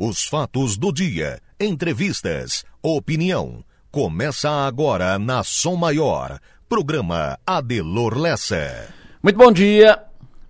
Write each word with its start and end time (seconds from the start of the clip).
Os 0.00 0.22
fatos 0.22 0.76
do 0.76 0.92
dia, 0.92 1.42
entrevistas, 1.58 2.64
opinião. 2.80 3.64
Começa 3.90 4.48
agora 4.48 5.18
na 5.18 5.42
Som 5.42 5.74
Maior. 5.74 6.38
Programa 6.68 7.36
Adelor 7.44 8.16
Lessa. 8.16 8.94
Muito 9.20 9.36
bom 9.36 9.50
dia. 9.50 10.00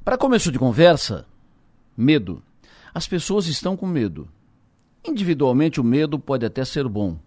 Para 0.05 0.19
começo 0.19 0.53
de 0.53 0.59
conversa, 0.59 1.25
medo. 1.97 2.43
As 2.93 3.09
pessoas 3.09 3.47
estão 3.47 3.75
com 3.75 3.87
medo. 3.87 4.29
Individualmente, 5.03 5.81
o 5.81 5.85
medo 5.85 6.19
pode 6.19 6.45
até 6.45 6.63
ser 6.63 6.87
bom. 6.87 7.19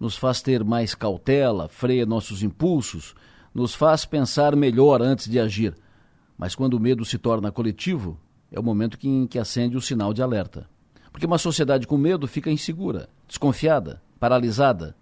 Nos 0.00 0.16
faz 0.16 0.42
ter 0.42 0.64
mais 0.64 0.92
cautela, 0.92 1.68
freia 1.68 2.04
nossos 2.04 2.42
impulsos, 2.42 3.14
nos 3.54 3.76
faz 3.76 4.04
pensar 4.04 4.56
melhor 4.56 5.00
antes 5.00 5.30
de 5.30 5.38
agir. 5.38 5.72
Mas 6.36 6.56
quando 6.56 6.74
o 6.74 6.80
medo 6.80 7.04
se 7.04 7.16
torna 7.16 7.52
coletivo, 7.52 8.18
é 8.50 8.58
o 8.58 8.62
momento 8.64 8.98
em 9.04 9.24
que 9.28 9.38
acende 9.38 9.76
o 9.76 9.80
sinal 9.80 10.12
de 10.12 10.20
alerta. 10.20 10.68
Porque 11.16 11.24
uma 11.24 11.38
sociedade 11.38 11.86
com 11.86 11.96
medo 11.96 12.28
fica 12.28 12.50
insegura, 12.50 13.08
desconfiada, 13.26 14.02
paralisada. 14.20 14.94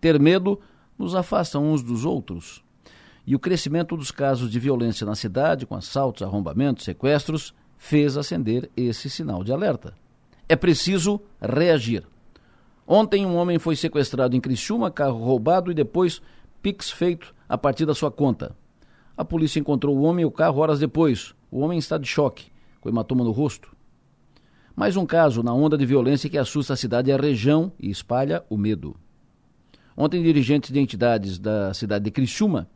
Ter 0.00 0.18
medo 0.18 0.58
nos 0.98 1.14
afasta 1.14 1.58
uns 1.58 1.82
dos 1.82 2.06
outros. 2.06 2.64
E 3.26 3.34
o 3.34 3.38
crescimento 3.38 3.94
dos 3.94 4.10
casos 4.10 4.50
de 4.50 4.58
violência 4.58 5.06
na 5.06 5.14
cidade, 5.14 5.66
com 5.66 5.74
assaltos, 5.74 6.22
arrombamentos, 6.22 6.86
sequestros, 6.86 7.52
fez 7.76 8.16
acender 8.16 8.70
esse 8.74 9.10
sinal 9.10 9.44
de 9.44 9.52
alerta. 9.52 9.92
É 10.48 10.56
preciso 10.56 11.20
reagir. 11.38 12.02
Ontem 12.86 13.26
um 13.26 13.36
homem 13.36 13.58
foi 13.58 13.76
sequestrado 13.76 14.34
em 14.34 14.40
Criciúma, 14.40 14.90
carro 14.90 15.22
roubado 15.22 15.70
e 15.70 15.74
depois 15.74 16.22
pix 16.62 16.90
feito 16.90 17.34
a 17.46 17.58
partir 17.58 17.84
da 17.84 17.94
sua 17.94 18.10
conta. 18.10 18.56
A 19.14 19.22
polícia 19.22 19.60
encontrou 19.60 19.94
o 19.94 20.04
homem 20.04 20.22
e 20.22 20.26
o 20.26 20.30
carro 20.30 20.62
horas 20.62 20.80
depois. 20.80 21.34
O 21.50 21.60
homem 21.60 21.78
está 21.78 21.98
de 21.98 22.06
choque, 22.08 22.46
com 22.80 22.88
hematoma 22.88 23.22
no 23.22 23.32
rosto. 23.32 23.76
Mais 24.78 24.96
um 24.96 25.04
caso 25.04 25.42
na 25.42 25.52
onda 25.52 25.76
de 25.76 25.84
violência 25.84 26.30
que 26.30 26.38
assusta 26.38 26.72
a 26.72 26.76
cidade 26.76 27.10
e 27.10 27.12
a 27.12 27.16
região 27.16 27.72
e 27.80 27.90
espalha 27.90 28.44
o 28.48 28.56
medo. 28.56 28.94
Ontem, 29.96 30.22
dirigentes 30.22 30.70
de 30.70 30.78
entidades 30.78 31.36
da 31.36 31.74
cidade 31.74 32.04
de 32.04 32.12
Criciúma 32.12 32.70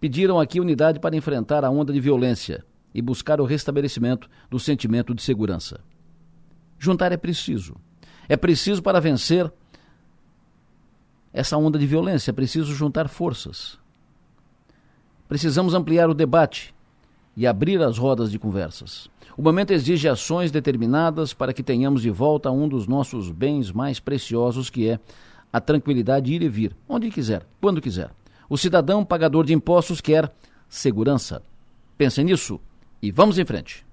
pediram 0.00 0.40
aqui 0.40 0.58
unidade 0.58 0.98
para 0.98 1.14
enfrentar 1.14 1.64
a 1.64 1.70
onda 1.70 1.92
de 1.92 2.00
violência 2.00 2.64
e 2.92 3.00
buscar 3.00 3.40
o 3.40 3.44
restabelecimento 3.44 4.28
do 4.50 4.58
sentimento 4.58 5.14
de 5.14 5.22
segurança. 5.22 5.78
Juntar 6.76 7.12
é 7.12 7.16
preciso. 7.16 7.76
É 8.28 8.36
preciso 8.36 8.82
para 8.82 9.00
vencer 9.00 9.48
essa 11.32 11.56
onda 11.56 11.78
de 11.78 11.86
violência, 11.86 12.32
é 12.32 12.34
preciso 12.34 12.74
juntar 12.74 13.08
forças. 13.08 13.78
Precisamos 15.28 15.72
ampliar 15.72 16.10
o 16.10 16.14
debate 16.14 16.73
e 17.36 17.46
abrir 17.46 17.80
as 17.82 17.98
rodas 17.98 18.30
de 18.30 18.38
conversas. 18.38 19.08
O 19.36 19.42
momento 19.42 19.72
exige 19.72 20.08
ações 20.08 20.50
determinadas 20.50 21.32
para 21.32 21.52
que 21.52 21.62
tenhamos 21.62 22.02
de 22.02 22.10
volta 22.10 22.50
um 22.50 22.68
dos 22.68 22.86
nossos 22.86 23.30
bens 23.30 23.72
mais 23.72 23.98
preciosos, 23.98 24.70
que 24.70 24.88
é 24.88 25.00
a 25.52 25.60
tranquilidade 25.60 26.26
de 26.26 26.34
ir 26.34 26.42
e 26.42 26.48
vir, 26.48 26.76
onde 26.88 27.10
quiser, 27.10 27.46
quando 27.60 27.80
quiser. 27.80 28.10
O 28.48 28.56
cidadão 28.56 29.04
pagador 29.04 29.44
de 29.44 29.54
impostos 29.54 30.00
quer 30.00 30.32
segurança. 30.68 31.42
Pensem 31.96 32.24
nisso 32.24 32.60
e 33.02 33.10
vamos 33.10 33.38
em 33.38 33.44
frente. 33.44 33.84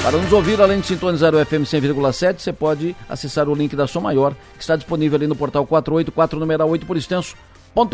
Para 0.02 0.18
nos 0.18 0.32
ouvir, 0.32 0.60
além 0.60 0.80
de 0.80 0.86
sintonizar 0.88 1.32
o 1.32 1.46
FM 1.46 1.62
100,7, 1.62 2.40
você 2.40 2.52
pode 2.52 2.96
acessar 3.08 3.48
o 3.48 3.54
link 3.54 3.76
da 3.76 3.86
Som 3.86 4.00
Maior, 4.00 4.34
que 4.54 4.60
está 4.60 4.74
disponível 4.74 5.14
ali 5.14 5.28
no 5.28 5.36
portal 5.36 5.64
484 5.64 6.40
numeral 6.40 6.68
8 6.68 6.84
por 6.84 6.96
extenso.com.br. 6.96 7.86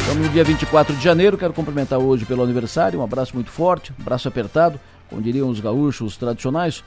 Estamos 0.00 0.26
no 0.26 0.32
dia 0.32 0.42
24 0.42 0.96
de 0.96 1.04
janeiro, 1.04 1.36
quero 1.36 1.52
cumprimentar 1.52 1.98
hoje 1.98 2.24
pelo 2.24 2.42
aniversário, 2.42 3.00
um 3.00 3.04
abraço 3.04 3.34
muito 3.34 3.50
forte, 3.50 3.92
um 3.92 4.00
abraço 4.00 4.26
apertado, 4.26 4.80
como 5.10 5.20
diriam 5.20 5.50
os 5.50 5.60
gaúchos 5.60 6.16
tradicionais, 6.16 6.82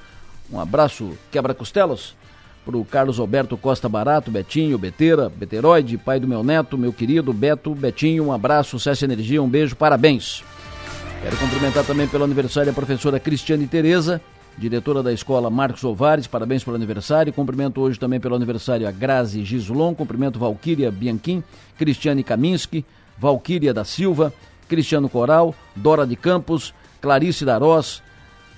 um 0.52 0.60
abraço 0.60 1.16
quebra-costelas 1.32 2.16
para 2.66 2.76
o 2.76 2.84
Carlos 2.84 3.20
Alberto 3.20 3.56
Costa 3.56 3.88
Barato, 3.88 4.32
Betinho, 4.32 4.80
Beteira, 4.80 5.30
Beteroide, 5.30 5.96
pai 6.00 6.20
do 6.20 6.28
meu 6.28 6.44
neto, 6.44 6.76
meu 6.76 6.92
querido 6.92 7.32
Beto, 7.32 7.76
Betinho, 7.76 8.26
um 8.26 8.34
abraço, 8.34 8.72
sucesso 8.72 9.04
e 9.04 9.06
energia, 9.06 9.44
um 9.44 9.48
beijo, 9.48 9.76
parabéns. 9.76 10.44
Quero 11.22 11.38
cumprimentar 11.38 11.86
também 11.86 12.08
pelo 12.08 12.24
aniversário 12.24 12.72
a 12.72 12.74
professora 12.74 13.20
Cristiane 13.20 13.68
Tereza, 13.68 14.20
diretora 14.58 15.04
da 15.04 15.14
escola 15.14 15.52
Marcos 15.52 15.84
Ovares, 15.84 16.26
parabéns 16.26 16.64
pelo 16.64 16.76
aniversário. 16.76 17.32
Cumprimento 17.32 17.80
hoje 17.80 18.00
também 18.00 18.20
pelo 18.20 18.36
aniversário 18.36 18.88
a 18.88 18.92
Grazi 18.92 19.46
Gislon, 19.46 19.94
cumprimento 19.94 20.40
Valquíria 20.40 20.92
Bianchim, 20.92 21.44
Cristiane 21.78 22.24
Kaminski, 22.24 22.84
Valquíria 23.20 23.72
da 23.72 23.86
Silva, 23.86 24.34
Cristiano 24.68 25.08
Coral, 25.08 25.54
Dora 25.76 26.08
de 26.08 26.16
Campos, 26.16 26.74
Clarice 27.00 27.46
Darós, 27.46 28.02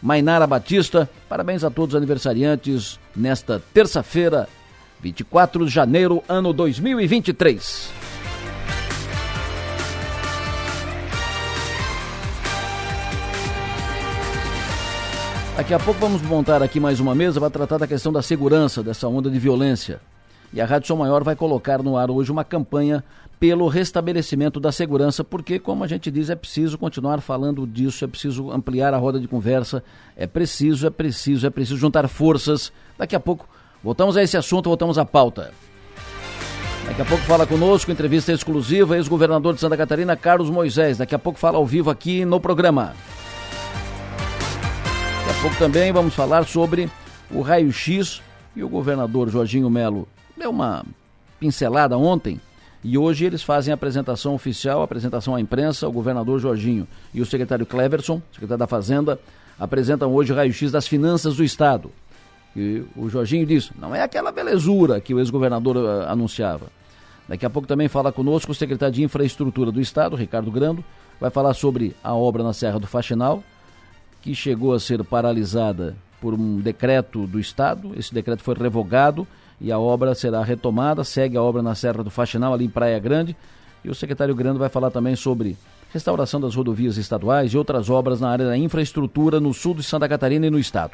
Mainara 0.01 0.47
Batista. 0.47 1.09
Parabéns 1.27 1.65
a 1.65 1.69
todos 1.69 1.93
os 1.93 1.97
aniversariantes 1.97 2.97
nesta 3.13 3.61
terça-feira, 3.73 4.47
24 5.01 5.65
de 5.65 5.71
janeiro, 5.71 6.23
ano 6.29 6.53
2023. 6.53 8.12
Daqui 15.55 15.71
a 15.71 15.77
pouco 15.77 15.99
vamos 15.99 16.19
montar 16.23 16.63
aqui 16.63 16.79
mais 16.79 16.99
uma 16.99 17.13
mesa 17.13 17.39
para 17.39 17.49
tratar 17.51 17.77
da 17.77 17.85
questão 17.85 18.11
da 18.11 18.23
segurança, 18.23 18.81
dessa 18.81 19.07
onda 19.07 19.29
de 19.29 19.37
violência. 19.37 20.01
E 20.51 20.59
a 20.59 20.65
Rádio 20.65 20.87
Som 20.87 20.95
Maior 20.95 21.23
vai 21.23 21.35
colocar 21.35 21.83
no 21.83 21.95
ar 21.95 22.09
hoje 22.09 22.31
uma 22.31 22.43
campanha 22.43 23.03
pelo 23.39 23.67
restabelecimento 23.67 24.59
da 24.59 24.71
segurança, 24.71 25.23
porque, 25.23 25.59
como 25.59 25.83
a 25.83 25.87
gente 25.87 26.09
diz, 26.09 26.31
é 26.31 26.35
preciso 26.35 26.75
continuar 26.75 27.21
falando 27.21 27.67
disso, 27.67 28.03
é 28.03 28.07
preciso 28.07 28.49
ampliar 28.51 28.95
a 28.95 28.97
roda 28.97 29.19
de 29.19 29.27
conversa, 29.27 29.83
é 30.17 30.25
preciso, 30.25 30.87
é 30.87 30.89
preciso, 30.89 31.45
é 31.45 31.51
preciso 31.51 31.77
juntar 31.77 32.07
forças. 32.07 32.73
Daqui 32.97 33.15
a 33.15 33.19
pouco 33.19 33.47
voltamos 33.83 34.17
a 34.17 34.23
esse 34.23 34.35
assunto, 34.35 34.69
voltamos 34.69 34.97
à 34.97 35.05
pauta. 35.05 35.51
Daqui 36.87 37.01
a 37.03 37.05
pouco 37.05 37.23
fala 37.25 37.45
conosco, 37.45 37.91
entrevista 37.91 38.31
exclusiva, 38.31 38.95
ex-governador 38.97 39.53
de 39.53 39.59
Santa 39.59 39.77
Catarina, 39.77 40.15
Carlos 40.15 40.49
Moisés. 40.49 40.97
Daqui 40.97 41.13
a 41.13 41.19
pouco 41.19 41.37
fala 41.37 41.59
ao 41.59 41.65
vivo 41.65 41.91
aqui 41.91 42.25
no 42.25 42.39
programa. 42.39 42.93
Pouco 45.43 45.57
também 45.57 45.91
vamos 45.91 46.15
falar 46.15 46.45
sobre 46.45 46.89
o 47.29 47.41
raio-x 47.41 48.21
e 48.55 48.63
o 48.63 48.69
governador 48.69 49.29
Jorginho 49.29 49.69
Melo 49.69 50.07
deu 50.37 50.49
uma 50.49 50.85
pincelada 51.37 51.97
ontem 51.97 52.39
e 52.81 52.97
hoje 52.97 53.25
eles 53.25 53.43
fazem 53.43 53.73
a 53.73 53.75
apresentação 53.75 54.33
oficial, 54.35 54.79
a 54.79 54.85
apresentação 54.85 55.35
à 55.35 55.41
imprensa, 55.41 55.85
o 55.85 55.91
governador 55.91 56.39
Jorginho 56.39 56.87
e 57.13 57.19
o 57.19 57.25
secretário 57.25 57.65
Cleverson, 57.65 58.21
secretário 58.31 58.59
da 58.59 58.67
Fazenda, 58.67 59.19
apresentam 59.59 60.13
hoje 60.13 60.31
o 60.31 60.35
raio-x 60.35 60.71
das 60.71 60.87
finanças 60.87 61.35
do 61.35 61.43
Estado. 61.43 61.91
E 62.55 62.81
o 62.95 63.09
Jorginho 63.09 63.45
diz, 63.45 63.69
não 63.77 63.93
é 63.93 64.01
aquela 64.01 64.31
belezura 64.31 65.01
que 65.01 65.13
o 65.13 65.19
ex-governador 65.19 65.75
uh, 65.75 66.07
anunciava. 66.07 66.67
Daqui 67.27 67.45
a 67.45 67.49
pouco 67.49 67.67
também 67.67 67.89
fala 67.89 68.13
conosco 68.13 68.53
o 68.53 68.55
secretário 68.55 68.95
de 68.95 69.03
Infraestrutura 69.03 69.73
do 69.73 69.81
Estado, 69.81 70.15
Ricardo 70.15 70.49
Grando, 70.49 70.85
vai 71.19 71.29
falar 71.29 71.53
sobre 71.53 71.93
a 72.01 72.15
obra 72.15 72.43
na 72.43 72.53
Serra 72.53 72.79
do 72.79 72.87
Faxinal, 72.87 73.43
que 74.23 74.33
chegou 74.33 74.73
a 74.73 74.79
ser 74.79 75.03
paralisada 75.03 75.95
por 76.21 76.33
um 76.33 76.59
decreto 76.61 77.27
do 77.27 77.37
Estado. 77.37 77.91
Esse 77.97 78.13
decreto 78.13 78.41
foi 78.41 78.55
revogado 78.55 79.27
e 79.59 79.69
a 79.69 79.77
obra 79.77 80.15
será 80.15 80.41
retomada. 80.41 81.03
Segue 81.03 81.35
a 81.35 81.41
obra 81.41 81.61
na 81.61 81.75
Serra 81.75 82.01
do 82.01 82.09
Faxinal, 82.09 82.53
ali 82.53 82.63
em 82.63 82.69
Praia 82.69 82.97
Grande. 82.97 83.35
E 83.83 83.89
o 83.89 83.93
secretário 83.93 84.33
Grando 84.33 84.57
vai 84.57 84.69
falar 84.69 84.89
também 84.91 85.13
sobre 85.17 85.57
restauração 85.91 86.39
das 86.39 86.55
rodovias 86.55 86.95
estaduais 86.95 87.53
e 87.53 87.57
outras 87.57 87.89
obras 87.89 88.21
na 88.21 88.29
área 88.29 88.45
da 88.45 88.57
infraestrutura 88.57 89.41
no 89.41 89.53
sul 89.53 89.75
de 89.75 89.83
Santa 89.83 90.07
Catarina 90.07 90.47
e 90.47 90.49
no 90.49 90.57
estado. 90.57 90.93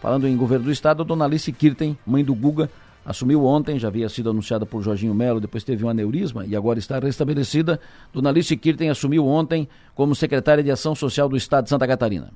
Falando 0.00 0.26
em 0.26 0.36
governo 0.36 0.64
do 0.64 0.72
estado, 0.72 1.04
Dona 1.04 1.26
Alice 1.26 1.50
Kirten, 1.52 1.96
mãe 2.04 2.24
do 2.24 2.34
Guga, 2.34 2.68
assumiu 3.06 3.44
ontem, 3.44 3.78
já 3.78 3.86
havia 3.86 4.08
sido 4.08 4.30
anunciada 4.30 4.66
por 4.66 4.82
Jorginho 4.82 5.14
Melo, 5.14 5.40
depois 5.40 5.62
teve 5.62 5.84
um 5.84 5.88
aneurisma 5.88 6.44
e 6.44 6.56
agora 6.56 6.80
está 6.80 6.98
restabelecida. 6.98 7.80
Dona 8.12 8.30
Alice 8.30 8.54
Kirten 8.56 8.90
assumiu 8.90 9.24
ontem 9.26 9.68
como 9.94 10.14
secretária 10.14 10.62
de 10.62 10.70
Ação 10.72 10.94
Social 10.96 11.28
do 11.28 11.36
Estado 11.36 11.64
de 11.64 11.70
Santa 11.70 11.86
Catarina. 11.86 12.32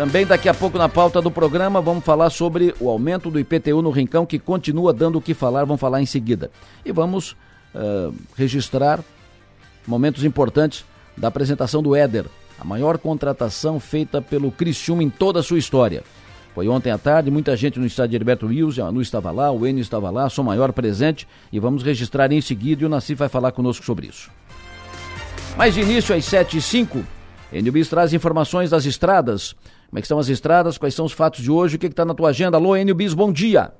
Também 0.00 0.24
daqui 0.24 0.48
a 0.48 0.54
pouco 0.54 0.78
na 0.78 0.88
pauta 0.88 1.20
do 1.20 1.30
programa 1.30 1.78
vamos 1.78 2.02
falar 2.02 2.30
sobre 2.30 2.74
o 2.80 2.88
aumento 2.88 3.30
do 3.30 3.38
IPTU 3.38 3.82
no 3.82 3.90
Rincão, 3.90 4.24
que 4.24 4.38
continua 4.38 4.94
dando 4.94 5.18
o 5.18 5.20
que 5.20 5.34
falar, 5.34 5.66
vamos 5.66 5.78
falar 5.78 6.00
em 6.00 6.06
seguida. 6.06 6.50
E 6.86 6.90
vamos 6.90 7.32
uh, 7.74 8.10
registrar 8.34 9.00
momentos 9.86 10.24
importantes 10.24 10.86
da 11.14 11.28
apresentação 11.28 11.82
do 11.82 11.94
Éder, 11.94 12.24
a 12.58 12.64
maior 12.64 12.96
contratação 12.96 13.78
feita 13.78 14.22
pelo 14.22 14.50
Criciúma 14.50 15.02
em 15.02 15.10
toda 15.10 15.40
a 15.40 15.42
sua 15.42 15.58
história. 15.58 16.02
Foi 16.54 16.66
ontem 16.66 16.90
à 16.90 16.96
tarde, 16.96 17.30
muita 17.30 17.54
gente 17.54 17.78
no 17.78 17.84
estádio 17.84 18.12
de 18.12 18.16
Heriberto 18.16 18.46
Wilson, 18.46 18.86
a 18.86 18.88
Anu 18.88 19.02
estava 19.02 19.30
lá, 19.30 19.52
o 19.52 19.66
Enio 19.66 19.82
estava 19.82 20.08
lá, 20.08 20.30
sou 20.30 20.42
maior 20.42 20.72
presente 20.72 21.28
e 21.52 21.60
vamos 21.60 21.82
registrar 21.82 22.32
em 22.32 22.40
seguida 22.40 22.84
e 22.84 22.86
o 22.86 22.88
Naci 22.88 23.14
vai 23.14 23.28
falar 23.28 23.52
conosco 23.52 23.84
sobre 23.84 24.06
isso. 24.06 24.30
Mas 25.58 25.74
de 25.74 25.82
início 25.82 26.14
às 26.14 26.24
7 26.24 26.56
e 26.56 26.62
05 26.62 27.04
Enio 27.52 27.72
Bis 27.72 27.88
traz 27.88 28.12
informações 28.12 28.70
das 28.70 28.84
estradas. 28.84 29.56
Como 29.90 29.98
é 29.98 30.02
que 30.02 30.04
estão 30.04 30.20
as 30.20 30.28
estradas, 30.28 30.78
quais 30.78 30.94
são 30.94 31.04
os 31.04 31.12
fatos 31.12 31.42
de 31.42 31.50
hoje, 31.50 31.74
o 31.74 31.78
que 31.78 31.86
está 31.86 32.04
na 32.04 32.14
tua 32.14 32.28
agenda? 32.28 32.56
Alô, 32.56 32.76
Enio 32.76 32.94
Bis, 32.94 33.12
bom 33.12 33.32
dia. 33.32 33.72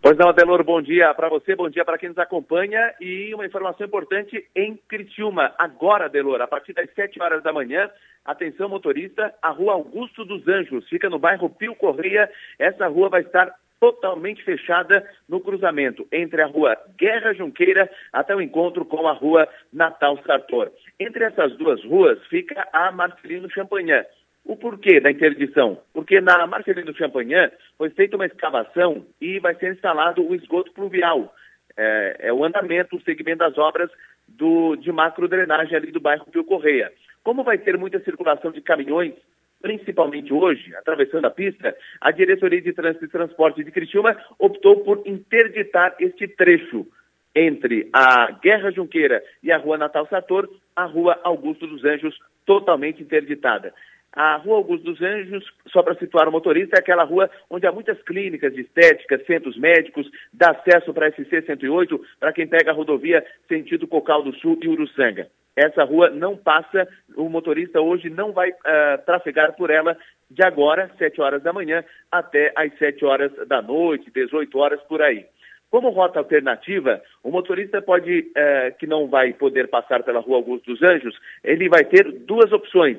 Pois 0.00 0.16
não, 0.16 0.28
Adelor, 0.28 0.62
bom 0.62 0.80
dia 0.80 1.12
para 1.14 1.28
você, 1.28 1.56
bom 1.56 1.68
dia 1.68 1.84
para 1.84 1.98
quem 1.98 2.10
nos 2.10 2.18
acompanha 2.18 2.94
e 3.00 3.34
uma 3.34 3.44
informação 3.44 3.84
importante 3.84 4.46
em 4.54 4.78
Criciúma. 4.88 5.52
Agora, 5.58 6.04
Adelor, 6.04 6.40
a 6.40 6.46
partir 6.46 6.74
das 6.74 6.88
7 6.94 7.20
horas 7.20 7.42
da 7.42 7.52
manhã, 7.52 7.90
atenção 8.24 8.68
motorista, 8.68 9.34
a 9.42 9.50
rua 9.50 9.72
Augusto 9.72 10.24
dos 10.24 10.46
Anjos, 10.46 10.88
fica 10.88 11.10
no 11.10 11.18
bairro 11.18 11.50
Pio 11.50 11.74
Correia. 11.74 12.30
Essa 12.56 12.86
rua 12.86 13.08
vai 13.08 13.22
estar 13.22 13.52
totalmente 13.80 14.44
fechada 14.44 15.04
no 15.28 15.40
cruzamento 15.40 16.06
entre 16.12 16.40
a 16.40 16.46
rua 16.46 16.78
Guerra 16.96 17.34
Junqueira 17.34 17.90
até 18.12 18.36
o 18.36 18.40
encontro 18.40 18.84
com 18.84 19.08
a 19.08 19.12
rua 19.12 19.48
Natal 19.72 20.16
Sartor. 20.24 20.70
Entre 21.00 21.24
essas 21.24 21.56
duas 21.56 21.82
ruas 21.84 22.24
fica 22.28 22.68
a 22.72 22.92
Marcelino 22.92 23.50
Champagnat. 23.50 24.06
O 24.44 24.56
porquê 24.56 25.00
da 25.00 25.10
interdição? 25.10 25.80
Porque 25.92 26.20
na 26.20 26.46
Marcelino 26.46 26.94
Champagnat 26.94 27.54
foi 27.78 27.90
feita 27.90 28.16
uma 28.16 28.26
escavação 28.26 29.06
e 29.20 29.38
vai 29.38 29.54
ser 29.54 29.72
instalado 29.72 30.22
o 30.22 30.34
esgoto 30.34 30.72
pluvial. 30.72 31.34
É, 31.76 32.16
é 32.28 32.32
o 32.32 32.44
andamento, 32.44 32.96
o 32.96 33.02
segmento 33.02 33.38
das 33.38 33.56
obras 33.56 33.90
do, 34.28 34.76
de 34.76 34.92
macro 34.92 35.26
drenagem 35.28 35.76
ali 35.76 35.90
do 35.90 36.00
bairro 36.00 36.26
Pio 36.30 36.44
Correia. 36.44 36.92
Como 37.22 37.42
vai 37.42 37.56
ter 37.56 37.78
muita 37.78 38.00
circulação 38.00 38.52
de 38.52 38.60
caminhões, 38.60 39.14
principalmente 39.62 40.32
hoje, 40.32 40.76
atravessando 40.76 41.24
a 41.24 41.30
pista, 41.30 41.74
a 41.98 42.10
Diretoria 42.10 42.60
de 42.60 42.74
Trânsito 42.74 43.06
e 43.06 43.08
Transporte 43.08 43.64
de 43.64 43.70
Criciúma 43.70 44.14
optou 44.38 44.84
por 44.84 45.02
interditar 45.06 45.96
este 45.98 46.28
trecho 46.28 46.86
entre 47.34 47.88
a 47.92 48.30
Guerra 48.42 48.70
Junqueira 48.70 49.22
e 49.42 49.50
a 49.50 49.56
Rua 49.56 49.78
Natal 49.78 50.06
Sator, 50.06 50.48
a 50.76 50.84
Rua 50.84 51.18
Augusto 51.24 51.66
dos 51.66 51.82
Anjos 51.82 52.14
totalmente 52.44 53.02
interditada. 53.02 53.72
A 54.16 54.36
Rua 54.36 54.58
Augusto 54.58 54.84
dos 54.84 55.02
Anjos, 55.02 55.44
só 55.66 55.82
para 55.82 55.96
situar 55.96 56.28
o 56.28 56.32
motorista, 56.32 56.76
é 56.76 56.78
aquela 56.78 57.02
rua 57.02 57.28
onde 57.50 57.66
há 57.66 57.72
muitas 57.72 58.00
clínicas 58.04 58.54
de 58.54 58.60
estética, 58.60 59.18
centros 59.26 59.56
médicos, 59.58 60.08
dá 60.32 60.50
acesso 60.50 60.94
para 60.94 61.08
a 61.08 61.10
SC 61.10 61.42
108 61.44 62.00
para 62.20 62.32
quem 62.32 62.46
pega 62.46 62.70
a 62.70 62.74
rodovia 62.74 63.26
sentido 63.48 63.88
Cocal 63.88 64.22
do 64.22 64.32
Sul 64.36 64.56
e 64.62 64.68
Uruçanga. 64.68 65.26
Essa 65.56 65.82
rua 65.82 66.10
não 66.10 66.36
passa, 66.36 66.86
o 67.16 67.28
motorista 67.28 67.80
hoje 67.80 68.08
não 68.08 68.32
vai 68.32 68.50
uh, 68.50 69.04
trafegar 69.04 69.56
por 69.56 69.70
ela 69.70 69.96
de 70.30 70.44
agora, 70.44 70.90
7 70.96 71.20
horas 71.20 71.42
da 71.42 71.52
manhã, 71.52 71.84
até 72.10 72.52
às 72.56 72.72
7 72.78 73.04
horas 73.04 73.32
da 73.48 73.60
noite, 73.60 74.12
18 74.12 74.56
horas 74.58 74.80
por 74.82 75.02
aí. 75.02 75.26
Como 75.70 75.90
rota 75.90 76.20
alternativa, 76.20 77.02
o 77.22 77.32
motorista 77.32 77.82
pode, 77.82 78.20
uh, 78.20 78.78
que 78.78 78.86
não 78.86 79.08
vai 79.08 79.32
poder 79.32 79.68
passar 79.68 80.04
pela 80.04 80.20
Rua 80.20 80.36
Augusto 80.36 80.72
dos 80.72 80.82
Anjos, 80.82 81.18
ele 81.42 81.68
vai 81.68 81.84
ter 81.84 82.12
duas 82.12 82.52
opções 82.52 82.98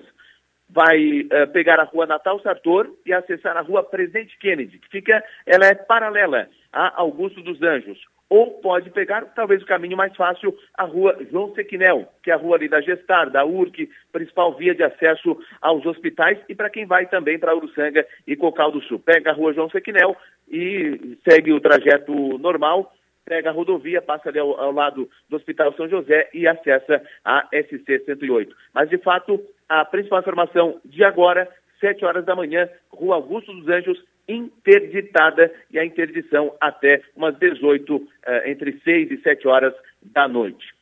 vai 0.70 1.22
uh, 1.22 1.48
pegar 1.52 1.80
a 1.80 1.84
rua 1.84 2.06
Natal 2.06 2.40
Sartor 2.42 2.90
e 3.06 3.14
acessar 3.14 3.56
a 3.56 3.62
rua 3.62 3.84
Presidente 3.84 4.38
Kennedy, 4.38 4.80
que 4.80 4.90
fica, 4.90 5.24
ela 5.46 5.66
é 5.66 5.76
paralela 5.76 6.50
a 6.72 7.02
Augusto 7.02 7.42
dos 7.42 7.62
Anjos. 7.62 8.00
Ou 8.28 8.60
pode 8.60 8.90
pegar, 8.90 9.24
talvez 9.36 9.62
o 9.62 9.68
caminho 9.68 9.96
mais 9.96 10.16
fácil, 10.16 10.58
a 10.76 10.84
rua 10.84 11.16
João 11.32 11.54
Sequinel, 11.54 12.10
que 12.24 12.32
é 12.32 12.34
a 12.34 12.38
rua 12.38 12.56
ali 12.56 12.68
da 12.68 12.82
Gestar, 12.82 13.30
da 13.30 13.46
URC, 13.46 13.88
principal 14.12 14.56
via 14.56 14.74
de 14.74 14.84
acesso 14.84 15.38
aos 15.62 15.86
hospitais, 15.86 16.40
e 16.50 16.56
para 16.56 16.72
quem 16.72 16.88
vai 16.88 17.06
também 17.06 17.38
para 17.38 17.56
Uruçanga 17.56 18.06
e 18.26 18.36
Cocal 18.36 18.72
do 18.72 18.82
Sul. 18.82 19.00
Pega 19.00 19.30
a 19.30 19.34
rua 19.34 19.54
João 19.54 19.70
Sequinel 19.70 20.18
e 20.50 21.18
segue 21.24 21.54
o 21.54 21.62
trajeto 21.62 22.40
normal, 22.40 22.92
pega 23.24 23.52
a 23.52 23.54
rodovia, 23.54 24.02
passa 24.02 24.30
ali 24.30 24.40
ao, 24.40 24.60
ao, 24.60 24.72
lado 24.72 25.08
do 25.30 25.36
Hospital 25.36 25.74
São 25.74 25.88
José 25.88 26.28
e 26.34 26.48
acessa 26.48 27.02
a 27.24 27.48
SC 27.54 28.06
108. 28.06 28.56
Mas, 28.74 28.90
de 28.90 28.98
fato, 28.98 29.40
a 29.70 29.86
principal 29.86 30.20
informação 30.20 30.80
de 30.86 31.04
agora, 31.04 31.50
7 31.80 32.06
horas 32.06 32.26
da 32.26 32.36
manhã, 32.36 32.70
Rua 32.90 33.16
Augusto 33.16 33.54
dos 33.54 33.68
Anjos, 33.68 34.02
interditada 34.28 35.54
e 35.72 35.78
a 35.78 35.86
interdição 35.86 36.56
até 36.60 37.02
umas 37.16 37.38
18, 37.38 38.08
eh, 38.26 38.52
entre 38.52 38.80
6 38.80 39.12
e 39.12 39.18
7 39.22 39.48
horas 39.48 39.74
da 40.02 40.28
noite. 40.28 40.74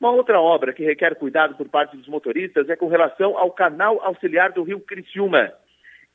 Uma 0.00 0.12
outra 0.12 0.40
obra 0.40 0.72
que 0.72 0.84
requer 0.84 1.14
cuidado 1.16 1.56
por 1.56 1.68
parte 1.68 1.96
dos 1.96 2.08
motoristas 2.08 2.68
é 2.68 2.76
com 2.76 2.88
relação 2.88 3.36
ao 3.36 3.50
canal 3.50 4.00
auxiliar 4.02 4.52
do 4.52 4.62
Rio 4.62 4.80
Criciúma. 4.80 5.52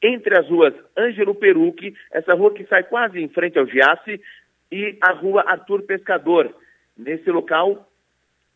Entre 0.02 0.40
as 0.40 0.48
ruas 0.48 0.74
Ângelo 0.98 1.36
Peruque, 1.36 1.94
essa 2.12 2.34
rua 2.34 2.54
que 2.54 2.66
sai 2.66 2.84
quase 2.84 3.20
em 3.20 3.28
frente 3.28 3.58
ao 3.58 3.68
Giasse, 3.68 4.22
e 4.72 4.98
a 5.02 5.12
rua 5.12 5.44
Arthur 5.46 5.84
Pescador. 5.84 6.56
Nesse 6.98 7.30
local, 7.30 7.88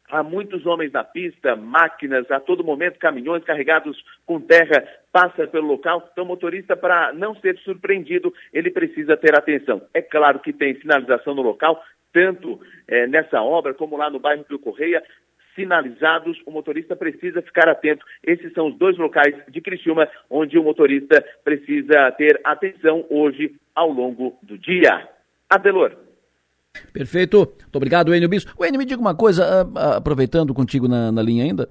há 0.10 0.24
muitos 0.24 0.66
homens 0.66 0.92
na 0.92 1.04
pista, 1.04 1.56
máquinas, 1.56 2.30
a 2.30 2.40
todo 2.40 2.64
momento 2.64 3.00
caminhões 3.00 3.44
carregados 3.44 4.04
com 4.26 4.40
terra 4.40 4.84
passa 5.12 5.48
pelo 5.48 5.68
local. 5.68 6.08
Então, 6.12 6.24
o 6.24 6.28
motorista, 6.28 6.76
para 6.76 7.14
não 7.14 7.36
ser 7.36 7.58
surpreendido, 7.60 8.34
ele 8.54 8.70
precisa 8.70 9.18
ter 9.18 9.36
atenção. 9.38 9.82
É 9.94 10.02
claro 10.02 10.40
que 10.40 10.54
tem 10.54 10.80
sinalização 10.80 11.34
no 11.34 11.42
local, 11.42 11.84
tanto 12.14 12.60
é, 12.88 13.08
nessa 13.08 13.42
obra 13.42 13.74
como 13.74 13.98
lá 13.98 14.10
no 14.10 14.20
bairro 14.20 14.46
do 14.50 14.60
Correia, 14.60 15.04
sinalizados, 15.56 16.38
o 16.46 16.52
motorista 16.52 16.96
precisa 16.96 17.42
ficar 17.42 17.70
atento. 17.70 18.06
Esses 18.22 18.54
são 18.54 18.68
os 18.68 18.78
dois 18.78 18.98
locais 18.98 19.34
de 19.48 19.62
Criciúma 19.62 20.08
onde 20.30 20.60
o 20.60 20.64
motorista 20.64 21.24
precisa 21.44 22.12
ter 22.12 22.40
atenção 22.44 23.06
hoje 23.10 23.56
ao 23.74 23.90
longo 23.90 24.38
do 24.44 24.58
dia. 24.58 25.08
Adelor. 25.50 26.05
Perfeito. 26.92 27.38
Muito 27.38 27.76
obrigado, 27.76 28.14
Enio 28.14 28.30
Bispo. 28.30 28.64
Enio, 28.66 28.80
me 28.80 28.86
diga 28.86 29.02
uma 29.02 29.16
coisa, 29.16 29.66
uh, 29.66 29.78
aproveitando 29.98 30.54
contigo 30.54 30.88
na, 30.88 31.12
na, 31.12 31.22
linha 31.22 31.44
ainda, 31.44 31.70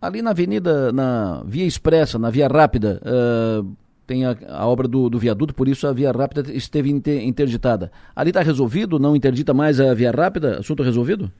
ali 0.00 0.22
na 0.22 0.30
avenida, 0.30 0.92
na 0.92 1.42
Via 1.44 1.66
Expressa, 1.66 2.18
na 2.18 2.30
Via 2.30 2.48
Rápida, 2.48 3.00
uh, 3.02 3.76
tem 4.06 4.24
a, 4.24 4.34
a, 4.48 4.66
obra 4.66 4.88
do, 4.88 5.10
do, 5.10 5.18
viaduto, 5.18 5.54
por 5.54 5.68
isso 5.68 5.86
a 5.86 5.92
Via 5.92 6.10
Rápida 6.10 6.50
esteve 6.52 6.90
inter, 6.90 7.22
interditada. 7.22 7.92
Ali 8.16 8.30
está 8.30 8.42
resolvido? 8.42 8.98
Não 8.98 9.14
interdita 9.14 9.52
mais 9.52 9.80
a 9.80 9.92
Via 9.94 10.10
Rápida? 10.10 10.58
Assunto 10.58 10.82
resolvido? 10.82 11.30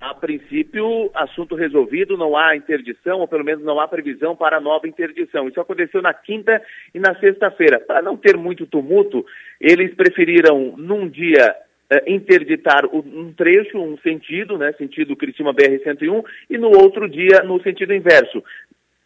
A 0.00 0.14
princípio, 0.14 1.10
assunto 1.12 1.56
resolvido, 1.56 2.16
não 2.16 2.36
há 2.36 2.56
interdição, 2.56 3.18
ou 3.18 3.26
pelo 3.26 3.44
menos 3.44 3.64
não 3.64 3.80
há 3.80 3.88
previsão 3.88 4.36
para 4.36 4.60
nova 4.60 4.86
interdição. 4.86 5.48
Isso 5.48 5.60
aconteceu 5.60 6.00
na 6.00 6.14
quinta 6.14 6.62
e 6.94 7.00
na 7.00 7.16
sexta-feira. 7.18 7.80
Para 7.80 8.00
não 8.00 8.16
ter 8.16 8.36
muito 8.36 8.64
tumulto, 8.64 9.26
eles 9.60 9.92
preferiram, 9.96 10.76
num 10.76 11.08
dia, 11.08 11.52
eh, 11.90 12.04
interditar 12.06 12.84
um 12.92 13.32
trecho, 13.32 13.78
um 13.78 13.96
sentido, 13.98 14.58
né, 14.58 14.72
sentido 14.72 15.16
Criciúma 15.16 15.54
BR-101, 15.54 16.22
e 16.50 16.58
no 16.58 16.68
outro 16.68 17.08
dia, 17.08 17.42
no 17.42 17.62
sentido 17.62 17.94
inverso. 17.94 18.42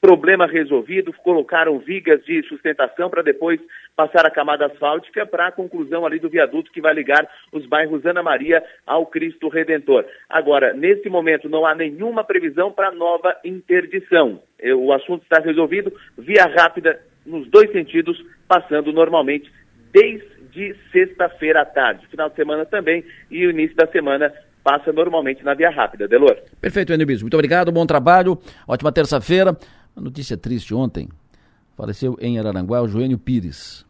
Problema 0.00 0.48
resolvido, 0.48 1.12
colocaram 1.12 1.78
vigas 1.78 2.24
de 2.24 2.42
sustentação 2.48 3.08
para 3.08 3.22
depois 3.22 3.60
passar 3.94 4.26
a 4.26 4.32
camada 4.32 4.66
asfáltica 4.66 5.24
para 5.24 5.46
a 5.46 5.52
conclusão 5.52 6.04
ali 6.04 6.18
do 6.18 6.28
viaduto 6.28 6.72
que 6.72 6.80
vai 6.80 6.92
ligar 6.92 7.24
os 7.52 7.64
bairros 7.66 8.04
Ana 8.04 8.20
Maria 8.20 8.64
ao 8.84 9.06
Cristo 9.06 9.46
Redentor. 9.48 10.04
Agora, 10.28 10.72
nesse 10.72 11.08
momento 11.08 11.48
não 11.48 11.64
há 11.64 11.76
nenhuma 11.76 12.24
previsão 12.24 12.72
para 12.72 12.90
nova 12.90 13.36
interdição. 13.44 14.42
O 14.76 14.92
assunto 14.92 15.22
está 15.22 15.40
resolvido, 15.40 15.92
via 16.18 16.46
rápida 16.46 17.00
nos 17.24 17.46
dois 17.48 17.70
sentidos, 17.70 18.20
passando 18.48 18.92
normalmente 18.92 19.48
desde 19.92 20.31
sexta-feira 20.90 21.62
à 21.62 21.64
tarde. 21.64 22.06
Final 22.08 22.30
de 22.30 22.36
semana 22.36 22.64
também 22.64 23.04
e 23.30 23.46
o 23.46 23.50
início 23.50 23.76
da 23.76 23.86
semana 23.86 24.32
passa 24.62 24.92
normalmente 24.92 25.44
na 25.44 25.54
via 25.54 25.70
rápida. 25.70 26.06
Delor. 26.06 26.36
Perfeito, 26.60 26.92
Enio 26.92 27.06
Muito 27.20 27.34
obrigado, 27.34 27.72
bom 27.72 27.86
trabalho, 27.86 28.38
ótima 28.66 28.92
terça-feira. 28.92 29.56
Uma 29.94 30.04
notícia 30.04 30.36
triste 30.36 30.74
ontem. 30.74 31.08
Faleceu 31.76 32.16
em 32.20 32.38
Araranguá 32.38 32.82
o 32.82 32.88
Joênio 32.88 33.18
Pires, 33.18 33.84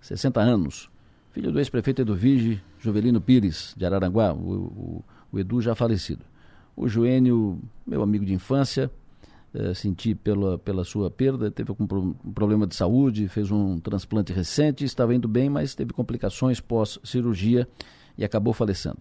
60 0.00 0.40
anos, 0.40 0.90
filho 1.32 1.50
do 1.50 1.58
ex-prefeito 1.58 2.02
Eduvige 2.02 2.62
Jovelino 2.78 3.20
Pires, 3.20 3.74
de 3.76 3.84
Araranguá. 3.84 4.32
O, 4.32 4.36
o, 4.38 5.04
o 5.32 5.38
Edu 5.38 5.60
já 5.60 5.74
falecido. 5.74 6.24
O 6.76 6.86
Joênio, 6.86 7.58
meu 7.86 8.02
amigo 8.02 8.24
de 8.24 8.34
infância, 8.34 8.90
eh, 9.54 9.72
senti 9.72 10.16
pela, 10.16 10.58
pela 10.58 10.82
sua 10.82 11.08
perda, 11.08 11.48
teve 11.48 11.70
algum 11.70 11.84
um 11.84 12.32
problema 12.32 12.66
de 12.66 12.74
saúde, 12.74 13.28
fez 13.28 13.52
um 13.52 13.78
transplante 13.78 14.32
recente, 14.32 14.84
estava 14.84 15.14
indo 15.14 15.28
bem, 15.28 15.48
mas 15.48 15.76
teve 15.76 15.92
complicações 15.92 16.58
pós-cirurgia 16.58 17.68
e 18.18 18.24
acabou 18.24 18.52
falecendo. 18.52 18.98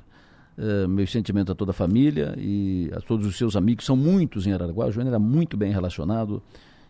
Uh, 0.56 0.88
meu 0.88 1.08
sentimento 1.08 1.52
a 1.52 1.56
toda 1.56 1.72
a 1.72 1.74
família 1.74 2.36
e 2.38 2.88
a 2.96 3.02
todos 3.02 3.26
os 3.26 3.36
seus 3.36 3.56
amigos, 3.56 3.84
são 3.84 3.96
muitos 3.96 4.46
em 4.46 4.54
Araranguá. 4.54 4.86
O 4.86 4.92
Joênio 4.92 5.10
era 5.10 5.18
muito 5.18 5.58
bem 5.58 5.72
relacionado 5.72 6.44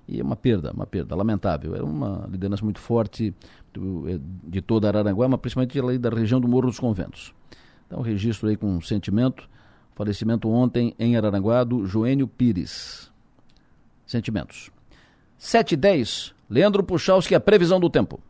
e 0.09 0.19
é 0.19 0.23
uma 0.23 0.35
perda, 0.35 0.73
uma 0.73 0.85
perda 0.85 1.15
lamentável. 1.15 1.73
Era 1.73 1.85
uma 1.85 2.27
liderança 2.29 2.65
muito 2.65 2.81
forte 2.81 3.33
do, 3.73 4.09
eh, 4.09 4.19
de 4.45 4.61
toda 4.61 4.89
Araranguá, 4.89 5.29
mas 5.29 5.39
principalmente 5.39 5.79
ali 5.79 5.97
da 5.97 6.09
região 6.09 6.41
do 6.41 6.49
Morro 6.49 6.67
dos 6.67 6.79
Conventos. 6.81 7.33
Então, 7.87 8.01
registro 8.01 8.49
aí 8.49 8.57
com 8.57 8.81
sentimento. 8.81 9.49
Falecimento 9.95 10.49
ontem 10.49 10.93
em 10.99 11.15
Araranguá 11.15 11.63
do 11.63 11.85
Joênio 11.85 12.27
Pires. 12.27 13.12
Sentimentos. 14.13 14.69
7 15.39 15.71
e 15.71 15.75
10, 15.75 16.35
Leandro 16.47 16.83
Puchalski, 16.83 17.33
a 17.33 17.39
previsão 17.39 17.79
do 17.79 17.89
tempo. 17.89 18.21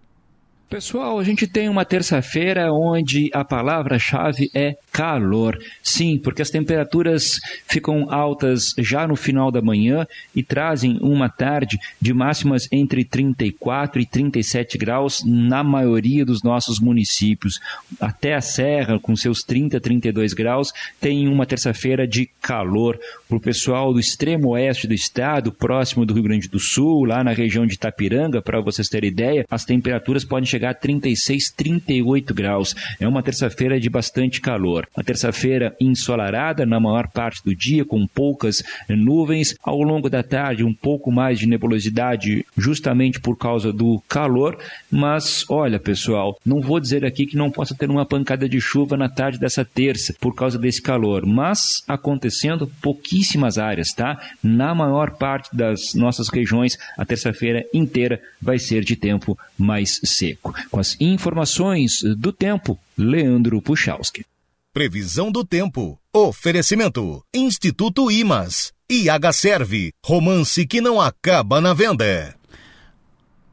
Pessoal, 0.69 1.19
a 1.19 1.23
gente 1.23 1.45
tem 1.45 1.69
uma 1.69 1.85
terça-feira 1.85 2.73
onde 2.73 3.29
a 3.31 3.45
palavra-chave 3.45 4.49
é 4.55 4.75
calor. 4.91 5.55
Sim, 5.83 6.17
porque 6.17 6.41
as 6.41 6.49
temperaturas 6.49 7.39
ficam 7.67 8.11
altas 8.11 8.73
já 8.79 9.07
no 9.07 9.15
final 9.15 9.51
da 9.51 9.61
manhã 9.61 10.07
e 10.35 10.41
trazem 10.41 10.97
uma 10.99 11.29
tarde 11.29 11.77
de 12.01 12.11
máximas 12.11 12.67
entre 12.71 13.05
34 13.05 14.01
e 14.01 14.05
37 14.05 14.77
graus 14.79 15.23
na 15.23 15.63
maioria 15.63 16.25
dos 16.25 16.41
nossos 16.41 16.79
municípios. 16.79 17.59
Até 18.01 18.33
a 18.33 18.41
Serra, 18.41 18.99
com 18.99 19.15
seus 19.15 19.43
30, 19.43 19.79
32 19.79 20.33
graus, 20.33 20.73
tem 20.99 21.27
uma 21.27 21.45
terça-feira 21.45 22.07
de 22.07 22.27
calor. 22.41 22.99
Para 23.27 23.37
o 23.37 23.41
pessoal 23.41 23.93
do 23.93 23.99
extremo 23.99 24.49
oeste 24.49 24.87
do 24.87 24.93
estado, 24.93 25.51
próximo 25.51 26.03
do 26.03 26.15
Rio 26.15 26.23
Grande 26.23 26.49
do 26.49 26.59
Sul, 26.59 27.05
lá 27.05 27.23
na 27.23 27.31
região 27.31 27.67
de 27.67 27.75
Itapiranga, 27.75 28.41
para 28.41 28.59
vocês 28.59 28.87
terem 28.87 29.11
ideia, 29.11 29.45
as 29.51 29.65
temperaturas 29.65 30.25
podem 30.25 30.45
chegar 30.45 30.62
chegar 30.63 30.69
a 30.69 30.73
36, 30.73 31.51
38 31.51 32.33
graus. 32.33 32.75
É 32.99 33.07
uma 33.07 33.21
terça-feira 33.21 33.79
de 33.79 33.89
bastante 33.89 34.39
calor. 34.39 34.87
Uma 34.95 35.03
terça-feira 35.03 35.75
ensolarada 35.79 36.65
na 36.65 36.79
maior 36.79 37.09
parte 37.09 37.43
do 37.43 37.53
dia, 37.53 37.83
com 37.83 38.07
poucas 38.07 38.63
nuvens. 38.87 39.55
Ao 39.61 39.81
longo 39.81 40.09
da 40.09 40.23
tarde, 40.23 40.63
um 40.63 40.73
pouco 40.73 41.11
mais 41.11 41.39
de 41.39 41.47
nebulosidade, 41.47 42.45
justamente 42.57 43.19
por 43.19 43.37
causa 43.37 43.73
do 43.73 44.01
calor. 44.07 44.57
Mas, 44.89 45.45
olha, 45.49 45.79
pessoal, 45.79 46.39
não 46.45 46.61
vou 46.61 46.79
dizer 46.79 47.05
aqui 47.05 47.25
que 47.25 47.37
não 47.37 47.51
possa 47.51 47.75
ter 47.75 47.89
uma 47.89 48.05
pancada 48.05 48.47
de 48.47 48.61
chuva 48.61 48.95
na 48.95 49.09
tarde 49.09 49.39
dessa 49.39 49.65
terça, 49.65 50.15
por 50.19 50.33
causa 50.33 50.57
desse 50.57 50.81
calor. 50.81 51.25
Mas 51.25 51.83
acontecendo 51.87 52.71
pouquíssimas 52.81 53.57
áreas, 53.57 53.93
tá? 53.93 54.19
Na 54.41 54.73
maior 54.73 55.11
parte 55.11 55.55
das 55.55 55.93
nossas 55.93 56.29
regiões, 56.29 56.77
a 56.97 57.05
terça-feira 57.05 57.65
inteira 57.73 58.21
vai 58.41 58.59
ser 58.59 58.83
de 58.83 58.95
tempo 58.95 59.37
mais 59.57 59.99
seco. 60.03 60.42
Com 60.69 60.79
as 60.79 60.99
informações 60.99 62.03
do 62.17 62.31
tempo, 62.33 62.77
Leandro 62.97 63.61
Puchalski. 63.61 64.25
Previsão 64.73 65.31
do 65.31 65.45
tempo. 65.45 65.99
Oferecimento. 66.13 67.23
Instituto 67.33 68.11
Imas. 68.11 68.73
IH 68.89 69.31
Serve. 69.31 69.91
Romance 70.05 70.65
que 70.67 70.81
não 70.81 70.99
acaba 70.99 71.61
na 71.61 71.73
venda. 71.73 72.35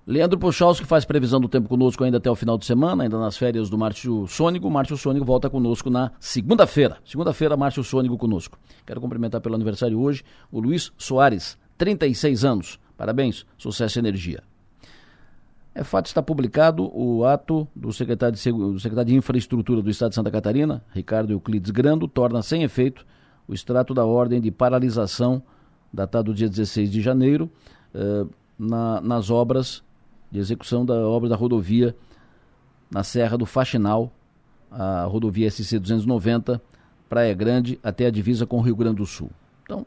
Leandro 0.07 0.39
Puchalski 0.39 0.85
faz 0.85 1.05
previsão 1.05 1.41
do 1.41 1.49
tempo 1.49 1.69
conosco 1.69 2.03
ainda 2.03 2.17
até 2.17 2.29
o 2.29 2.35
final 2.35 2.59
de 2.59 2.67
semana, 2.67 3.05
ainda 3.05 3.19
nas 3.19 3.37
férias 3.37 3.71
do 3.71 3.79
Márcio 3.79 4.27
Sônico. 4.27 4.67
O 4.67 4.71
Márcio 4.71 4.97
Sônico 4.97 5.25
volta 5.25 5.49
conosco 5.49 5.89
na 5.89 6.11
segunda-feira. 6.19 6.97
Segunda-feira, 7.05 7.57
Márcio 7.57 7.85
Sônico 7.85 8.19
conosco. 8.19 8.59
Quero 8.85 9.01
cumprimentar 9.01 9.41
pelo 9.41 9.55
aniversário 9.55 10.01
hoje 10.01 10.25
o 10.51 10.59
Luiz 10.59 10.91
Soares, 10.99 11.57
36 11.79 12.45
anos. 12.45 12.81
Parabéns, 12.97 13.47
sucesso 13.57 13.99
e 13.99 14.01
energia. 14.01 14.50
É 15.75 15.85
fato 15.85 16.07
está 16.07 16.23
publicado 16.23 16.91
o 16.93 17.25
ato 17.25 17.67
do 17.75 17.93
secretário, 17.93 18.37
de, 18.37 18.53
do 18.53 18.81
secretário 18.81 19.11
de 19.11 19.17
Infraestrutura 19.17 19.81
do 19.81 19.91
Estado 19.91 20.11
de 20.11 20.17
Santa 20.17 20.31
Catarina, 20.31 20.83
Ricardo 20.93 21.33
Euclides 21.33 21.71
Grando, 21.71 22.09
torna 22.09 22.43
sem 22.43 22.63
efeito 22.63 23.07
o 23.47 23.55
extrato 23.55 23.95
da 23.95 24.05
ordem 24.05 24.41
de 24.41 24.51
paralisação 24.51 25.43
datado 25.93 26.35
dia 26.35 26.49
16 26.49 26.91
de 26.91 27.01
janeiro 27.01 27.51
eh, 27.95 28.27
na, 28.59 29.01
nas 29.01 29.31
obras 29.31 29.83
de 30.31 30.39
execução 30.39 30.85
da 30.85 30.95
obra 30.95 31.29
da 31.29 31.37
rodovia 31.37 31.95
na 32.91 33.03
Serra 33.05 33.39
do 33.39 33.47
Faxinal, 33.47 34.13
a 34.71 35.05
rodovia 35.05 35.51
SC 35.51 35.79
290, 35.79 36.61
Praia 37.09 37.35
Grande, 37.35 37.79
até 37.83 38.07
a 38.07 38.11
divisa 38.11 38.47
com 38.47 38.59
o 38.59 38.61
Rio 38.61 38.77
Grande 38.77 38.97
do 38.97 39.07
Sul. 39.07 39.31
Então, 39.65 39.87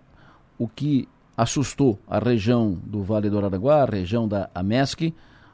o 0.58 0.68
que 0.68 1.08
assustou 1.36 2.00
a 2.08 2.20
região 2.20 2.78
do 2.84 3.02
Vale 3.02 3.30
do 3.30 3.38
Araranguá, 3.38 3.84
a 3.84 3.86
região 3.86 4.28
da 4.28 4.50
AMESC, 4.54 5.14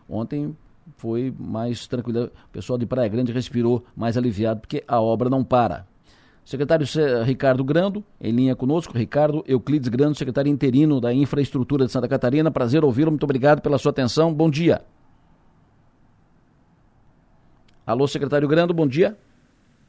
Ontem 0.10 0.56
foi 0.98 1.34
mais 1.38 1.88
tranquilo. 1.88 2.26
O 2.26 2.50
pessoal 2.52 2.80
de 2.80 2.86
Praia 2.86 3.08
Grande 3.08 3.32
respirou 3.32 3.86
mais 3.96 4.18
aliviado, 4.18 4.62
porque 4.62 4.84
a 4.88 5.00
obra 5.00 5.30
não 5.30 5.44
para. 5.44 5.86
Secretário 6.44 6.86
Ricardo 7.24 7.64
Grando, 7.64 8.04
em 8.20 8.32
linha 8.32 8.56
conosco. 8.56 8.98
Ricardo 8.98 9.44
Euclides 9.48 9.88
Grando, 9.88 10.16
secretário 10.16 10.52
interino 10.52 11.00
da 11.00 11.14
Infraestrutura 11.14 11.86
de 11.86 11.92
Santa 11.92 12.08
Catarina. 12.08 12.50
Prazer 12.50 12.84
ouvi-lo, 12.84 13.12
muito 13.12 13.24
obrigado 13.24 13.62
pela 13.62 13.78
sua 13.78 13.92
atenção. 13.92 14.34
Bom 14.34 14.50
dia. 14.50 14.82
Alô, 17.86 18.08
secretário 18.08 18.48
Grando, 18.48 18.74
bom 18.74 18.88
dia. 18.88 19.16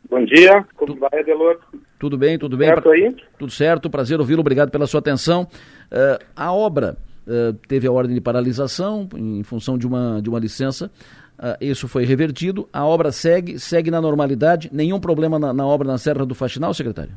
Bom 0.09 0.25
dia, 0.25 0.67
como 0.77 0.95
tu... 0.95 1.01
vai, 1.01 1.21
Adelor? 1.21 1.61
Tudo 1.99 2.17
bem, 2.17 2.39
tudo 2.39 2.57
bem. 2.57 2.69
Certo 2.69 2.89
aí? 2.91 3.15
Tudo 3.39 3.53
certo, 3.53 3.91
prazer 3.91 4.19
ouvi-lo, 4.19 4.41
obrigado 4.41 4.71
pela 4.71 4.87
sua 4.87 5.01
atenção. 5.01 5.47
Uh, 5.93 6.25
a 6.35 6.53
obra 6.53 6.97
eh, 7.31 7.55
teve 7.69 7.87
a 7.87 7.93
ordem 7.93 8.13
de 8.13 8.21
paralisação 8.21 9.09
em 9.15 9.45
função 9.45 9.79
de 9.79 9.87
uma, 9.87 10.21
de 10.21 10.29
uma 10.29 10.41
licença. 10.41 10.91
Uh, 11.39 11.57
isso 11.61 11.87
foi 11.87 12.05
revertido. 12.05 12.69
A 12.73 12.85
obra 12.85 13.13
segue, 13.13 13.57
segue 13.59 13.89
na 13.89 14.01
normalidade. 14.01 14.69
Nenhum 14.73 14.99
problema 14.99 15.39
na, 15.39 15.53
na 15.53 15.65
obra 15.65 15.87
na 15.87 15.97
Serra 15.97 16.27
do 16.27 16.35
Faxinal, 16.35 16.75
secretário? 16.75 17.13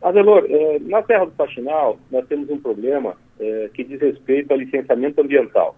Adelor, 0.00 0.46
eh, 0.48 0.78
na 0.80 1.02
Serra 1.02 1.26
do 1.26 1.32
Faxinal, 1.32 1.98
nós 2.10 2.26
temos 2.26 2.48
um 2.48 2.58
problema 2.58 3.16
eh, 3.38 3.68
que 3.74 3.84
diz 3.84 4.00
respeito 4.00 4.50
ao 4.50 4.58
licenciamento 4.58 5.20
ambiental. 5.20 5.76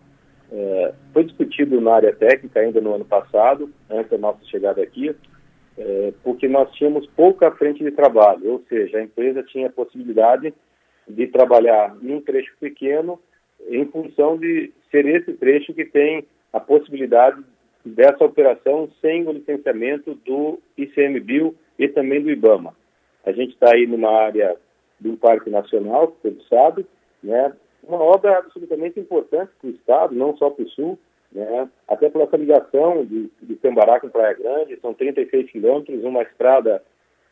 Foi 1.14 1.24
discutido 1.24 1.80
na 1.80 1.94
área 1.94 2.14
técnica 2.14 2.60
ainda 2.60 2.78
no 2.78 2.94
ano 2.94 3.06
passado, 3.06 3.70
antes 3.90 4.10
da 4.10 4.18
nossa 4.18 4.44
chegada 4.44 4.82
aqui, 4.82 5.10
porque 6.22 6.46
nós 6.46 6.70
tínhamos 6.72 7.06
pouca 7.16 7.50
frente 7.52 7.82
de 7.82 7.90
trabalho, 7.90 8.52
ou 8.52 8.62
seja, 8.68 8.98
a 8.98 9.02
empresa 9.02 9.42
tinha 9.44 9.68
a 9.68 9.72
possibilidade 9.72 10.52
de 11.14 11.26
trabalhar 11.26 11.94
num 12.00 12.20
trecho 12.20 12.54
pequeno 12.58 13.18
em 13.68 13.86
função 13.86 14.36
de 14.36 14.72
ser 14.90 15.06
esse 15.06 15.32
trecho 15.34 15.74
que 15.74 15.84
tem 15.84 16.24
a 16.52 16.60
possibilidade 16.60 17.42
dessa 17.84 18.24
operação 18.24 18.88
sem 19.00 19.26
o 19.26 19.32
licenciamento 19.32 20.14
do 20.14 20.60
ICMBio 20.76 21.54
e 21.78 21.88
também 21.88 22.22
do 22.22 22.30
IBAMA. 22.30 22.74
A 23.24 23.32
gente 23.32 23.54
está 23.54 23.74
aí 23.74 23.86
numa 23.86 24.10
área 24.10 24.56
de 25.00 25.08
um 25.08 25.16
parque 25.16 25.50
nacional, 25.50 26.08
que 26.08 26.30
você 26.30 26.36
sabe, 26.48 26.86
né? 27.22 27.52
uma 27.82 27.98
obra 28.00 28.38
absolutamente 28.38 29.00
importante 29.00 29.50
para 29.60 29.68
o 29.68 29.72
Estado, 29.72 30.14
não 30.14 30.36
só 30.36 30.50
para 30.50 30.64
o 30.64 30.68
Sul, 30.70 30.98
né? 31.32 31.68
até 31.88 32.08
pela 32.08 32.24
essa 32.24 32.36
ligação 32.36 33.04
de, 33.04 33.30
de 33.42 33.56
Tambará 33.56 33.98
com 33.98 34.08
Praia 34.08 34.34
Grande, 34.34 34.78
são 34.80 34.94
36 34.94 35.50
quilômetros, 35.50 36.04
uma 36.04 36.22
estrada 36.22 36.82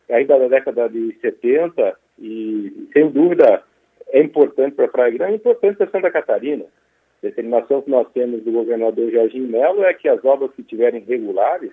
ainda 0.09 0.39
da 0.39 0.49
década 0.49 0.89
de 0.89 1.17
70 1.21 1.97
e, 2.19 2.89
sem 2.93 3.09
dúvida, 3.11 3.63
é 4.12 4.21
importante 4.21 4.75
para 4.75 4.88
Praia 4.88 5.12
Grande, 5.12 5.33
é 5.33 5.37
importante 5.37 5.76
para 5.76 5.90
Santa 5.90 6.11
Catarina. 6.11 6.64
A 6.64 7.26
determinação 7.26 7.83
que 7.83 7.90
nós 7.90 8.09
temos 8.12 8.43
do 8.43 8.52
governador 8.52 9.11
Jorginho 9.11 9.49
Melo 9.49 9.85
é 9.85 9.93
que 9.93 10.09
as 10.09 10.25
obras 10.25 10.50
que 10.52 10.62
estiverem 10.62 11.02
regulares, 11.02 11.71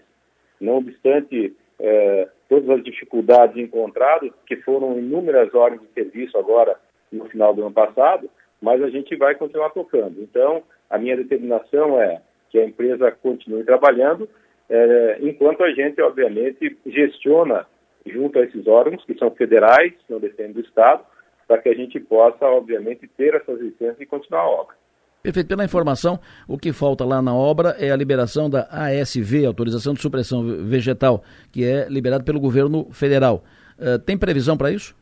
não 0.60 0.78
obstante 0.78 1.56
é, 1.80 2.28
todas 2.50 2.70
as 2.70 2.84
dificuldades 2.84 3.58
encontradas, 3.58 4.32
que 4.46 4.58
foram 4.58 4.98
inúmeras 4.98 5.54
horas 5.54 5.80
de 5.80 5.88
serviço 5.94 6.38
agora 6.38 6.78
no 7.12 7.26
final 7.26 7.54
do 7.54 7.62
ano 7.62 7.72
passado, 7.72 8.30
mas 8.62 8.82
a 8.82 8.90
gente 8.90 9.16
vai 9.16 9.36
continuar 9.36 9.70
tocando. 9.70 10.22
Então, 10.22 10.64
a 10.90 10.98
minha 10.98 11.16
determinação 11.16 12.02
é 12.02 12.22
que 12.50 12.60
a 12.60 12.66
empresa 12.66 13.12
continue 13.12 13.64
trabalhando, 13.64 14.28
é, 14.70 15.18
enquanto 15.22 15.64
a 15.64 15.72
gente, 15.72 16.02
obviamente, 16.02 16.78
gestiona 16.86 17.66
junto 18.06 18.40
a 18.40 18.44
esses 18.44 18.68
órgãos, 18.68 19.04
que 19.06 19.18
são 19.18 19.32
federais, 19.32 19.94
não 20.10 20.20
dependem 20.20 20.54
do 20.54 20.62
Estado, 20.62 21.04
para 21.48 21.62
que 21.62 21.70
a 21.70 21.74
gente 21.74 22.00
possa, 22.00 22.46
obviamente, 22.46 23.08
ter 23.08 23.34
essas 23.36 23.60
licenças 23.60 24.00
e 24.00 24.06
continuar 24.06 24.42
a 24.42 24.50
obra. 24.50 24.76
Perfeito. 25.24 25.48
Pela 25.48 25.66
informação, 25.66 26.20
o 26.48 26.58
que 26.58 26.72
falta 26.72 27.04
lá 27.04 27.22
na 27.22 27.34
obra 27.34 27.76
é 27.80 27.92
a 27.92 27.96
liberação 27.96 28.50
da 28.50 28.68
ASV, 28.72 29.46
Autorização 29.46 29.94
de 29.94 30.02
Supressão 30.02 30.44
Vegetal, 30.44 31.24
que 31.52 31.66
é 31.66 31.88
liberada 31.90 32.24
pelo 32.24 32.40
governo 32.40 32.90
federal. 32.92 33.44
Uh, 33.78 34.00
tem 34.00 34.18
previsão 34.18 34.58
para 34.58 34.72
isso? 34.72 34.96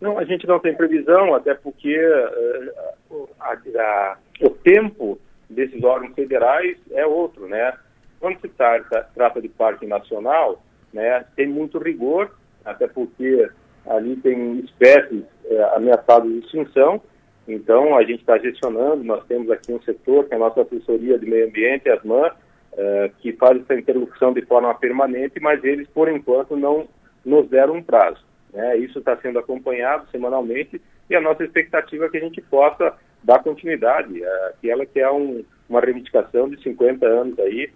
Não, 0.00 0.18
a 0.18 0.24
gente 0.24 0.46
não 0.46 0.58
tem 0.58 0.74
previsão, 0.74 1.34
até 1.34 1.54
porque 1.54 1.96
uh, 1.98 3.28
a, 3.40 3.52
a, 3.52 4.16
o 4.42 4.50
tempo 4.50 5.18
desses 5.48 5.82
órgãos 5.82 6.14
federais 6.14 6.76
é 6.90 7.06
outro, 7.06 7.46
né? 7.46 7.72
Quando 8.18 8.40
se 8.40 8.48
trata, 8.48 9.08
trata 9.14 9.40
de 9.40 9.48
parque 9.48 9.86
nacional, 9.86 10.62
né, 10.92 11.24
tem 11.36 11.46
muito 11.46 11.78
rigor 11.78 12.30
até 12.64 12.88
porque 12.88 13.48
ali 13.88 14.16
tem 14.16 14.60
espécies 14.60 15.22
é, 15.44 15.62
ameaçadas 15.76 16.30
de 16.30 16.38
extinção, 16.38 17.00
então 17.48 17.96
a 17.96 18.02
gente 18.02 18.20
está 18.20 18.36
gestionando, 18.38 19.04
nós 19.04 19.24
temos 19.26 19.50
aqui 19.50 19.72
um 19.72 19.80
setor, 19.82 20.24
que 20.24 20.34
é 20.34 20.36
a 20.36 20.40
nossa 20.40 20.62
assessoria 20.62 21.18
de 21.18 21.26
meio 21.26 21.46
ambiente, 21.46 21.88
a 21.88 21.94
ASMAN, 21.94 22.30
é, 22.76 23.10
que 23.20 23.32
faz 23.32 23.60
essa 23.60 23.74
interlocução 23.74 24.32
de 24.32 24.42
forma 24.42 24.74
permanente, 24.74 25.40
mas 25.40 25.62
eles, 25.64 25.88
por 25.88 26.08
enquanto, 26.08 26.56
não 26.56 26.88
nos 27.24 27.48
deram 27.48 27.74
um 27.74 27.82
prazo. 27.82 28.24
Né? 28.52 28.78
Isso 28.78 28.98
está 28.98 29.16
sendo 29.18 29.38
acompanhado 29.38 30.08
semanalmente 30.10 30.80
e 31.08 31.14
a 31.14 31.20
nossa 31.20 31.44
expectativa 31.44 32.06
é 32.06 32.08
que 32.08 32.16
a 32.16 32.20
gente 32.20 32.40
possa 32.42 32.94
dar 33.22 33.42
continuidade, 33.42 34.22
é, 34.22 34.46
aquela 34.48 34.84
que 34.84 35.00
é 35.00 35.10
um, 35.10 35.44
uma 35.68 35.80
reivindicação 35.80 36.48
de 36.48 36.60
50 36.62 37.06
anos 37.06 37.38
aí, 37.38 37.70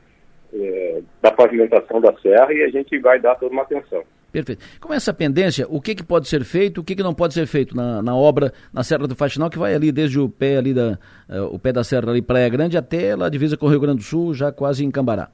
é, 0.53 1.03
da 1.23 1.31
pavimentação 1.31 2.01
da 2.01 2.13
serra 2.19 2.53
e 2.53 2.63
a 2.63 2.69
gente 2.69 2.99
vai 2.99 3.21
dar 3.21 3.37
toda 3.37 3.53
uma 3.53 3.63
atenção. 3.63 4.03
Perfeito. 4.31 4.65
Como 4.81 4.95
é 4.95 4.97
essa 4.97 5.13
pendência, 5.13 5.67
o 5.69 5.81
que, 5.81 5.95
que 5.95 6.03
pode 6.03 6.29
ser 6.29 6.45
feito, 6.45 6.81
o 6.81 6.85
que, 6.85 6.95
que 6.95 7.03
não 7.03 7.15
pode 7.15 7.35
ser 7.35 7.47
feito 7.47 7.77
na, 7.77 8.03
na 8.03 8.15
obra 8.15 8.53
na 8.73 8.83
Serra 8.83 9.07
do 9.07 9.17
Faxinal, 9.17 9.51
que 9.51 9.59
vai 9.59 9.75
ali 9.75 9.91
desde 9.91 10.19
o 10.19 10.29
pé 10.29 10.57
ali 10.57 10.73
da, 10.73 10.99
uh, 11.29 11.55
o 11.55 11.59
pé 11.59 11.73
da 11.73 11.83
serra 11.85 12.11
ali, 12.11 12.23
Praia 12.23 12.49
Grande, 12.49 12.77
até 12.77 13.17
lá 13.17 13.27
a 13.27 13.31
divisa 13.31 13.57
com 13.57 13.67
o 13.67 13.69
Rio 13.69 13.81
Grande 13.81 13.99
do 13.99 14.05
Sul, 14.05 14.35
já 14.35 14.53
quase 14.53 14.85
em 14.85 14.91
Cambará? 14.91 15.31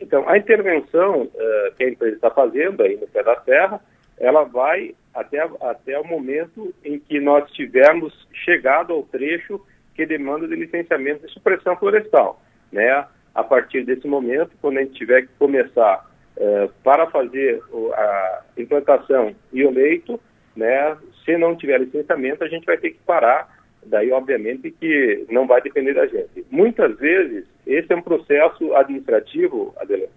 Então, 0.00 0.28
a 0.28 0.36
intervenção 0.38 1.22
uh, 1.22 1.74
que 1.76 1.84
a 1.84 1.88
empresa 1.88 2.16
está 2.16 2.30
fazendo 2.30 2.82
aí 2.82 2.96
no 2.96 3.06
pé 3.08 3.22
da 3.22 3.40
serra, 3.42 3.80
ela 4.18 4.44
vai 4.44 4.94
até, 5.14 5.40
até 5.60 5.98
o 5.98 6.04
momento 6.04 6.74
em 6.84 6.98
que 6.98 7.20
nós 7.20 7.50
tivermos 7.52 8.12
chegado 8.44 8.92
ao 8.92 9.02
trecho 9.02 9.60
que 9.94 10.06
demanda 10.06 10.46
de 10.46 10.54
licenciamento 10.54 11.26
de 11.26 11.32
supressão 11.32 11.76
florestal. 11.76 12.40
Né? 12.70 13.04
A 13.34 13.42
partir 13.42 13.84
desse 13.84 14.06
momento, 14.06 14.50
quando 14.60 14.78
a 14.78 14.82
gente 14.82 14.94
tiver 14.94 15.22
que 15.22 15.28
começar 15.38 16.07
uh, 16.38 16.72
para 16.82 17.06
fazer 17.10 17.62
a 17.94 18.42
implantação 18.56 19.34
e 19.52 19.64
o 19.64 19.70
leito, 19.70 20.18
né, 20.56 20.96
se 21.24 21.36
não 21.36 21.56
tiver 21.56 21.80
licenciamento, 21.80 22.42
a 22.42 22.48
gente 22.48 22.64
vai 22.64 22.78
ter 22.78 22.90
que 22.90 23.00
parar. 23.00 23.58
Daí, 23.84 24.10
obviamente, 24.10 24.70
que 24.70 25.24
não 25.30 25.46
vai 25.46 25.62
depender 25.62 25.94
da 25.94 26.06
gente. 26.06 26.44
Muitas 26.50 26.98
vezes, 26.98 27.46
esse 27.66 27.92
é 27.92 27.96
um 27.96 28.02
processo 28.02 28.74
administrativo, 28.74 29.74
Adelante, 29.78 30.10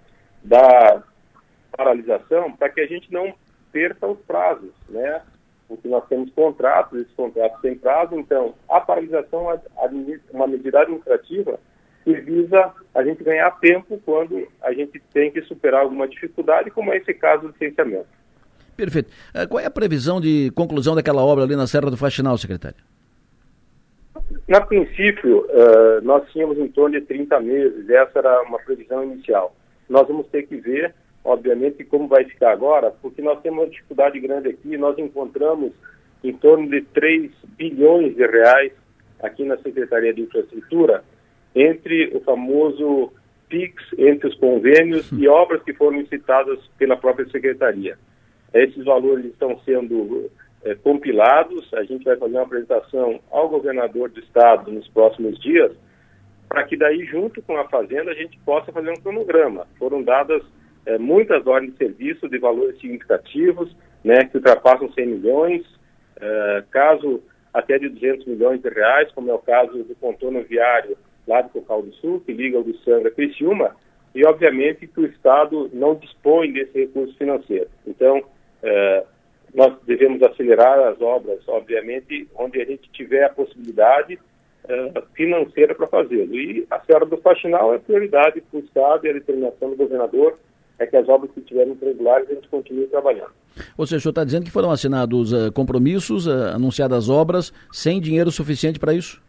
da 0.43 1.03
paralisação, 1.77 2.51
para 2.51 2.69
que 2.69 2.81
a 2.81 2.87
gente 2.87 3.11
não 3.13 3.33
perca 3.71 4.07
os 4.07 4.19
prazos, 4.21 4.71
né? 4.89 5.21
Porque 5.67 5.87
nós 5.87 6.05
temos 6.07 6.29
contratos, 6.31 6.99
esses 6.99 7.13
contratos 7.13 7.61
têm 7.61 7.75
prazo, 7.75 8.15
então 8.15 8.55
a 8.67 8.81
paralisação 8.81 9.51
é 9.51 9.59
uma 10.33 10.47
medida 10.47 10.81
administrativa 10.81 11.59
que 12.03 12.13
visa 12.13 12.73
a 12.93 13.03
gente 13.03 13.23
ganhar 13.23 13.51
tempo 13.59 13.99
quando 14.05 14.47
a 14.61 14.73
gente 14.73 15.01
tem 15.13 15.31
que 15.31 15.41
superar 15.43 15.81
alguma 15.81 16.07
dificuldade, 16.07 16.71
como 16.71 16.93
é 16.93 16.97
esse 16.97 17.13
caso 17.13 17.43
do 17.43 17.47
licenciamento. 17.49 18.07
Perfeito. 18.75 19.11
Eh, 19.33 19.45
qual 19.45 19.59
é 19.59 19.65
a 19.65 19.71
previsão 19.71 20.19
de 20.19 20.51
conclusão 20.55 20.95
daquela 20.95 21.23
obra 21.23 21.43
ali 21.43 21.55
na 21.55 21.67
Serra 21.67 21.91
do 21.91 21.97
Faxinal, 21.97 22.37
secretário? 22.37 22.77
Na 24.47 24.61
princípio, 24.61 25.45
uh, 25.45 26.01
nós 26.03 26.29
tínhamos 26.31 26.57
em 26.57 26.67
torno 26.67 26.99
de 26.99 27.05
30 27.05 27.39
meses, 27.41 27.89
essa 27.89 28.19
era 28.19 28.41
uma 28.43 28.59
previsão 28.59 29.03
inicial. 29.03 29.55
Nós 29.89 30.07
vamos 30.07 30.27
ter 30.27 30.43
que 30.43 30.55
ver, 30.55 30.93
obviamente, 31.23 31.83
como 31.83 32.07
vai 32.07 32.23
ficar 32.25 32.51
agora, 32.51 32.91
porque 33.01 33.21
nós 33.21 33.41
temos 33.41 33.59
uma 33.59 33.69
dificuldade 33.69 34.19
grande 34.19 34.49
aqui, 34.49 34.77
nós 34.77 34.97
encontramos 34.97 35.71
em 36.23 36.33
torno 36.33 36.69
de 36.69 36.81
3 36.81 37.31
bilhões 37.57 38.15
de 38.15 38.25
reais 38.25 38.71
aqui 39.21 39.43
na 39.43 39.57
Secretaria 39.57 40.13
de 40.13 40.21
Infraestrutura, 40.21 41.03
entre 41.55 42.15
o 42.15 42.21
famoso 42.21 43.11
PIX, 43.49 43.75
entre 43.97 44.29
os 44.29 44.35
convênios 44.35 45.11
e 45.11 45.27
obras 45.27 45.61
que 45.63 45.73
foram 45.73 45.99
licitadas 45.99 46.59
pela 46.77 46.95
própria 46.95 47.29
Secretaria. 47.29 47.97
Esses 48.53 48.83
valores 48.85 49.25
estão 49.25 49.59
sendo 49.65 50.29
é, 50.63 50.75
compilados, 50.75 51.71
a 51.73 51.83
gente 51.83 52.05
vai 52.05 52.15
fazer 52.15 52.33
uma 52.33 52.43
apresentação 52.43 53.19
ao 53.29 53.49
governador 53.49 54.09
do 54.09 54.19
estado 54.19 54.71
nos 54.71 54.87
próximos 54.87 55.39
dias, 55.39 55.71
para 56.47 56.63
que 56.63 56.77
daí, 56.77 57.05
junto 57.05 57.41
com 57.41 57.57
a 57.57 57.67
Fazenda, 57.67 58.11
a 58.11 58.15
gente 58.15 58.37
possa 58.39 58.71
fazer 58.71 58.89
um 58.89 59.01
cronograma. 59.01 59.67
Foram 59.77 60.01
dadas 60.01 60.43
é, 60.85 60.97
muitas 60.97 61.45
ordens 61.45 61.73
de 61.73 61.77
serviço 61.77 62.27
de 62.29 62.37
valores 62.37 62.79
significativos, 62.79 63.75
né, 64.03 64.25
que 64.25 64.37
ultrapassam 64.37 64.91
100 64.91 65.05
milhões, 65.05 65.63
é, 66.19 66.63
caso 66.71 67.21
até 67.53 67.77
de 67.77 67.89
200 67.89 68.25
milhões 68.27 68.61
de 68.61 68.69
reais, 68.69 69.11
como 69.11 69.29
é 69.29 69.33
o 69.33 69.39
caso 69.39 69.83
do 69.83 69.95
contorno 69.95 70.41
viário 70.43 70.97
lá 71.27 71.41
do 71.41 71.49
Cocal 71.49 71.81
do 71.83 71.93
Sul, 71.95 72.21
que 72.25 72.33
liga 72.33 72.59
o 72.59 72.63
do 72.63 72.77
Sangra 72.79 73.09
a 73.09 73.11
Criciúma, 73.11 73.75
e 74.13 74.25
obviamente 74.25 74.87
que 74.87 74.99
o 74.99 75.05
Estado 75.05 75.69
não 75.73 75.95
dispõe 75.95 76.51
desse 76.51 76.77
recurso 76.77 77.15
financeiro. 77.17 77.69
Então, 77.87 78.21
é, 78.61 79.03
nós 79.53 79.73
devemos 79.85 80.21
acelerar 80.23 80.79
as 80.87 81.01
obras, 81.01 81.39
obviamente, 81.47 82.27
onde 82.35 82.61
a 82.61 82.65
gente 82.65 82.89
tiver 82.91 83.25
a 83.25 83.29
possibilidade 83.29 84.15
uh, 84.15 85.01
financeira 85.13 85.75
para 85.75 85.87
fazê-lo. 85.87 86.35
E 86.35 86.65
a 86.69 86.79
Serra 86.81 87.05
do 87.05 87.17
Faxinal 87.17 87.73
é 87.73 87.79
prioridade 87.79 88.41
para 88.41 88.59
o 88.59 88.63
Estado 88.63 89.05
e 89.05 89.09
a 89.09 89.13
determinação 89.13 89.69
do 89.69 89.75
governador 89.75 90.37
é 90.79 90.85
que 90.87 90.97
as 90.97 91.07
obras 91.07 91.31
que 91.31 91.41
estiverem 91.41 91.77
irregulares 91.79 92.29
a 92.29 92.33
gente 92.33 92.47
continue 92.47 92.87
trabalhando. 92.87 93.31
Ou 93.77 93.85
seja, 93.85 93.97
o 93.97 94.01
senhor 94.01 94.11
está 94.11 94.23
dizendo 94.23 94.45
que 94.45 94.51
foram 94.51 94.71
assinados 94.71 95.33
uh, 95.33 95.51
compromissos, 95.51 96.25
uh, 96.27 96.55
anunciadas 96.55 97.09
obras, 97.09 97.53
sem 97.71 97.99
dinheiro 97.99 98.31
suficiente 98.31 98.79
para 98.79 98.93
isso? 98.93 99.21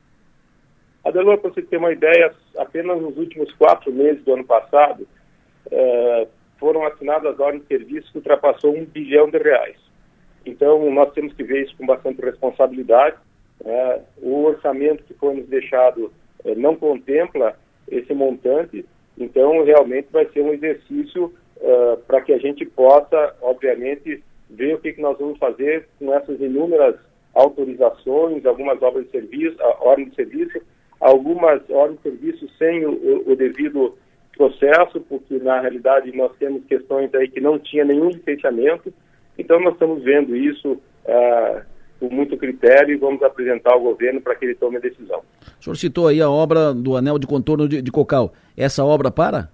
Adelor, 1.05 1.39
para 1.39 1.51
você 1.51 1.63
ter 1.63 1.77
uma 1.77 1.93
ideia, 1.93 2.33
apenas 2.57 3.01
nos 3.01 3.17
últimos 3.17 3.53
quatro 3.55 3.93
meses 3.93 4.23
do 4.25 4.35
ano 4.35 4.45
passado, 4.45 5.07
foram 6.59 6.85
assinadas 6.87 7.41
ordens 7.41 7.63
de 7.63 7.69
serviço 7.69 8.13
que 8.13 8.19
ultrapassou 8.19 8.77
um 8.77 8.85
bilhão 8.85 9.29
de 9.29 9.39
reais. 9.39 9.77
Então, 10.45 10.91
nós 10.91 11.13
temos 11.13 11.33
que 11.35 11.43
ver 11.43 11.65
isso 11.65 11.77
com 11.77 11.87
bastante 11.87 12.21
responsabilidade. 12.21 13.17
É, 13.65 14.01
o 14.19 14.45
orçamento 14.45 15.05
que 15.05 15.15
foi 15.15 15.35
nos 15.35 15.49
deixado 15.49 16.13
é, 16.45 16.55
não 16.55 16.75
contempla 16.75 17.57
esse 17.89 18.13
montante, 18.13 18.85
então 19.17 19.65
realmente 19.65 20.09
vai 20.11 20.27
ser 20.27 20.41
um 20.43 20.53
exercício 20.53 21.33
é, 21.61 21.97
para 22.07 22.21
que 22.23 22.33
a 22.33 22.39
gente 22.39 22.65
possa, 22.65 23.37
obviamente, 23.41 24.23
ver 24.51 24.75
o 24.75 24.79
que, 24.79 24.93
que 24.93 25.01
nós 25.01 25.19
vamos 25.19 25.39
fazer 25.39 25.89
com 25.99 26.13
essas 26.13 26.41
inúmeras 26.41 26.97
autorizações, 27.35 28.45
algumas 28.45 28.81
obras 28.83 29.05
de 29.07 29.11
serviço, 29.11 29.57
ordens 29.81 30.11
de 30.11 30.17
serviço, 30.17 30.61
algumas 31.03 31.61
ordens 31.69 31.99
de 31.99 32.03
serviço 32.03 32.49
sem 32.59 32.87
o, 32.87 33.31
o, 33.31 33.37
devido 33.37 33.97
processo, 34.37 35.01
porque 35.01 35.39
na 35.39 35.61
realidade 35.61 36.17
nós 36.17 36.33
temos 36.39 36.65
questões 36.65 37.15
aí 37.15 37.29
que 37.29 37.41
não 37.41 37.59
tinha 37.59 37.85
nenhum 37.85 38.09
licenciamento, 38.09 38.93
então, 39.39 39.61
nós 39.61 39.73
estamos 39.75 40.03
vendo 40.03 40.37
isso 40.37 40.81
ah, 41.07 41.63
com 41.99 42.09
muito 42.11 42.37
critério 42.37 42.95
e 42.95 42.99
vamos 42.99 43.23
apresentar 43.23 43.73
ao 43.73 43.81
governo 43.81 44.21
para 44.21 44.35
que 44.35 44.45
ele 44.45 44.55
tome 44.55 44.77
a 44.77 44.81
decisão. 44.81 45.23
O 45.59 45.63
senhor 45.63 45.77
citou 45.77 46.09
aí 46.09 46.21
a 46.21 46.31
obra 46.31 46.75
do 46.75 46.97
anel 46.97 47.19
de 47.19 47.27
contorno 47.27 47.69
de, 47.69 47.81
de 47.81 47.91
Cocal. 47.91 48.33
Essa 48.57 48.85
obra 48.85 49.11
para? 49.11 49.49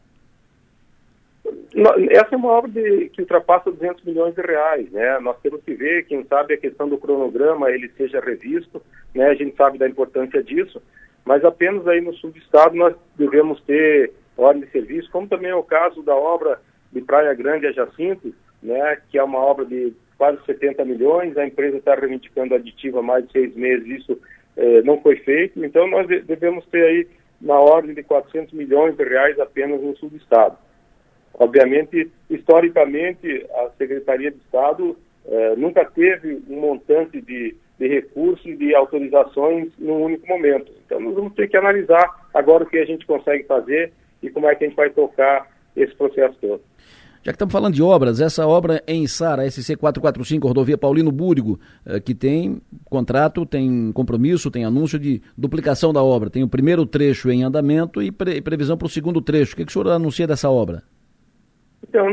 Essa 2.11 2.35
é 2.35 2.37
uma 2.37 2.51
obra 2.51 2.71
de, 2.71 3.09
que 3.11 3.21
ultrapassa 3.21 3.71
200 3.71 4.03
milhões 4.05 4.35
de 4.35 4.41
reais, 4.41 4.91
né? 4.91 5.19
Nós 5.21 5.37
temos 5.43 5.63
que 5.63 5.75
ver, 5.75 6.07
quem 6.07 6.25
sabe, 6.25 6.55
a 6.55 6.59
questão 6.59 6.89
do 6.89 6.99
cronograma 6.99 7.71
ele 7.71 7.89
seja 7.97 8.21
revisto, 8.21 8.83
né? 9.15 9.27
A 9.29 9.35
gente 9.35 9.55
sabe 9.57 9.79
da 9.79 9.89
importância 9.89 10.43
disso, 10.43 10.83
mas 11.29 11.45
apenas 11.45 11.87
aí 11.87 12.01
no 12.01 12.15
sul 12.15 12.31
do 12.31 12.39
estado 12.39 12.75
nós 12.75 12.97
devemos 13.15 13.61
ter 13.65 14.15
ordem 14.35 14.63
de 14.63 14.71
serviço, 14.71 15.11
como 15.11 15.29
também 15.29 15.51
é 15.51 15.55
o 15.55 15.63
caso 15.63 16.03
da 16.03 16.17
obra 16.17 16.59
de 16.91 17.03
Praia 17.03 17.35
Grande 17.35 17.67
a 17.67 17.73
Jacinto, 17.73 18.35
né, 18.63 18.97
que 19.11 19.19
é 19.19 19.23
uma 19.23 19.39
obra 19.39 19.67
de 19.67 19.93
quase 20.17 20.43
70 20.47 20.87
milhões, 20.87 21.37
a 21.37 21.47
empresa 21.47 21.77
está 21.77 21.95
reivindicando 21.95 22.55
aditivo 22.55 23.01
há 23.01 23.03
mais 23.03 23.27
de 23.27 23.33
seis 23.33 23.55
meses, 23.55 23.87
isso 24.01 24.19
eh, 24.57 24.81
não 24.85 25.03
foi 25.03 25.17
feito, 25.17 25.63
então 25.63 25.87
nós 25.87 26.07
devemos 26.07 26.65
ter 26.69 26.83
aí 26.83 27.09
na 27.43 27.61
ordem 27.61 27.95
de 27.95 28.03
400 28.03 28.55
milhões 28.55 28.97
de 28.97 29.05
reais 29.05 29.39
apenas 29.39 29.83
no 29.83 29.95
sul 29.99 30.09
do 30.09 30.17
estado. 30.17 30.57
Obviamente, 31.35 32.11
historicamente, 32.31 33.47
a 33.55 33.69
Secretaria 33.77 34.31
de 34.31 34.39
Estado 34.39 34.97
eh, 35.27 35.55
nunca 35.59 35.85
teve 35.85 36.43
um 36.49 36.59
montante 36.59 37.21
de, 37.21 37.55
de 37.79 37.87
recursos 37.87 38.45
e 38.45 38.57
de 38.57 38.75
autorizações 38.75 39.69
num 39.79 40.03
único 40.03 40.27
momento. 40.27 40.73
Então, 40.85 41.01
nós 41.01 41.15
vamos 41.15 41.35
ter 41.35 41.49
que 41.49 41.57
analisar 41.57 42.29
agora 42.35 42.65
o 42.65 42.67
que 42.67 42.79
a 42.79 42.85
gente 42.85 43.07
consegue 43.07 43.45
fazer 43.45 43.93
e 44.23 44.29
como 44.31 44.49
é 44.49 44.55
que 44.55 44.65
a 44.65 44.69
gente 44.69 44.77
vai 44.77 44.91
tocar 44.91 45.47
esse 45.77 45.95
processo 45.95 46.37
todo. 46.41 46.61
Já 47.23 47.33
que 47.33 47.37
estamos 47.37 47.53
falando 47.53 47.75
de 47.75 47.83
obras, 47.83 48.21
essa 48.21 48.47
obra 48.47 48.83
em 48.87 49.07
Sara, 49.07 49.49
SC 49.51 49.77
445, 49.77 50.47
rodovia 50.47 50.79
Paulino 50.79 51.11
Búrigo, 51.11 51.59
eh, 51.85 52.01
que 52.01 52.15
tem 52.15 52.61
contrato, 52.89 53.45
tem 53.45 53.93
compromisso, 53.93 54.51
tem 54.51 54.65
anúncio 54.65 54.99
de 54.99 55.21
duplicação 55.37 55.93
da 55.93 56.03
obra. 56.03 56.31
Tem 56.31 56.43
o 56.43 56.49
primeiro 56.49 56.87
trecho 56.87 57.31
em 57.31 57.43
andamento 57.43 58.01
e 58.01 58.13
pre 58.13 58.41
previsão 58.41 58.79
para 58.79 58.87
o 58.87 58.89
segundo 58.89 59.21
trecho. 59.21 59.53
O 59.53 59.57
que, 59.57 59.65
que 59.65 59.71
o 59.71 59.73
senhor 59.73 59.89
anuncia 59.89 60.27
dessa 60.27 60.49
obra? 60.49 60.83
Então, 61.87 62.07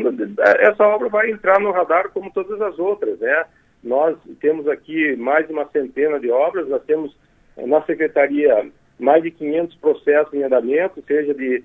essa 0.60 0.84
obra 0.84 1.08
vai 1.08 1.32
entrar 1.32 1.60
no 1.60 1.72
radar 1.72 2.10
como 2.10 2.32
todas 2.32 2.60
as 2.62 2.78
outras, 2.80 3.20
né? 3.20 3.46
Nós 3.86 4.18
temos 4.42 4.68
aqui 4.68 5.16
mais 5.16 5.48
de 5.48 5.54
uma 5.54 5.66
centena 5.70 6.20
de 6.20 6.30
obras, 6.30 6.68
nós 6.68 6.84
temos 6.84 7.16
na 7.56 7.82
Secretaria 7.84 8.70
mais 9.00 9.24
de 9.24 9.32
500 9.32 9.76
processos 9.78 10.34
em 10.34 10.44
andamento, 10.44 11.02
seja 11.08 11.34
de 11.34 11.64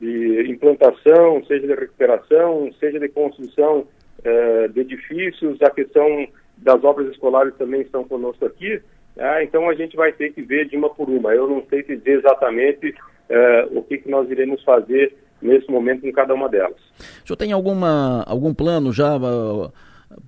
de 0.00 0.50
implantação, 0.50 1.44
seja 1.46 1.66
de 1.66 1.74
recuperação, 1.74 2.70
seja 2.80 2.98
de 2.98 3.08
construção 3.08 3.86
uh, 4.20 4.68
de 4.72 4.80
edifícios, 4.80 5.60
a 5.60 5.70
questão 5.70 6.26
das 6.56 6.82
obras 6.82 7.10
escolares 7.10 7.54
também 7.56 7.82
estão 7.82 8.02
conosco 8.04 8.46
aqui. 8.46 8.80
Né? 9.16 9.44
então 9.44 9.68
a 9.68 9.74
gente 9.74 9.96
vai 9.96 10.12
ter 10.12 10.32
que 10.32 10.40
ver 10.40 10.68
de 10.68 10.76
uma 10.76 10.88
por 10.88 11.08
uma. 11.10 11.34
Eu 11.34 11.46
não 11.46 11.62
sei 11.68 11.82
dizer 11.82 12.18
exatamente 12.18 12.90
uh, 12.90 13.78
o 13.78 13.82
que, 13.82 13.98
que 13.98 14.10
nós 14.10 14.30
iremos 14.30 14.62
fazer 14.64 15.14
nesse 15.42 15.70
momento 15.70 16.06
em 16.06 16.12
cada 16.12 16.32
uma 16.32 16.48
delas. 16.48 16.80
O 17.22 17.26
senhor 17.26 17.36
tem 17.36 17.52
alguma, 17.52 18.22
algum 18.26 18.54
plano 18.54 18.92
já 18.92 19.16
uh, 19.16 19.70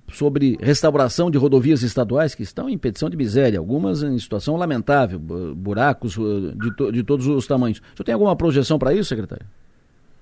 sobre 0.09 0.57
restauração 0.61 1.29
de 1.29 1.37
rodovias 1.37 1.83
estaduais 1.83 2.35
que 2.35 2.43
estão 2.43 2.69
em 2.69 2.77
petição 2.77 3.09
de 3.09 3.17
miséria, 3.17 3.59
algumas 3.59 4.03
em 4.03 4.17
situação 4.17 4.55
lamentável, 4.55 5.19
buracos 5.19 6.13
de, 6.55 6.75
to, 6.75 6.91
de 6.91 7.03
todos 7.03 7.27
os 7.27 7.47
tamanhos. 7.47 7.79
O 7.79 7.97
senhor 7.97 8.05
tem 8.05 8.13
alguma 8.13 8.35
projeção 8.35 8.79
para 8.79 8.93
isso, 8.93 9.09
secretário? 9.09 9.45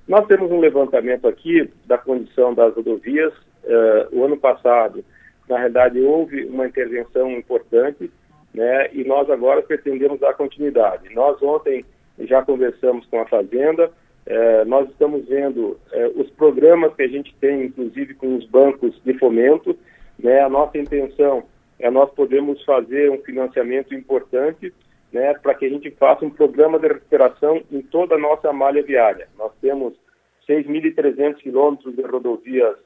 Nós 0.07 0.25
temos 0.27 0.51
um 0.51 0.59
levantamento 0.59 1.27
aqui 1.27 1.69
da 1.85 1.97
condição 1.97 2.53
das 2.53 2.73
rodovias. 2.75 3.33
Uh, 3.63 4.19
o 4.19 4.25
ano 4.25 4.37
passado, 4.37 5.03
na 5.47 5.57
realidade, 5.57 5.99
houve 6.01 6.45
uma 6.45 6.67
intervenção 6.67 7.31
importante, 7.31 8.11
né, 8.53 8.89
e 8.93 9.03
nós 9.03 9.29
agora 9.29 9.61
pretendemos 9.61 10.19
dar 10.19 10.33
continuidade. 10.33 11.13
Nós 11.13 11.41
ontem 11.41 11.85
já 12.19 12.41
conversamos 12.41 13.05
com 13.05 13.21
a 13.21 13.25
Fazenda, 13.25 13.89
uh, 14.27 14.65
nós 14.65 14.89
estamos 14.89 15.27
vendo 15.27 15.79
uh, 15.93 16.21
os 16.21 16.29
programas 16.31 16.93
que 16.95 17.03
a 17.03 17.07
gente 17.07 17.33
tem, 17.39 17.65
inclusive 17.65 18.13
com 18.15 18.35
os 18.35 18.45
bancos 18.45 18.99
de 19.03 19.17
fomento. 19.17 19.77
Né, 20.19 20.39
a 20.41 20.49
nossa 20.49 20.77
intenção 20.77 21.43
é 21.79 21.89
nós 21.89 22.11
podemos 22.11 22.63
fazer 22.63 23.09
um 23.09 23.21
financiamento 23.23 23.93
importante 23.95 24.73
né, 25.11 25.33
para 25.33 25.53
que 25.55 25.65
a 25.65 25.69
gente 25.69 25.89
faça 25.91 26.25
um 26.25 26.29
programa 26.29 26.79
de 26.79 26.87
recuperação 26.87 27.61
em 27.71 27.81
toda 27.81 28.15
a 28.15 28.19
nossa 28.19 28.53
malha 28.53 28.81
viária. 28.83 29.27
Nós 29.37 29.51
temos 29.61 29.93
6.300 30.47 31.35
quilômetros 31.37 31.95
de 31.95 32.01
rodovias 32.01 32.77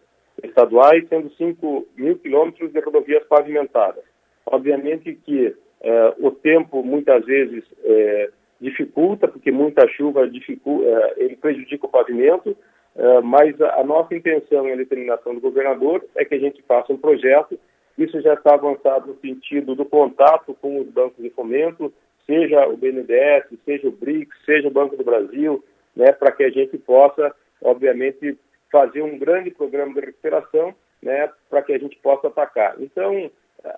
estaduais, 0.44 1.08
sendo 1.08 1.30
5 1.32 1.88
mil 1.96 2.18
quilômetros 2.18 2.72
de 2.72 2.80
rodovias 2.80 3.24
pavimentadas. 3.26 4.04
Obviamente 4.46 5.14
que 5.14 5.56
eh, 5.82 6.14
o 6.20 6.32
tempo 6.32 6.84
muitas 6.84 7.26
vezes 7.26 7.64
eh, 7.84 8.30
dificulta, 8.60 9.28
porque 9.28 9.52
muita 9.52 9.88
chuva 9.90 10.28
dificulta, 10.28 10.88
eh, 10.88 11.14
ele 11.18 11.36
prejudica 11.36 11.86
o 11.86 11.90
pavimento, 11.90 12.56
eh, 12.96 13.22
mas 13.22 13.60
a, 13.62 13.84
nossa 13.84 14.16
intenção 14.16 14.68
e 14.68 14.72
a 14.72 14.76
determinação 14.76 15.34
do 15.36 15.42
governador 15.42 16.04
é 16.16 16.24
que 16.24 16.36
a 16.36 16.40
gente 16.40 16.62
faça 16.64 16.94
um 16.94 16.98
projeto. 16.98 17.60
Isso 17.98 18.20
já 18.22 18.34
está 18.34 18.54
avançado 18.54 19.08
no 19.08 19.20
sentido 19.20 19.76
do 19.76 19.86
contato 19.86 20.54
com 20.62 20.80
os 20.80 20.88
bancos 20.88 21.22
de 21.22 21.30
fomento, 21.30 21.94
seja 22.26 22.68
o 22.68 22.76
BNDES, 22.76 23.46
seja 23.64 23.88
o 23.88 23.92
BRICS, 23.92 24.38
seja 24.46 24.68
o 24.68 24.72
Banco 24.72 24.98
do 24.98 25.04
Brasil, 25.04 25.64
né, 25.96 26.12
para 26.12 26.32
que 26.32 26.44
a 26.44 26.50
gente 26.50 26.78
possa, 26.78 27.34
obviamente, 27.62 28.38
fazer 28.72 29.02
um 29.02 29.18
grande 29.18 29.52
programa 29.52 29.94
de 29.94 30.02
recuperação, 30.02 30.74
né, 31.02 31.30
para 31.50 31.62
que 31.62 31.74
a 31.74 31.78
gente 31.78 31.98
possa 32.00 32.28
atacar. 32.28 32.76
Então, 32.80 33.30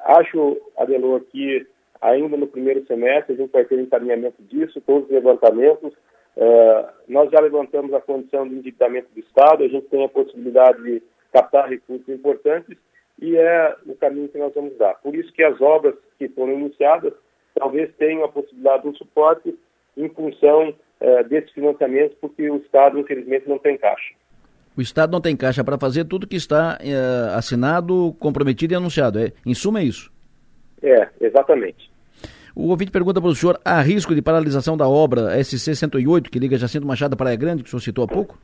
acho, 0.06 0.58
Adelor, 0.78 1.22
que 1.32 1.68
ainda 2.02 2.38
no 2.38 2.48
primeiro 2.48 2.86
semestre 2.86 3.34
a 3.34 3.38
gente 3.38 3.52
vai 3.52 3.66
ter 3.66 3.80
encaminhamento 3.80 4.42
disso, 4.44 4.82
todos 4.82 5.06
os 5.06 5.12
levantamentos. 5.12 5.94
Uh, 6.36 6.88
nós 7.08 7.32
já 7.32 7.40
levantamos 7.40 7.94
a 7.94 8.02
condição 8.02 8.48
de 8.48 8.56
endividamento 8.56 9.08
do 9.14 9.20
Estado, 9.20 9.64
a 9.64 9.68
gente 9.68 9.88
tem 9.88 10.06
a 10.06 10.10
possibilidade 10.10 10.84
de 10.84 11.02
captar 11.34 11.70
recursos 11.70 12.08
importantes 12.08 12.78
e 13.20 13.36
é 13.36 13.76
o 13.86 13.96
caminho 13.96 14.30
que 14.30 14.38
nós 14.38 14.54
vamos 14.54 14.78
dar. 14.78 14.96
Por 14.96 15.16
isso 15.16 15.34
que 15.34 15.44
as 15.44 15.60
obras 15.60 15.96
que 16.20 16.30
foram 16.30 16.54
iniciadas 16.54 17.14
talvez 17.56 17.92
tenham 17.98 18.24
a 18.24 18.30
possibilidade 18.30 18.84
de 18.84 18.90
um 18.90 18.96
suporte 18.96 19.58
em 19.96 20.10
função 20.10 20.74
eh, 21.00 21.24
desses 21.24 21.52
financiamentos, 21.52 22.16
porque 22.22 22.50
o 22.50 22.58
Estado, 22.58 23.00
infelizmente, 23.00 23.50
não 23.50 23.58
tem 23.58 23.78
caixa. 23.78 24.14
O 24.78 24.82
Estado 24.82 25.12
não 25.12 25.22
tem 25.22 25.36
caixa 25.36 25.64
para 25.64 25.78
fazer 25.78 26.06
tudo 26.06 26.28
que 26.28 26.36
está 26.36 26.78
eh, 26.82 27.36
assinado, 27.36 28.16
comprometido 28.20 28.74
e 28.74 28.76
anunciado. 28.76 29.20
É, 29.20 29.32
em 29.46 29.56
suma, 29.56 29.80
é 29.80 29.84
isso? 29.84 30.12
É, 30.82 31.08
exatamente. 31.20 31.92
O 32.56 32.70
ouvinte 32.70 32.92
pergunta 32.92 33.22
para 33.22 33.30
o 33.30 33.36
senhor: 33.36 33.60
há 33.64 33.82
risco 33.82 34.16
de 34.16 34.22
paralisação 34.22 34.76
da 34.76 34.88
obra 34.88 35.38
SC-108, 35.40 36.30
que 36.30 36.40
liga 36.40 36.58
Jacinto 36.58 36.88
Machado 36.88 37.14
à 37.14 37.18
Praia 37.18 37.36
Grande, 37.36 37.64
que 37.64 37.68
o 37.68 37.72
senhor 37.72 37.82
citou 37.82 38.04
há 38.04 38.08
pouco? 38.08 38.38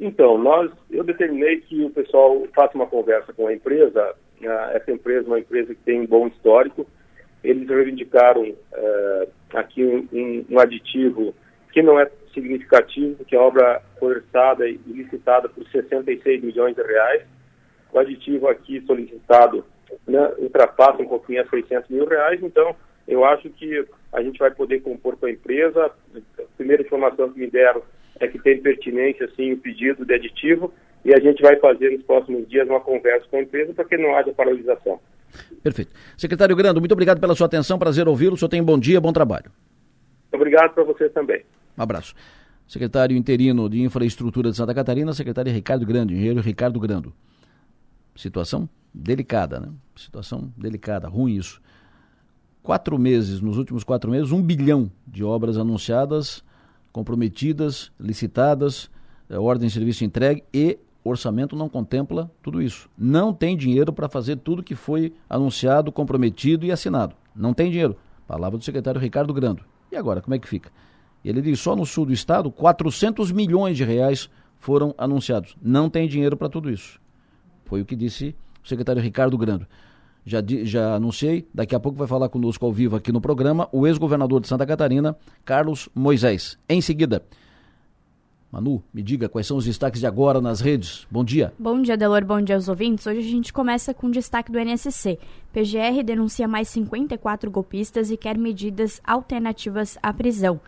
Então, 0.00 0.38
nós, 0.38 0.70
eu 0.90 1.02
determinei 1.02 1.60
que 1.60 1.84
o 1.84 1.90
pessoal 1.90 2.46
faça 2.54 2.74
uma 2.76 2.86
conversa 2.86 3.32
com 3.32 3.48
a 3.48 3.52
empresa. 3.52 4.14
Essa 4.72 4.92
empresa 4.92 5.26
é 5.26 5.30
uma 5.30 5.40
empresa 5.40 5.74
que 5.74 5.80
tem 5.82 6.00
um 6.00 6.06
bom 6.06 6.28
histórico 6.28 6.86
eles 7.42 7.68
reivindicaram 7.68 8.42
uh, 8.42 9.28
aqui 9.54 9.84
um, 9.84 10.08
um, 10.12 10.44
um, 10.50 10.60
aditivo 10.60 11.34
que 11.72 11.82
não 11.82 11.98
é 11.98 12.10
significativo, 12.34 13.16
porque 13.16 13.36
a 13.36 13.42
obra 13.42 13.82
foi 13.98 14.16
orçada 14.16 14.68
e 14.68 14.78
licitada 14.86 15.48
por 15.48 15.66
66 15.68 16.42
milhões 16.42 16.74
de 16.74 16.82
reais. 16.82 17.22
O 17.92 17.98
aditivo 17.98 18.48
aqui 18.48 18.80
solicitado 18.86 19.64
né, 20.06 20.32
ultrapassa 20.38 21.02
um 21.02 21.08
pouquinho 21.08 21.42
a 21.42 21.48
600 21.48 21.88
mil 21.90 22.06
reais, 22.06 22.42
então 22.42 22.74
eu 23.06 23.24
acho 23.24 23.48
que 23.50 23.86
a 24.12 24.22
gente 24.22 24.38
vai 24.38 24.50
poder 24.50 24.80
compor 24.80 25.16
com 25.16 25.26
a 25.26 25.30
empresa. 25.30 25.90
A 26.16 26.42
primeira 26.56 26.82
informação 26.82 27.30
que 27.32 27.40
me 27.40 27.50
deram 27.50 27.82
é 28.20 28.28
que 28.28 28.38
tem 28.38 28.60
pertinência, 28.60 29.28
sim, 29.34 29.52
o 29.52 29.58
pedido 29.58 30.04
de 30.04 30.14
aditivo, 30.14 30.72
e 31.04 31.14
a 31.14 31.20
gente 31.20 31.40
vai 31.42 31.56
fazer 31.56 31.90
nos 31.90 32.02
próximos 32.02 32.48
dias 32.48 32.68
uma 32.68 32.80
conversa 32.80 33.26
com 33.30 33.36
a 33.36 33.42
empresa 33.42 33.72
para 33.72 33.84
que 33.84 33.96
não 33.96 34.14
haja 34.16 34.32
paralisação. 34.32 35.00
Perfeito. 35.62 35.92
Secretário 36.16 36.56
Grando, 36.56 36.80
muito 36.80 36.92
obrigado 36.92 37.20
pela 37.20 37.34
sua 37.34 37.46
atenção, 37.46 37.78
prazer 37.78 38.08
ouvi-lo. 38.08 38.34
O 38.34 38.36
senhor 38.36 38.48
tem 38.48 38.60
um 38.60 38.64
bom 38.64 38.78
dia, 38.78 39.00
bom 39.00 39.12
trabalho. 39.12 39.50
Obrigado 40.32 40.74
para 40.74 40.84
você 40.84 41.08
também. 41.08 41.42
Um 41.76 41.82
abraço. 41.82 42.14
Secretário 42.66 43.16
interino 43.16 43.68
de 43.68 43.80
Infraestrutura 43.80 44.50
de 44.50 44.56
Santa 44.56 44.74
Catarina, 44.74 45.12
secretário 45.14 45.52
Ricardo 45.52 45.86
Grande, 45.86 46.14
engenheiro 46.14 46.40
Ricardo 46.40 46.78
Grando. 46.78 47.14
Situação 48.14 48.68
delicada, 48.92 49.60
né? 49.60 49.68
Situação 49.96 50.52
delicada, 50.56 51.08
ruim 51.08 51.34
isso. 51.34 51.60
Quatro 52.62 52.98
meses, 52.98 53.40
nos 53.40 53.56
últimos 53.56 53.84
quatro 53.84 54.10
meses, 54.10 54.30
um 54.32 54.42
bilhão 54.42 54.90
de 55.06 55.24
obras 55.24 55.56
anunciadas, 55.56 56.44
comprometidas, 56.92 57.90
licitadas, 57.98 58.90
eh, 59.28 59.38
ordem 59.38 59.68
de 59.68 59.74
serviço 59.74 60.04
entregue 60.04 60.44
e 60.52 60.78
orçamento 61.02 61.56
não 61.56 61.68
contempla 61.68 62.30
tudo 62.42 62.60
isso. 62.60 62.90
Não 62.96 63.32
tem 63.32 63.56
dinheiro 63.56 63.92
para 63.92 64.08
fazer 64.08 64.36
tudo 64.36 64.62
que 64.62 64.74
foi 64.74 65.12
anunciado, 65.28 65.90
comprometido 65.90 66.66
e 66.66 66.72
assinado. 66.72 67.14
Não 67.34 67.54
tem 67.54 67.70
dinheiro. 67.70 67.96
Palavra 68.26 68.58
do 68.58 68.64
secretário 68.64 69.00
Ricardo 69.00 69.32
Grando. 69.32 69.64
E 69.90 69.96
agora, 69.96 70.20
como 70.20 70.34
é 70.34 70.38
que 70.38 70.48
fica? 70.48 70.70
Ele 71.24 71.40
diz 71.40 71.58
só 71.60 71.74
no 71.74 71.86
sul 71.86 72.06
do 72.06 72.12
estado, 72.12 72.50
400 72.50 73.32
milhões 73.32 73.76
de 73.76 73.84
reais 73.84 74.28
foram 74.58 74.94
anunciados. 74.98 75.56
Não 75.62 75.88
tem 75.88 76.08
dinheiro 76.08 76.36
para 76.36 76.48
tudo 76.48 76.70
isso. 76.70 77.00
Foi 77.64 77.80
o 77.80 77.84
que 77.84 77.96
disse 77.96 78.34
o 78.64 78.68
secretário 78.68 79.02
Ricardo 79.02 79.36
Grando. 79.36 79.66
Já, 80.24 80.42
já 80.64 80.94
anunciei, 80.94 81.48
daqui 81.54 81.74
a 81.74 81.80
pouco 81.80 81.98
vai 81.98 82.06
falar 82.06 82.28
conosco 82.28 82.66
ao 82.66 82.72
vivo 82.72 82.96
aqui 82.96 83.10
no 83.10 83.20
programa 83.20 83.68
o 83.72 83.86
ex-governador 83.86 84.40
de 84.40 84.48
Santa 84.48 84.66
Catarina, 84.66 85.16
Carlos 85.44 85.88
Moisés. 85.94 86.58
Em 86.68 86.82
seguida, 86.82 87.24
Manu, 88.50 88.82
me 88.92 89.02
diga 89.02 89.28
quais 89.28 89.46
são 89.46 89.58
os 89.58 89.66
destaques 89.66 90.00
de 90.00 90.06
agora 90.06 90.40
nas 90.40 90.60
redes. 90.60 91.06
Bom 91.10 91.22
dia. 91.22 91.52
Bom 91.58 91.82
dia, 91.82 91.96
Delor. 91.98 92.24
Bom 92.24 92.40
dia 92.40 92.56
aos 92.56 92.68
ouvintes. 92.68 93.06
Hoje 93.06 93.20
a 93.20 93.22
gente 93.22 93.52
começa 93.52 93.92
com 93.92 94.06
o 94.06 94.10
destaque 94.10 94.50
do 94.50 94.58
NSC. 94.58 95.18
PGR 95.52 96.02
denuncia 96.02 96.48
mais 96.48 96.68
54 96.68 97.50
golpistas 97.50 98.10
e 98.10 98.16
quer 98.16 98.38
medidas 98.38 99.02
alternativas 99.04 99.98
à 100.02 100.12
prisão. 100.14 100.58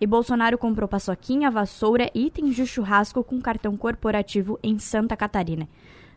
E 0.00 0.06
Bolsonaro 0.06 0.58
comprou 0.58 0.88
paçoquinha, 0.88 1.50
vassoura 1.50 2.10
e 2.12 2.26
itens 2.26 2.56
de 2.56 2.66
churrasco 2.66 3.22
com 3.22 3.40
cartão 3.40 3.76
corporativo 3.76 4.58
em 4.62 4.78
Santa 4.78 5.16
Catarina. 5.16 5.68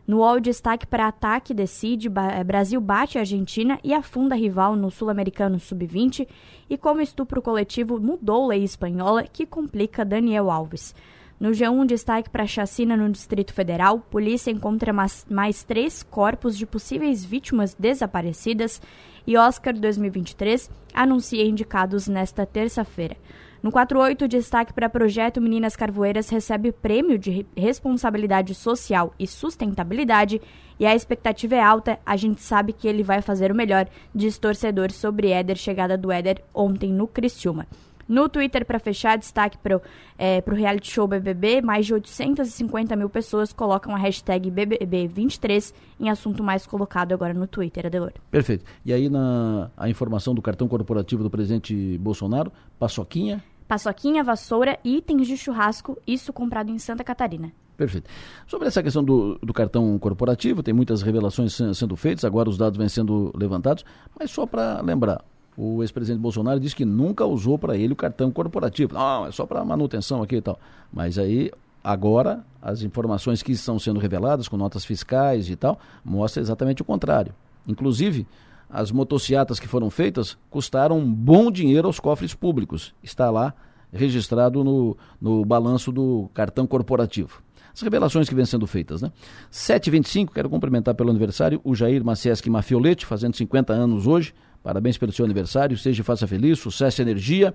No 0.06 0.18
UOL, 0.18 0.40
destaque 0.40 0.86
para 0.86 1.06
ataque 1.06 1.54
decide, 1.54 2.08
Brasil 2.44 2.80
bate 2.80 3.18
a 3.18 3.20
Argentina 3.20 3.78
e 3.84 3.94
afunda 3.94 4.34
rival 4.34 4.74
no 4.74 4.90
Sul-Americano 4.90 5.60
Sub-20 5.60 6.26
e 6.68 6.76
como 6.76 7.00
estupro 7.00 7.40
coletivo 7.40 8.00
mudou 8.00 8.48
lei 8.48 8.64
espanhola 8.64 9.24
que 9.24 9.46
complica 9.46 10.04
Daniel 10.04 10.50
Alves. 10.50 10.92
No 11.38 11.50
G1, 11.50 11.86
destaque 11.86 12.30
para 12.30 12.46
chacina 12.46 12.96
no 12.96 13.10
Distrito 13.10 13.52
Federal, 13.52 13.98
polícia 13.98 14.50
encontra 14.50 14.92
mais, 14.92 15.26
mais 15.28 15.64
três 15.64 16.02
corpos 16.02 16.56
de 16.56 16.66
possíveis 16.66 17.24
vítimas 17.24 17.74
desaparecidas 17.74 18.80
e 19.26 19.36
Oscar 19.36 19.74
2023 19.74 20.70
anuncia 20.94 21.44
indicados 21.44 22.06
nesta 22.06 22.46
terça-feira. 22.46 23.16
No 23.62 23.70
48, 23.70 24.26
destaque 24.26 24.72
para 24.72 24.88
projeto 24.88 25.40
Meninas 25.40 25.76
Carvoeiras 25.76 26.28
recebe 26.28 26.72
prêmio 26.72 27.16
de 27.16 27.46
responsabilidade 27.56 28.56
social 28.56 29.14
e 29.16 29.24
sustentabilidade 29.24 30.42
e 30.80 30.84
a 30.84 30.96
expectativa 30.96 31.54
é 31.54 31.62
alta. 31.62 31.96
A 32.04 32.16
gente 32.16 32.42
sabe 32.42 32.72
que 32.72 32.88
ele 32.88 33.04
vai 33.04 33.22
fazer 33.22 33.52
o 33.52 33.54
melhor, 33.54 33.86
diz 34.12 34.36
torcedor 34.36 34.90
sobre 34.90 35.30
Éder, 35.30 35.56
chegada 35.56 35.96
do 35.96 36.10
Éder 36.10 36.42
ontem 36.52 36.92
no 36.92 37.06
Criciúma. 37.06 37.68
No 38.12 38.28
Twitter, 38.28 38.66
para 38.66 38.78
fechar, 38.78 39.16
destaque 39.16 39.56
para 39.56 39.78
o 39.78 39.82
é, 40.18 40.44
reality 40.46 40.92
show 40.92 41.08
BBB, 41.08 41.62
mais 41.62 41.86
de 41.86 41.94
850 41.94 42.94
mil 42.94 43.08
pessoas 43.08 43.54
colocam 43.54 43.94
a 43.94 43.98
hashtag 43.98 44.50
BBB23 44.50 45.72
em 45.98 46.10
assunto 46.10 46.42
mais 46.42 46.66
colocado 46.66 47.12
agora 47.14 47.32
no 47.32 47.46
Twitter, 47.46 47.86
Adelor. 47.86 48.12
Perfeito. 48.30 48.66
E 48.84 48.92
aí, 48.92 49.08
na, 49.08 49.70
a 49.78 49.88
informação 49.88 50.34
do 50.34 50.42
cartão 50.42 50.68
corporativo 50.68 51.22
do 51.22 51.30
presidente 51.30 51.96
Bolsonaro, 51.96 52.52
paçoquinha? 52.78 53.42
Paçoquinha, 53.66 54.22
vassoura 54.22 54.78
e 54.84 54.98
itens 54.98 55.26
de 55.26 55.38
churrasco, 55.38 55.96
isso 56.06 56.34
comprado 56.34 56.70
em 56.70 56.78
Santa 56.78 57.02
Catarina. 57.02 57.50
Perfeito. 57.78 58.10
Sobre 58.46 58.68
essa 58.68 58.82
questão 58.82 59.02
do, 59.02 59.38
do, 59.38 59.54
cartão 59.54 59.98
corporativo, 59.98 60.62
tem 60.62 60.74
muitas 60.74 61.00
revelações 61.00 61.58
sendo 61.72 61.96
feitas, 61.96 62.26
agora 62.26 62.50
os 62.50 62.58
dados 62.58 62.76
vêm 62.76 62.90
sendo 62.90 63.32
levantados, 63.34 63.86
mas 64.18 64.30
só 64.30 64.44
para 64.44 64.82
lembrar, 64.82 65.24
o 65.56 65.82
ex-presidente 65.82 66.20
Bolsonaro 66.20 66.58
disse 66.58 66.74
que 66.74 66.84
nunca 66.84 67.24
usou 67.26 67.58
para 67.58 67.76
ele 67.76 67.92
o 67.92 67.96
cartão 67.96 68.30
corporativo. 68.30 68.94
Não, 68.94 69.26
é 69.26 69.30
só 69.30 69.44
para 69.44 69.64
manutenção 69.64 70.22
aqui 70.22 70.36
e 70.36 70.40
tal. 70.40 70.58
Mas 70.92 71.18
aí, 71.18 71.50
agora, 71.82 72.44
as 72.60 72.82
informações 72.82 73.42
que 73.42 73.52
estão 73.52 73.78
sendo 73.78 74.00
reveladas 74.00 74.48
com 74.48 74.56
notas 74.56 74.84
fiscais 74.84 75.50
e 75.50 75.56
tal, 75.56 75.78
mostram 76.04 76.42
exatamente 76.42 76.82
o 76.82 76.84
contrário. 76.84 77.34
Inclusive, 77.66 78.26
as 78.68 78.90
motocicletas 78.90 79.60
que 79.60 79.68
foram 79.68 79.90
feitas 79.90 80.38
custaram 80.48 80.98
um 80.98 81.12
bom 81.12 81.50
dinheiro 81.50 81.86
aos 81.86 82.00
cofres 82.00 82.34
públicos. 82.34 82.94
Está 83.02 83.30
lá 83.30 83.54
registrado 83.92 84.64
no, 84.64 84.96
no 85.20 85.44
balanço 85.44 85.92
do 85.92 86.30
cartão 86.32 86.66
corporativo. 86.66 87.42
As 87.74 87.80
revelações 87.80 88.28
que 88.28 88.34
vêm 88.34 88.44
sendo 88.44 88.66
feitas, 88.66 89.00
né? 89.00 89.10
7h25, 89.50 90.30
quero 90.32 90.48
cumprimentar 90.48 90.94
pelo 90.94 91.10
aniversário 91.10 91.60
o 91.64 91.74
Jair 91.74 92.04
Macieski 92.04 92.50
Mafiolete, 92.50 93.06
fazendo 93.06 93.36
50 93.36 93.72
anos 93.72 94.06
hoje. 94.06 94.34
Parabéns 94.62 94.96
pelo 94.96 95.12
seu 95.12 95.24
aniversário, 95.24 95.76
seja 95.76 96.04
faça 96.04 96.26
feliz, 96.26 96.58
sucesso 96.58 97.00
e 97.00 97.02
energia. 97.02 97.54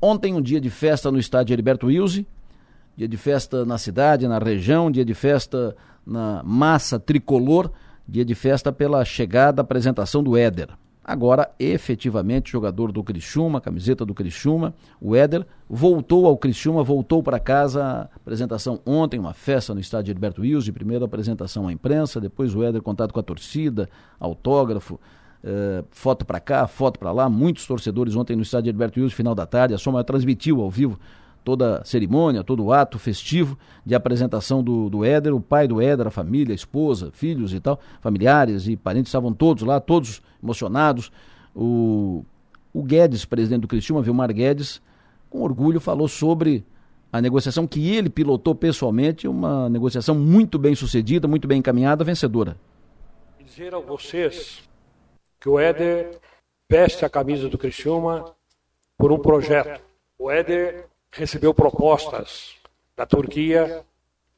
Ontem, 0.00 0.34
um 0.34 0.42
dia 0.42 0.60
de 0.60 0.68
festa 0.68 1.10
no 1.10 1.18
estádio 1.18 1.54
Heriberto 1.54 1.86
Wilson, 1.86 2.24
dia 2.96 3.08
de 3.08 3.16
festa 3.16 3.64
na 3.64 3.78
cidade, 3.78 4.28
na 4.28 4.38
região, 4.38 4.90
dia 4.90 5.04
de 5.04 5.14
festa 5.14 5.74
na 6.06 6.42
massa 6.44 6.98
tricolor, 6.98 7.70
dia 8.06 8.24
de 8.24 8.34
festa 8.34 8.70
pela 8.70 9.04
chegada, 9.04 9.62
apresentação 9.62 10.22
do 10.22 10.36
Éder. 10.36 10.68
Agora, 11.08 11.48
efetivamente, 11.58 12.50
jogador 12.50 12.90
do 12.90 13.02
Criciúma, 13.02 13.60
camiseta 13.60 14.04
do 14.04 14.12
Criciúma, 14.12 14.74
o 15.00 15.14
Éder 15.14 15.46
voltou 15.70 16.26
ao 16.26 16.36
Criciúma, 16.36 16.82
voltou 16.82 17.22
para 17.22 17.38
casa, 17.38 18.10
apresentação 18.16 18.80
ontem, 18.84 19.20
uma 19.20 19.32
festa 19.32 19.72
no 19.72 19.78
estádio 19.78 20.10
Heriberto 20.10 20.40
Wilson, 20.40 20.72
primeira 20.72 21.04
apresentação 21.04 21.68
à 21.68 21.72
imprensa, 21.72 22.20
depois 22.20 22.56
o 22.56 22.64
Éder 22.64 22.82
contato 22.82 23.14
com 23.14 23.20
a 23.20 23.22
torcida, 23.22 23.88
autógrafo, 24.18 24.98
Uh, 25.46 25.86
foto 25.92 26.26
para 26.26 26.40
cá, 26.40 26.66
foto 26.66 26.98
para 26.98 27.12
lá, 27.12 27.30
muitos 27.30 27.68
torcedores 27.68 28.16
ontem 28.16 28.34
no 28.34 28.42
estádio 28.42 28.72
Alberto 28.72 28.98
Wilson, 28.98 29.14
final 29.14 29.32
da 29.32 29.46
tarde, 29.46 29.74
a 29.74 29.78
Soma 29.78 30.02
transmitiu 30.02 30.60
ao 30.60 30.68
vivo 30.68 30.98
toda 31.44 31.78
a 31.78 31.84
cerimônia, 31.84 32.42
todo 32.42 32.64
o 32.64 32.72
ato 32.72 32.98
festivo 32.98 33.56
de 33.84 33.94
apresentação 33.94 34.60
do, 34.60 34.90
do 34.90 35.04
Éder, 35.04 35.32
o 35.32 35.40
pai 35.40 35.68
do 35.68 35.80
Éder, 35.80 36.08
a 36.08 36.10
família, 36.10 36.52
a 36.52 36.56
esposa, 36.56 37.12
filhos 37.12 37.54
e 37.54 37.60
tal, 37.60 37.78
familiares 38.00 38.66
e 38.66 38.76
parentes 38.76 39.10
estavam 39.10 39.32
todos 39.32 39.62
lá, 39.62 39.78
todos 39.78 40.20
emocionados. 40.42 41.12
O, 41.54 42.24
o 42.74 42.82
Guedes, 42.82 43.24
presidente 43.24 43.60
do 43.60 43.68
Cristiúma, 43.68 44.02
Vilmar 44.02 44.32
Guedes, 44.32 44.82
com 45.30 45.42
orgulho 45.42 45.78
falou 45.78 46.08
sobre 46.08 46.64
a 47.12 47.20
negociação 47.20 47.68
que 47.68 47.94
ele 47.94 48.10
pilotou 48.10 48.52
pessoalmente, 48.52 49.28
uma 49.28 49.68
negociação 49.68 50.16
muito 50.16 50.58
bem 50.58 50.74
sucedida, 50.74 51.28
muito 51.28 51.46
bem 51.46 51.60
encaminhada, 51.60 52.02
vencedora. 52.02 52.56
Dizer 53.38 53.72
a 53.72 53.78
vocês 53.78 54.66
que 55.40 55.48
o 55.48 55.58
Éder 55.58 56.18
veste 56.68 57.04
a 57.04 57.10
camisa 57.10 57.48
do 57.48 57.58
Criciúma 57.58 58.34
por 58.96 59.12
um 59.12 59.18
projeto. 59.18 59.80
O 60.18 60.30
Éder 60.30 60.88
recebeu 61.10 61.52
propostas 61.54 62.56
da 62.96 63.06
Turquia, 63.06 63.84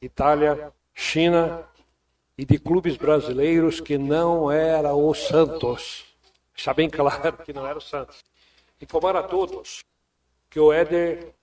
Itália, 0.01 0.71
China 0.93 1.65
e 2.37 2.45
de 2.45 2.57
clubes 2.57 2.97
brasileiros 2.97 3.79
que 3.79 3.97
não 3.97 4.51
era 4.51 4.93
o 4.93 5.13
Santos. 5.13 6.05
Está 6.55 6.73
bem 6.73 6.89
claro 6.89 7.37
que 7.37 7.53
não 7.53 7.65
era 7.65 7.77
o 7.77 7.81
Santos. 7.81 8.23
Informar 8.81 9.15
a 9.15 9.23
todos 9.23 9.83
que 10.49 10.59
o 10.59 10.73
Éder 10.73 11.33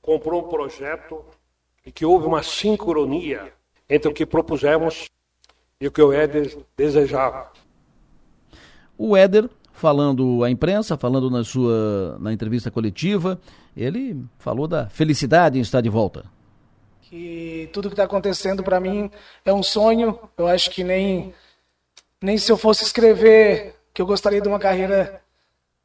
comprou 0.00 0.44
um 0.44 0.48
projeto 0.48 1.24
e 1.84 1.92
que 1.92 2.04
houve 2.04 2.26
uma 2.26 2.42
sincronia 2.42 3.52
entre 3.88 4.10
o 4.10 4.14
que 4.14 4.26
propusemos 4.26 5.08
e 5.80 5.86
o 5.86 5.92
que 5.92 6.02
o 6.02 6.12
Éder 6.12 6.64
desejava. 6.76 7.52
O 9.04 9.16
Éder, 9.16 9.50
falando 9.72 10.44
à 10.44 10.48
imprensa, 10.48 10.96
falando 10.96 11.28
na 11.28 11.42
sua 11.42 12.16
na 12.20 12.32
entrevista 12.32 12.70
coletiva, 12.70 13.36
ele 13.76 14.16
falou 14.38 14.68
da 14.68 14.88
felicidade 14.88 15.58
em 15.58 15.60
estar 15.60 15.80
de 15.80 15.88
volta. 15.88 16.24
Que 17.00 17.68
tudo 17.72 17.88
que 17.88 17.94
está 17.94 18.04
acontecendo 18.04 18.62
para 18.62 18.78
mim 18.78 19.10
é 19.44 19.52
um 19.52 19.60
sonho. 19.60 20.16
Eu 20.38 20.46
acho 20.46 20.70
que 20.70 20.84
nem 20.84 21.34
nem 22.22 22.38
se 22.38 22.52
eu 22.52 22.56
fosse 22.56 22.84
escrever 22.84 23.74
que 23.92 24.00
eu 24.00 24.06
gostaria 24.06 24.40
de 24.40 24.46
uma 24.46 24.60
carreira 24.60 25.20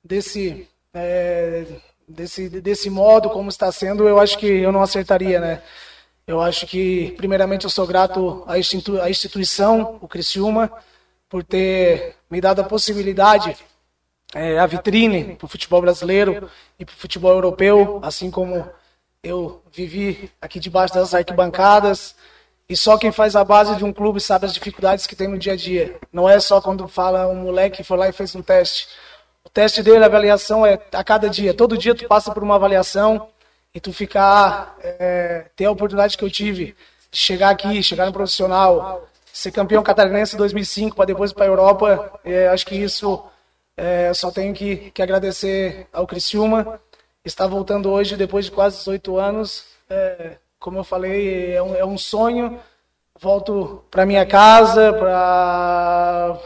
desse 0.04 0.68
é, 0.94 1.66
desse 2.08 2.48
desse 2.50 2.88
modo 2.88 3.32
como 3.32 3.50
está 3.50 3.72
sendo, 3.72 4.08
eu 4.08 4.20
acho 4.20 4.38
que 4.38 4.46
eu 4.46 4.72
não 4.72 4.84
acertaria, 4.84 5.40
né? 5.40 5.64
Eu 6.28 6.40
acho 6.40 6.68
que 6.68 7.16
primeiramente 7.18 7.64
eu 7.64 7.70
sou 7.72 7.88
grato 7.88 8.44
à, 8.46 8.60
institu 8.60 9.02
à 9.02 9.10
instituição, 9.10 9.98
o 10.00 10.08
Criciúma, 10.08 10.72
por 11.30 11.44
ter 11.44 12.16
me 12.30 12.40
dado 12.40 12.62
a 12.62 12.64
possibilidade, 12.64 13.56
é, 14.34 14.60
a 14.60 14.66
vitrine 14.66 15.36
para 15.36 15.46
o 15.46 15.50
futebol 15.50 15.82
brasileiro 15.82 16.50
e 16.80 16.86
para 16.86 16.94
o 16.94 16.98
futebol 16.98 17.32
europeu, 17.32 18.00
assim 18.04 18.30
como 18.30 18.70
eu 19.24 19.62
vivi 19.72 20.32
aqui 20.42 20.60
debaixo 20.60 20.94
das 20.94 21.14
arquibancadas. 21.14 22.16
E 22.70 22.76
só 22.76 22.98
quem 22.98 23.12
faz 23.12 23.36
a 23.36 23.44
base 23.44 23.76
de 23.78 23.86
um 23.86 23.94
clube 23.94 24.20
sabe 24.20 24.46
as 24.46 24.54
dificuldades 24.54 25.08
que 25.08 25.16
tem 25.16 25.28
no 25.28 25.38
dia 25.38 25.54
a 25.54 25.56
dia. 25.56 25.98
Não 26.12 26.28
é 26.28 26.40
só 26.40 26.60
quando 26.60 26.88
fala 26.88 27.28
um 27.28 27.36
moleque 27.36 27.78
que 27.78 27.84
foi 27.84 27.98
lá 27.98 28.10
e 28.10 28.12
fez 28.12 28.36
um 28.36 28.42
teste. 28.42 28.90
O 29.44 29.50
teste 29.50 29.82
dele, 29.82 30.04
a 30.04 30.08
avaliação 30.08 30.66
é 30.66 30.78
a 30.92 31.04
cada 31.04 31.30
dia. 31.30 31.54
Todo 31.54 31.78
dia 31.78 31.96
tu 31.96 32.06
passa 32.08 32.34
por 32.34 32.44
uma 32.44 32.56
avaliação 32.56 33.30
e 33.74 33.80
tu 33.80 33.94
ficar, 33.94 34.76
é, 34.82 35.46
ter 35.56 35.66
a 35.66 35.72
oportunidade 35.72 36.18
que 36.18 36.26
eu 36.26 36.30
tive 36.30 36.76
de 37.10 37.18
chegar 37.18 37.52
aqui, 37.52 37.82
chegar 37.82 38.06
no 38.06 38.12
profissional, 38.12 39.08
ser 39.38 39.52
campeão 39.52 39.84
catarinense 39.84 40.34
em 40.34 40.38
2005 40.40 40.96
para 40.96 41.06
depois 41.06 41.32
para 41.32 41.46
a 41.46 41.48
Europa. 41.48 42.20
É, 42.26 42.48
acho 42.48 42.66
que 42.66 42.74
isso 42.76 43.24
é, 43.78 44.12
só 44.12 44.32
tenho 44.32 44.52
que, 44.52 44.90
que 44.90 45.00
agradecer 45.00 45.86
ao 45.94 46.08
Criciúma. 46.08 46.82
Está 47.24 47.46
voltando 47.46 47.92
hoje 47.92 48.18
depois 48.18 48.46
de 48.46 48.52
quase 48.52 48.78
18 48.78 49.16
anos. 49.18 49.66
É, 49.88 50.38
como 50.60 50.80
eu 50.80 50.84
falei, 50.84 51.54
é 51.54 51.62
um, 51.62 51.76
é 51.76 51.86
um 51.86 52.00
sonho. 52.00 52.60
Volto 53.20 53.84
para 53.92 54.08
minha 54.08 54.26
casa, 54.26 54.92
para 54.94 56.40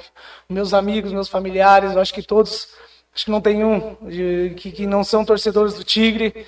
meus 0.49 0.73
amigos, 0.73 1.13
meus 1.13 1.29
familiares. 1.29 1.95
Acho 1.95 2.13
que 2.13 2.21
todos, 2.21 2.67
acho 3.15 3.23
que 3.23 3.31
não 3.31 3.39
tem 3.39 3.63
um 3.63 3.95
que, 4.57 4.69
que 4.69 4.85
não 4.85 5.01
são 5.01 5.23
torcedores 5.23 5.75
do 5.75 5.83
Tigre. 5.85 6.45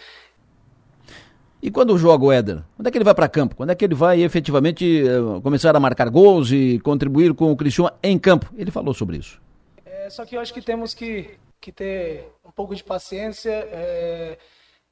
E 1.64 1.72
quando 1.72 1.98
joga 1.98 2.26
o 2.26 2.30
Éder? 2.30 2.62
Quando 2.76 2.88
é 2.88 2.92
que 2.92 2.98
ele 2.98 3.06
vai 3.06 3.16
para 3.16 3.30
campo? 3.30 3.56
Quando 3.56 3.70
é 3.70 3.76
que 3.76 3.86
ele 3.86 3.96
vai 3.96 4.22
efetivamente 4.22 5.02
uh, 5.04 5.42
começar 5.42 5.74
a 5.74 5.80
marcar 5.80 6.10
gols 6.10 6.52
e 6.52 6.78
contribuir 6.80 7.34
com 7.34 7.54
o 7.54 7.56
Cristiano 7.56 7.90
em 8.04 8.20
campo? 8.20 8.54
Ele 8.58 8.70
falou 8.70 8.94
sobre 8.94 9.16
isso. 9.16 9.42
É, 9.86 10.10
só 10.10 10.26
que 10.26 10.36
eu 10.36 10.42
acho 10.42 10.54
que 10.54 10.62
temos 10.62 10.94
que, 10.94 11.38
que 11.62 11.72
ter 11.72 12.28
um 12.44 12.52
pouco 12.52 12.76
de 12.76 12.84
paciência. 12.84 13.50
É, 13.72 14.38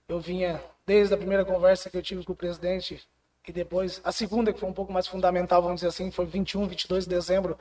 eu 0.08 0.18
vinha 0.22 0.62
desde 0.88 1.14
a 1.14 1.18
primeira 1.18 1.44
conversa 1.44 1.90
que 1.90 1.98
eu 1.98 2.02
tive 2.02 2.24
com 2.24 2.32
o 2.32 2.38
presidente 2.38 3.02
e 3.46 3.52
depois 3.52 4.00
a 4.02 4.14
segunda 4.14 4.54
que 4.54 4.60
foi 4.62 4.70
um 4.70 4.74
pouco 4.74 4.94
mais 4.94 5.08
fundamental, 5.08 5.62
vamos 5.62 5.82
dizer 5.82 5.90
assim, 5.90 6.10
foi 6.10 6.26
21, 6.26 6.68
22 6.70 7.04
de 7.04 7.10
dezembro. 7.10 7.58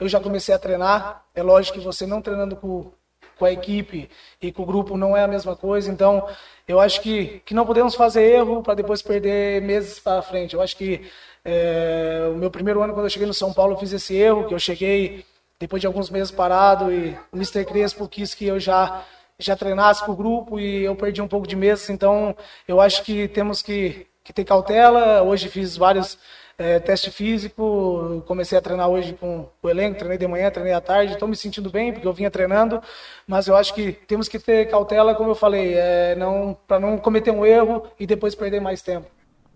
Eu 0.00 0.08
já 0.08 0.20
comecei 0.20 0.54
a 0.54 0.58
treinar. 0.58 1.22
É 1.34 1.42
lógico 1.42 1.78
que 1.78 1.84
você 1.84 2.06
não 2.06 2.22
treinando 2.22 2.56
com 2.56 2.92
com 3.38 3.44
a 3.44 3.52
equipe 3.52 4.10
e 4.42 4.50
com 4.50 4.62
o 4.62 4.66
grupo 4.66 4.96
não 4.96 5.16
é 5.16 5.22
a 5.22 5.28
mesma 5.28 5.54
coisa. 5.54 5.90
Então, 5.90 6.28
eu 6.68 6.78
acho 6.78 7.00
que, 7.00 7.40
que 7.46 7.54
não 7.54 7.64
podemos 7.64 7.94
fazer 7.94 8.22
erro 8.22 8.62
para 8.62 8.74
depois 8.74 9.00
perder 9.00 9.62
meses 9.62 9.98
para 9.98 10.20
frente. 10.20 10.54
Eu 10.54 10.60
acho 10.60 10.76
que 10.76 11.10
é, 11.42 12.30
o 12.30 12.36
meu 12.36 12.50
primeiro 12.50 12.82
ano, 12.82 12.92
quando 12.92 13.06
eu 13.06 13.10
cheguei 13.10 13.26
no 13.26 13.32
São 13.32 13.54
Paulo, 13.54 13.72
eu 13.72 13.78
fiz 13.78 13.90
esse 13.92 14.14
erro, 14.14 14.46
que 14.46 14.52
eu 14.52 14.58
cheguei 14.58 15.24
depois 15.58 15.80
de 15.80 15.86
alguns 15.86 16.10
meses 16.10 16.30
parado 16.30 16.92
e 16.92 17.16
o 17.32 17.36
Mr. 17.36 17.64
Crespo 17.64 18.06
quis 18.06 18.34
que 18.34 18.46
eu 18.46 18.60
já 18.60 19.04
já 19.40 19.54
treinasse 19.54 20.04
com 20.04 20.12
o 20.12 20.16
grupo 20.16 20.58
e 20.58 20.82
eu 20.82 20.96
perdi 20.96 21.22
um 21.22 21.28
pouco 21.28 21.46
de 21.46 21.54
meses. 21.54 21.88
Então, 21.90 22.36
eu 22.66 22.80
acho 22.80 23.04
que 23.04 23.28
temos 23.28 23.62
que, 23.62 24.06
que 24.24 24.32
ter 24.32 24.44
cautela. 24.44 25.22
Hoje 25.22 25.48
fiz 25.48 25.76
vários 25.76 26.18
é, 26.58 26.80
teste 26.80 27.08
físico, 27.12 28.20
comecei 28.26 28.58
a 28.58 28.60
treinar 28.60 28.88
hoje 28.88 29.12
com 29.12 29.48
o 29.62 29.68
elenco, 29.70 29.96
treinei 29.96 30.18
de 30.18 30.26
manhã, 30.26 30.50
treinei 30.50 30.74
à 30.74 30.80
tarde, 30.80 31.12
estou 31.12 31.28
me 31.28 31.36
sentindo 31.36 31.70
bem 31.70 31.92
porque 31.92 32.06
eu 32.06 32.12
vinha 32.12 32.30
treinando, 32.32 32.82
mas 33.28 33.46
eu 33.46 33.54
acho 33.54 33.72
que 33.72 33.92
temos 33.92 34.26
que 34.26 34.40
ter 34.40 34.68
cautela, 34.68 35.14
como 35.14 35.30
eu 35.30 35.36
falei, 35.36 35.74
é, 35.74 36.16
não 36.16 36.58
para 36.66 36.80
não 36.80 36.98
cometer 36.98 37.30
um 37.30 37.46
erro 37.46 37.84
e 37.98 38.06
depois 38.06 38.34
perder 38.34 38.60
mais 38.60 38.82
tempo. 38.82 39.06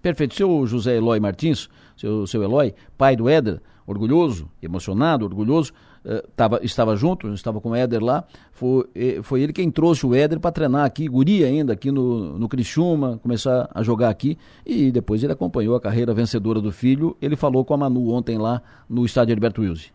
Perfeito. 0.01 0.35
Seu 0.35 0.65
José 0.65 0.97
Eloy 0.97 1.19
Martins, 1.19 1.69
seu, 1.97 2.25
seu 2.27 2.43
Eloy, 2.43 2.73
pai 2.97 3.17
do 3.17 3.29
Éder, 3.29 3.61
orgulhoso, 3.85 4.49
emocionado, 4.63 5.25
orgulhoso, 5.25 5.73
uh, 6.05 6.27
tava, 6.37 6.61
estava 6.63 6.97
junto, 6.97 7.33
estava 7.33 7.61
com 7.61 7.71
o 7.71 7.75
Éder 7.75 8.03
lá, 8.03 8.25
foi, 8.53 8.85
foi 9.23 9.43
ele 9.43 9.53
quem 9.53 9.71
trouxe 9.71 10.07
o 10.07 10.15
Éder 10.15 10.39
para 10.39 10.53
treinar 10.53 10.85
aqui, 10.85 11.09
guria 11.09 11.47
ainda, 11.47 11.73
aqui 11.73 11.91
no, 11.91 12.39
no 12.39 12.49
Criciúma, 12.49 13.19
começar 13.23 13.69
a 13.75 13.83
jogar 13.83 14.09
aqui, 14.09 14.39
e 14.65 14.91
depois 14.91 15.23
ele 15.23 15.33
acompanhou 15.33 15.75
a 15.75 15.81
carreira 15.81 16.15
vencedora 16.15 16.61
do 16.61 16.73
filho, 16.73 17.17
ele 17.21 17.37
falou 17.37 17.65
com 17.65 17.75
a 17.75 17.77
Manu 17.77 18.11
ontem 18.11 18.39
lá 18.39 18.63
no 18.89 19.05
estádio 19.05 19.35
Alberto 19.35 19.63
Wilson. 19.63 19.91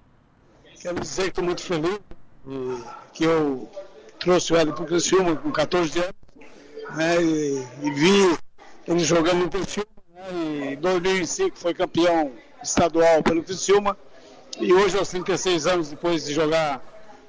Quero 0.82 1.00
dizer 1.00 1.24
que 1.24 1.30
estou 1.30 1.43
muito 1.43 1.62
feliz 1.62 2.00
que 3.13 3.24
eu 3.24 3.70
trouxe 4.20 4.54
o 4.54 4.56
Éder 4.56 4.74
para 4.74 4.84
o 4.84 4.88
Criciúma 4.88 5.36
com 5.36 5.52
14 5.52 6.00
anos, 6.00 6.13
né, 6.96 7.22
e, 7.22 7.67
e 7.84 7.91
vi 7.91 8.38
ele 8.88 9.00
jogando 9.00 9.43
no 9.43 9.50
Criciúma, 9.50 9.88
né, 10.13 10.74
em 10.74 10.78
2005 10.78 11.58
foi 11.58 11.74
campeão 11.74 12.32
estadual 12.63 13.22
pelo 13.24 13.43
Criciúma 13.43 13.98
e 14.60 14.74
hoje, 14.74 14.98
aos 14.98 15.10
36 15.10 15.67
anos, 15.67 15.89
depois 15.89 16.26
de 16.26 16.34
jogar 16.34 16.82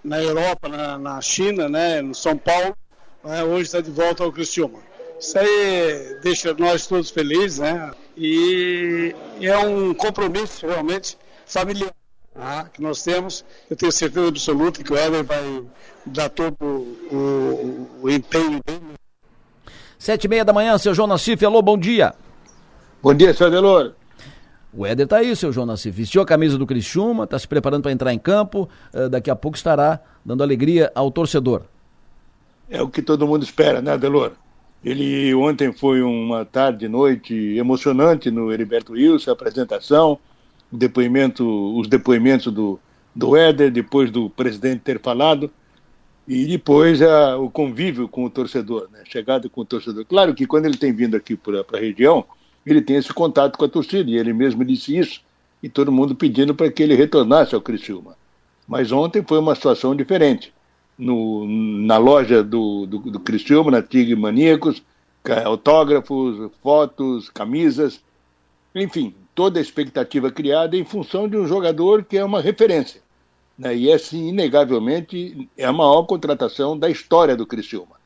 na 0.03 0.23
Europa, 0.23 0.69
na, 0.69 0.99
na 0.99 1.21
China, 1.21 1.69
né, 1.69 2.01
no 2.01 2.15
São 2.15 2.37
Paulo, 2.37 2.77
né, 3.25 3.45
hoje 3.45 3.65
está 3.65 3.81
de 3.81 3.91
volta 3.91 4.25
ao 4.25 4.33
Criciúma. 4.33 4.79
Isso 5.21 5.39
aí 5.39 6.19
deixa 6.23 6.55
nós 6.55 6.87
todos 6.87 7.11
felizes, 7.11 7.59
né? 7.59 7.91
E, 8.17 9.15
é 9.41 9.59
um 9.59 9.93
compromisso 9.93 10.67
realmente 10.67 11.19
familiar 11.45 11.93
né, 12.35 12.67
que 12.73 12.81
nós 12.81 13.03
temos. 13.03 13.45
Eu 13.69 13.77
tenho 13.77 13.91
certeza 13.91 14.29
absoluta 14.29 14.83
que 14.83 14.93
o 14.93 14.97
Éder 14.97 15.25
vai 15.25 15.65
dar 16.07 16.29
todo 16.29 16.57
o, 16.61 17.15
o, 17.15 17.89
o 18.03 18.11
empenho 18.11 18.61
dele. 18.65 18.81
Sete 19.99 20.25
e 20.25 20.29
meia 20.29 20.45
da 20.45 20.53
manhã, 20.53 20.79
seu 20.79 20.95
João 20.95 21.09
Nassif, 21.09 21.45
alô, 21.45 21.61
bom 21.61 21.77
dia. 21.77 22.15
Bom 23.03 23.13
dia, 23.13 23.35
seu 23.35 23.49
Adelor. 23.49 23.95
O 24.73 24.87
Éder 24.87 25.07
tá 25.07 25.19
aí, 25.19 25.35
seu 25.35 25.53
João. 25.53 25.67
Vestiu 25.93 26.21
a 26.21 26.27
camisa 26.27 26.59
do 26.59 26.67
Criciúma, 26.67 27.25
está 27.25 27.39
se 27.39 27.49
preparando 27.49 27.83
para 27.83 27.93
entrar 27.93 28.13
em 28.13 28.19
campo, 28.19 28.69
uh, 28.95 29.09
daqui 29.09 29.31
a 29.31 29.37
pouco 29.37 29.57
estará 29.57 30.01
dando 30.25 30.43
alegria 30.43 30.93
ao 30.95 31.11
torcedor. 31.11 31.63
É 32.69 32.83
o 32.83 32.89
que 32.89 33.01
todo 33.01 33.27
mundo 33.27 33.43
espera, 33.43 33.81
né, 33.81 33.93
Adelor? 33.93 34.33
Ele 34.85 35.35
ontem 35.35 35.73
foi 35.73 36.03
uma 36.03 36.45
tarde, 36.45 36.87
noite 36.87 37.35
emocionante 37.57 38.31
no 38.31 38.53
Heriberto 38.53 38.93
Wilson, 38.93 39.31
a 39.31 39.33
apresentação, 39.33 40.19
depoimento, 40.71 41.45
os 41.77 41.89
depoimentos 41.89 42.53
do, 42.53 42.79
do 43.15 43.37
Éder, 43.37 43.73
depois 43.73 44.11
do 44.11 44.29
presidente 44.31 44.83
ter 44.83 45.01
falado, 45.01 45.51
e 46.27 46.47
depois 46.47 47.01
a, 47.01 47.39
o 47.39 47.51
convívio 47.51 48.07
com 48.07 48.25
o 48.25 48.31
torcedor, 48.31 48.89
né? 48.93 49.01
chegada 49.05 49.49
com 49.49 49.63
o 49.63 49.65
torcedor. 49.65 50.05
Claro 50.05 50.35
que 50.35 50.47
quando 50.47 50.67
ele 50.67 50.77
tem 50.77 50.93
vindo 50.93 51.17
aqui 51.17 51.35
para 51.35 51.65
a 51.73 51.79
região, 51.79 52.25
ele 52.65 52.83
tem 52.83 52.97
esse 52.97 53.13
contato 53.13 53.57
com 53.57 53.65
a 53.65 53.69
torcida, 53.69 54.11
e 54.11 54.17
ele 54.17 54.33
mesmo 54.33 54.65
disse 54.65 54.97
isso, 54.97 55.21
e 55.63 55.69
todo 55.69 55.93
mundo 55.93 56.15
pedindo 56.15 56.55
para 56.55 56.71
que 56.71 56.83
ele 56.83 56.95
retornasse 56.95 57.55
ao 57.55 57.61
Criciúma. 57.61 58.17
Mas 58.67 58.93
ontem 58.93 59.25
foi 59.27 59.39
uma 59.39 59.55
situação 59.55 59.95
diferente. 59.95 60.53
No, 60.99 61.47
na 61.47 61.97
loja 61.97 62.43
do, 62.43 62.85
do, 62.87 62.99
do 62.99 63.21
Criciúma, 63.21 63.71
na 63.71 63.83
Tigre 63.83 64.17
Maníacos, 64.17 64.83
autógrafos, 65.45 66.51
fotos, 66.63 67.29
camisas, 67.31 68.03
enfim, 68.75 69.15
toda 69.35 69.59
a 69.59 69.63
expectativa 69.63 70.31
criada 70.31 70.77
em 70.77 70.85
função 70.85 71.29
de 71.29 71.37
um 71.37 71.47
jogador 71.47 72.05
que 72.05 72.17
é 72.17 72.25
uma 72.25 72.41
referência. 72.41 73.01
Né? 73.57 73.77
E 73.77 73.91
essa, 73.91 74.17
inegavelmente, 74.17 75.49
é 75.57 75.65
a 75.65 75.73
maior 75.73 76.03
contratação 76.05 76.79
da 76.79 76.91
história 76.91 77.37
do 77.37 77.47
Criciúma 77.47 77.98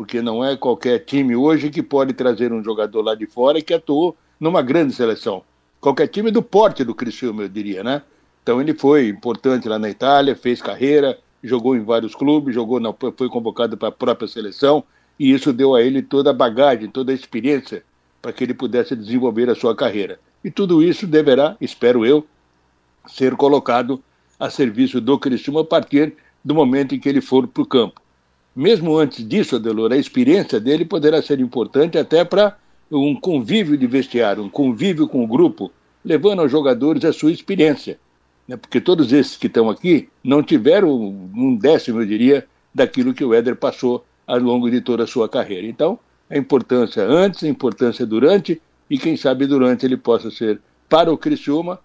porque 0.00 0.22
não 0.22 0.42
é 0.42 0.56
qualquer 0.56 1.00
time 1.00 1.36
hoje 1.36 1.68
que 1.68 1.82
pode 1.82 2.14
trazer 2.14 2.54
um 2.54 2.64
jogador 2.64 3.02
lá 3.02 3.14
de 3.14 3.26
fora 3.26 3.60
que 3.60 3.74
atuou 3.74 4.16
numa 4.40 4.62
grande 4.62 4.94
seleção. 4.94 5.42
Qualquer 5.78 6.06
time 6.06 6.30
do 6.30 6.42
porte 6.42 6.82
do 6.82 6.94
Criciúma, 6.94 7.42
eu 7.42 7.48
diria, 7.50 7.84
né? 7.84 8.00
Então 8.42 8.62
ele 8.62 8.72
foi 8.72 9.08
importante 9.08 9.68
lá 9.68 9.78
na 9.78 9.90
Itália, 9.90 10.34
fez 10.34 10.62
carreira, 10.62 11.18
jogou 11.44 11.76
em 11.76 11.84
vários 11.84 12.14
clubes, 12.14 12.54
jogou 12.54 12.80
na, 12.80 12.94
foi 13.14 13.28
convocado 13.28 13.76
para 13.76 13.88
a 13.88 13.92
própria 13.92 14.26
seleção 14.26 14.82
e 15.18 15.32
isso 15.32 15.52
deu 15.52 15.74
a 15.74 15.82
ele 15.82 16.00
toda 16.00 16.30
a 16.30 16.32
bagagem, 16.32 16.88
toda 16.88 17.12
a 17.12 17.14
experiência 17.14 17.84
para 18.22 18.32
que 18.32 18.42
ele 18.42 18.54
pudesse 18.54 18.96
desenvolver 18.96 19.50
a 19.50 19.54
sua 19.54 19.76
carreira. 19.76 20.18
E 20.42 20.50
tudo 20.50 20.82
isso 20.82 21.06
deverá, 21.06 21.58
espero 21.60 22.06
eu, 22.06 22.26
ser 23.06 23.36
colocado 23.36 24.02
a 24.38 24.48
serviço 24.48 24.98
do 24.98 25.18
Criciúma 25.18 25.60
a 25.60 25.64
partir 25.64 26.14
do 26.42 26.54
momento 26.54 26.94
em 26.94 26.98
que 26.98 27.06
ele 27.06 27.20
for 27.20 27.46
para 27.46 27.62
o 27.62 27.66
campo 27.66 28.00
mesmo 28.54 28.96
antes 28.96 29.26
disso, 29.26 29.56
Adelor, 29.56 29.92
a 29.92 29.96
experiência 29.96 30.60
dele 30.60 30.84
poderá 30.84 31.22
ser 31.22 31.40
importante 31.40 31.96
até 31.98 32.24
para 32.24 32.56
um 32.90 33.14
convívio 33.14 33.76
de 33.76 33.86
vestiário, 33.86 34.42
um 34.42 34.50
convívio 34.50 35.06
com 35.06 35.22
o 35.22 35.26
grupo, 35.26 35.70
levando 36.04 36.40
aos 36.40 36.50
jogadores 36.50 37.04
a 37.04 37.12
sua 37.12 37.30
experiência. 37.30 37.98
Né? 38.48 38.56
Porque 38.56 38.80
todos 38.80 39.12
esses 39.12 39.36
que 39.36 39.46
estão 39.46 39.70
aqui 39.70 40.08
não 40.24 40.42
tiveram 40.42 40.90
um 40.92 41.56
décimo, 41.56 42.00
eu 42.00 42.06
diria, 42.06 42.46
daquilo 42.74 43.14
que 43.14 43.24
o 43.24 43.32
Éder 43.34 43.56
passou 43.56 44.04
ao 44.26 44.38
longo 44.38 44.70
de 44.70 44.80
toda 44.80 45.04
a 45.04 45.06
sua 45.06 45.28
carreira. 45.28 45.66
Então, 45.66 45.98
a 46.28 46.36
importância 46.36 47.04
antes, 47.04 47.44
a 47.44 47.48
importância 47.48 48.06
durante, 48.06 48.60
e 48.88 48.98
quem 48.98 49.16
sabe 49.16 49.46
durante 49.46 49.86
ele 49.86 49.96
possa 49.96 50.30
ser, 50.30 50.60
para 50.88 51.12
o 51.12 51.18
Criciúma, 51.18 51.78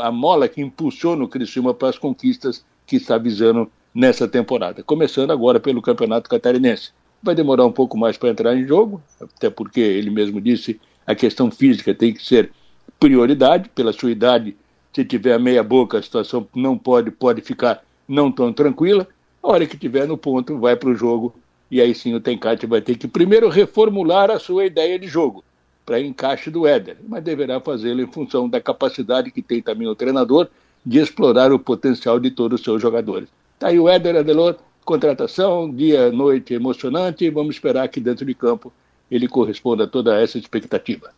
a 0.00 0.12
mola 0.12 0.48
que 0.48 0.60
impulsiona 0.60 1.24
o 1.24 1.28
Criciúma 1.28 1.74
para 1.74 1.88
as 1.88 1.98
conquistas 1.98 2.64
que 2.86 2.96
está 2.96 3.18
visando 3.18 3.70
nessa 3.94 4.28
temporada, 4.28 4.82
começando 4.82 5.30
agora 5.30 5.58
pelo 5.58 5.82
Campeonato 5.82 6.28
Catarinense. 6.28 6.90
Vai 7.22 7.34
demorar 7.34 7.66
um 7.66 7.72
pouco 7.72 7.96
mais 7.96 8.16
para 8.16 8.28
entrar 8.28 8.56
em 8.56 8.64
jogo, 8.64 9.02
até 9.20 9.50
porque 9.50 9.80
ele 9.80 10.10
mesmo 10.10 10.40
disse 10.40 10.80
a 11.06 11.14
questão 11.14 11.50
física 11.50 11.94
tem 11.94 12.12
que 12.12 12.24
ser 12.24 12.52
prioridade, 13.00 13.68
pela 13.70 13.92
sua 13.92 14.10
idade, 14.10 14.56
se 14.92 15.04
tiver 15.04 15.38
meia 15.38 15.62
boca, 15.62 15.98
a 15.98 16.02
situação 16.02 16.46
não 16.54 16.76
pode, 16.76 17.10
pode 17.10 17.40
ficar 17.40 17.82
não 18.06 18.30
tão 18.32 18.52
tranquila. 18.52 19.06
A 19.42 19.48
hora 19.48 19.66
que 19.66 19.76
tiver 19.76 20.06
no 20.06 20.18
ponto, 20.18 20.58
vai 20.58 20.76
para 20.76 20.88
o 20.88 20.94
jogo 20.94 21.34
e 21.70 21.80
aí 21.80 21.94
sim 21.94 22.14
o 22.14 22.20
Tencate 22.20 22.66
vai 22.66 22.80
ter 22.80 22.96
que 22.96 23.06
primeiro 23.06 23.48
reformular 23.48 24.30
a 24.30 24.38
sua 24.38 24.64
ideia 24.64 24.98
de 24.98 25.06
jogo 25.06 25.44
para 25.84 26.00
encaixe 26.00 26.50
do 26.50 26.66
Éder, 26.66 26.98
mas 27.06 27.22
deverá 27.22 27.60
fazê-lo 27.60 28.00
em 28.00 28.06
função 28.06 28.48
da 28.48 28.60
capacidade 28.60 29.30
que 29.30 29.40
tem 29.40 29.62
também 29.62 29.88
o 29.88 29.94
treinador 29.94 30.48
de 30.84 30.98
explorar 30.98 31.52
o 31.52 31.58
potencial 31.58 32.18
de 32.20 32.30
todos 32.30 32.60
os 32.60 32.64
seus 32.64 32.80
jogadores. 32.80 33.28
Está 33.58 33.70
aí 33.70 33.80
o 33.80 33.88
Éder 33.88 34.14
Adelor, 34.14 34.56
contratação, 34.84 35.68
dia, 35.68 36.12
noite 36.12 36.54
emocionante. 36.54 37.28
Vamos 37.28 37.56
esperar 37.56 37.88
que 37.88 37.98
dentro 37.98 38.24
de 38.24 38.32
campo 38.32 38.72
ele 39.10 39.26
corresponda 39.26 39.82
a 39.82 39.86
toda 39.88 40.16
essa 40.16 40.38
expectativa. 40.38 41.10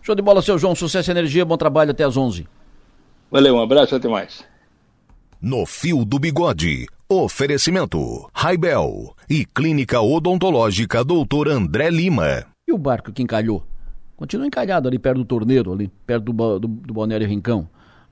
Show 0.00 0.14
de 0.14 0.22
bola, 0.22 0.40
seu 0.42 0.56
João. 0.56 0.76
Sucesso 0.76 1.10
e 1.10 1.12
energia. 1.12 1.44
Bom 1.44 1.56
trabalho 1.56 1.90
até 1.90 2.04
às 2.04 2.16
11. 2.16 2.46
Valeu, 3.32 3.56
um 3.56 3.60
abraço 3.60 3.96
até 3.96 4.06
mais. 4.06 4.44
No 5.42 5.66
Fio 5.66 6.04
do 6.04 6.20
Bigode. 6.20 6.86
Oferecimento: 7.08 8.30
Raibel 8.32 9.16
e 9.28 9.44
Clínica 9.44 10.00
Odontológica 10.00 11.02
Doutor 11.02 11.48
André 11.48 11.90
Lima. 11.90 12.46
E 12.68 12.72
o 12.72 12.78
barco 12.78 13.10
que 13.10 13.24
encalhou? 13.24 13.64
Continua 14.16 14.46
encalhado 14.46 14.86
ali 14.86 15.00
perto 15.00 15.18
do 15.18 15.24
torneiro, 15.24 15.72
ali 15.72 15.90
perto 16.06 16.32
do, 16.32 16.58
do, 16.60 16.68
do 16.68 16.94
Balneário 16.94 17.26
Rincão 17.26 17.68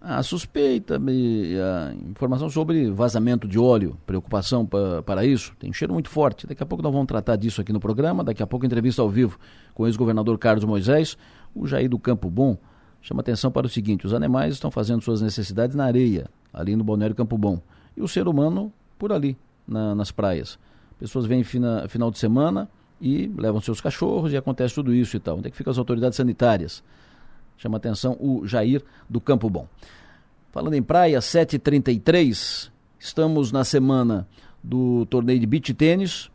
a 0.07 0.23
suspeita, 0.23 0.97
a 0.99 1.95
informação 2.11 2.51
sobre 2.51 2.90
vazamento 2.90 3.49
de 3.49 3.59
óleo, 3.59 3.97
preocupação 4.05 4.67
pra, 4.67 5.03
para 5.03 5.25
isso, 5.25 5.55
tem 5.59 5.71
um 5.71 5.73
cheiro 5.73 5.95
muito 5.95 6.11
forte. 6.11 6.47
Daqui 6.47 6.62
a 6.62 6.67
pouco 6.67 6.83
nós 6.83 6.93
vamos 6.93 7.07
tratar 7.07 7.37
disso 7.37 7.62
aqui 7.62 7.73
no 7.73 7.81
programa, 7.81 8.23
daqui 8.23 8.43
a 8.43 8.47
pouco 8.47 8.67
entrevista 8.67 9.01
ao 9.01 9.09
vivo 9.09 9.38
com 9.73 9.85
o 9.85 9.87
ex-governador 9.87 10.37
Carlos 10.38 10.64
Moisés, 10.64 11.17
o 11.55 11.67
Jair 11.67 11.88
do 11.88 11.99
Campo 11.99 12.29
Bom, 12.29 12.59
chama 13.01 13.23
atenção 13.23 13.51
para 13.51 13.67
o 13.67 13.69
seguinte, 13.69 14.07
os 14.07 14.12
animais 14.12 14.53
estão 14.53 14.71
fazendo 14.71 15.01
suas 15.01 15.23
necessidades 15.23 15.75
na 15.75 15.85
areia, 15.85 16.29
ali 16.53 16.77
no 16.77 16.85
Balneário 16.85 17.17
Campo 17.17 17.38
Bom, 17.38 17.59
e 17.97 18.03
o 18.03 18.09
ser 18.09 18.29
humano 18.29 18.71
por 18.99 19.11
ali, 19.11 19.38
na, 19.67 19.95
nas 19.95 20.11
praias. 20.11 20.59
Pessoas 20.99 21.25
vêm 21.25 21.43
fina, 21.43 21.88
final 21.88 22.11
de 22.11 22.19
semana 22.19 22.69
e 23.01 23.33
levam 23.38 23.61
seus 23.61 23.81
cachorros 23.81 24.33
e 24.33 24.37
acontece 24.37 24.75
tudo 24.75 24.93
isso 24.95 25.17
e 25.17 25.21
tal. 25.21 25.38
Onde 25.38 25.49
é 25.49 25.51
que 25.51 25.57
ficam 25.57 25.71
as 25.71 25.79
autoridades 25.79 26.17
sanitárias? 26.17 26.85
Chama 27.57 27.77
atenção 27.77 28.17
o 28.21 28.47
Jair 28.47 28.83
do 29.09 29.21
Campo 29.21 29.49
Bom. 29.49 29.67
Falando 30.53 30.75
em 30.75 30.83
praia, 30.83 31.19
7h33, 31.19 32.71
estamos 32.99 33.51
na 33.51 33.64
semana 33.64 34.27
do 34.62 35.05
torneio 35.07 35.40
de 35.40 35.47
beach 35.47 35.75
tênis. 35.75 36.31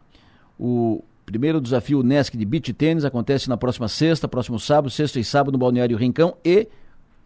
O 0.59 1.03
primeiro 1.25 1.61
desafio 1.61 2.03
NESC 2.03 2.35
de 2.35 2.45
beach 2.45 2.73
tênis 2.73 3.05
acontece 3.05 3.47
na 3.47 3.55
próxima 3.55 3.87
sexta, 3.87 4.27
próximo 4.27 4.59
sábado, 4.59 4.89
sexta 4.89 5.19
e 5.19 5.23
sábado 5.23 5.53
no 5.53 5.57
Balneário 5.57 5.97
Rincão 5.97 6.35
e 6.43 6.67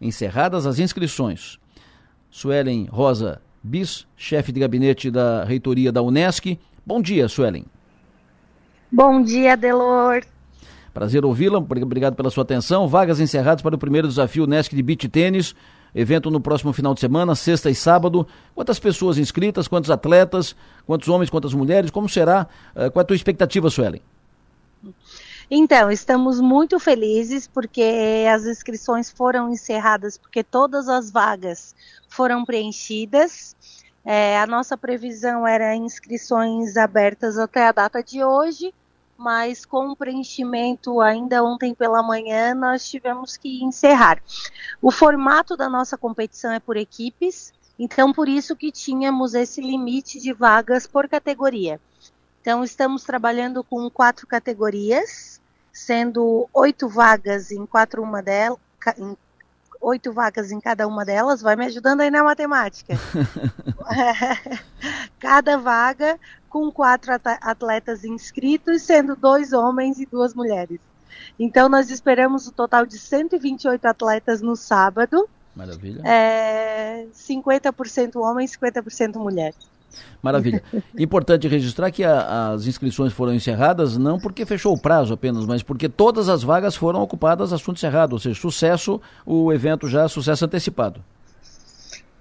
encerradas 0.00 0.66
as 0.66 0.78
inscrições. 0.78 1.58
Suelen 2.30 2.86
Rosa 2.86 3.40
Bis, 3.62 4.06
chefe 4.16 4.52
de 4.52 4.60
gabinete 4.60 5.10
da 5.10 5.44
reitoria 5.44 5.90
da 5.90 6.02
Unesc. 6.02 6.58
Bom 6.84 7.00
dia, 7.00 7.28
Suelen. 7.28 7.64
Bom 8.92 9.22
dia, 9.22 9.56
Delor. 9.56 10.22
Prazer 10.94 11.24
ouvi-la, 11.24 11.58
obrigado 11.58 12.14
pela 12.14 12.30
sua 12.30 12.44
atenção. 12.44 12.86
Vagas 12.86 13.18
encerradas 13.18 13.60
para 13.60 13.74
o 13.74 13.78
primeiro 13.78 14.06
desafio 14.06 14.46
NESC 14.46 14.76
de 14.76 14.82
beach 14.82 15.08
tênis. 15.08 15.52
Evento 15.92 16.30
no 16.30 16.40
próximo 16.40 16.72
final 16.72 16.94
de 16.94 17.00
semana, 17.00 17.34
sexta 17.34 17.68
e 17.68 17.74
sábado. 17.74 18.24
Quantas 18.54 18.78
pessoas 18.78 19.18
inscritas, 19.18 19.66
quantos 19.66 19.90
atletas, 19.90 20.54
quantos 20.86 21.08
homens, 21.08 21.30
quantas 21.30 21.52
mulheres? 21.52 21.90
Como 21.90 22.08
será? 22.08 22.46
Eh, 22.76 22.90
qual 22.90 23.00
é 23.00 23.02
a 23.02 23.06
tua 23.06 23.16
expectativa, 23.16 23.68
Suelen? 23.68 24.00
Então, 25.50 25.90
estamos 25.90 26.40
muito 26.40 26.78
felizes 26.78 27.48
porque 27.48 28.24
as 28.32 28.46
inscrições 28.46 29.10
foram 29.10 29.50
encerradas, 29.50 30.16
porque 30.16 30.44
todas 30.44 30.88
as 30.88 31.10
vagas 31.10 31.74
foram 32.08 32.44
preenchidas. 32.44 33.56
É, 34.04 34.38
a 34.38 34.46
nossa 34.46 34.76
previsão 34.76 35.44
era 35.44 35.74
inscrições 35.74 36.76
abertas 36.76 37.36
até 37.36 37.66
a 37.66 37.72
data 37.72 38.02
de 38.02 38.22
hoje, 38.22 38.72
mas 39.16 39.64
com 39.64 39.88
o 39.88 39.96
preenchimento 39.96 41.00
ainda 41.00 41.42
ontem 41.42 41.74
pela 41.74 42.02
manhã, 42.02 42.54
nós 42.54 42.88
tivemos 42.88 43.36
que 43.36 43.62
encerrar. 43.62 44.22
O 44.82 44.90
formato 44.90 45.56
da 45.56 45.68
nossa 45.68 45.96
competição 45.96 46.52
é 46.52 46.60
por 46.60 46.76
equipes, 46.76 47.52
então 47.78 48.12
por 48.12 48.28
isso 48.28 48.56
que 48.56 48.70
tínhamos 48.70 49.34
esse 49.34 49.60
limite 49.60 50.20
de 50.20 50.32
vagas 50.32 50.86
por 50.86 51.08
categoria. 51.08 51.80
Então 52.40 52.62
estamos 52.62 53.04
trabalhando 53.04 53.64
com 53.64 53.88
quatro 53.88 54.26
categorias 54.26 55.40
sendo 55.72 56.48
oito 56.52 56.88
vagas 56.88 57.50
em 57.50 57.66
quatro 57.66 58.00
uma 58.00 58.22
delas, 58.22 58.58
oito 59.80 60.12
vagas 60.12 60.52
em 60.52 60.60
cada 60.60 60.86
uma 60.86 61.04
delas, 61.04 61.42
vai 61.42 61.56
me 61.56 61.66
ajudando 61.66 62.00
aí 62.00 62.10
na 62.10 62.22
matemática. 62.22 62.94
cada 65.18 65.58
vaga 65.58 66.18
com 66.54 66.70
quatro 66.70 67.10
atletas 67.40 68.04
inscritos, 68.04 68.82
sendo 68.82 69.16
dois 69.16 69.52
homens 69.52 69.98
e 69.98 70.06
duas 70.06 70.32
mulheres. 70.34 70.78
Então, 71.36 71.68
nós 71.68 71.90
esperamos 71.90 72.46
o 72.46 72.50
um 72.50 72.52
total 72.52 72.86
de 72.86 72.96
128 72.96 73.84
atletas 73.84 74.40
no 74.40 74.54
sábado. 74.54 75.28
Maravilha. 75.56 76.00
É, 76.04 77.06
50% 77.12 78.14
homens, 78.20 78.56
50% 78.56 79.16
mulheres. 79.16 79.56
Maravilha. 80.22 80.62
Importante 80.96 81.48
registrar 81.48 81.90
que 81.90 82.04
a, 82.04 82.52
as 82.52 82.68
inscrições 82.68 83.12
foram 83.12 83.34
encerradas 83.34 83.96
não 83.96 84.20
porque 84.20 84.46
fechou 84.46 84.74
o 84.74 84.78
prazo 84.78 85.12
apenas, 85.12 85.44
mas 85.46 85.60
porque 85.60 85.88
todas 85.88 86.28
as 86.28 86.44
vagas 86.44 86.76
foram 86.76 87.02
ocupadas 87.02 87.52
assunto 87.52 87.78
encerrado, 87.78 88.12
ou 88.12 88.20
seja, 88.20 88.40
sucesso, 88.40 89.00
o 89.26 89.52
evento 89.52 89.88
já 89.88 90.06
sucesso 90.08 90.44
antecipado. 90.44 91.02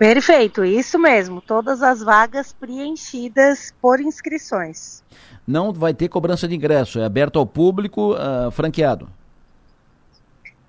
Perfeito, 0.04 0.66
isso 0.66 1.00
mesmo. 1.00 1.40
Todas 1.40 1.82
as 1.82 2.02
vagas 2.02 2.52
preenchidas 2.52 3.74
por 3.82 4.02
inscrições. 4.02 5.02
Não 5.48 5.72
vai 5.72 5.94
ter 5.94 6.10
cobrança 6.10 6.46
de 6.46 6.54
ingresso, 6.54 7.00
é 7.00 7.06
aberto 7.06 7.40
ao 7.40 7.46
público, 7.46 8.14
uh, 8.14 8.52
franqueado. 8.52 9.08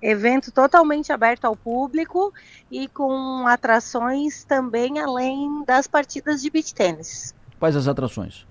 Evento 0.01 0.53
totalmente 0.53 1.11
aberto 1.11 1.43
ao 1.43 1.53
público 1.53 2.33
e 2.71 2.87
com 2.87 3.45
atrações 3.45 4.45
também 4.45 5.01
além 5.01 5.65
das 5.65 5.85
partidas 5.85 6.41
de 6.41 6.49
beach 6.49 6.73
tênis. 6.73 7.35
Quais 7.59 7.75
as 7.75 7.89
atrações? 7.89 8.47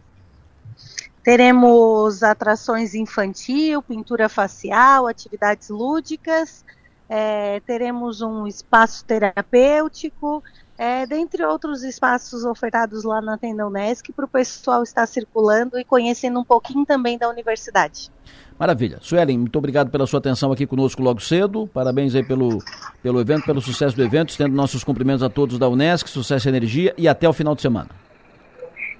Teremos 1.22 2.22
atrações 2.22 2.94
infantil, 2.94 3.80
pintura 3.80 4.28
facial, 4.28 5.06
atividades 5.06 5.70
lúdicas, 5.70 6.62
é, 7.08 7.60
teremos 7.60 8.20
um 8.20 8.46
espaço 8.46 9.04
terapêutico, 9.04 10.42
é, 10.76 11.06
dentre 11.06 11.44
outros 11.44 11.82
espaços 11.82 12.44
ofertados 12.44 13.04
lá 13.04 13.20
na 13.20 13.38
Tenda 13.38 13.66
Unesc 13.66 14.12
para 14.12 14.24
o 14.24 14.28
pessoal 14.28 14.82
estar 14.82 15.06
circulando 15.06 15.78
e 15.78 15.84
conhecendo 15.84 16.40
um 16.40 16.44
pouquinho 16.44 16.84
também 16.84 17.16
da 17.16 17.28
universidade. 17.28 18.10
Maravilha. 18.58 18.98
Suelen, 19.00 19.38
muito 19.38 19.56
obrigado 19.56 19.90
pela 19.90 20.06
sua 20.06 20.18
atenção 20.18 20.52
aqui 20.52 20.66
conosco 20.66 21.02
logo 21.02 21.20
cedo. 21.20 21.68
Parabéns 21.72 22.14
aí 22.14 22.24
pelo, 22.24 22.58
pelo 23.02 23.20
evento, 23.20 23.44
pelo 23.44 23.60
sucesso 23.60 23.96
do 23.96 24.02
evento. 24.02 24.30
Estendo 24.30 24.54
nossos 24.54 24.84
cumprimentos 24.84 25.22
a 25.22 25.28
todos 25.28 25.58
da 25.58 25.68
Unesc, 25.68 26.08
sucesso 26.08 26.48
e 26.48 26.50
energia 26.50 26.94
e 26.96 27.08
até 27.08 27.28
o 27.28 27.32
final 27.32 27.54
de 27.54 27.62
semana. 27.62 27.90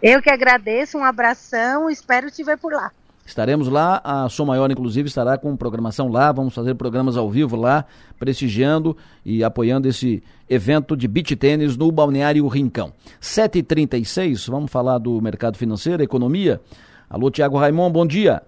Eu 0.02 0.20
que 0.20 0.30
agradeço, 0.30 0.98
um 0.98 1.04
abração, 1.04 1.88
espero 1.88 2.30
te 2.30 2.42
ver 2.42 2.58
por 2.58 2.72
lá. 2.72 2.90
Estaremos 3.26 3.68
lá, 3.68 4.02
a 4.04 4.28
Som 4.28 4.44
Maior, 4.44 4.70
inclusive, 4.70 5.08
estará 5.08 5.38
com 5.38 5.56
programação 5.56 6.08
lá. 6.08 6.30
Vamos 6.30 6.54
fazer 6.54 6.74
programas 6.74 7.16
ao 7.16 7.30
vivo 7.30 7.56
lá, 7.56 7.86
prestigiando 8.18 8.96
e 9.24 9.42
apoiando 9.42 9.88
esse 9.88 10.22
evento 10.48 10.94
de 10.94 11.08
beach 11.08 11.34
tênis 11.34 11.76
no 11.76 11.90
Balneário 11.90 12.46
Rincão. 12.48 12.92
7h36, 13.20 14.50
vamos 14.50 14.70
falar 14.70 14.98
do 14.98 15.20
mercado 15.22 15.56
financeiro, 15.56 16.02
economia. 16.02 16.60
Alô, 17.08 17.30
Tiago 17.30 17.56
Raimon, 17.56 17.90
bom 17.90 18.06
dia. 18.06 18.42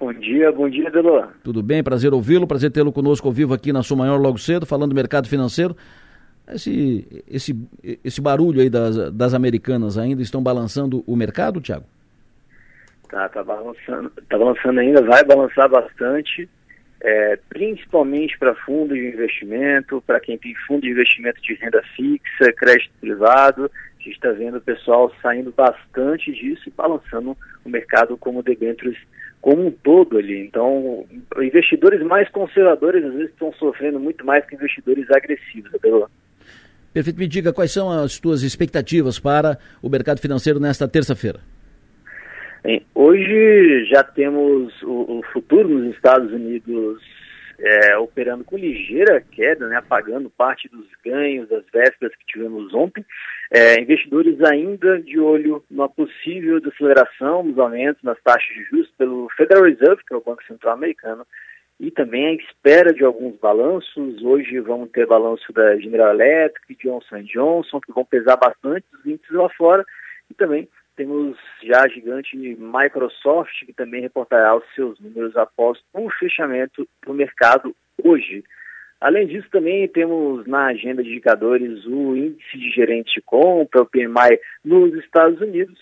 Bom 0.00 0.12
dia, 0.14 0.50
bom 0.50 0.68
dia, 0.68 0.90
Delor. 0.90 1.28
Tudo 1.44 1.62
bem, 1.62 1.82
prazer 1.82 2.12
ouvi-lo, 2.12 2.46
prazer 2.46 2.72
tê-lo 2.72 2.90
conosco 2.90 3.28
ao 3.28 3.32
vivo 3.32 3.54
aqui 3.54 3.72
na 3.72 3.82
Som 3.82 3.96
Maior 3.96 4.18
logo 4.18 4.38
cedo, 4.38 4.66
falando 4.66 4.90
do 4.90 4.96
mercado 4.96 5.28
financeiro. 5.28 5.76
Esse, 6.48 7.06
esse, 7.28 7.56
esse 8.02 8.20
barulho 8.20 8.60
aí 8.60 8.68
das, 8.68 9.12
das 9.12 9.32
americanas 9.32 9.96
ainda 9.96 10.22
estão 10.22 10.42
balançando 10.42 11.04
o 11.06 11.14
mercado, 11.14 11.60
Tiago? 11.60 11.84
Tá, 13.10 13.28
tá 13.28 13.42
balançando, 13.42 14.10
tá 14.28 14.38
balançando 14.38 14.78
ainda, 14.78 15.02
vai 15.02 15.24
balançar 15.24 15.68
bastante, 15.68 16.48
é, 17.00 17.38
principalmente 17.48 18.38
para 18.38 18.54
fundos 18.54 18.96
de 18.96 19.08
investimento, 19.08 20.00
para 20.06 20.20
quem 20.20 20.38
tem 20.38 20.54
fundo 20.66 20.82
de 20.82 20.90
investimento 20.90 21.42
de 21.42 21.54
renda 21.54 21.82
fixa, 21.96 22.52
crédito 22.56 22.92
privado. 23.00 23.68
A 23.98 24.02
gente 24.02 24.14
está 24.14 24.30
vendo 24.30 24.58
o 24.58 24.60
pessoal 24.60 25.12
saindo 25.20 25.52
bastante 25.52 26.32
disso 26.32 26.62
e 26.68 26.70
balançando 26.70 27.36
o 27.64 27.68
mercado 27.68 28.16
como 28.16 28.44
debêntures 28.44 28.96
como 29.40 29.66
um 29.66 29.70
todo 29.70 30.18
ali. 30.18 30.46
Então, 30.46 31.04
investidores 31.42 32.00
mais 32.02 32.28
conservadores 32.30 33.04
às 33.04 33.12
vezes 33.12 33.30
estão 33.30 33.52
sofrendo 33.54 33.98
muito 33.98 34.24
mais 34.24 34.46
que 34.46 34.54
investidores 34.54 35.10
agressivos, 35.10 35.74
Abelô. 35.74 36.08
Perfeito. 36.92 37.18
Me 37.18 37.26
diga 37.26 37.52
quais 37.52 37.72
são 37.72 37.90
as 37.90 38.18
tuas 38.18 38.42
expectativas 38.42 39.18
para 39.18 39.58
o 39.82 39.88
mercado 39.88 40.20
financeiro 40.20 40.60
nesta 40.60 40.86
terça-feira. 40.86 41.40
Hoje 42.94 43.86
já 43.86 44.02
temos 44.02 44.82
o, 44.82 45.18
o, 45.18 45.22
futuro 45.32 45.68
nos 45.68 45.94
Estados 45.94 46.30
Unidos 46.32 47.02
é, 47.58 47.96
operando 47.96 48.44
com 48.44 48.56
ligeira 48.56 49.22
queda, 49.32 49.66
né, 49.68 49.76
apagando 49.76 50.28
parte 50.30 50.68
dos 50.68 50.86
ganhos 51.04 51.48
das 51.48 51.64
vésperas 51.72 52.14
que 52.16 52.26
tivemos 52.26 52.72
ontem. 52.74 53.04
É, 53.50 53.80
investidores 53.80 54.40
ainda 54.42 55.00
de 55.00 55.18
olho 55.18 55.64
na 55.70 55.88
possível 55.88 56.60
desaceleração 56.60 57.42
nos 57.42 57.58
aumentos 57.58 58.02
nas 58.02 58.20
taxas 58.22 58.54
de 58.54 58.64
juros 58.64 58.90
pelo 58.98 59.28
Federal 59.36 59.64
Reserve, 59.64 60.02
que 60.06 60.14
é 60.14 60.16
o 60.16 60.22
Banco 60.22 60.44
Central 60.44 60.74
Americano, 60.74 61.26
e 61.78 61.90
também 61.90 62.26
a 62.26 62.34
espera 62.34 62.92
de 62.92 63.02
alguns 63.02 63.36
balanços. 63.38 64.22
Hoje 64.22 64.60
vamos 64.60 64.90
ter 64.90 65.06
balanço 65.06 65.50
da 65.52 65.76
General 65.78 66.12
Electric, 66.12 66.76
Johnson 66.82 67.22
Johnson, 67.22 67.80
que 67.80 67.92
vão 67.92 68.04
pesar 68.04 68.36
bastante 68.36 68.84
os 68.92 69.06
índices 69.06 69.30
lá 69.30 69.48
fora, 69.50 69.84
e 70.30 70.34
também 70.34 70.68
temos 71.00 71.34
já 71.62 71.82
a 71.82 71.88
gigante 71.88 72.36
Microsoft, 72.36 73.64
que 73.64 73.72
também 73.72 74.02
reportará 74.02 74.54
os 74.54 74.64
seus 74.74 75.00
números 75.00 75.34
após 75.34 75.78
um 75.94 76.10
fechamento 76.10 76.86
do 77.06 77.14
mercado 77.14 77.74
hoje. 78.04 78.44
Além 79.00 79.26
disso, 79.26 79.48
também 79.50 79.88
temos 79.88 80.46
na 80.46 80.66
agenda 80.66 81.02
de 81.02 81.08
indicadores 81.08 81.86
o 81.86 82.14
índice 82.14 82.58
de 82.58 82.68
gerente 82.68 83.14
de 83.14 83.22
compra, 83.22 83.80
o 83.80 83.86
PMI, 83.86 84.38
nos 84.62 84.92
Estados 85.02 85.40
Unidos. 85.40 85.80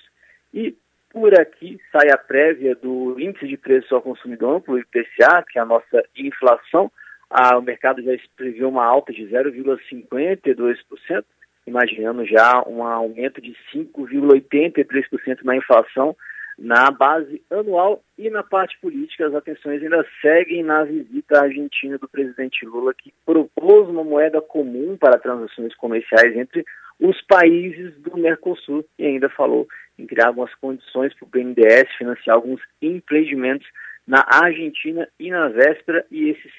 E 0.54 0.72
por 1.10 1.34
aqui 1.34 1.80
sai 1.90 2.12
a 2.12 2.16
prévia 2.16 2.76
do 2.76 3.18
índice 3.18 3.48
de 3.48 3.56
preço 3.56 3.92
ao 3.96 4.02
consumidor 4.02 4.62
o 4.68 4.78
IPCA, 4.78 5.44
que 5.50 5.58
é 5.58 5.62
a 5.62 5.66
nossa 5.66 6.04
inflação. 6.16 6.92
Ah, 7.28 7.58
o 7.58 7.62
mercado 7.62 8.00
já 8.04 8.12
previu 8.36 8.68
uma 8.68 8.84
alta 8.84 9.12
de 9.12 9.26
0,52% 9.26 11.24
imaginando 11.68 12.24
já 12.24 12.62
um 12.66 12.82
aumento 12.82 13.40
de 13.40 13.54
5,83% 13.72 15.42
na 15.42 15.56
inflação 15.56 16.16
na 16.58 16.90
base 16.90 17.40
anual 17.50 18.02
e 18.18 18.28
na 18.28 18.42
parte 18.42 18.76
política. 18.80 19.28
As 19.28 19.34
atenções 19.34 19.80
ainda 19.80 20.04
seguem 20.20 20.64
na 20.64 20.82
visita 20.82 21.38
à 21.38 21.42
Argentina 21.44 21.96
do 21.96 22.08
presidente 22.08 22.66
Lula 22.66 22.92
que 22.92 23.14
propôs 23.24 23.88
uma 23.88 24.02
moeda 24.02 24.40
comum 24.40 24.96
para 24.96 25.20
transações 25.20 25.74
comerciais 25.76 26.36
entre 26.36 26.64
os 27.00 27.22
países 27.22 27.94
do 27.98 28.16
Mercosul 28.16 28.84
e 28.98 29.06
ainda 29.06 29.28
falou 29.28 29.68
em 29.96 30.04
criar 30.04 30.28
algumas 30.28 30.52
condições 30.56 31.14
para 31.14 31.26
o 31.26 31.28
BNDES 31.28 31.92
financiar 31.96 32.34
alguns 32.34 32.60
empreendimentos 32.82 33.68
na 34.04 34.26
Argentina 34.26 35.08
e 35.18 35.30
na 35.30 35.48
véspera. 35.48 36.04
E 36.10 36.30
esses 36.30 36.52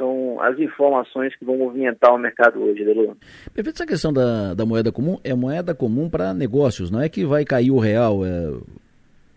são 0.00 0.40
as 0.40 0.58
informações 0.58 1.36
que 1.36 1.44
vão 1.44 1.58
movimentar 1.58 2.14
o 2.14 2.18
mercado 2.18 2.62
hoje, 2.62 2.82
Delano. 2.82 3.18
Perfeito, 3.52 3.76
essa 3.76 3.86
questão 3.86 4.10
da, 4.10 4.54
da 4.54 4.64
moeda 4.64 4.90
comum 4.90 5.18
é 5.22 5.34
moeda 5.34 5.74
comum 5.74 6.08
para 6.08 6.32
negócios, 6.32 6.90
não 6.90 7.02
é 7.02 7.08
que 7.10 7.26
vai 7.26 7.44
cair 7.44 7.70
o 7.70 7.78
real, 7.78 8.24
é... 8.24 8.50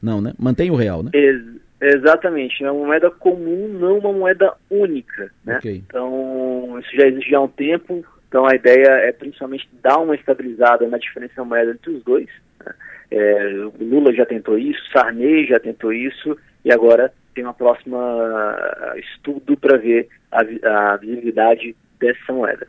não, 0.02 0.22
né? 0.22 0.34
Mantém 0.40 0.72
o 0.72 0.76
real, 0.76 1.04
né? 1.04 1.12
Ex 1.14 1.62
exatamente, 1.82 2.64
é 2.64 2.72
uma 2.72 2.86
moeda 2.86 3.12
comum, 3.12 3.68
não 3.68 3.98
uma 3.98 4.14
moeda 4.14 4.54
única, 4.72 5.30
né? 5.44 5.58
Okay. 5.58 5.84
Então, 5.86 6.80
isso 6.80 6.96
já 6.96 7.08
existe 7.08 7.36
há 7.36 7.42
um 7.42 7.48
tempo, 7.50 8.06
então 8.30 8.46
a 8.46 8.56
ideia 8.56 8.88
é 8.88 9.12
principalmente 9.12 9.68
dar 9.82 9.98
uma 9.98 10.16
estabilizada 10.16 10.88
na 10.88 10.98
diferença 10.98 11.34
da 11.36 11.44
moeda 11.44 11.72
entre 11.72 11.92
os 11.92 12.02
dois. 12.06 12.30
Né? 12.66 12.74
É, 13.12 13.56
o 13.66 13.84
Lula 13.84 14.14
já 14.14 14.26
tentou 14.26 14.58
isso, 14.58 14.80
Sarney 14.94 15.46
já 15.46 15.60
tentou 15.60 15.92
isso, 15.92 16.38
e 16.64 16.72
agora 16.72 17.12
tem 17.34 17.44
uma 17.44 17.54
próxima 17.54 17.98
uh, 17.98 19.00
estudo 19.00 19.58
para 19.58 19.78
ver 19.78 20.08
a, 20.32 20.94
a 20.94 20.98
visibilidade 20.98 21.76
dessa 22.00 22.32
moeda. 22.32 22.68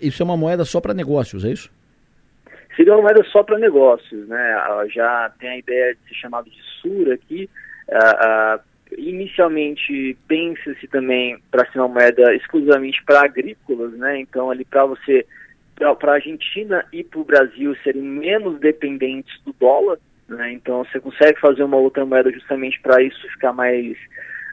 Isso 0.00 0.22
é 0.22 0.24
uma 0.24 0.36
moeda 0.36 0.64
só 0.64 0.80
para 0.80 0.94
negócios, 0.94 1.44
é 1.44 1.50
isso? 1.50 1.70
Seria 2.76 2.94
uma 2.94 3.02
moeda 3.02 3.24
só 3.24 3.42
para 3.42 3.58
negócios, 3.58 4.28
né? 4.28 4.86
Já 4.92 5.30
tem 5.38 5.50
a 5.50 5.58
ideia 5.58 5.94
de 5.94 6.08
ser 6.08 6.14
chamado 6.14 6.48
de 6.48 6.60
SUR 6.80 7.12
aqui. 7.12 7.48
Uh, 7.88 8.56
uh, 8.56 8.60
inicialmente 8.96 10.16
pensa-se 10.28 10.86
também 10.88 11.38
para 11.50 11.70
ser 11.70 11.78
uma 11.78 11.88
moeda 11.88 12.34
exclusivamente 12.34 13.02
para 13.04 13.24
agrícolas, 13.24 13.92
né? 13.92 14.20
Então 14.20 14.50
ali 14.50 14.64
para 14.64 14.84
você 14.84 15.26
para 15.98 16.12
a 16.12 16.14
Argentina 16.16 16.84
e 16.92 17.02
para 17.02 17.20
o 17.20 17.24
Brasil 17.24 17.74
serem 17.82 18.02
menos 18.02 18.60
dependentes 18.60 19.40
do 19.44 19.54
dólar, 19.58 19.98
né? 20.34 20.52
Então 20.52 20.84
você 20.84 21.00
consegue 21.00 21.38
fazer 21.40 21.62
uma 21.62 21.76
outra 21.76 22.04
moeda 22.06 22.30
justamente 22.32 22.80
para 22.80 23.02
isso 23.02 23.20
ficar 23.32 23.52
mais, 23.52 23.96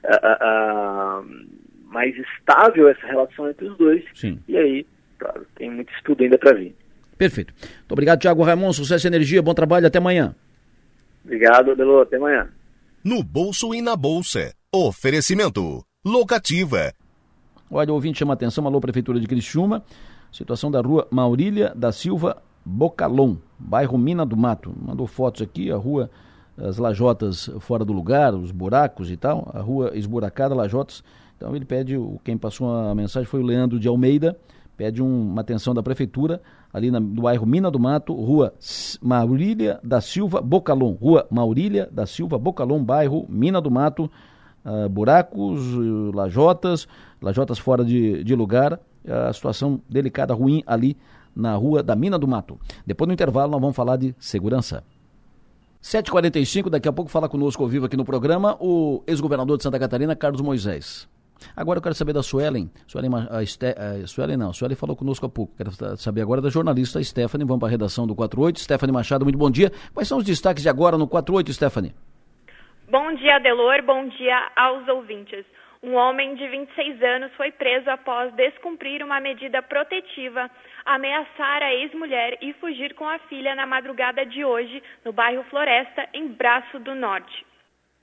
uh, 0.04 1.22
uh, 1.22 1.48
mais 1.86 2.16
estável 2.18 2.90
essa 2.90 3.06
relação 3.06 3.50
entre 3.50 3.68
os 3.68 3.78
dois. 3.78 4.04
Sim. 4.14 4.40
E 4.48 4.58
aí, 4.58 4.86
claro, 5.18 5.46
tem 5.56 5.70
muito 5.70 5.94
estudo 5.94 6.24
ainda 6.24 6.38
para 6.38 6.54
vir. 6.54 6.76
Perfeito. 7.18 7.54
Muito 7.60 7.92
obrigado, 7.92 8.20
Tiago 8.20 8.44
Ramon. 8.44 8.72
Sucesso 8.74 9.08
e 9.08 9.10
energia, 9.10 9.42
bom 9.42 9.54
trabalho, 9.54 9.88
até 9.88 9.98
amanhã. 9.98 10.36
Obrigado, 11.24 11.72
Adelo, 11.72 12.02
até 12.02 12.18
amanhã. 12.18 12.50
No 13.04 13.24
bolso 13.24 13.74
e 13.74 13.82
na 13.82 13.96
bolsa. 13.96 14.54
Oferecimento. 14.74 15.84
Locativa. 16.06 16.94
Olha, 17.70 17.92
o 17.92 17.96
ouvinte 17.96 18.20
chama 18.20 18.34
atenção, 18.34 18.66
alô, 18.66 18.80
Prefeitura 18.80 19.20
de 19.20 19.28
Criciúma. 19.28 19.84
Situação 20.32 20.70
da 20.70 20.82
rua 20.82 21.08
Maurília 21.12 21.74
da 21.76 21.92
Silva 21.92 22.42
Bocalon, 22.68 23.38
bairro 23.58 23.98
Mina 23.98 24.26
do 24.26 24.36
Mato. 24.36 24.74
Mandou 24.86 25.08
fotos 25.08 25.42
aqui, 25.42 25.72
a 25.72 25.78
rua, 25.78 26.10
as 26.58 26.78
lajotas 26.78 27.50
fora 27.62 27.86
do 27.86 27.94
lugar, 27.94 28.36
os 28.36 28.52
buracos 28.52 29.10
e 29.10 29.16
tal. 29.16 29.50
A 29.54 29.62
rua 29.62 29.92
esburacada, 29.96 30.54
lajotas. 30.54 31.02
Então 31.38 31.56
ele 31.56 31.64
pede, 31.64 31.96
quem 32.26 32.38
passou 32.38 32.70
a 32.70 32.94
mensagem 32.94 33.26
foi 33.26 33.42
o 33.42 33.46
Leandro 33.46 33.80
de 33.80 33.88
Almeida, 33.88 34.38
pede 34.76 35.02
um, 35.02 35.32
uma 35.32 35.42
atenção 35.42 35.74
da 35.74 35.82
Prefeitura, 35.82 36.42
ali 36.74 36.92
na, 36.92 37.00
no 37.00 37.22
bairro 37.22 37.46
Mina 37.46 37.72
do 37.72 37.80
Mato, 37.80 38.14
rua 38.14 38.54
Maurília 39.02 39.80
da 39.82 40.02
Silva 40.02 40.42
Bocalon. 40.42 40.92
Rua 40.92 41.26
Maurília 41.32 41.88
da 41.90 42.06
Silva 42.06 42.38
Bocalon, 42.38 42.84
bairro 42.84 43.26
Mina 43.30 43.62
do 43.62 43.72
Mato. 43.72 44.12
Uh, 44.66 44.90
buracos, 44.90 45.62
lajotas, 46.14 46.90
lajotas 47.22 47.58
fora 47.58 47.86
de, 47.86 48.22
de 48.22 48.36
lugar, 48.36 48.78
a 49.08 49.32
situação 49.32 49.80
delicada, 49.90 50.34
ruim 50.34 50.62
ali 50.68 50.98
na 51.38 51.56
rua 51.56 51.84
da 51.84 51.96
Mina 51.96 52.18
do 52.18 52.28
Mato. 52.28 52.60
Depois 52.86 53.08
do 53.08 53.14
intervalo 53.14 53.52
nós 53.52 53.62
vamos 53.62 53.76
falar 53.76 53.98
de 53.98 54.16
segurança. 54.20 54.84
7h45, 55.82 56.70
daqui 56.70 56.88
a 56.88 56.92
pouco 56.92 57.10
fala 57.10 57.30
conosco 57.30 57.64
ao 57.64 57.70
vivo 57.70 57.86
aqui 57.86 57.96
no 57.96 58.04
programa 58.04 58.58
o 58.60 59.04
ex-governador 59.06 59.58
de 59.58 59.64
Santa 59.64 59.80
Catarina, 59.80 60.16
Carlos 60.16 60.42
Moisés. 60.42 61.08
Agora 61.56 61.78
eu 61.78 61.84
quero 61.84 61.94
saber 61.94 62.14
da 62.14 62.24
Suelen. 62.24 62.70
Suelen, 62.88 63.12
a 63.14 63.38
a 63.38 64.08
Suelen 64.08 64.38
não, 64.38 64.50
a 64.50 64.54
Suelen 64.54 64.76
falou 64.76 64.96
conosco 64.96 65.26
há 65.26 65.30
pouco. 65.30 65.56
Quero 65.56 65.72
saber 65.98 66.22
agora 66.22 66.42
da 66.42 66.50
jornalista 66.50 67.02
Stephanie. 67.04 67.46
Vamos 67.46 67.60
para 67.60 67.70
a 67.70 67.72
redação 67.72 68.08
do 68.08 68.16
48. 68.16 68.60
Stephanie 68.60 68.94
Machado, 68.94 69.24
muito 69.24 69.38
bom 69.38 69.50
dia. 69.50 69.72
Quais 69.94 70.08
são 70.08 70.18
os 70.18 70.24
destaques 70.24 70.64
de 70.64 70.70
agora 70.70 70.98
no 70.98 71.08
48, 71.08 71.54
Stephanie? 71.54 71.94
Bom 72.90 73.14
dia, 73.16 73.38
Delor. 73.40 73.84
Bom 73.86 74.08
dia 74.08 74.50
aos 74.56 74.88
ouvintes. 74.88 75.46
Um 75.84 75.94
homem 75.94 76.36
de 76.36 76.48
26 76.48 77.04
anos 77.04 77.32
foi 77.38 77.52
preso 77.52 77.90
após 77.90 78.34
descumprir 78.34 79.04
uma 79.04 79.20
medida 79.20 79.62
protetiva, 79.62 80.50
ameaçar 80.88 81.62
a 81.62 81.74
ex-mulher 81.74 82.38
e 82.42 82.54
fugir 82.54 82.94
com 82.94 83.08
a 83.08 83.20
filha 83.20 83.54
na 83.54 83.66
madrugada 83.66 84.26
de 84.26 84.44
hoje, 84.46 84.82
no 85.04 85.12
bairro 85.12 85.44
Floresta, 85.44 86.08
em 86.14 86.28
Braço 86.28 86.80
do 86.80 86.96
Norte. 86.96 87.46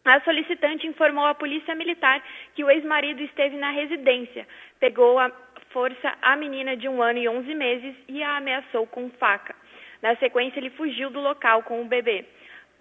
A 0.05 0.21
solicitante 0.21 0.87
informou 0.87 1.25
à 1.25 1.35
polícia 1.35 1.75
militar 1.75 2.23
que 2.55 2.63
o 2.63 2.71
ex-marido 2.71 3.23
esteve 3.23 3.57
na 3.57 3.71
residência, 3.71 4.47
pegou 4.79 5.19
a 5.19 5.31
força 5.71 6.15
a 6.21 6.37
menina 6.37 6.77
de 6.77 6.87
um 6.87 7.03
ano 7.03 7.19
e 7.19 7.29
11 7.29 7.55
meses 7.55 7.97
e 8.07 8.23
a 8.23 8.37
ameaçou 8.37 8.87
com 8.87 9.09
faca. 9.11 9.55
Na 10.03 10.15
sequência, 10.17 10.61
ele 10.61 10.69
fugiu 10.71 11.09
do 11.09 11.21
local 11.21 11.63
com 11.63 11.81
o 11.81 11.87
bebê. 11.87 12.27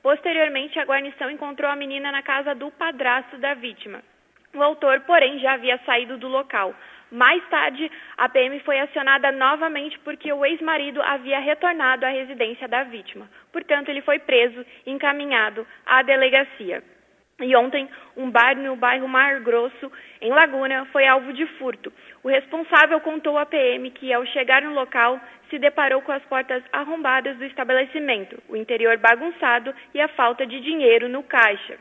Posteriormente, 0.02 0.78
a 0.78 0.84
guarnição 0.84 1.32
encontrou 1.32 1.72
a 1.72 1.78
menina 1.78 2.12
na 2.12 2.22
casa 2.22 2.54
do 2.54 2.70
padrasto 2.72 3.38
da 3.38 3.54
vítima. 3.54 4.04
O 4.54 4.62
autor, 4.62 5.00
porém, 5.02 5.40
já 5.40 5.54
havia 5.54 5.80
saído 5.86 6.18
do 6.18 6.28
local. 6.28 6.76
Mais 7.14 7.48
tarde, 7.48 7.92
a 8.18 8.28
PM 8.28 8.60
foi 8.62 8.80
acionada 8.80 9.32
novamente 9.32 10.00
porque 10.00 10.34
o 10.34 10.44
ex-marido 10.44 11.00
havia 11.00 11.38
retornado 11.38 12.08
à 12.08 12.10
residência 12.10 12.68
da 12.68 12.82
vítima. 12.86 13.30
Portanto, 13.52 13.90
ele 13.90 14.02
foi 14.02 14.18
preso 14.18 14.66
e 14.84 14.90
encaminhado 14.90 15.64
à 15.86 16.02
delegacia. 16.02 16.82
E 17.40 17.56
ontem, 17.56 17.88
um 18.18 18.32
bar 18.32 18.56
no 18.56 18.76
bairro 18.76 19.08
Mar 19.08 19.42
Grosso, 19.42 19.92
em 20.22 20.32
Laguna, 20.32 20.86
foi 20.86 21.06
alvo 21.06 21.32
de 21.34 21.46
furto. 21.58 21.94
O 22.24 22.30
responsável 22.30 23.00
contou 23.00 23.38
à 23.38 23.46
PM 23.46 23.92
que, 23.92 24.12
ao 24.12 24.26
chegar 24.26 24.64
no 24.64 24.74
local, 24.74 25.20
se 25.52 25.60
deparou 25.60 26.02
com 26.02 26.12
as 26.12 26.24
portas 26.24 26.64
arrombadas 26.72 27.38
do 27.38 27.46
estabelecimento, 27.46 28.42
o 28.50 28.56
interior 28.56 28.98
bagunçado 28.98 29.72
e 29.94 30.02
a 30.02 30.08
falta 30.08 30.48
de 30.48 30.60
dinheiro 30.62 31.08
no 31.08 31.22
caixa. 31.22 31.78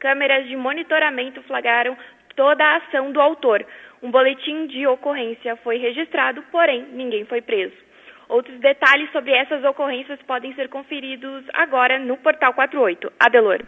Câmeras 0.00 0.46
de 0.46 0.54
monitoramento 0.54 1.42
flagraram 1.44 1.96
toda 2.36 2.62
a 2.62 2.76
ação 2.76 3.10
do 3.10 3.20
autor. 3.20 3.66
Um 4.02 4.10
boletim 4.10 4.66
de 4.66 4.86
ocorrência 4.86 5.56
foi 5.56 5.78
registrado, 5.78 6.42
porém 6.52 6.86
ninguém 6.92 7.24
foi 7.24 7.40
preso. 7.40 7.74
Outros 8.28 8.58
detalhes 8.58 9.10
sobre 9.12 9.32
essas 9.32 9.62
ocorrências 9.64 10.18
podem 10.26 10.52
ser 10.54 10.68
conferidos 10.68 11.44
agora 11.54 11.98
no 11.98 12.16
Portal 12.16 12.52
48. 12.54 13.12
Adelor. 13.20 13.62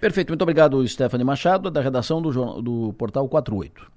Perfeito, 0.00 0.28
muito 0.28 0.42
obrigado, 0.42 0.86
Stephanie 0.86 1.24
Machado, 1.24 1.70
da 1.70 1.80
redação 1.80 2.20
do, 2.20 2.30
do 2.60 2.92
Portal 2.98 3.26
48. 3.28 3.90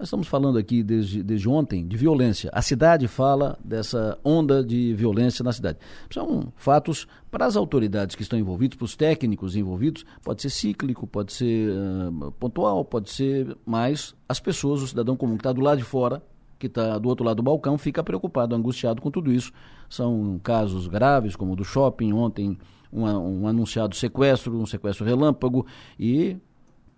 Nós 0.00 0.06
estamos 0.06 0.28
falando 0.28 0.56
aqui 0.56 0.82
desde, 0.82 1.22
desde 1.22 1.46
ontem 1.46 1.86
de 1.86 1.94
violência. 1.94 2.48
A 2.54 2.62
cidade 2.62 3.06
fala 3.06 3.58
dessa 3.62 4.18
onda 4.24 4.64
de 4.64 4.94
violência 4.94 5.42
na 5.42 5.52
cidade. 5.52 5.76
São 6.10 6.50
fatos 6.56 7.06
para 7.30 7.44
as 7.44 7.54
autoridades 7.54 8.16
que 8.16 8.22
estão 8.22 8.38
envolvidas, 8.38 8.78
para 8.78 8.86
os 8.86 8.96
técnicos 8.96 9.56
envolvidos, 9.56 10.06
pode 10.24 10.40
ser 10.40 10.48
cíclico, 10.48 11.06
pode 11.06 11.34
ser 11.34 11.70
uh, 11.70 12.32
pontual, 12.32 12.82
pode 12.82 13.10
ser 13.10 13.54
mais 13.66 14.14
as 14.26 14.40
pessoas, 14.40 14.80
o 14.80 14.86
cidadão 14.86 15.18
comum 15.18 15.34
que 15.34 15.40
está 15.40 15.52
do 15.52 15.60
lado 15.60 15.76
de 15.76 15.84
fora, 15.84 16.22
que 16.58 16.66
está 16.66 16.96
do 16.96 17.06
outro 17.06 17.22
lado 17.22 17.36
do 17.36 17.42
balcão, 17.42 17.76
fica 17.76 18.02
preocupado, 18.02 18.56
angustiado 18.56 19.02
com 19.02 19.10
tudo 19.10 19.30
isso. 19.30 19.52
São 19.86 20.40
casos 20.42 20.86
graves, 20.86 21.36
como 21.36 21.52
o 21.52 21.56
do 21.56 21.62
shopping, 21.62 22.14
ontem 22.14 22.56
um, 22.90 23.04
um 23.04 23.46
anunciado 23.46 23.94
sequestro, 23.94 24.58
um 24.58 24.64
sequestro 24.64 25.04
relâmpago, 25.04 25.66
e 25.98 26.38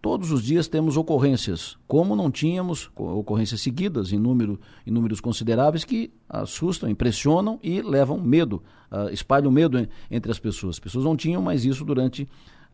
todos 0.02 0.32
os 0.32 0.42
dias 0.42 0.66
temos 0.66 0.96
ocorrências, 0.96 1.78
como 1.86 2.16
não 2.16 2.28
tínhamos 2.28 2.90
ocorrências 2.96 3.60
seguidas 3.60 4.12
em, 4.12 4.18
número, 4.18 4.60
em 4.84 4.90
números 4.90 5.20
consideráveis 5.20 5.84
que 5.84 6.12
assustam, 6.28 6.90
impressionam 6.90 7.60
e 7.62 7.80
levam 7.80 8.20
medo, 8.20 8.60
uh, 8.90 9.08
espalham 9.12 9.50
medo 9.52 9.88
entre 10.10 10.32
as 10.32 10.40
pessoas. 10.40 10.74
As 10.74 10.80
pessoas 10.80 11.04
não 11.04 11.16
tinham 11.16 11.40
mais 11.40 11.64
isso 11.64 11.84
durante 11.84 12.24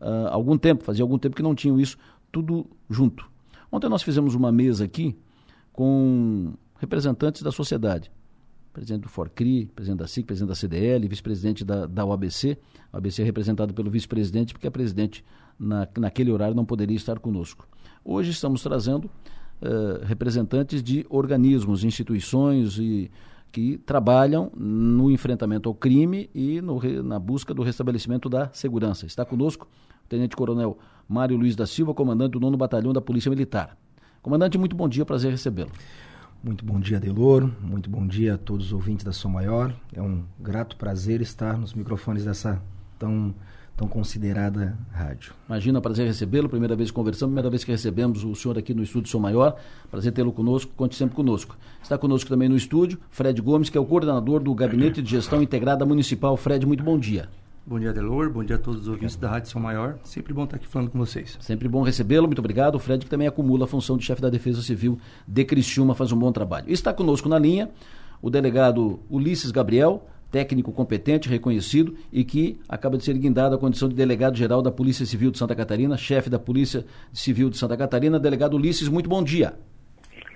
uh, 0.01 0.27
algum 0.31 0.57
tempo, 0.57 0.83
fazia 0.83 1.03
algum 1.03 1.19
tempo 1.19 1.35
que 1.35 1.43
não 1.43 1.53
tinham 1.53 1.79
isso 1.79 1.97
tudo 2.31 2.65
junto. 2.89 3.29
Ontem 3.71 3.87
nós 3.87 4.01
fizemos 4.01 4.33
uma 4.33 4.51
mesa 4.51 4.85
aqui 4.85 5.15
com 5.71 6.53
representantes 6.79 7.43
da 7.43 7.51
sociedade. 7.51 8.11
Presidente 8.73 9.03
do 9.03 9.09
Forcri, 9.09 9.67
presidente 9.75 9.99
da 9.99 10.07
SIC, 10.07 10.25
presidente 10.25 10.49
da 10.49 10.55
CDL, 10.55 11.07
vice-presidente 11.07 11.63
da, 11.63 11.85
da 11.85 12.05
OABC. 12.05 12.57
A 12.91 12.97
OABC 12.97 13.21
é 13.21 13.25
representada 13.25 13.71
pelo 13.71 13.91
vice-presidente, 13.91 14.53
porque 14.53 14.67
a 14.67 14.71
presidente 14.71 15.23
na, 15.59 15.87
naquele 15.97 16.31
horário 16.31 16.55
não 16.55 16.65
poderia 16.65 16.95
estar 16.95 17.19
conosco. 17.19 17.67
Hoje 18.03 18.31
estamos 18.31 18.63
trazendo 18.63 19.05
uh, 19.05 20.05
representantes 20.05 20.81
de 20.81 21.05
organismos, 21.09 21.83
instituições 21.83 22.77
e 22.77 23.11
que 23.51 23.77
trabalham 23.79 24.51
no 24.55 25.09
enfrentamento 25.09 25.67
ao 25.67 25.75
crime 25.75 26.29
e 26.33 26.61
no, 26.61 26.79
na 27.03 27.19
busca 27.19 27.53
do 27.53 27.63
restabelecimento 27.63 28.29
da 28.29 28.49
segurança. 28.53 29.05
Está 29.05 29.25
conosco 29.25 29.67
o 30.05 30.07
Tenente 30.07 30.35
Coronel 30.35 30.77
Mário 31.07 31.35
Luiz 31.35 31.55
da 31.55 31.65
Silva, 31.65 31.93
comandante 31.93 32.33
do 32.33 32.39
9 32.39 32.55
Batalhão 32.57 32.93
da 32.93 33.01
Polícia 33.01 33.29
Militar. 33.29 33.75
Comandante, 34.21 34.57
muito 34.57 34.75
bom 34.75 34.87
dia, 34.87 35.05
prazer 35.05 35.31
recebê-lo. 35.31 35.71
Muito 36.43 36.63
bom 36.63 36.79
dia, 36.79 36.99
Deloro. 36.99 37.53
Muito 37.61 37.89
bom 37.89 38.07
dia 38.07 38.35
a 38.35 38.37
todos 38.37 38.67
os 38.67 38.73
ouvintes 38.73 39.03
da 39.03 39.11
Som 39.11 39.29
Maior. 39.29 39.73
É 39.93 40.01
um 40.01 40.23
grato 40.39 40.77
prazer 40.77 41.19
estar 41.21 41.57
nos 41.57 41.73
microfones 41.73 42.23
dessa 42.23 42.61
tão 42.97 43.33
tão 43.79 43.87
considerada 43.87 44.77
rádio. 44.91 45.33
Imagina, 45.47 45.79
prazer 45.79 46.05
recebê-lo, 46.05 46.49
primeira 46.49 46.75
vez 46.75 46.91
que 46.91 46.95
conversamos, 46.95 47.31
primeira 47.31 47.49
vez 47.49 47.63
que 47.63 47.71
recebemos 47.71 48.25
o 48.25 48.35
senhor 48.35 48.57
aqui 48.57 48.73
no 48.73 48.83
estúdio 48.83 49.09
Sou 49.09 49.21
Maior, 49.21 49.55
prazer 49.89 50.11
tê-lo 50.11 50.33
conosco, 50.33 50.69
conte 50.75 50.97
sempre 50.97 51.15
conosco. 51.15 51.57
Está 51.81 51.97
conosco 51.97 52.29
também 52.29 52.49
no 52.49 52.57
estúdio, 52.57 52.99
Fred 53.09 53.41
Gomes, 53.41 53.69
que 53.69 53.77
é 53.77 53.81
o 53.81 53.85
coordenador 53.85 54.41
do 54.41 54.53
Gabinete 54.53 55.01
de 55.01 55.11
Gestão 55.11 55.41
Integrada 55.41 55.85
Municipal. 55.85 56.35
Fred, 56.35 56.65
muito 56.65 56.83
bom 56.83 56.99
dia. 56.99 57.29
Bom 57.65 57.79
dia, 57.79 57.93
Delor. 57.93 58.29
Bom 58.29 58.43
dia 58.43 58.57
a 58.57 58.59
todos 58.59 58.81
os 58.81 58.87
ouvintes 58.89 59.15
da 59.15 59.29
Rádio 59.29 59.49
São 59.49 59.61
Maior. 59.61 59.97
Sempre 60.03 60.33
bom 60.33 60.43
estar 60.43 60.57
aqui 60.57 60.67
falando 60.67 60.89
com 60.89 60.97
vocês. 60.97 61.37
Sempre 61.39 61.69
bom 61.69 61.81
recebê-lo. 61.81 62.27
Muito 62.27 62.39
obrigado. 62.39 62.75
O 62.75 62.79
Fred, 62.79 63.05
que 63.05 63.09
também 63.09 63.27
acumula 63.27 63.63
a 63.63 63.67
função 63.67 63.95
de 63.95 64.03
chefe 64.03 64.21
da 64.21 64.29
Defesa 64.29 64.61
Civil 64.61 64.99
de 65.25 65.45
Criciúma, 65.45 65.95
faz 65.95 66.11
um 66.11 66.17
bom 66.17 66.33
trabalho. 66.33 66.65
Está 66.69 66.93
conosco 66.93 67.29
na 67.29 67.39
linha 67.39 67.69
o 68.21 68.29
delegado 68.29 68.99
Ulisses 69.09 69.51
Gabriel, 69.51 70.05
técnico 70.31 70.71
competente, 70.71 71.29
reconhecido 71.29 71.95
e 72.11 72.23
que 72.23 72.59
acaba 72.67 72.97
de 72.97 73.03
ser 73.03 73.17
guindado 73.17 73.55
à 73.55 73.57
condição 73.57 73.89
de 73.89 73.95
delegado-geral 73.95 74.61
da 74.61 74.71
Polícia 74.71 75.05
Civil 75.05 75.31
de 75.31 75.37
Santa 75.37 75.55
Catarina, 75.55 75.97
chefe 75.97 76.29
da 76.29 76.39
Polícia 76.39 76.85
Civil 77.13 77.49
de 77.49 77.57
Santa 77.57 77.75
Catarina. 77.75 78.19
Delegado 78.19 78.55
Ulisses, 78.55 78.87
muito 78.87 79.09
bom 79.09 79.23
dia. 79.23 79.53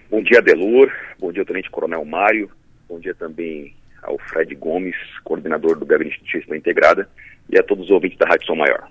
Bom 0.10 0.22
dia, 0.22 0.42
Delor. 0.42 0.92
Bom 1.20 1.32
dia, 1.32 1.46
Tenente 1.46 1.70
Coronel 1.70 2.06
Mário. 2.06 2.50
Bom 2.88 3.00
dia 3.00 3.16
também 3.16 3.74
ao 4.04 4.18
Fred 4.20 4.54
Gomes, 4.56 4.96
coordenador 5.24 5.80
do 5.80 5.86
Gabinete 5.86 6.22
de 6.24 6.32
Gestão 6.32 6.56
Integrada, 6.56 7.08
e 7.50 7.58
a 7.58 7.64
todos 7.64 7.86
os 7.86 7.92
ouvintes 7.92 8.18
da 8.18 8.28
Rádio 8.28 8.56
Maior. 8.56 8.88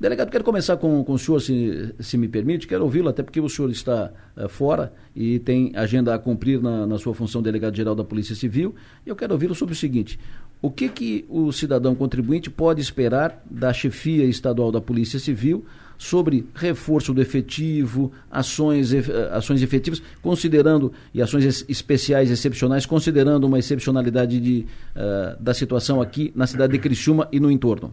Delegado, 0.00 0.30
quero 0.30 0.42
começar 0.42 0.78
com, 0.78 1.04
com 1.04 1.12
o 1.12 1.18
senhor, 1.18 1.40
se, 1.40 1.94
se 2.00 2.16
me 2.16 2.26
permite, 2.26 2.66
quero 2.66 2.82
ouvi-lo, 2.82 3.10
até 3.10 3.22
porque 3.22 3.38
o 3.38 3.50
senhor 3.50 3.70
está 3.70 4.10
uh, 4.34 4.48
fora 4.48 4.94
e 5.14 5.38
tem 5.38 5.72
agenda 5.76 6.14
a 6.14 6.18
cumprir 6.18 6.58
na, 6.58 6.86
na 6.86 6.96
sua 6.96 7.14
função 7.14 7.42
de 7.42 7.44
delegado-geral 7.44 7.94
da 7.94 8.02
Polícia 8.02 8.34
Civil, 8.34 8.74
e 9.04 9.10
eu 9.10 9.14
quero 9.14 9.34
ouvi-lo 9.34 9.54
sobre 9.54 9.74
o 9.74 9.76
seguinte, 9.76 10.18
o 10.62 10.70
que, 10.70 10.88
que 10.88 11.26
o 11.28 11.52
cidadão 11.52 11.94
contribuinte 11.94 12.48
pode 12.48 12.80
esperar 12.80 13.44
da 13.50 13.74
chefia 13.74 14.24
estadual 14.24 14.72
da 14.72 14.80
Polícia 14.80 15.18
Civil 15.18 15.66
sobre 15.98 16.46
reforço 16.54 17.12
do 17.12 17.20
efetivo, 17.20 18.10
ações, 18.30 18.94
eh, 18.94 19.02
ações 19.32 19.60
efetivas, 19.60 20.02
considerando, 20.22 20.94
e 21.12 21.20
ações 21.20 21.66
especiais, 21.68 22.30
excepcionais, 22.30 22.86
considerando 22.86 23.46
uma 23.46 23.58
excepcionalidade 23.58 24.40
de, 24.40 24.64
uh, 24.96 25.42
da 25.42 25.52
situação 25.52 26.00
aqui 26.00 26.32
na 26.34 26.46
cidade 26.46 26.72
de 26.72 26.78
Criciúma 26.78 27.28
e 27.30 27.38
no 27.38 27.50
entorno? 27.50 27.92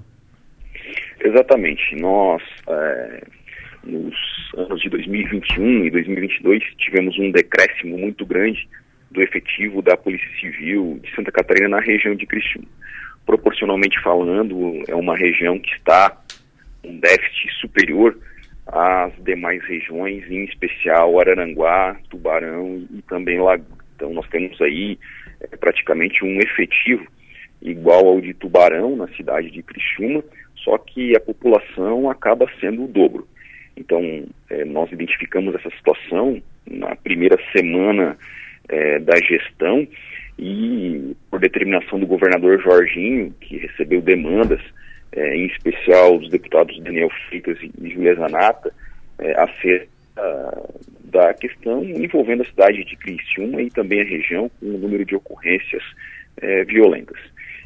Exatamente. 1.20 1.96
Nós, 1.96 2.42
é, 2.68 3.24
nos 3.84 4.16
anos 4.56 4.82
de 4.82 4.90
2021 4.90 5.86
e 5.86 5.92
2022 5.92 6.64
tivemos 6.78 7.18
um 7.18 7.32
decréscimo 7.32 7.98
muito 7.98 8.26
grande 8.26 8.68
do 9.12 9.22
efetivo 9.22 9.82
da 9.82 9.96
Polícia 9.96 10.30
Civil 10.40 11.00
de 11.02 11.16
Santa 11.16 11.32
Catarina 11.32 11.70
na 11.70 11.80
região 11.80 12.16
de 12.16 12.26
Criciúma. 12.26 12.68
Proporcionalmente 13.26 14.00
falando, 14.02 14.84
é 14.88 14.96
uma 14.96 15.16
região 15.16 15.60
que 15.60 15.74
está 15.74 16.18
um 16.84 17.00
déficit 17.00 17.52
superior 17.60 18.18
às 18.68 19.14
demais 19.24 19.64
regiões, 19.64 20.30
em 20.30 20.44
especial 20.44 21.20
Araranguá, 21.20 21.98
Tubarão 22.10 22.86
e 22.92 23.02
também 23.04 23.40
Lagoa. 23.40 23.78
Então 23.96 24.14
nós 24.14 24.28
temos 24.30 24.62
aí 24.62 25.00
é, 25.42 25.58
praticamente 25.58 26.24
um 26.24 26.40
efetivo 26.40 27.06
igual 27.62 28.08
ao 28.08 28.22
de 28.22 28.34
Tubarão 28.34 28.96
na 28.96 29.08
cidade 29.10 29.50
de 29.50 29.64
Criciúma, 29.64 30.24
só 30.68 30.78
que 30.78 31.16
a 31.16 31.20
população 31.22 32.10
acaba 32.10 32.46
sendo 32.60 32.84
o 32.84 32.88
dobro. 32.90 33.26
Então 33.78 34.02
é, 34.50 34.66
nós 34.66 34.92
identificamos 34.92 35.56
essa 35.56 35.70
situação 35.78 36.42
na 36.70 36.94
primeira 36.98 37.38
semana 37.54 38.18
é, 38.68 39.00
da 39.00 39.16
gestão 39.18 39.88
e 40.38 41.16
por 41.32 41.40
determinação 41.40 41.98
do 41.98 42.06
governador 42.06 42.62
Jorginho, 42.62 43.34
que 43.40 43.58
recebeu 43.58 44.02
demandas, 44.02 44.60
é, 45.14 45.38
em 45.38 45.46
especial 45.46 46.20
dos 46.20 46.30
deputados 46.30 46.78
Daniel 46.84 47.10
Freitas 47.30 47.58
e 47.62 47.90
Julia 47.90 48.16
Zanata, 48.16 48.74
é, 49.20 49.40
acerca 49.40 49.88
da 51.04 51.32
questão 51.36 51.84
envolvendo 51.84 52.42
a 52.42 52.46
cidade 52.46 52.84
de 52.84 52.96
Criciúma 52.96 53.62
e 53.62 53.70
também 53.70 54.02
a 54.02 54.04
região 54.04 54.50
com 54.60 54.66
o 54.66 54.78
número 54.78 55.06
de 55.06 55.16
ocorrências 55.16 55.84
é, 56.42 56.64
violentas. 56.64 57.20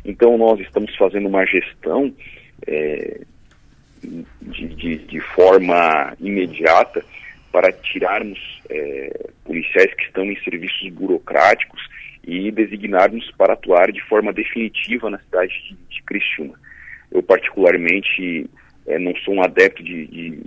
Então 0.03 0.37
nós 0.37 0.59
estamos 0.59 0.93
fazendo 0.97 1.29
uma 1.29 1.45
gestão 1.45 2.13
é, 2.67 3.21
de, 4.03 4.67
de, 4.67 4.97
de, 4.97 5.19
forma 5.19 6.15
imediata 6.19 7.03
para 7.51 7.71
tirarmos 7.71 8.39
é, 8.69 9.29
policiais 9.45 9.93
que 9.95 10.03
estão 10.03 10.25
em 10.25 10.39
serviços 10.43 10.89
burocráticos 10.89 11.81
e 12.23 12.51
designarmos 12.51 13.29
para 13.37 13.53
atuar 13.53 13.91
de 13.91 14.01
forma 14.03 14.31
definitiva 14.31 15.09
na 15.09 15.19
cidade 15.19 15.53
de, 15.67 15.95
de 15.95 16.03
Criciúma. 16.03 16.55
Eu 17.11 17.21
particularmente 17.21 18.49
é, 18.87 18.97
não 18.97 19.15
sou 19.17 19.35
um 19.35 19.43
adepto 19.43 19.83
de, 19.83 20.07
de, 20.07 20.39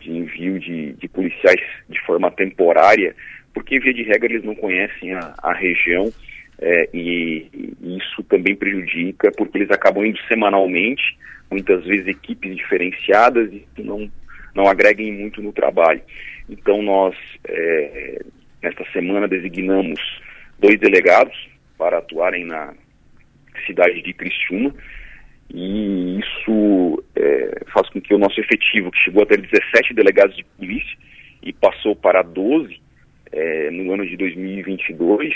de 0.00 0.10
envio 0.10 0.58
de, 0.58 0.92
de, 0.94 1.08
policiais 1.08 1.60
de 1.88 2.00
forma 2.02 2.30
temporária, 2.30 3.14
porque 3.52 3.78
via 3.78 3.92
de 3.92 4.02
regra 4.02 4.32
eles 4.32 4.44
não 4.44 4.54
conhecem 4.54 5.14
a, 5.14 5.34
a 5.42 5.52
região 5.52 6.12
é, 6.58 6.88
e, 6.92 7.48
e, 7.52 7.96
isso 7.98 8.22
também 8.24 8.54
prejudica 8.54 9.30
porque 9.36 9.58
eles 9.58 9.70
acabam 9.70 10.04
indo 10.04 10.18
semanalmente, 10.28 11.18
muitas 11.50 11.84
vezes 11.84 12.08
equipes 12.08 12.56
diferenciadas 12.56 13.52
e 13.52 13.66
não, 13.78 14.10
não 14.54 14.66
agreguem 14.68 15.12
muito 15.12 15.42
no 15.42 15.52
trabalho. 15.52 16.00
Então 16.48 16.82
nós, 16.82 17.14
é, 17.48 18.22
nesta 18.62 18.84
semana, 18.92 19.28
designamos 19.28 20.00
dois 20.58 20.78
delegados 20.78 21.36
para 21.76 21.98
atuarem 21.98 22.44
na 22.44 22.74
cidade 23.66 24.02
de 24.02 24.12
Criciúma, 24.12 24.74
e 25.52 26.18
isso 26.18 27.04
é, 27.14 27.62
faz 27.72 27.88
com 27.90 28.00
que 28.00 28.14
o 28.14 28.18
nosso 28.18 28.40
efetivo, 28.40 28.90
que 28.90 28.98
chegou 28.98 29.22
a 29.22 29.26
ter 29.26 29.40
17 29.40 29.94
delegados 29.94 30.36
de 30.36 30.44
polícia 30.44 30.98
e 31.42 31.52
passou 31.52 31.94
para 31.94 32.22
12 32.22 32.80
é, 33.32 33.70
no 33.70 33.92
ano 33.92 34.06
de 34.06 34.16
2022, 34.16 35.34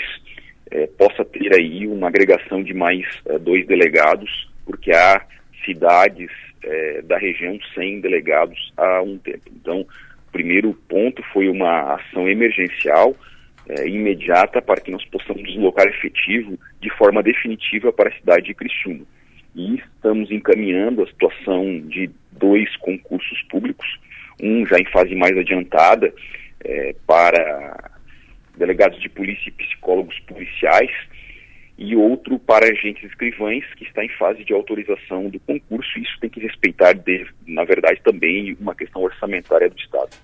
é, 0.71 0.87
possa 0.87 1.23
ter 1.23 1.53
aí 1.53 1.87
uma 1.87 2.07
agregação 2.07 2.63
de 2.63 2.73
mais 2.73 3.05
é, 3.25 3.37
dois 3.39 3.65
delegados, 3.67 4.49
porque 4.65 4.91
há 4.91 5.25
cidades 5.65 6.29
é, 6.63 7.01
da 7.01 7.17
região 7.17 7.57
sem 7.75 8.01
delegados 8.01 8.71
há 8.77 9.01
um 9.01 9.17
tempo. 9.17 9.49
Então, 9.55 9.81
o 9.81 10.31
primeiro 10.31 10.73
ponto 10.87 11.23
foi 11.33 11.49
uma 11.49 11.95
ação 11.95 12.27
emergencial 12.27 13.15
é, 13.67 13.87
imediata 13.87 14.61
para 14.61 14.81
que 14.81 14.91
nós 14.91 15.03
possamos 15.05 15.43
deslocar 15.43 15.87
efetivo 15.87 16.57
de 16.79 16.89
forma 16.91 17.21
definitiva 17.21 17.91
para 17.91 18.09
a 18.09 18.13
cidade 18.13 18.47
de 18.47 18.53
Criciúma 18.53 19.05
e 19.55 19.75
estamos 19.75 20.31
encaminhando 20.31 21.03
a 21.03 21.07
situação 21.07 21.81
de 21.81 22.09
dois 22.31 22.75
concursos 22.77 23.41
públicos, 23.43 23.99
um 24.41 24.65
já 24.65 24.77
em 24.77 24.85
fase 24.85 25.13
mais 25.15 25.37
adiantada 25.37 26.13
é, 26.63 26.95
para 27.05 27.91
delegados 28.57 28.99
de 29.01 29.09
polícia 29.09 29.49
e 29.49 29.51
psicólogos 29.51 30.17
policiais 30.21 30.91
e 31.83 31.95
outro 31.95 32.37
para 32.37 32.71
agentes 32.71 33.03
escrivães 33.09 33.65
que 33.73 33.83
está 33.83 34.05
em 34.05 34.09
fase 34.09 34.43
de 34.43 34.53
autorização 34.53 35.29
do 35.29 35.39
concurso. 35.39 35.97
Isso 35.97 36.15
tem 36.21 36.29
que 36.29 36.39
respeitar, 36.39 36.93
na 37.47 37.63
verdade, 37.63 37.99
também 38.03 38.55
uma 38.61 38.75
questão 38.75 39.01
orçamentária 39.01 39.67
do 39.67 39.75
Estado. 39.75 40.15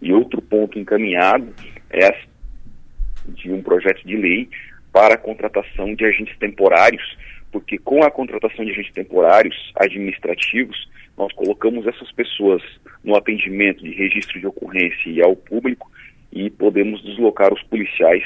E 0.00 0.10
outro 0.10 0.40
ponto 0.40 0.78
encaminhado 0.78 1.54
é 1.90 2.16
de 3.28 3.52
um 3.52 3.62
projeto 3.62 4.06
de 4.06 4.16
lei 4.16 4.48
para 4.90 5.16
a 5.16 5.18
contratação 5.18 5.94
de 5.94 6.02
agentes 6.06 6.38
temporários 6.38 7.04
porque 7.52 7.78
com 7.78 8.02
a 8.02 8.10
contratação 8.10 8.64
de 8.64 8.72
agentes 8.72 8.92
temporários 8.92 9.72
administrativos, 9.76 10.90
nós 11.16 11.32
colocamos 11.32 11.86
essas 11.86 12.12
pessoas 12.12 12.62
no 13.02 13.16
atendimento 13.16 13.82
de 13.82 13.92
registro 13.92 14.38
de 14.38 14.46
ocorrência 14.46 15.08
e 15.08 15.22
ao 15.22 15.34
público 15.34 15.90
e 16.36 16.50
podemos 16.50 17.02
deslocar 17.02 17.52
os 17.52 17.62
policiais 17.62 18.22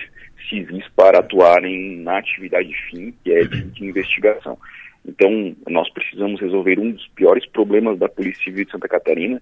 civis 0.49 0.85
para 0.97 1.21
atuarem 1.21 1.99
na 1.99 2.19
atividade 2.19 2.75
fim, 2.91 3.15
que 3.23 3.31
é 3.33 3.45
de, 3.45 3.63
de 3.63 3.85
investigação. 3.85 4.59
Então, 5.07 5.55
nós 5.69 5.89
precisamos 5.91 6.41
resolver 6.41 6.81
um 6.81 6.91
dos 6.91 7.07
piores 7.09 7.47
problemas 7.47 7.99
da 8.01 8.09
Polícia 8.09 8.43
Civil 8.43 8.65
de 8.65 8.73
Santa 8.73 8.89
Catarina, 8.89 9.41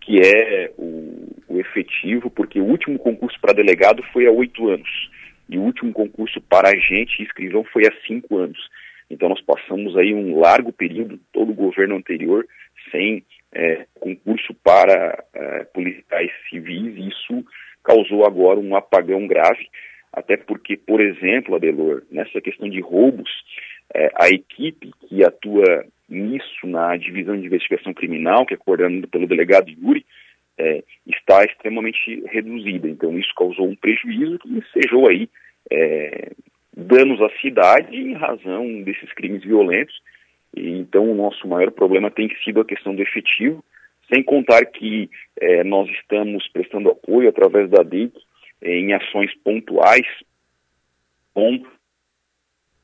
que 0.00 0.20
é 0.20 0.72
o, 0.76 1.28
o 1.48 1.60
efetivo, 1.60 2.28
porque 2.28 2.60
o 2.60 2.64
último 2.64 2.98
concurso 2.98 3.38
para 3.40 3.52
delegado 3.52 4.02
foi 4.12 4.26
há 4.26 4.32
oito 4.32 4.68
anos, 4.68 4.90
e 5.48 5.56
o 5.56 5.62
último 5.62 5.92
concurso 5.92 6.40
para 6.40 6.70
agente 6.70 7.22
e 7.22 7.24
escrivão 7.24 7.62
foi 7.72 7.86
há 7.86 7.92
cinco 8.04 8.36
anos. 8.36 8.58
Então 9.08 9.28
nós 9.28 9.40
passamos 9.40 9.96
aí 9.96 10.12
um 10.12 10.40
largo 10.40 10.72
período, 10.72 11.20
todo 11.32 11.52
o 11.52 11.54
governo 11.54 11.94
anterior, 11.96 12.44
sem 12.90 13.22
é, 13.52 13.86
concurso 13.94 14.52
para 14.62 15.24
é, 15.32 15.64
policiais 15.72 16.30
civis, 16.50 16.96
e 16.96 17.08
isso 17.08 17.44
causou 17.88 18.26
agora 18.26 18.60
um 18.60 18.76
apagão 18.76 19.26
grave, 19.26 19.66
até 20.12 20.36
porque, 20.36 20.76
por 20.76 21.00
exemplo, 21.00 21.56
Adelor, 21.56 22.02
nessa 22.10 22.38
questão 22.38 22.68
de 22.68 22.80
roubos, 22.80 23.30
é, 23.94 24.10
a 24.14 24.28
equipe 24.28 24.90
que 25.08 25.24
atua 25.24 25.86
nisso 26.06 26.66
na 26.66 26.94
divisão 26.98 27.34
de 27.38 27.46
investigação 27.46 27.94
criminal, 27.94 28.44
que 28.44 28.52
é 28.52 28.58
coordenada 28.58 29.06
pelo 29.06 29.26
delegado 29.26 29.70
Yuri, 29.70 30.04
é, 30.58 30.84
está 31.06 31.44
extremamente 31.44 32.22
reduzida. 32.26 32.88
Então 32.88 33.18
isso 33.18 33.32
causou 33.34 33.66
um 33.66 33.76
prejuízo 33.76 34.38
que 34.38 34.48
ensejou 34.50 35.08
aí 35.08 35.28
é, 35.70 36.32
danos 36.76 37.22
à 37.22 37.30
cidade 37.40 37.96
em 37.96 38.12
razão 38.12 38.82
desses 38.82 39.10
crimes 39.14 39.42
violentos. 39.42 39.98
E, 40.54 40.78
então, 40.78 41.10
o 41.10 41.14
nosso 41.14 41.46
maior 41.48 41.70
problema 41.70 42.10
tem 42.10 42.28
sido 42.44 42.60
a 42.60 42.64
questão 42.64 42.94
do 42.94 43.02
efetivo, 43.02 43.64
sem 44.12 44.22
contar 44.22 44.64
que 44.66 45.10
eh, 45.40 45.64
nós 45.64 45.88
estamos 45.90 46.46
prestando 46.48 46.90
apoio 46.90 47.28
através 47.28 47.70
da 47.70 47.82
DIC 47.82 48.12
em 48.62 48.92
ações 48.92 49.34
pontuais 49.44 50.06
com 51.34 51.62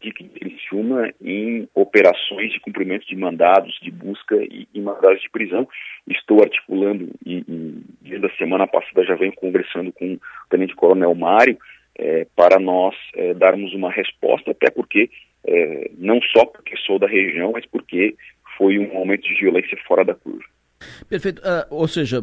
de 0.01 0.13
Criciúma 0.13 1.11
em 1.21 1.67
operações 1.75 2.53
de 2.53 2.61
cumprimento 2.61 3.07
de 3.07 3.17
mandados 3.17 3.79
de 3.83 3.91
busca 3.91 4.37
e, 4.37 4.69
e 4.75 4.81
mandados 4.81 5.21
de 5.23 5.31
prisão. 5.31 5.67
Estou 6.07 6.43
articulando 6.43 7.11
e, 7.25 7.39
e 7.39 7.83
desde 8.03 8.27
a 8.27 8.37
semana 8.37 8.67
passada 8.67 9.05
já 9.05 9.15
venho 9.15 9.33
conversando 9.33 9.93
com 9.93 10.15
o 10.15 10.21
Tenente 10.51 10.75
Coronel 10.75 11.15
Mário 11.15 11.57
é, 11.97 12.27
para 12.37 12.59
nós 12.59 12.95
é, 13.15 13.33
darmos 13.35 13.73
uma 13.73 13.91
resposta, 13.91 14.51
até 14.51 14.71
porque, 14.71 15.09
é, 15.47 15.91
não 15.97 16.21
só 16.21 16.45
porque 16.45 16.77
sou 16.79 16.99
da 16.99 17.07
região, 17.07 17.53
mas 17.53 17.65
porque 17.67 18.15
foi 18.59 18.79
um 18.79 18.97
aumento 18.97 19.23
de 19.23 19.41
violência 19.41 19.79
fora 19.87 20.05
da 20.05 20.15
curva. 20.15 20.45
Perfeito. 21.09 21.41
Uh, 21.41 21.67
ou 21.71 21.89
seja, 21.89 22.23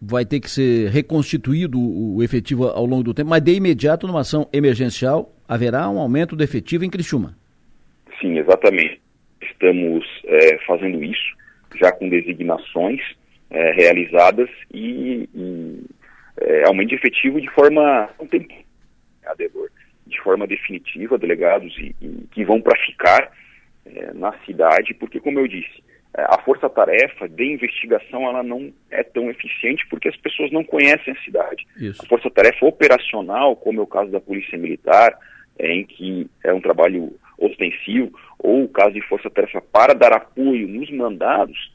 vai 0.00 0.24
ter 0.24 0.40
que 0.40 0.50
ser 0.50 0.90
reconstituído 0.90 1.78
o, 1.78 2.22
efetivo 2.22 2.68
ao 2.68 2.84
longo 2.84 3.02
do 3.02 3.14
tempo, 3.14 3.30
mas 3.30 3.42
de 3.42 3.52
imediato, 3.52 4.06
numa 4.06 4.20
ação 4.20 4.48
emergencial, 4.52 5.32
haverá 5.48 5.88
um 5.88 5.98
aumento 5.98 6.36
do 6.36 6.44
efetivo 6.44 6.84
em 6.84 6.90
Criciúma. 6.90 7.36
Sim, 8.20 8.38
exatamente. 8.38 9.00
Estamos 9.40 10.04
é, 10.24 10.58
fazendo 10.66 11.02
isso, 11.02 11.36
já 11.80 11.92
com 11.92 12.08
designações 12.08 13.00
é, 13.50 13.72
realizadas 13.72 14.48
e, 14.72 15.28
e 15.34 15.80
é, 16.40 16.66
aumento 16.66 16.90
de 16.90 16.94
efetivo 16.96 17.40
de 17.40 17.50
forma 17.50 18.08
de 20.06 20.20
forma 20.22 20.46
definitiva, 20.46 21.18
delegados 21.18 21.76
e, 21.78 21.94
e 22.00 22.26
que 22.30 22.44
vão 22.44 22.60
para 22.60 22.78
ficar 22.84 23.32
é, 23.84 24.12
na 24.14 24.32
cidade, 24.44 24.94
porque 24.94 25.20
como 25.20 25.40
eu 25.40 25.48
disse, 25.48 25.82
a 26.24 26.40
força-tarefa 26.42 27.28
de 27.28 27.44
investigação 27.44 28.22
ela 28.22 28.42
não 28.42 28.72
é 28.90 29.02
tão 29.02 29.28
eficiente 29.30 29.86
porque 29.88 30.08
as 30.08 30.16
pessoas 30.16 30.50
não 30.50 30.64
conhecem 30.64 31.12
a 31.12 31.22
cidade. 31.22 31.66
Isso. 31.76 32.02
A 32.02 32.06
força-tarefa 32.06 32.64
operacional, 32.64 33.54
como 33.54 33.80
é 33.80 33.82
o 33.82 33.86
caso 33.86 34.10
da 34.10 34.20
Polícia 34.20 34.56
Militar, 34.56 35.18
é, 35.58 35.72
em 35.72 35.84
que 35.84 36.28
é 36.42 36.52
um 36.52 36.60
trabalho 36.60 37.14
ostensivo, 37.38 38.18
ou 38.38 38.64
o 38.64 38.68
caso 38.68 38.92
de 38.92 39.02
força-tarefa 39.02 39.60
para 39.60 39.94
dar 39.94 40.12
apoio 40.12 40.66
nos 40.66 40.90
mandados, 40.90 41.74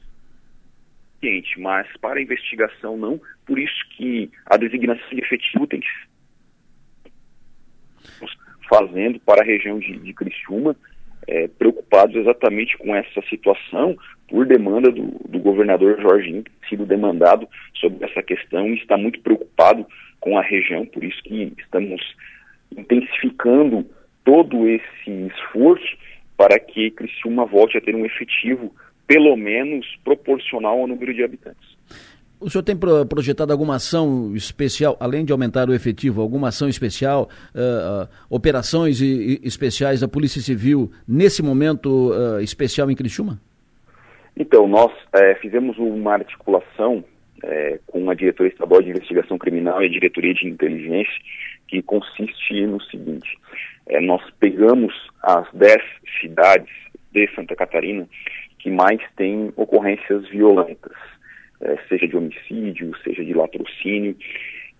mas 1.58 1.88
para 1.98 2.20
a 2.20 2.24
investigação 2.24 2.98
não, 2.98 3.22
por 3.46 3.60
isso 3.60 3.89
que 3.96 4.32
a 4.48 4.58
designação 4.58 5.08
de 5.10 5.20
efetivo 5.20 5.68
tem 5.68 5.80
que 5.80 5.88
ser 5.88 6.12
fazendo 8.72 9.20
para 9.20 9.42
a 9.42 9.46
região 9.46 9.80
de, 9.80 10.00
de 10.00 10.14
Criciúma, 10.14 10.74
é, 11.28 11.48
preocupados 11.48 12.16
exatamente 12.16 12.78
com 12.78 12.96
essa 12.96 13.22
situação, 13.30 13.98
por 14.28 14.46
demanda 14.46 14.92
do, 14.92 15.04
do 15.28 15.40
governador 15.40 16.00
Jorginho, 16.02 16.44
que 16.44 16.52
sido 16.70 16.86
demandado 16.86 17.48
sobre 17.76 18.06
essa 18.06 18.24
questão 18.24 18.68
e 18.68 18.76
está 18.76 18.98
muito 18.98 19.20
preocupado 19.22 19.86
com 20.20 20.38
a 20.38 20.42
região, 20.42 20.86
por 20.86 21.04
isso 21.04 21.22
que 21.24 21.54
estamos 21.58 22.02
intensificando 22.76 23.86
todo 24.24 24.68
esse 24.70 25.12
esforço 25.36 25.98
para 26.38 26.58
que 26.60 26.92
Criciúma 26.92 27.46
volte 27.46 27.78
a 27.78 27.82
ter 27.82 27.96
um 27.96 28.06
efetivo 28.06 28.74
pelo 29.06 29.36
menos 29.36 29.86
proporcional 30.04 30.80
ao 30.80 30.88
número 30.88 31.14
de 31.14 31.24
habitantes. 31.24 31.78
O 32.42 32.50
senhor 32.50 32.64
tem 32.64 32.76
projetado 32.76 33.52
alguma 33.52 33.76
ação 33.76 34.34
especial, 34.36 34.98
além 35.00 35.24
de 35.24 35.32
aumentar 35.32 35.70
o 35.70 35.76
efetivo, 35.76 36.22
alguma 36.22 36.48
ação 36.48 36.68
especial, 36.68 37.30
uh, 37.54 38.10
operações 38.32 39.00
e, 39.00 39.39
e 39.44 39.48
especiais 39.48 40.02
da 40.02 40.08
Polícia 40.08 40.42
Civil 40.42 40.92
nesse 41.08 41.44
momento 41.44 42.12
uh, 42.12 42.42
especial 42.42 42.89
em 42.89 42.96
Criciúma? 42.96 43.39
Então, 44.36 44.68
nós 44.68 44.92
é, 45.14 45.36
fizemos 45.36 45.78
uma 45.78 46.14
articulação 46.14 47.04
é, 47.44 47.80
com 47.86 48.10
a 48.10 48.16
Diretoria 48.16 48.52
Estadual 48.52 48.82
de 48.82 48.89
Investigação 48.89 49.38
Criminal 49.38 49.84
e 49.84 49.86
a 49.86 49.89
Diretoria 49.89 50.34
de 50.34 50.48
Inteligência, 50.48 51.14
que 51.68 51.80
consiste 51.84 52.66
no 52.66 52.82
seguinte: 52.82 53.38
é, 53.88 54.02
nós 54.02 54.22
pegamos 54.39 54.94
as 55.22 55.48
10 55.54 55.78
cidades 56.20 56.74
de 57.12 57.30
Santa 57.36 57.56
Catarina 57.56 58.08
que 58.58 58.72
mais 58.72 59.00
têm 59.16 59.52
ocorrências 59.56 60.28
violentas 60.30 60.96
é, 61.62 61.78
seja 61.88 62.07
de 62.07 62.16
homicídio, 62.16 62.91
seja 63.03 63.24
de 63.24 63.34
latrocínio. 63.34 64.16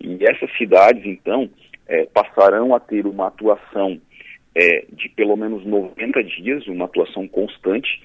E 0.00 0.18
essas 0.22 0.50
cidades, 0.56 1.04
então, 1.04 1.48
é, 1.86 2.06
passarão 2.06 2.74
a 2.74 2.80
ter 2.80 3.06
uma 3.06 3.28
atuação 3.28 4.00
é, 4.54 4.84
de 4.92 5.08
pelo 5.10 5.36
menos 5.36 5.64
90 5.64 6.22
dias, 6.24 6.66
uma 6.66 6.84
atuação 6.84 7.26
constante, 7.28 8.02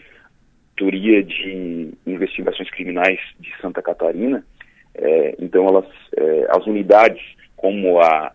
teoria 0.75 1.23
de 1.23 1.91
investigações 2.05 2.69
criminais 2.69 3.19
de 3.39 3.51
Santa 3.61 3.82
Catarina. 3.82 4.45
É, 4.93 5.36
então, 5.39 5.67
elas, 5.67 5.88
é, 6.15 6.47
as 6.49 6.65
unidades 6.65 7.21
como 7.55 7.99
a 7.99 8.32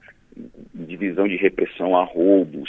divisão 0.75 1.29
de 1.29 1.37
repressão 1.37 1.97
a 1.97 2.05
roubos, 2.05 2.69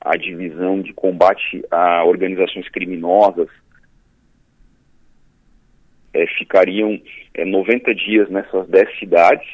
a 0.00 0.16
divisão 0.16 0.80
de 0.80 0.92
combate 0.92 1.64
a 1.70 2.04
organizações 2.04 2.68
criminosas, 2.68 3.48
é, 6.16 6.26
ficariam 6.38 6.98
é, 7.34 7.44
90 7.44 7.94
dias 7.94 8.30
nessas 8.30 8.66
10 8.68 8.98
cidades 8.98 9.46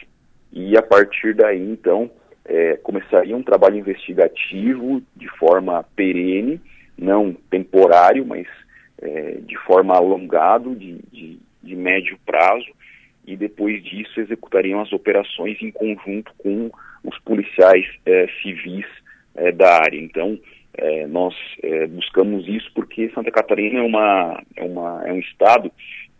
e 0.52 0.76
a 0.76 0.82
partir 0.82 1.34
daí, 1.34 1.60
então, 1.60 2.08
é, 2.44 2.76
começaria 2.76 3.36
um 3.36 3.42
trabalho 3.42 3.76
investigativo 3.76 5.02
de 5.16 5.28
forma 5.38 5.84
perene, 5.96 6.60
não 6.96 7.34
temporário, 7.50 8.24
mas 8.24 8.46
de 9.46 9.56
forma 9.66 9.96
alongado, 9.96 10.76
de, 10.76 11.00
de, 11.10 11.36
de, 11.60 11.74
médio 11.74 12.16
prazo, 12.24 12.68
e 13.26 13.36
depois 13.36 13.82
disso 13.82 14.20
executariam 14.20 14.80
as 14.80 14.92
operações 14.92 15.60
em 15.60 15.72
conjunto 15.72 16.32
com 16.38 16.70
os 17.02 17.18
policiais 17.18 17.84
civis 18.40 18.86
da 19.56 19.82
área. 19.82 19.98
Então, 19.98 20.38
nós 21.08 21.34
buscamos 21.90 22.46
isso 22.46 22.70
porque 22.76 23.10
Santa 23.12 23.32
Catarina 23.32 23.80
é, 23.80 23.82
uma, 23.82 24.40
é, 24.54 24.62
uma, 24.62 25.02
é 25.04 25.12
um 25.12 25.18
estado 25.18 25.72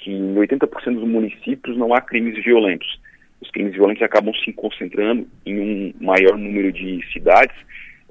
que 0.03 0.11
em 0.11 0.35
80% 0.35 0.95
dos 0.95 1.09
municípios 1.09 1.77
não 1.77 1.95
há 1.95 2.01
crimes 2.01 2.43
violentos. 2.43 3.01
Os 3.41 3.51
crimes 3.51 3.73
violentos 3.73 4.03
acabam 4.03 4.35
se 4.35 4.53
concentrando 4.53 5.27
em 5.47 5.61
um 5.61 5.95
maior 6.01 6.37
número 6.37 6.73
de 6.73 7.01
cidades, 7.13 7.55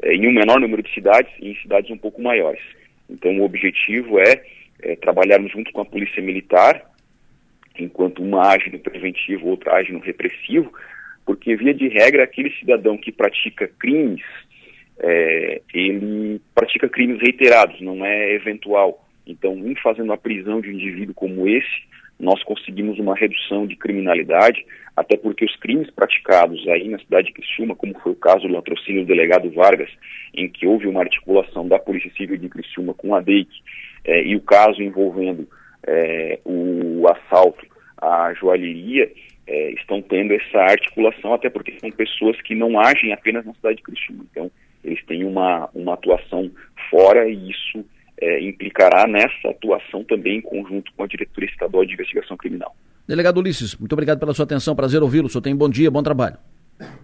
eh, 0.02 0.16
em 0.16 0.28
um 0.28 0.32
menor 0.32 0.60
número 0.60 0.82
de 0.82 0.94
cidades 0.94 1.32
e 1.40 1.52
em 1.52 1.56
cidades 1.56 1.92
um 1.92 1.98
pouco 1.98 2.22
maiores. 2.22 2.62
Então, 3.10 3.38
o 3.40 3.44
objetivo 3.44 4.20
é, 4.20 4.42
é 4.82 4.96
trabalharmos 4.96 5.52
junto 5.52 5.72
com 5.72 5.82
a 5.82 5.86
Polícia 5.86 6.22
Militar, 6.22 6.82
enquanto 7.78 8.24
uma 8.24 8.54
age 8.54 8.70
no 8.70 8.80
preventivo, 8.80 9.48
outra 9.48 9.76
age 9.76 9.92
no 9.92 10.00
repressivo, 10.00 10.72
porque, 11.26 11.56
via 11.56 11.74
de 11.74 11.88
regra, 11.88 12.24
aquele 12.24 12.52
cidadão 12.58 12.98
que 12.98 13.12
pratica 13.12 13.68
crimes, 13.68 14.24
é, 15.00 15.62
ele 15.74 16.42
pratica 16.56 16.88
crimes 16.88 17.20
reiterados, 17.22 17.80
não 17.82 18.06
é 18.06 18.34
eventual. 18.34 19.01
Então, 19.26 19.54
em 19.54 19.76
fazendo 19.76 20.12
a 20.12 20.18
prisão 20.18 20.62
de 20.62 20.70
um 20.70 20.74
indivíduo 20.74 21.14
como 21.14 21.48
esse, 21.48 21.92
nós 22.22 22.42
conseguimos 22.44 23.00
uma 23.00 23.16
redução 23.16 23.66
de 23.66 23.76
criminalidade, 23.76 24.64
até 24.96 25.18
porque 25.18 25.44
os 25.44 25.56
crimes 25.56 25.90
praticados 25.90 26.66
aí 26.68 26.88
na 26.88 27.00
cidade 27.00 27.28
de 27.28 27.34
Criciúma, 27.34 27.76
como 27.76 27.98
foi 28.00 28.12
o 28.12 28.16
caso 28.16 28.48
do 28.48 28.54
latrocínio 28.54 29.02
do 29.02 29.08
delegado 29.08 29.50
Vargas, 29.52 29.90
em 30.34 30.48
que 30.48 30.68
houve 30.68 30.88
uma 30.88 31.02
articulação 31.02 31.68
da 31.68 31.80
Polícia 31.80 32.12
Civil 32.16 32.38
de 32.38 32.48
Criciúma 32.48 32.94
com 32.94 33.16
a 33.16 33.22
DEIC, 33.22 33.50
eh, 34.06 34.24
e 34.24 34.36
o 34.36 34.42
caso 34.42 34.82
envolvendo 34.82 35.48
eh, 35.88 36.40
o 36.46 37.08
assalto 37.08 37.66
à 38.00 38.34
joalheria, 38.36 39.12
eh, 39.48 39.72
estão 39.72 40.02
tendo 40.02 40.34
essa 40.34 40.60
articulação, 40.60 41.34
até 41.34 41.50
porque 41.50 41.78
são 41.80 41.92
pessoas 41.92 42.40
que 42.42 42.54
não 42.54 42.80
agem 42.80 43.12
apenas 43.14 43.46
na 43.46 43.54
cidade 43.56 43.78
de 43.78 43.84
Criciúma. 43.84 44.26
Então, 44.32 44.52
eles 44.84 45.04
têm 45.06 45.24
uma, 45.24 45.70
uma 45.74 45.96
atuação 45.96 46.52
fora 46.90 47.28
e 47.28 47.50
isso 47.50 47.84
é, 48.22 48.40
implicará 48.42 49.08
nessa 49.08 49.50
atuação 49.50 50.04
também 50.04 50.38
em 50.38 50.42
conjunto 50.42 50.92
com 50.96 51.04
a 51.04 51.08
Diretoria 51.08 51.50
Estadual 51.50 51.86
de 51.86 51.94
Investigação 51.94 52.38
Criminal. 52.38 52.76
Delegado 53.08 53.40
Ulisses, 53.40 53.76
muito 53.76 53.94
obrigado 53.94 54.20
pela 54.20 54.34
sua 54.34 54.46
atenção, 54.46 54.76
prazer 54.76 55.02
ouvi-lo. 55.02 55.26
O 55.26 55.30
senhor 55.30 55.42
tem 55.42 55.56
bom 55.56 55.68
dia, 55.68 55.90
bom 55.90 56.04
trabalho. 56.04 56.38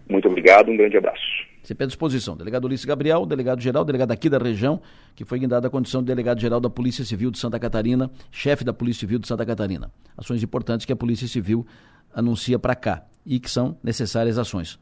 Muito 0.08 0.28
obrigado, 0.28 0.70
um 0.70 0.78
grande 0.78 0.98
abraço. 0.98 1.22
Sempre 1.64 1.84
à 1.84 1.88
disposição. 1.88 2.38
Delegado 2.38 2.66
Ulisses 2.66 2.86
Gabriel, 2.86 3.26
delegado-geral, 3.26 3.84
delegado 3.84 4.12
aqui 4.12 4.30
da 4.30 4.38
região, 4.38 4.80
que 5.16 5.26
foi 5.26 5.40
guindado 5.40 5.68
à 5.68 5.70
condição 5.70 6.02
de 6.02 6.08
delegado-geral 6.08 6.62
da 6.62 6.70
Polícia 6.70 7.04
Civil 7.04 7.30
de 7.30 7.38
Santa 7.38 7.60
Catarina, 7.60 8.10
chefe 8.32 8.64
da 8.64 8.72
Polícia 8.72 9.02
Civil 9.02 9.20
de 9.20 9.28
Santa 9.28 9.46
Catarina. 9.46 9.92
Ações 10.18 10.42
importantes 10.42 10.86
que 10.86 10.94
a 10.94 10.96
Polícia 10.96 11.28
Civil 11.28 11.66
anuncia 12.14 12.58
para 12.58 12.74
cá 12.74 13.04
e 13.26 13.40
que 13.40 13.52
são 13.52 13.78
necessárias 13.84 14.38
ações. 14.38 14.80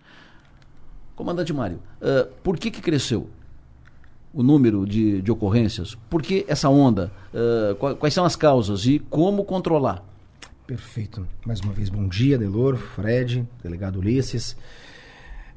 Comandante 1.16 1.52
Mário, 1.54 1.82
uh, 2.02 2.32
por 2.44 2.60
que, 2.60 2.70
que 2.70 2.82
cresceu 2.82 3.30
o 4.36 4.44
número 4.44 4.86
de, 4.86 5.22
de 5.22 5.32
ocorrências? 5.32 5.96
Por 6.10 6.22
que 6.22 6.46
essa 6.48 6.68
onda? 6.70 7.10
Uh, 7.34 7.96
quais 7.96 8.14
são 8.14 8.26
as 8.26 8.36
causas 8.36 8.86
e 8.86 9.00
como 9.00 9.46
controlar? 9.46 10.04
Perfeito. 10.68 11.26
Mais 11.46 11.62
uma 11.62 11.72
vez, 11.72 11.90
bom 11.90 12.08
dia, 12.08 12.38
Delor, 12.38 12.76
Fred, 12.76 13.48
delegado 13.64 14.00
Ulisses. 14.00 14.58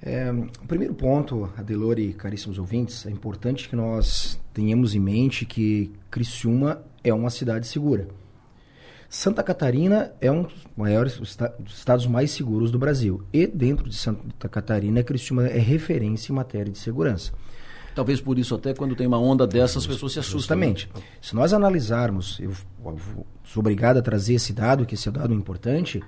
É, 0.01 0.31
o 0.31 0.67
primeiro 0.69 0.95
ponto, 0.95 1.51
Adelor 1.57 1.99
e 1.99 2.13
caríssimos 2.13 2.57
ouvintes, 2.57 3.05
é 3.05 3.11
importante 3.11 3.69
que 3.69 3.75
nós 3.75 4.39
tenhamos 4.55 4.95
em 4.95 5.01
mente 5.01 5.45
que 5.45 5.91
Criciúma 6.09 6.81
é 7.03 7.13
uma 7.13 7.31
cidade 7.31 7.67
segura. 7.67 8.07
Santa 9.09 9.43
Catarina 9.43 10.13
é 10.21 10.31
um 10.31 10.43
dos 10.43 10.67
maiores 10.77 11.17
dos 11.17 11.39
estados 11.75 12.07
mais 12.07 12.31
seguros 12.31 12.71
do 12.71 12.79
Brasil. 12.79 13.25
E 13.33 13.47
dentro 13.47 13.89
de 13.89 13.97
Santa 13.97 14.49
Catarina, 14.49 15.03
Criciúma 15.03 15.49
é 15.49 15.59
referência 15.59 16.31
em 16.31 16.35
matéria 16.35 16.71
de 16.71 16.79
segurança. 16.79 17.33
Talvez 17.99 18.21
por 18.21 18.39
isso 18.39 18.55
até 18.55 18.73
quando 18.73 18.95
tem 18.95 19.09
uma 19.09 19.19
onda 19.19 19.45
dessas, 19.45 19.79
as 19.79 19.87
pessoas 19.89 20.13
se 20.13 20.21
assustam. 20.21 20.39
Justamente. 20.39 20.89
Se 21.21 21.35
nós 21.35 21.53
analisarmos, 21.53 22.39
eu, 22.39 22.53
sou 23.43 23.59
obrigado 23.61 23.97
a 23.97 24.03
trazer 24.03 24.35
esse 24.35 24.53
dado, 24.53 24.87
que 24.87 24.95
esse 24.95 25.11
dado 25.11 25.35
é 25.35 25.37
importante, 25.37 26.01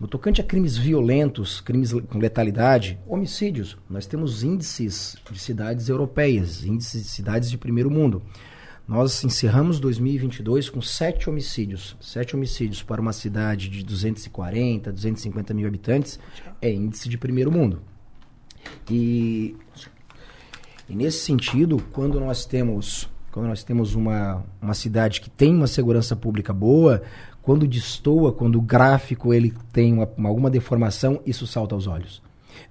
no 0.00 0.08
tocante 0.08 0.40
a 0.40 0.44
crimes 0.44 0.78
violentos, 0.78 1.60
crimes 1.60 1.92
com 1.92 2.18
letalidade, 2.18 2.98
homicídios, 3.06 3.76
nós 3.86 4.06
temos 4.06 4.42
índices 4.42 5.14
de 5.30 5.38
cidades 5.38 5.90
europeias, 5.90 6.64
índices 6.64 7.02
de 7.02 7.08
cidades 7.10 7.50
de 7.50 7.58
primeiro 7.58 7.90
mundo. 7.90 8.22
Nós 8.88 9.22
encerramos 9.22 9.78
2022 9.78 10.70
com 10.70 10.80
sete 10.80 11.28
homicídios. 11.28 11.98
Sete 12.00 12.34
homicídios 12.34 12.82
para 12.82 12.98
uma 12.98 13.12
cidade 13.12 13.68
de 13.68 13.84
240, 13.84 14.90
250 14.90 15.52
mil 15.52 15.68
habitantes 15.68 16.18
é 16.62 16.72
índice 16.72 17.10
de 17.10 17.18
primeiro 17.18 17.52
mundo. 17.52 17.82
E 18.90 19.54
e 20.88 20.94
nesse 20.94 21.18
sentido, 21.18 21.82
quando 21.92 22.20
nós 22.20 22.44
temos, 22.44 23.08
quando 23.32 23.46
nós 23.48 23.64
temos 23.64 23.94
uma, 23.94 24.44
uma 24.62 24.74
cidade 24.74 25.20
que 25.20 25.28
tem 25.28 25.54
uma 25.54 25.66
segurança 25.66 26.14
pública 26.14 26.52
boa, 26.52 27.02
quando 27.42 27.66
destoa, 27.66 28.32
quando 28.32 28.56
o 28.56 28.62
gráfico 28.62 29.34
ele 29.34 29.52
tem 29.72 29.92
uma, 29.92 30.08
uma, 30.16 30.28
alguma 30.28 30.50
deformação, 30.50 31.20
isso 31.26 31.46
salta 31.46 31.74
aos 31.74 31.86
olhos. 31.86 32.22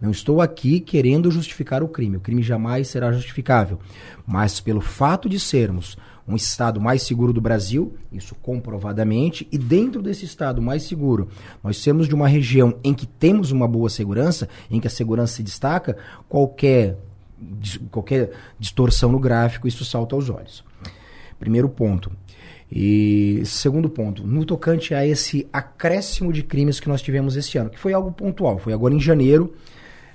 Não 0.01 0.11
estou 0.11 0.41
aqui 0.41 0.79
querendo 0.79 1.29
justificar 1.29 1.83
o 1.83 1.87
crime. 1.87 2.17
O 2.17 2.21
crime 2.21 2.41
jamais 2.41 2.87
será 2.87 3.11
justificável. 3.11 3.79
Mas 4.25 4.59
pelo 4.59 4.81
fato 4.81 5.29
de 5.29 5.39
sermos 5.39 5.95
um 6.27 6.35
estado 6.35 6.81
mais 6.81 7.03
seguro 7.03 7.31
do 7.31 7.39
Brasil, 7.39 7.95
isso 8.11 8.33
comprovadamente, 8.35 9.47
e 9.51 9.57
dentro 9.57 10.01
desse 10.01 10.25
estado 10.25 10.61
mais 10.61 10.83
seguro, 10.83 11.29
nós 11.63 11.81
temos 11.83 12.07
de 12.07 12.15
uma 12.15 12.27
região 12.27 12.75
em 12.83 12.93
que 12.93 13.05
temos 13.05 13.51
uma 13.51 13.67
boa 13.67 13.89
segurança, 13.89 14.49
em 14.71 14.79
que 14.79 14.87
a 14.87 14.89
segurança 14.89 15.35
se 15.35 15.43
destaca, 15.43 15.95
qualquer 16.27 16.97
qualquer 17.91 18.31
distorção 18.59 19.11
no 19.11 19.19
gráfico, 19.19 19.67
isso 19.67 19.83
salta 19.85 20.15
aos 20.15 20.29
olhos. 20.29 20.63
Primeiro 21.39 21.69
ponto. 21.69 22.11
E 22.71 23.41
segundo 23.45 23.89
ponto, 23.89 24.25
no 24.25 24.43
tocante 24.43 24.93
a 24.93 25.05
esse 25.05 25.47
acréscimo 25.53 26.33
de 26.33 26.43
crimes 26.43 26.79
que 26.79 26.89
nós 26.89 27.01
tivemos 27.01 27.35
esse 27.35 27.57
ano, 27.57 27.69
que 27.69 27.79
foi 27.79 27.93
algo 27.93 28.11
pontual, 28.11 28.57
foi 28.57 28.73
agora 28.73 28.93
em 28.93 28.99
janeiro, 28.99 29.53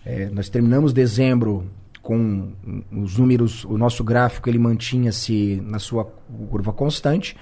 é, 0.04 0.28
nós 0.30 0.48
terminamos 0.48 0.92
dezembro 0.92 1.70
com 2.02 2.52
os 2.90 3.16
números, 3.16 3.64
o 3.64 3.76
nosso 3.76 4.02
gráfico 4.02 4.48
ele 4.48 4.58
mantinha-se 4.58 5.62
na 5.64 5.78
sua 5.78 6.04
curva 6.48 6.72
constante. 6.72 7.36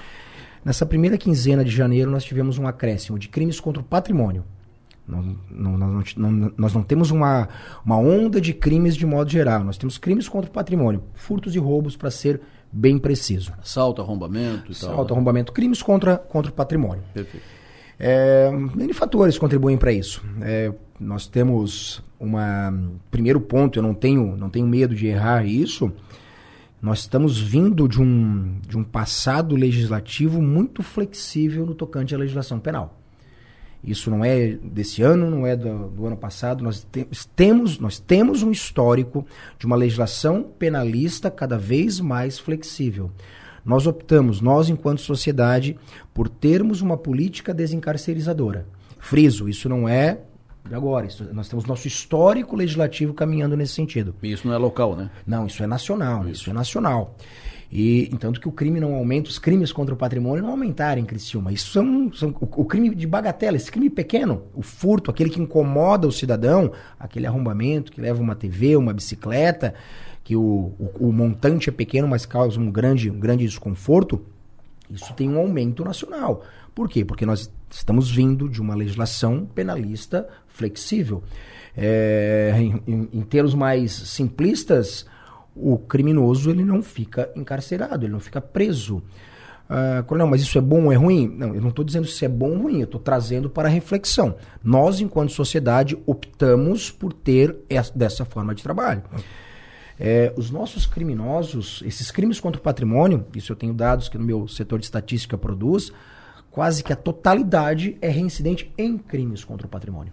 Nessa 0.65 0.85
primeira 0.85 1.17
quinzena 1.17 1.65
de 1.65 1.71
janeiro 1.71 2.11
nós 2.11 2.25
tivemos 2.25 2.59
um 2.59 2.67
acréscimo 2.67 3.19
de 3.19 3.29
crimes 3.29 3.61
contra 3.61 3.81
o 3.81 3.85
patrimônio. 3.85 4.45
Não, 5.09 5.37
não, 5.51 5.79
não, 5.79 6.53
nós 6.57 6.75
não 6.75 6.83
temos 6.83 7.11
uma, 7.11 7.49
uma 7.85 7.97
onda 7.97 8.41
de 8.41 8.53
crimes 8.53 8.95
de 8.95 9.07
modo 9.07 9.31
geral, 9.31 9.65
nós 9.65 9.79
temos 9.79 9.97
crimes 9.97 10.29
contra 10.29 10.51
o 10.51 10.53
patrimônio, 10.53 11.03
furtos 11.15 11.55
e 11.55 11.59
roubos 11.59 11.97
para 11.97 12.11
ser 12.11 12.43
bem 12.71 12.99
preciso. 12.99 13.53
Assalto, 13.59 14.03
arrombamento 14.03 14.69
e 14.69 14.73
Assalto, 14.73 14.81
tal. 14.81 14.91
Assalto, 14.91 15.15
arrombamento, 15.15 15.53
crimes 15.53 15.81
contra, 15.83 16.19
contra 16.19 16.51
o 16.51 16.55
patrimônio. 16.55 17.03
Perfeito. 17.15 17.47
É, 17.99 18.51
N 18.77 18.93
fatores 18.93 19.39
contribuem 19.39 19.77
para 19.77 19.93
isso. 19.93 20.23
É, 20.43 20.73
nós 21.01 21.27
temos 21.27 22.03
uma 22.21 22.73
primeiro 23.11 23.41
ponto, 23.41 23.79
eu 23.79 23.83
não 23.83 23.95
tenho, 23.95 24.37
não 24.37 24.51
tenho 24.51 24.67
medo 24.67 24.95
de 24.95 25.07
errar 25.07 25.45
isso. 25.45 25.91
Nós 26.81 27.01
estamos 27.01 27.41
vindo 27.41 27.89
de 27.89 28.01
um, 28.01 28.61
de 28.69 28.79
um 28.79 28.85
passado 28.85 29.57
legislativo 29.57 30.41
muito 30.41 30.83
flexível 30.83 31.67
no 31.67 31.75
tocante 31.75 32.15
à 32.15 32.19
legislação 32.19 32.61
penal. 32.61 32.97
Isso 33.83 34.11
não 34.11 34.25
é 34.25 34.59
desse 34.63 35.03
ano, 35.03 35.31
não 35.31 35.47
é 35.47 35.57
do, 35.57 35.89
do 35.89 36.07
ano 36.07 36.17
passado. 36.17 36.65
Nós 36.65 36.87
te, 36.91 37.07
temos, 37.37 37.79
nós 37.79 37.99
temos 37.99 38.43
um 38.43 38.51
histórico 38.51 39.25
de 39.59 39.67
uma 39.67 39.77
legislação 39.77 40.43
penalista 40.43 41.31
cada 41.31 41.57
vez 41.57 42.01
mais 42.01 42.39
flexível. 42.39 43.11
Nós 43.65 43.87
optamos, 43.87 44.41
nós 44.41 44.69
enquanto 44.69 45.01
sociedade, 45.01 45.79
por 46.13 46.29
termos 46.29 46.81
uma 46.81 46.97
política 46.97 47.55
desencarcerizadora. 47.55 48.67
Friso, 48.99 49.49
isso 49.49 49.69
não 49.69 49.89
é 49.89 50.21
de 50.69 50.75
agora. 50.75 51.07
Isso, 51.07 51.25
nós 51.33 51.49
temos 51.49 51.65
nosso 51.65 51.87
histórico 51.87 52.57
legislativo 52.57 53.15
caminhando 53.15 53.57
nesse 53.57 53.75
sentido. 53.75 54.15
E 54.23 54.33
isso 54.33 54.47
não 54.47 54.55
é 54.55 54.59
local, 54.59 54.97
né? 54.97 55.11
Não, 55.27 55.47
isso 55.47 55.63
é 55.63 55.67
nacional. 55.67 56.23
Isso, 56.23 56.43
isso 56.43 56.51
é 56.51 56.53
nacional. 56.53 57.17
E 57.71 58.09
entanto 58.13 58.41
que 58.41 58.49
o 58.49 58.53
crime 58.53 58.81
não 58.81 58.95
aumenta, 58.95 59.29
os 59.29 59.39
crimes 59.39 59.73
contra 59.73 59.95
o 59.95 59.99
patrimônio 59.99 60.43
não 60.43 60.51
aumentaram 60.51 61.01
em 61.01 61.05
Criciúma. 61.05 61.53
Isso 61.53 61.71
são, 61.71 62.11
são 62.15 62.31
o, 62.41 62.63
o, 62.63 62.65
crime 62.65 62.95
de 62.95 63.07
bagatela, 63.07 63.57
esse 63.59 63.71
crime 63.71 63.91
pequeno, 63.91 64.45
o 64.55 64.63
furto, 64.63 65.11
aquele 65.11 65.29
que 65.29 65.41
incomoda 65.41 66.09
o 66.09 66.13
cidadão, 66.13 66.73
aquele 66.99 67.27
arrombamento 67.27 67.93
que 67.93 68.01
leva 68.01 68.23
uma 68.23 68.35
TV, 68.35 68.75
uma 68.75 68.95
bicicleta, 68.95 69.75
que 70.25 70.35
o, 70.35 70.73
o, 70.79 71.09
o 71.09 71.13
montante 71.13 71.69
é 71.69 71.73
pequeno, 71.73 72.09
mas 72.09 72.25
causa 72.25 72.59
um 72.59 72.71
grande, 72.71 73.11
um 73.11 73.21
grande 73.21 73.45
desconforto. 73.45 74.25
Isso 74.91 75.13
tem 75.13 75.29
um 75.29 75.39
aumento 75.39 75.85
nacional. 75.85 76.43
Por 76.75 76.89
quê? 76.89 77.05
Porque 77.05 77.27
nós 77.27 77.51
estamos 77.71 78.11
vindo 78.11 78.49
de 78.49 78.63
uma 78.63 78.75
legislação 78.75 79.47
penalista 79.55 80.27
flexível. 80.47 81.23
É, 81.77 82.55
em, 82.57 82.83
em, 82.87 83.09
em 83.13 83.23
termos 83.23 83.55
mais 83.55 83.93
simplistas, 83.93 85.07
o 85.61 85.79
criminoso 85.79 86.51
ele 86.51 86.65
não 86.65 86.83
fica 86.83 87.31
encarcerado, 87.35 88.05
ele 88.05 88.13
não 88.13 88.21
fica 88.21 88.41
preso. 88.41 89.03
Uh, 89.69 90.03
coronel, 90.05 90.27
mas 90.27 90.41
isso 90.41 90.57
é 90.57 90.61
bom 90.63 90.85
ou 90.85 90.93
é 90.93 90.97
ruim? 90.97 91.29
Não, 91.29 91.55
eu 91.55 91.61
não 91.61 91.69
estou 91.69 91.85
dizendo 91.85 92.07
se 92.07 92.25
é 92.25 92.29
bom 92.29 92.53
ou 92.53 92.63
ruim, 92.63 92.79
eu 92.79 92.85
estou 92.85 93.01
trazendo 93.01 93.51
para 93.51 93.69
reflexão. 93.69 94.37
Nós, 94.65 95.01
enquanto 95.01 95.33
sociedade, 95.33 95.99
optamos 96.07 96.91
por 96.91 97.13
ter 97.13 97.55
essa, 97.69 97.93
dessa 97.97 98.25
forma 98.25 98.55
de 98.55 98.63
trabalho. 98.63 99.03
É, 100.01 100.33
os 100.37 100.51
nossos 100.51 100.87
criminosos, 100.87 101.83
esses 101.85 102.11
crimes 102.11 102.41
contra 102.41 102.59
o 102.59 102.63
patrimônio, 102.63 103.27
isso 103.35 103.53
eu 103.53 103.57
tenho 103.57 103.75
dados 103.75 104.09
que 104.09 104.17
no 104.17 104.25
meu 104.25 104.49
setor 104.49 104.79
de 104.79 104.87
estatística 104.87 105.37
produz, 105.37 105.93
quase 106.51 106.83
que 106.83 106.93
a 106.93 106.97
totalidade 106.97 107.99
é 108.01 108.09
reincidente 108.09 108.73
em 108.79 108.97
crimes 108.97 109.45
contra 109.45 109.67
o 109.67 109.71
patrimônio. 109.71 110.13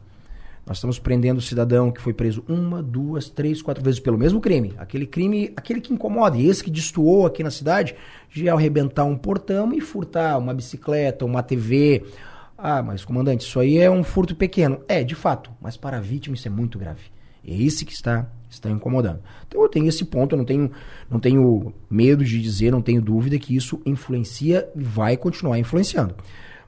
Nós 0.66 0.78
estamos 0.78 0.98
prendendo 0.98 1.38
o 1.38 1.42
cidadão 1.42 1.92
que 1.92 2.02
foi 2.02 2.12
preso 2.12 2.44
uma, 2.48 2.82
duas, 2.82 3.30
três, 3.30 3.62
quatro 3.62 3.84
vezes 3.84 4.00
pelo 4.00 4.18
mesmo 4.18 4.42
crime. 4.42 4.74
Aquele 4.78 5.06
crime, 5.06 5.54
aquele 5.56 5.80
que 5.80 5.94
incomoda. 5.94 6.38
E 6.38 6.48
esse 6.48 6.64
que 6.64 6.72
destoou 6.72 7.28
aqui 7.28 7.44
na 7.44 7.52
cidade, 7.52 7.96
de 8.34 8.50
arrebentar 8.50 9.06
um 9.06 9.16
portão 9.16 9.72
e 9.72 9.80
furtar 9.80 10.40
uma 10.40 10.56
bicicleta, 10.56 11.24
uma 11.24 11.44
TV. 11.44 12.04
Ah, 12.58 12.82
mas 12.82 13.06
comandante, 13.06 13.46
isso 13.46 13.60
aí 13.60 13.78
é 13.78 13.92
um 13.92 14.04
furto 14.04 14.36
pequeno. 14.36 14.82
É, 14.88 15.04
de 15.04 15.14
fato, 15.14 15.52
mas 15.62 15.78
para 15.78 15.98
a 15.98 16.02
vítima 16.02 16.36
isso 16.36 16.48
é 16.48 16.52
muito 16.52 16.80
grave. 16.80 17.04
É 17.48 17.54
esse 17.54 17.86
que 17.86 17.94
está, 17.94 18.28
está 18.50 18.68
incomodando. 18.72 19.20
Então 19.48 19.62
eu 19.62 19.70
tenho 19.70 19.88
esse 19.88 20.04
ponto, 20.04 20.34
eu 20.34 20.38
não 20.38 20.46
tenho, 20.46 20.72
não 21.08 21.20
tenho 21.20 21.72
medo 21.88 22.26
de 22.26 22.42
dizer, 22.42 22.72
não 22.72 22.82
tenho 22.82 23.04
dúvida 23.04 23.38
que 23.38 23.56
isso 23.56 23.80
influencia 23.86 24.68
e 24.76 24.82
vai 24.82 25.16
continuar 25.16 25.60
influenciando. 25.60 26.16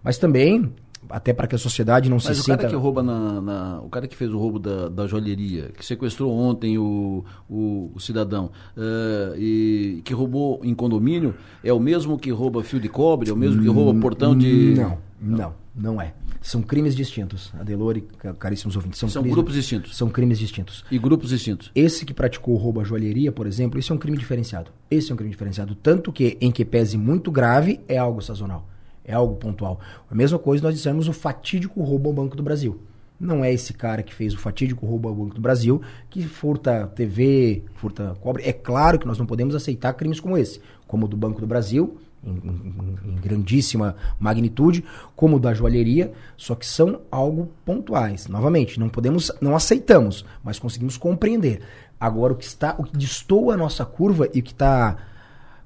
Mas 0.03 0.19
também 0.19 0.71
até 1.09 1.33
para 1.33 1.47
que 1.47 1.55
a 1.55 1.57
sociedade 1.57 2.09
não 2.09 2.17
Mas 2.17 2.23
se 2.23 2.29
Mas 2.29 2.39
o 2.39 2.43
sinta... 2.43 2.57
cara 2.57 2.69
que 2.69 2.75
rouba 2.75 3.03
na, 3.03 3.41
na, 3.41 3.81
o 3.81 3.89
cara 3.89 4.07
que 4.07 4.15
fez 4.15 4.31
o 4.31 4.37
roubo 4.37 4.59
da, 4.59 4.89
da 4.89 5.07
joalheria, 5.07 5.71
que 5.77 5.85
sequestrou 5.85 6.31
ontem 6.31 6.77
o, 6.77 7.23
o, 7.49 7.91
o 7.93 7.99
cidadão 7.99 8.51
uh, 8.75 9.37
e 9.37 10.01
que 10.03 10.13
roubou 10.13 10.61
em 10.63 10.73
condomínio, 10.73 11.35
é 11.63 11.71
o 11.73 11.79
mesmo 11.79 12.17
que 12.17 12.31
rouba 12.31 12.63
fio 12.63 12.79
de 12.79 12.89
cobre, 12.89 13.29
é 13.29 13.33
o 13.33 13.37
mesmo 13.37 13.61
que 13.61 13.67
rouba 13.67 13.91
hum, 13.91 13.99
portão 13.99 14.37
de... 14.37 14.75
Não, 14.75 14.97
não, 15.19 15.53
não 15.75 16.01
é. 16.01 16.13
São 16.41 16.61
crimes 16.61 16.95
distintos, 16.95 17.51
Adelor 17.59 17.97
e 17.97 18.01
caríssimos 18.39 18.75
ouvintes. 18.75 18.99
São, 18.99 19.09
são 19.09 19.21
crimes, 19.21 19.35
grupos 19.35 19.53
distintos. 19.53 19.97
São 19.97 20.09
crimes 20.09 20.39
distintos. 20.39 20.85
E 20.89 20.97
grupos 20.97 21.29
distintos. 21.29 21.71
Esse 21.75 22.05
que 22.05 22.13
praticou 22.13 22.53
o 22.53 22.57
roubo 22.57 22.79
à 22.79 22.83
joalheria, 22.83 23.31
por 23.31 23.45
exemplo, 23.47 23.77
esse 23.79 23.91
é 23.91 23.95
um 23.95 23.97
crime 23.97 24.17
diferenciado. 24.17 24.71
Esse 24.89 25.11
é 25.11 25.13
um 25.13 25.17
crime 25.17 25.31
diferenciado. 25.31 25.75
Tanto 25.75 26.11
que, 26.13 26.37
em 26.39 26.51
que 26.51 26.63
pese 26.63 26.97
muito 26.97 27.31
grave, 27.31 27.81
é 27.87 27.97
algo 27.97 28.21
sazonal 28.21 28.65
é 29.07 29.13
algo 29.13 29.35
pontual. 29.35 29.79
A 30.11 30.13
mesma 30.13 30.37
coisa 30.37 30.63
nós 30.63 30.75
dissemos 30.75 31.07
o 31.07 31.13
fatídico 31.13 31.81
roubo 31.81 32.09
ao 32.09 32.13
Banco 32.13 32.35
do 32.35 32.43
Brasil. 32.43 32.79
Não 33.19 33.43
é 33.43 33.51
esse 33.51 33.73
cara 33.73 34.03
que 34.03 34.13
fez 34.13 34.33
o 34.33 34.37
fatídico 34.37 34.85
roubo 34.85 35.07
ao 35.07 35.15
Banco 35.15 35.33
do 35.33 35.41
Brasil 35.41 35.81
que 36.09 36.21
furta 36.23 36.85
TV, 36.87 37.63
furta 37.75 38.15
cobre. 38.21 38.43
É 38.43 38.53
claro 38.53 38.99
que 38.99 39.07
nós 39.07 39.17
não 39.17 39.25
podemos 39.25 39.55
aceitar 39.55 39.93
crimes 39.93 40.19
como 40.19 40.37
esse, 40.37 40.61
como 40.85 41.05
o 41.05 41.09
do 41.09 41.17
Banco 41.17 41.41
do 41.41 41.47
Brasil, 41.47 41.97
em, 42.23 42.31
em, 42.31 43.13
em, 43.13 43.15
grandíssima 43.15 43.95
magnitude, 44.19 44.83
como 45.15 45.37
o 45.37 45.39
da 45.39 45.53
joalheria, 45.53 46.11
só 46.35 46.53
que 46.53 46.65
são 46.65 47.01
algo 47.09 47.51
pontuais. 47.65 48.27
Novamente, 48.27 48.79
não 48.79 48.89
podemos, 48.89 49.31
não 49.41 49.55
aceitamos, 49.55 50.25
mas 50.43 50.59
conseguimos 50.59 50.97
compreender. 50.97 51.61
Agora, 51.99 52.33
o 52.33 52.35
que 52.35 52.45
está, 52.45 52.75
o 52.77 52.83
que 52.83 52.95
destoa 52.95 53.55
a 53.55 53.57
nossa 53.57 53.83
curva 53.83 54.29
e 54.31 54.39
o 54.39 54.43
que 54.43 54.51
está 54.51 54.97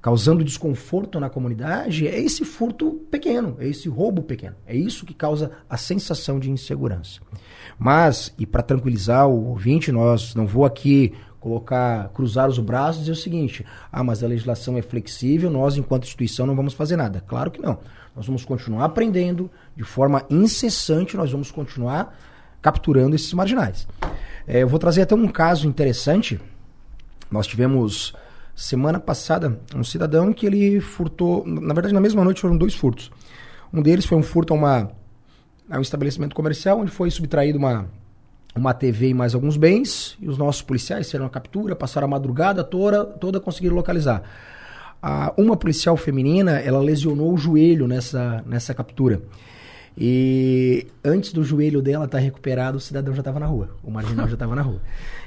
causando 0.01 0.43
desconforto 0.43 1.19
na 1.19 1.29
comunidade 1.29 2.07
é 2.07 2.19
esse 2.19 2.43
furto 2.43 2.93
pequeno, 3.11 3.55
é 3.59 3.67
esse 3.67 3.87
roubo 3.87 4.23
pequeno. 4.23 4.55
É 4.65 4.75
isso 4.75 5.05
que 5.05 5.13
causa 5.13 5.51
a 5.69 5.77
sensação 5.77 6.39
de 6.39 6.49
insegurança. 6.49 7.21
Mas, 7.77 8.33
e 8.37 8.45
para 8.45 8.63
tranquilizar 8.63 9.27
o 9.27 9.49
ouvinte, 9.49 9.91
nós 9.91 10.33
não 10.33 10.47
vou 10.47 10.65
aqui 10.65 11.13
colocar, 11.39 12.09
cruzar 12.09 12.49
os 12.49 12.59
braços 12.59 12.97
e 12.97 12.99
dizer 13.01 13.11
o 13.11 13.15
seguinte: 13.15 13.65
ah, 13.91 14.03
mas 14.03 14.23
a 14.23 14.27
legislação 14.27 14.77
é 14.77 14.81
flexível, 14.81 15.51
nós, 15.51 15.77
enquanto 15.77 16.03
instituição, 16.03 16.47
não 16.47 16.55
vamos 16.55 16.73
fazer 16.73 16.95
nada. 16.95 17.21
Claro 17.27 17.51
que 17.51 17.61
não. 17.61 17.79
Nós 18.15 18.25
vamos 18.25 18.43
continuar 18.43 18.85
aprendendo 18.85 19.49
de 19.75 19.83
forma 19.83 20.25
incessante, 20.29 21.15
nós 21.15 21.31
vamos 21.31 21.51
continuar 21.51 22.17
capturando 22.61 23.15
esses 23.15 23.33
marginais. 23.33 23.87
É, 24.47 24.63
eu 24.63 24.67
vou 24.67 24.79
trazer 24.79 25.03
até 25.03 25.15
um 25.15 25.27
caso 25.27 25.67
interessante. 25.67 26.39
Nós 27.31 27.47
tivemos 27.47 28.13
semana 28.62 28.99
passada 28.99 29.59
um 29.76 29.84
cidadão 29.84 30.32
que 30.32 30.45
ele 30.45 30.80
furtou, 30.80 31.43
na 31.47 31.74
verdade 31.74 31.93
na 31.93 31.99
mesma 31.99 32.24
noite 32.24 32.39
foram 32.39 32.55
dois 32.55 32.76
furtos. 32.76 33.12
Um 33.74 33.82
deles 33.82 34.05
foi 34.05 34.18
um 34.18 34.22
furto 34.22 34.53
a, 34.53 34.55
uma, 34.55 34.91
a 35.68 35.80
um 35.80 35.82
estabelecimento 35.82 36.36
comercial 36.36 36.80
onde 36.80 36.91
foi 36.91 37.09
subtraído 37.09 37.57
uma, 37.57 37.88
uma 38.55 38.72
TV 38.72 39.09
e 39.09 39.14
mais 39.16 39.34
alguns 39.34 39.57
bens 39.57 40.16
e 40.22 40.30
os 40.30 40.38
nossos 40.38 40.62
policiais 40.62 41.07
fizeram 41.07 41.26
a 41.26 41.30
captura, 41.30 41.76
passaram 41.76 42.05
a 42.05 42.09
madrugada 42.12 42.64
toda, 42.64 43.03
toda 43.03 43.39
conseguiram 43.39 43.76
localizar. 43.76 44.22
A, 45.01 45.34
uma 45.36 45.57
policial 45.57 45.97
feminina, 45.97 46.59
ela 46.59 46.80
lesionou 46.80 47.34
o 47.34 47.38
joelho 47.38 47.88
nessa, 47.88 48.43
nessa 48.45 48.76
captura. 48.76 49.24
E 49.97 50.88
antes 51.03 51.34
do 51.34 51.43
joelho 51.43 51.82
dela 51.82 52.05
estar 52.05 52.20
tá 52.20 52.24
recuperado, 52.24 52.78
o 52.78 52.82
cidadão 52.82 53.14
já 53.14 53.22
estava 53.22 53.39
na 53.39 53.47
rua, 53.47 53.70
o 53.84 53.89
marginal 53.89 54.28
já 54.28 54.36
estava 54.36 54.55
na 54.55 54.62
rua. 54.62 54.80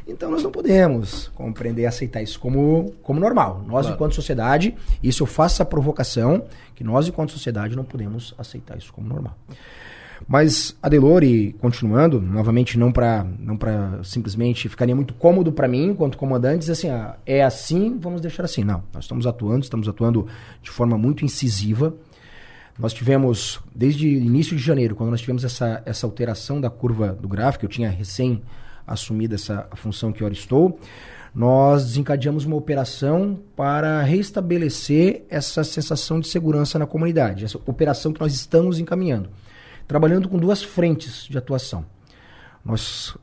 Então 0.06 0.30
nós 0.30 0.42
não 0.42 0.50
podemos 0.50 1.28
compreender 1.34 1.82
e 1.82 1.86
aceitar 1.86 2.22
isso 2.22 2.38
como, 2.38 2.92
como 3.02 3.18
normal. 3.18 3.62
Nós, 3.66 3.82
claro. 3.82 3.94
enquanto 3.94 4.14
sociedade, 4.14 4.74
isso 5.02 5.22
eu 5.22 5.26
faço 5.26 5.56
essa 5.56 5.64
provocação, 5.64 6.44
que 6.74 6.84
nós, 6.84 7.08
enquanto 7.08 7.32
sociedade, 7.32 7.74
não 7.74 7.84
podemos 7.84 8.34
aceitar 8.36 8.76
isso 8.76 8.92
como 8.92 9.08
normal. 9.08 9.36
Mas, 10.26 10.76
Adelore, 10.82 11.54
continuando, 11.60 12.20
novamente, 12.20 12.78
não 12.78 12.92
para 12.92 13.26
não 13.38 13.58
simplesmente 14.02 14.68
ficaria 14.68 14.94
muito 14.94 15.12
cômodo 15.14 15.52
para 15.52 15.68
mim, 15.68 15.88
enquanto 15.88 16.16
comandante, 16.16 16.60
dizer 16.60 16.72
assim, 16.72 16.90
ah, 16.90 17.16
é 17.26 17.42
assim, 17.42 17.98
vamos 17.98 18.20
deixar 18.20 18.44
assim. 18.44 18.64
Não, 18.64 18.82
nós 18.92 19.04
estamos 19.04 19.26
atuando, 19.26 19.64
estamos 19.64 19.88
atuando 19.88 20.26
de 20.62 20.70
forma 20.70 20.96
muito 20.96 21.24
incisiva, 21.24 21.94
nós 22.78 22.92
tivemos, 22.92 23.60
desde 23.74 24.08
início 24.08 24.56
de 24.56 24.62
janeiro, 24.62 24.96
quando 24.96 25.10
nós 25.10 25.20
tivemos 25.20 25.44
essa, 25.44 25.82
essa 25.86 26.06
alteração 26.06 26.60
da 26.60 26.68
curva 26.68 27.12
do 27.12 27.28
gráfico, 27.28 27.64
eu 27.64 27.68
tinha 27.68 27.88
recém 27.88 28.42
assumido 28.86 29.34
essa 29.34 29.68
função 29.74 30.12
que 30.12 30.22
eu 30.22 30.28
estou, 30.28 30.78
nós 31.34 31.86
desencadeamos 31.86 32.44
uma 32.44 32.54
operação 32.54 33.40
para 33.56 34.02
restabelecer 34.02 35.24
essa 35.28 35.64
sensação 35.64 36.20
de 36.20 36.28
segurança 36.28 36.78
na 36.78 36.86
comunidade, 36.86 37.44
essa 37.44 37.58
operação 37.66 38.12
que 38.12 38.20
nós 38.20 38.32
estamos 38.34 38.78
encaminhando, 38.78 39.28
trabalhando 39.88 40.28
com 40.28 40.38
duas 40.38 40.62
frentes 40.62 41.26
de 41.28 41.36
atuação. 41.36 41.84
Nós 42.64 43.16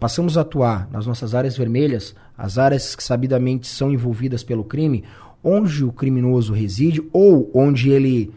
passamos 0.00 0.36
a 0.36 0.40
atuar 0.40 0.88
nas 0.90 1.06
nossas 1.06 1.34
áreas 1.34 1.56
vermelhas, 1.56 2.14
as 2.36 2.58
áreas 2.58 2.96
que 2.96 3.02
sabidamente 3.02 3.68
são 3.68 3.92
envolvidas 3.92 4.42
pelo 4.42 4.64
crime, 4.64 5.04
onde 5.44 5.84
o 5.84 5.92
criminoso 5.92 6.52
reside 6.52 7.02
ou 7.12 7.50
onde 7.54 7.90
ele, 7.90 8.32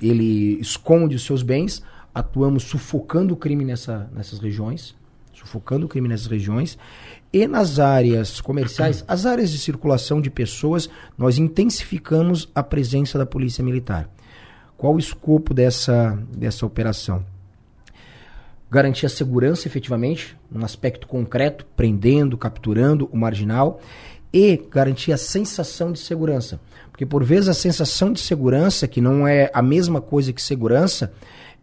ele 0.00 0.58
esconde 0.60 1.16
os 1.16 1.24
seus 1.24 1.42
bens, 1.42 1.82
atuamos 2.14 2.64
sufocando 2.64 3.34
o 3.34 3.36
crime 3.36 3.64
nessa, 3.64 4.10
nessas 4.14 4.38
regiões, 4.38 4.94
sufocando 5.46 5.86
o 5.86 5.88
crime 5.88 6.08
nessas 6.08 6.26
regiões, 6.26 6.76
e 7.32 7.46
nas 7.46 7.78
áreas 7.78 8.40
comerciais, 8.40 9.04
as 9.06 9.24
áreas 9.24 9.50
de 9.50 9.58
circulação 9.58 10.20
de 10.20 10.28
pessoas, 10.28 10.90
nós 11.16 11.38
intensificamos 11.38 12.48
a 12.54 12.62
presença 12.62 13.16
da 13.16 13.24
Polícia 13.24 13.62
Militar. 13.62 14.10
Qual 14.76 14.94
o 14.94 14.98
escopo 14.98 15.54
dessa, 15.54 16.18
dessa 16.36 16.66
operação? 16.66 17.24
Garantir 18.70 19.06
a 19.06 19.08
segurança 19.08 19.68
efetivamente, 19.68 20.36
num 20.50 20.64
aspecto 20.64 21.06
concreto, 21.06 21.64
prendendo, 21.76 22.36
capturando 22.36 23.08
o 23.12 23.16
marginal, 23.16 23.80
e 24.32 24.60
garantir 24.70 25.12
a 25.12 25.16
sensação 25.16 25.92
de 25.92 26.00
segurança. 26.00 26.60
Porque 26.90 27.06
por 27.06 27.22
vezes 27.22 27.48
a 27.48 27.54
sensação 27.54 28.12
de 28.12 28.20
segurança, 28.20 28.88
que 28.88 29.00
não 29.00 29.26
é 29.26 29.50
a 29.54 29.62
mesma 29.62 30.00
coisa 30.00 30.32
que 30.32 30.42
segurança, 30.42 31.12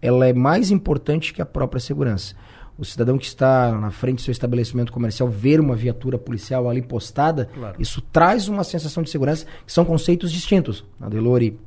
ela 0.01 0.27
é 0.27 0.33
mais 0.33 0.71
importante 0.71 1.33
que 1.33 1.41
a 1.41 1.45
própria 1.45 1.79
segurança 1.79 2.35
o 2.77 2.83
cidadão 2.83 3.17
que 3.17 3.25
está 3.25 3.71
na 3.71 3.91
frente 3.91 4.17
do 4.17 4.21
seu 4.21 4.31
estabelecimento 4.31 4.91
comercial 4.91 5.29
ver 5.29 5.59
uma 5.59 5.75
viatura 5.75 6.17
policial 6.17 6.69
ali 6.69 6.81
postada, 6.81 7.49
claro. 7.53 7.75
isso 7.79 8.01
traz 8.01 8.47
uma 8.47 8.63
sensação 8.63 9.03
de 9.03 9.09
segurança, 9.09 9.45
que 9.65 9.71
são 9.71 9.85
conceitos 9.85 10.31
distintos, 10.31 10.83
Adelor 10.99 11.43
e 11.43 11.57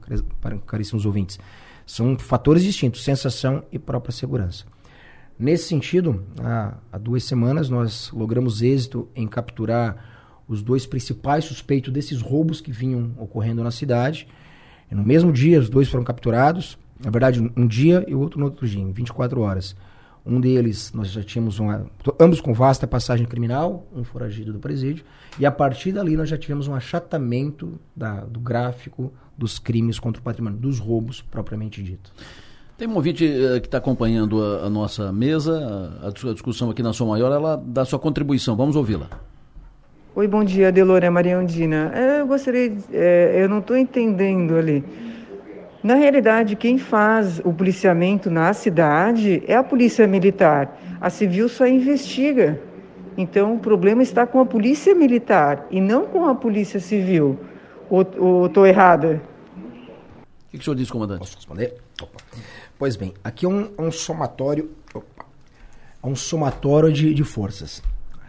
caríssimos 0.66 1.06
ouvintes. 1.06 1.38
São 1.86 2.18
fatores 2.18 2.64
distintos, 2.64 3.04
sensação 3.04 3.62
e 3.70 3.78
própria 3.78 4.12
segurança. 4.12 4.64
Nesse 5.38 5.68
sentido, 5.68 6.24
há, 6.42 6.74
há 6.90 6.98
duas 6.98 7.22
semanas 7.24 7.68
nós 7.68 8.10
logramos 8.12 8.62
êxito 8.62 9.08
em 9.14 9.28
capturar 9.28 9.96
os 10.48 10.62
dois 10.62 10.86
principais 10.86 11.44
suspeitos 11.44 11.92
desses 11.92 12.20
roubos 12.20 12.60
que 12.60 12.72
vinham 12.72 13.12
ocorrendo 13.18 13.62
na 13.62 13.70
cidade. 13.70 14.26
E 14.90 14.94
no 14.94 15.04
mesmo 15.04 15.32
dia, 15.32 15.60
os 15.60 15.68
dois 15.68 15.88
foram 15.88 16.04
capturados. 16.04 16.78
Na 17.04 17.10
verdade, 17.10 17.52
um 17.56 17.66
dia 17.66 18.04
e 18.08 18.14
o 18.14 18.20
outro 18.20 18.38
no 18.38 18.46
outro 18.46 18.66
dia, 18.66 18.80
em 18.80 18.90
24 18.90 19.40
horas. 19.40 19.76
Um 20.26 20.40
deles, 20.40 20.92
nós 20.92 21.12
já 21.12 21.22
tínhamos 21.22 21.60
uma, 21.60 21.86
ambos 22.18 22.40
com 22.40 22.52
vasta 22.52 22.84
passagem 22.84 23.26
criminal, 23.26 23.86
um 23.94 24.02
foragido 24.02 24.52
do 24.52 24.58
presídio, 24.58 25.04
e 25.38 25.46
a 25.46 25.52
partir 25.52 25.92
dali 25.92 26.16
nós 26.16 26.28
já 26.28 26.36
tivemos 26.36 26.66
um 26.66 26.74
achatamento 26.74 27.78
da, 27.94 28.24
do 28.24 28.40
gráfico 28.40 29.12
dos 29.38 29.60
crimes 29.60 30.00
contra 30.00 30.20
o 30.20 30.24
patrimônio, 30.24 30.58
dos 30.58 30.80
roubos 30.80 31.22
propriamente 31.22 31.80
dito. 31.80 32.12
Tem 32.76 32.88
um 32.88 32.94
ouvinte 32.96 33.24
uh, 33.24 33.60
que 33.60 33.68
está 33.68 33.78
acompanhando 33.78 34.42
a, 34.42 34.66
a, 34.66 34.70
nossa 34.70 35.12
mesa, 35.12 36.00
a, 36.02 36.08
a, 36.08 36.32
discussão 36.32 36.70
aqui 36.70 36.82
na 36.82 36.92
Som 36.92 37.06
Maior, 37.06 37.32
ela 37.32 37.56
dá 37.64 37.84
sua 37.84 37.98
contribuição. 37.98 38.56
Vamos 38.56 38.74
ouvi-la. 38.74 39.08
Oi, 40.14 40.26
bom 40.26 40.42
dia, 40.42 40.72
Delora 40.72 41.10
Maria 41.10 41.38
Andina. 41.38 41.92
É, 41.94 42.20
eu 42.20 42.26
gostaria, 42.26 42.76
é, 42.92 43.42
eu 43.42 43.48
não 43.48 43.60
estou 43.60 43.76
entendendo 43.76 44.56
ali. 44.56 44.84
Na 45.82 45.94
realidade, 45.94 46.56
quem 46.56 46.78
faz 46.78 47.38
o 47.40 47.52
policiamento 47.52 48.30
na 48.30 48.52
cidade 48.52 49.42
é 49.46 49.54
a 49.54 49.62
polícia 49.62 50.06
militar. 50.06 50.80
A 51.00 51.10
civil 51.10 51.48
só 51.48 51.66
investiga. 51.66 52.60
Então, 53.16 53.54
o 53.54 53.58
problema 53.58 54.02
está 54.02 54.26
com 54.26 54.40
a 54.40 54.46
polícia 54.46 54.94
militar 54.94 55.66
e 55.70 55.80
não 55.80 56.06
com 56.06 56.26
a 56.26 56.34
polícia 56.34 56.80
civil. 56.80 57.38
Ou 57.88 58.46
estou 58.46 58.66
errada? 58.66 59.22
O 60.22 60.50
que, 60.50 60.58
que 60.58 60.58
o 60.58 60.64
senhor 60.64 60.76
diz, 60.76 60.90
comandante? 60.90 61.20
Posso 61.20 61.36
responder? 61.36 61.74
Opa. 62.02 62.20
Pois 62.78 62.96
bem, 62.96 63.14
aqui 63.24 63.46
é 63.46 63.48
um, 63.48 63.70
um 63.78 63.90
somatório, 63.90 64.70
opa, 64.92 65.24
é 66.02 66.06
um 66.06 66.16
somatório 66.16 66.92
de, 66.92 67.14
de 67.14 67.24
forças. 67.24 67.82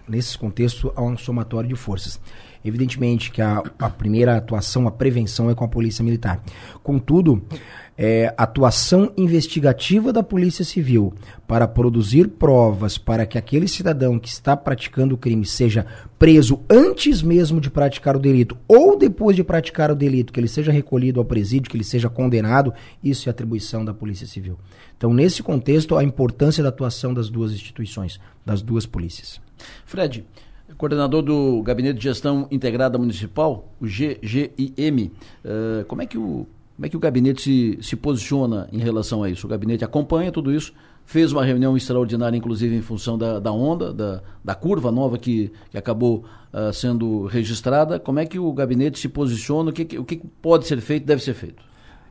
Nesse 0.08 0.38
contexto, 0.38 0.94
há 0.96 1.02
um 1.02 1.18
somatório 1.18 1.68
de 1.68 1.76
forças. 1.76 2.20
Evidentemente 2.68 3.32
que 3.32 3.42
a, 3.42 3.64
a 3.80 3.90
primeira 3.90 4.38
atuação, 4.38 4.88
a 4.88 4.92
prevenção 4.92 5.50
é 5.50 5.56
com 5.56 5.64
a 5.64 5.68
Polícia 5.68 6.04
Militar. 6.04 6.42
Contudo, 6.84 7.44
é, 7.98 8.32
atuação 8.38 9.12
investigativa 9.18 10.14
da 10.14 10.22
Polícia 10.22 10.64
Civil 10.64 11.14
para 11.48 11.68
produzir 11.68 12.28
provas 12.28 12.98
para 12.98 13.26
que 13.26 13.38
aquele 13.38 13.68
cidadão 13.68 14.20
que 14.20 14.28
está 14.28 14.56
praticando 14.56 15.16
o 15.16 15.18
crime 15.18 15.46
seja 15.46 15.86
preso 16.20 16.60
antes 16.70 17.24
mesmo 17.24 17.60
de 17.60 17.72
praticar 17.72 18.16
o 18.16 18.20
delito 18.20 18.56
ou 18.68 18.98
depois 18.98 19.36
de 19.36 19.44
praticar 19.44 19.90
o 19.90 19.96
delito, 19.96 20.32
que 20.32 20.40
ele 20.40 20.48
seja 20.48 20.72
recolhido 20.72 21.20
ao 21.20 21.26
presídio, 21.26 21.72
que 21.72 21.78
ele 21.78 21.84
seja 21.84 22.10
condenado, 22.10 22.74
isso 23.04 23.28
é 23.28 23.32
atribuição 23.32 23.84
da 23.84 23.94
Polícia 23.94 24.28
Civil. 24.28 24.60
Então, 24.96 25.14
nesse 25.14 25.42
contexto, 25.42 25.96
a 25.96 26.04
importância 26.04 26.62
da 26.62 26.70
atuação 26.70 27.14
das 27.14 27.30
duas 27.30 27.52
instituições, 27.52 28.20
das 28.46 28.62
duas 28.62 28.86
polícias. 28.86 29.40
Fred, 29.86 30.24
coordenador 30.78 31.22
do 31.22 31.62
Gabinete 31.64 31.98
de 31.98 32.04
Gestão 32.04 32.48
Integrada 32.52 32.98
Municipal, 32.98 33.74
o 33.82 33.86
GGIM. 33.86 35.12
Uh, 35.44 35.86
como, 35.88 36.02
é 36.02 36.06
que 36.06 36.18
o, 36.18 36.46
como 36.76 36.86
é 36.86 36.90
que 36.90 36.96
o 36.96 37.00
gabinete 37.00 37.42
se, 37.42 37.80
se 37.82 37.96
posiciona 37.96 38.70
em 38.72 38.78
relação 38.78 39.24
a 39.24 39.30
isso? 39.30 39.48
O 39.48 39.50
gabinete 39.50 39.84
acompanha 39.84 40.32
tudo 40.32 40.54
isso, 40.54 40.74
fez 41.06 41.32
uma 41.32 41.44
reunião 41.44 41.76
extraordinária, 41.76 42.38
inclusive 42.38 42.76
em 42.76 42.82
função 42.82 43.18
da, 43.18 43.40
da 43.40 43.52
onda, 43.52 43.92
da, 43.92 44.22
da 44.44 44.54
curva 44.54 44.92
nova 44.92 45.18
que, 45.18 45.52
que 45.72 45.78
acabou 45.78 46.26
uh, 46.54 46.72
sendo 46.72 47.26
registrada. 47.26 48.00
Como 48.00 48.20
é 48.20 48.26
que 48.26 48.38
o 48.38 48.54
gabinete 48.54 49.00
se 49.00 49.10
posiciona? 49.10 49.72
O 49.72 49.74
que, 49.74 49.98
o 49.98 50.06
que 50.06 50.18
pode 50.42 50.68
ser 50.68 50.80
feito, 50.80 51.06
deve 51.06 51.24
ser 51.24 51.34
feito? 51.34 51.64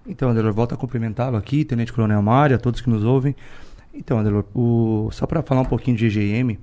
Então, 0.09 0.31
Adelor, 0.31 0.53
volto 0.53 0.75
a 0.75 0.77
cumprimentá-lo 0.77 1.37
aqui, 1.37 1.65
Tenente 1.65 1.93
Coronel 1.93 2.23
Mário, 2.23 2.57
a 2.57 2.59
todos 2.59 2.81
que 2.81 2.89
nos 2.89 3.05
ouvem. 3.05 3.35
Então, 3.93 4.19
Adelor, 4.19 4.45
o, 4.55 5.09
só 5.13 5.27
para 5.27 5.43
falar 5.43 5.63
um 5.63 5.67
pouquinho 5.67 5.97
de 5.97 6.09
GGM, 6.09 6.59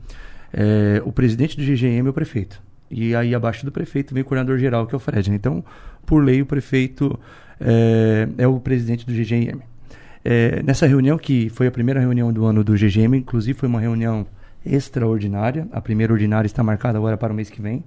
é, 0.54 1.02
o 1.04 1.12
presidente 1.12 1.58
do 1.58 1.64
GGM 1.64 2.08
é 2.08 2.10
o 2.10 2.14
prefeito. 2.14 2.62
E 2.90 3.16
aí 3.16 3.34
abaixo 3.34 3.66
do 3.66 3.72
prefeito 3.72 4.14
vem 4.14 4.22
o 4.22 4.26
coordenador 4.26 4.60
geral, 4.60 4.86
que 4.86 4.94
é 4.94 4.98
o 4.98 5.00
Fred. 5.00 5.30
Né? 5.32 5.36
Então, 5.36 5.66
por 6.06 6.24
lei, 6.24 6.42
o 6.42 6.46
prefeito 6.46 7.20
é, 7.60 8.28
é 8.38 8.48
o 8.48 8.60
presidente 8.60 9.06
do 9.06 9.12
GGM. 9.12 9.62
É, 10.24 10.62
nessa 10.64 10.86
reunião, 10.86 11.18
que 11.18 11.50
foi 11.50 11.68
a 11.68 11.72
primeira 11.72 12.00
reunião 12.00 12.32
do 12.32 12.46
ano 12.46 12.64
do 12.64 12.74
GGM, 12.74 13.18
inclusive 13.18 13.58
foi 13.58 13.68
uma 13.68 13.82
reunião 13.82 14.26
extraordinária. 14.66 15.68
A 15.72 15.82
primeira 15.82 16.14
ordinária 16.14 16.46
está 16.46 16.64
marcada 16.64 16.98
agora 16.98 17.18
para 17.18 17.34
o 17.34 17.36
mês 17.36 17.50
que 17.50 17.62
vem. 17.62 17.84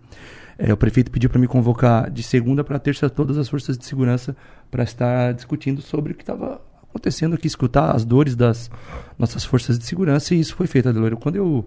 É, 0.59 0.73
o 0.73 0.77
prefeito 0.77 1.11
pediu 1.11 1.31
para 1.31 1.39
me 1.39 1.47
convocar 1.47 2.11
de 2.11 2.23
segunda 2.23 2.64
para 2.64 2.79
terça 2.79 3.09
todas 3.09 3.39
as 3.39 3.49
forças 3.49 3.79
de 3.79 3.85
segurança 3.85 4.37
para 4.71 4.83
estar 4.83 5.33
discutindo 5.33 5.81
sobre 5.83 6.12
o 6.12 6.14
que 6.14 6.23
estava 6.23 6.61
acontecendo 6.83 7.35
aqui, 7.35 7.47
escutar 7.47 7.95
as 7.95 8.05
dores 8.05 8.35
das 8.35 8.71
nossas 9.19 9.45
forças 9.45 9.79
de 9.79 9.85
segurança, 9.85 10.35
e 10.35 10.41
isso 10.41 10.57
foi 10.57 10.67
feito, 10.67 10.89
Adeloro. 10.89 11.19
Quando 11.19 11.37
eu 11.37 11.64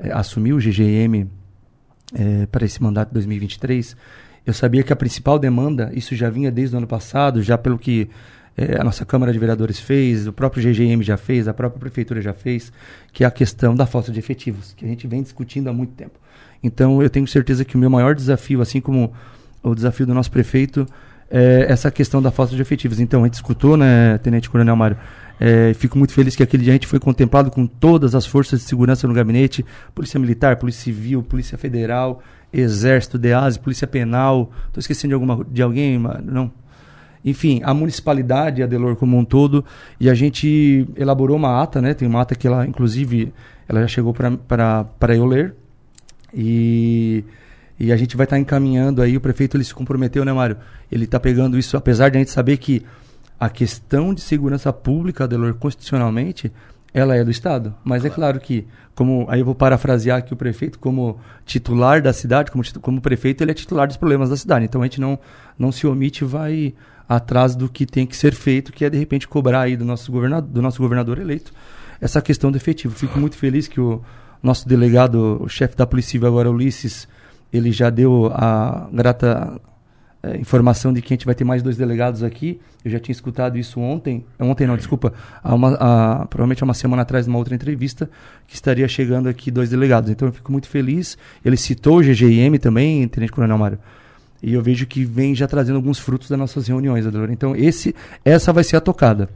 é, 0.00 0.12
assumi 0.12 0.52
o 0.52 0.58
GGM 0.58 1.28
é, 2.14 2.46
para 2.46 2.64
esse 2.64 2.82
mandato 2.82 3.08
de 3.08 3.14
2023, 3.14 3.96
eu 4.46 4.52
sabia 4.52 4.82
que 4.82 4.92
a 4.92 4.96
principal 4.96 5.38
demanda, 5.38 5.90
isso 5.94 6.14
já 6.14 6.30
vinha 6.30 6.50
desde 6.50 6.74
o 6.74 6.78
ano 6.78 6.86
passado, 6.86 7.42
já 7.42 7.56
pelo 7.58 7.78
que 7.78 8.08
é, 8.56 8.80
a 8.80 8.84
nossa 8.84 9.04
Câmara 9.04 9.32
de 9.32 9.38
Vereadores 9.38 9.78
fez, 9.78 10.26
o 10.26 10.32
próprio 10.32 10.62
GGM 10.62 11.02
já 11.02 11.16
fez, 11.16 11.46
a 11.46 11.54
própria 11.54 11.78
Prefeitura 11.78 12.20
já 12.20 12.32
fez, 12.32 12.72
que 13.12 13.24
é 13.24 13.26
a 13.26 13.30
questão 13.30 13.74
da 13.74 13.86
falta 13.86 14.10
de 14.10 14.18
efetivos, 14.18 14.72
que 14.76 14.84
a 14.84 14.88
gente 14.88 15.06
vem 15.06 15.22
discutindo 15.22 15.68
há 15.68 15.72
muito 15.72 15.92
tempo. 15.92 16.18
Então, 16.62 17.02
eu 17.02 17.08
tenho 17.08 17.26
certeza 17.26 17.64
que 17.64 17.76
o 17.76 17.78
meu 17.78 17.88
maior 17.88 18.14
desafio, 18.14 18.60
assim 18.60 18.80
como 18.80 19.12
o 19.62 19.74
desafio 19.74 20.06
do 20.06 20.14
nosso 20.14 20.30
prefeito, 20.30 20.86
é 21.30 21.66
essa 21.68 21.90
questão 21.90 22.20
da 22.20 22.30
falta 22.30 22.54
de 22.54 22.60
efetivos. 22.60 22.98
Então, 22.98 23.22
a 23.22 23.26
gente 23.26 23.34
escutou, 23.34 23.76
né, 23.76 24.18
Tenente 24.18 24.50
Coronel 24.50 24.74
Mário, 24.74 24.96
é, 25.38 25.72
fico 25.72 25.96
muito 25.96 26.12
feliz 26.12 26.36
que 26.36 26.42
aquele 26.42 26.64
dia 26.64 26.72
a 26.72 26.74
gente 26.74 26.86
foi 26.86 27.00
contemplado 27.00 27.50
com 27.50 27.66
todas 27.66 28.14
as 28.14 28.26
forças 28.26 28.60
de 28.60 28.66
segurança 28.66 29.08
no 29.08 29.14
gabinete, 29.14 29.64
Polícia 29.94 30.20
Militar, 30.20 30.56
Polícia 30.56 30.82
Civil, 30.82 31.22
Polícia 31.22 31.56
Federal, 31.56 32.22
Exército, 32.52 33.16
DEASE, 33.16 33.58
Polícia 33.58 33.86
Penal. 33.86 34.52
Estou 34.66 34.80
esquecendo 34.80 35.10
de, 35.10 35.14
alguma, 35.14 35.42
de 35.50 35.62
alguém? 35.62 35.98
Não. 36.24 36.52
Enfim, 37.24 37.60
a 37.64 37.72
municipalidade, 37.72 38.62
a 38.62 38.66
Delor 38.66 38.96
como 38.96 39.16
um 39.16 39.24
todo, 39.24 39.64
e 39.98 40.10
a 40.10 40.14
gente 40.14 40.86
elaborou 40.96 41.36
uma 41.36 41.62
ata, 41.62 41.80
né? 41.80 41.94
Tem 41.94 42.08
uma 42.08 42.20
ata 42.20 42.34
que 42.34 42.46
ela, 42.46 42.66
inclusive, 42.66 43.32
ela 43.68 43.80
já 43.80 43.88
chegou 43.88 44.12
para 44.12 45.16
eu 45.16 45.24
ler. 45.24 45.54
E, 46.34 47.24
e 47.80 47.90
a 47.90 47.96
gente 47.96 48.16
vai 48.16 48.24
estar 48.24 48.36
tá 48.36 48.40
encaminhando 48.40 49.00
aí, 49.00 49.16
o 49.16 49.20
prefeito 49.20 49.56
ele 49.56 49.64
se 49.64 49.74
comprometeu, 49.74 50.24
né, 50.24 50.32
Mário? 50.32 50.58
Ele 50.92 51.04
está 51.04 51.18
pegando 51.18 51.58
isso, 51.58 51.76
apesar 51.76 52.10
de 52.10 52.18
a 52.18 52.20
gente 52.20 52.30
saber 52.30 52.58
que 52.58 52.84
a 53.38 53.48
questão 53.48 54.12
de 54.12 54.20
segurança 54.20 54.70
pública, 54.70 55.26
Delor, 55.26 55.54
constitucionalmente, 55.54 56.52
ela 56.92 57.16
é 57.16 57.24
do 57.24 57.30
Estado. 57.30 57.74
Mas 57.82 58.04
é 58.04 58.10
claro. 58.10 58.12
é 58.12 58.14
claro 58.14 58.40
que, 58.40 58.66
como 58.94 59.24
aí 59.30 59.40
eu 59.40 59.46
vou 59.46 59.54
parafrasear 59.54 60.18
aqui 60.18 60.34
o 60.34 60.36
prefeito, 60.36 60.78
como 60.78 61.18
titular 61.46 62.02
da 62.02 62.12
cidade, 62.12 62.50
como, 62.50 62.62
como 62.82 63.00
prefeito, 63.00 63.42
ele 63.42 63.52
é 63.52 63.54
titular 63.54 63.86
dos 63.86 63.96
problemas 63.96 64.28
da 64.28 64.36
cidade. 64.36 64.66
Então 64.66 64.82
a 64.82 64.84
gente 64.84 65.00
não, 65.00 65.18
não 65.58 65.72
se 65.72 65.86
omite 65.86 66.22
e 66.22 66.26
vai 66.26 66.74
atrás 67.08 67.56
do 67.56 67.66
que 67.68 67.86
tem 67.86 68.06
que 68.06 68.14
ser 68.14 68.34
feito, 68.34 68.72
que 68.72 68.84
é 68.84 68.90
de 68.90 68.98
repente 68.98 69.26
cobrar 69.26 69.62
aí 69.62 69.76
do 69.76 69.86
nosso 69.86 70.12
governador, 70.12 70.50
do 70.50 70.60
nosso 70.60 70.80
governador 70.80 71.18
eleito 71.18 71.52
essa 72.00 72.20
questão 72.22 72.50
do 72.50 72.56
efetivo. 72.56 72.94
Fico 72.94 73.18
muito 73.18 73.36
feliz 73.36 73.68
que 73.68 73.80
o 73.80 74.02
nosso 74.42 74.66
delegado, 74.66 75.42
o 75.42 75.48
chefe 75.48 75.76
da 75.76 75.86
Polícia 75.86 76.12
Civil 76.12 76.28
agora, 76.28 76.50
Ulisses, 76.50 77.06
ele 77.52 77.72
já 77.72 77.90
deu 77.90 78.30
a 78.32 78.88
grata 78.92 79.60
é, 80.22 80.36
informação 80.36 80.92
de 80.92 81.00
que 81.00 81.14
a 81.14 81.16
gente 81.16 81.24
vai 81.24 81.34
ter 81.34 81.44
mais 81.44 81.62
dois 81.62 81.78
delegados 81.78 82.22
aqui. 82.22 82.60
Eu 82.84 82.90
já 82.90 82.98
tinha 82.98 83.12
escutado 83.12 83.56
isso 83.56 83.80
ontem, 83.80 84.24
ontem 84.38 84.66
não, 84.66 84.76
desculpa, 84.76 85.14
há 85.42 85.54
uma, 85.54 85.74
há, 85.80 86.26
provavelmente 86.26 86.62
há 86.62 86.66
uma 86.66 86.74
semana 86.74 87.02
atrás, 87.02 87.26
numa 87.26 87.38
outra 87.38 87.54
entrevista, 87.54 88.10
que 88.46 88.54
estaria 88.54 88.86
chegando 88.86 89.30
aqui 89.30 89.50
dois 89.50 89.70
delegados. 89.70 90.10
Então 90.10 90.28
eu 90.28 90.32
fico 90.32 90.52
muito 90.52 90.68
feliz. 90.68 91.16
Ele 91.42 91.56
citou 91.56 91.98
o 91.98 92.02
GGIM 92.02 92.58
também, 92.58 93.08
Tenente 93.08 93.32
Coronel 93.32 93.56
Mário. 93.56 93.78
E 94.42 94.52
eu 94.52 94.62
vejo 94.62 94.86
que 94.86 95.04
vem 95.04 95.34
já 95.34 95.46
trazendo 95.46 95.76
alguns 95.76 95.98
frutos 95.98 96.28
das 96.28 96.38
nossas 96.38 96.68
reuniões, 96.68 97.06
Adelor. 97.06 97.30
Então 97.30 97.56
esse, 97.56 97.94
essa 98.22 98.52
vai 98.52 98.64
ser 98.64 98.76
a 98.76 98.80
tocada. 98.80 99.28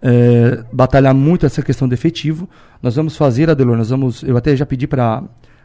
É, 0.00 0.64
batalhar 0.72 1.14
muito 1.14 1.44
essa 1.44 1.62
questão 1.62 1.86
do 1.86 1.92
efetivo. 1.92 2.48
Nós 2.82 2.96
vamos 2.96 3.14
fazer, 3.16 3.50
Adelor, 3.50 3.76
nós 3.76 3.90
vamos. 3.90 4.22
Eu 4.22 4.38
até 4.38 4.56
já 4.56 4.64
pedi 4.64 4.86
para 4.86 5.22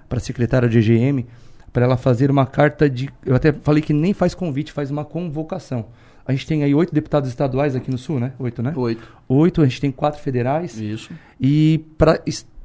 a 0.09 0.19
secretária 0.19 0.67
de 0.67 0.81
GGM 0.81 1.25
para 1.71 1.85
ela 1.85 1.97
fazer 1.97 2.31
uma 2.31 2.45
carta 2.45 2.89
de. 2.89 3.09
Eu 3.25 3.35
até 3.35 3.51
falei 3.51 3.81
que 3.81 3.93
nem 3.93 4.13
faz 4.13 4.33
convite, 4.33 4.71
faz 4.71 4.89
uma 4.89 5.05
convocação. 5.05 5.87
A 6.25 6.31
gente 6.31 6.45
tem 6.45 6.63
aí 6.63 6.75
oito 6.75 6.93
deputados 6.93 7.29
estaduais 7.29 7.75
aqui 7.75 7.89
no 7.89 7.97
Sul, 7.97 8.19
né? 8.19 8.33
Oito, 8.37 8.61
né? 8.61 8.73
Oito. 8.75 9.07
Oito, 9.27 9.61
a 9.61 9.65
gente 9.65 9.81
tem 9.81 9.91
quatro 9.91 10.21
federais. 10.21 10.79
Isso. 10.79 11.11
E 11.41 11.83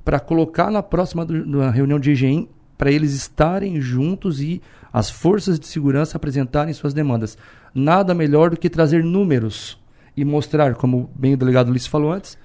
para 0.04 0.20
colocar 0.20 0.70
na 0.70 0.82
próxima 0.82 1.24
do, 1.24 1.46
na 1.46 1.70
reunião 1.70 1.98
de 1.98 2.10
EGEM, 2.10 2.48
para 2.76 2.90
eles 2.90 3.14
estarem 3.14 3.80
juntos 3.80 4.40
e 4.40 4.60
as 4.92 5.08
forças 5.08 5.58
de 5.58 5.66
segurança 5.66 6.16
apresentarem 6.16 6.74
suas 6.74 6.92
demandas. 6.92 7.38
Nada 7.74 8.14
melhor 8.14 8.50
do 8.50 8.56
que 8.56 8.68
trazer 8.68 9.02
números 9.02 9.78
e 10.16 10.24
mostrar, 10.24 10.74
como 10.74 11.10
bem 11.14 11.34
o 11.34 11.36
delegado 11.36 11.70
Ulisses 11.70 11.88
falou 11.88 12.12
antes, 12.12 12.36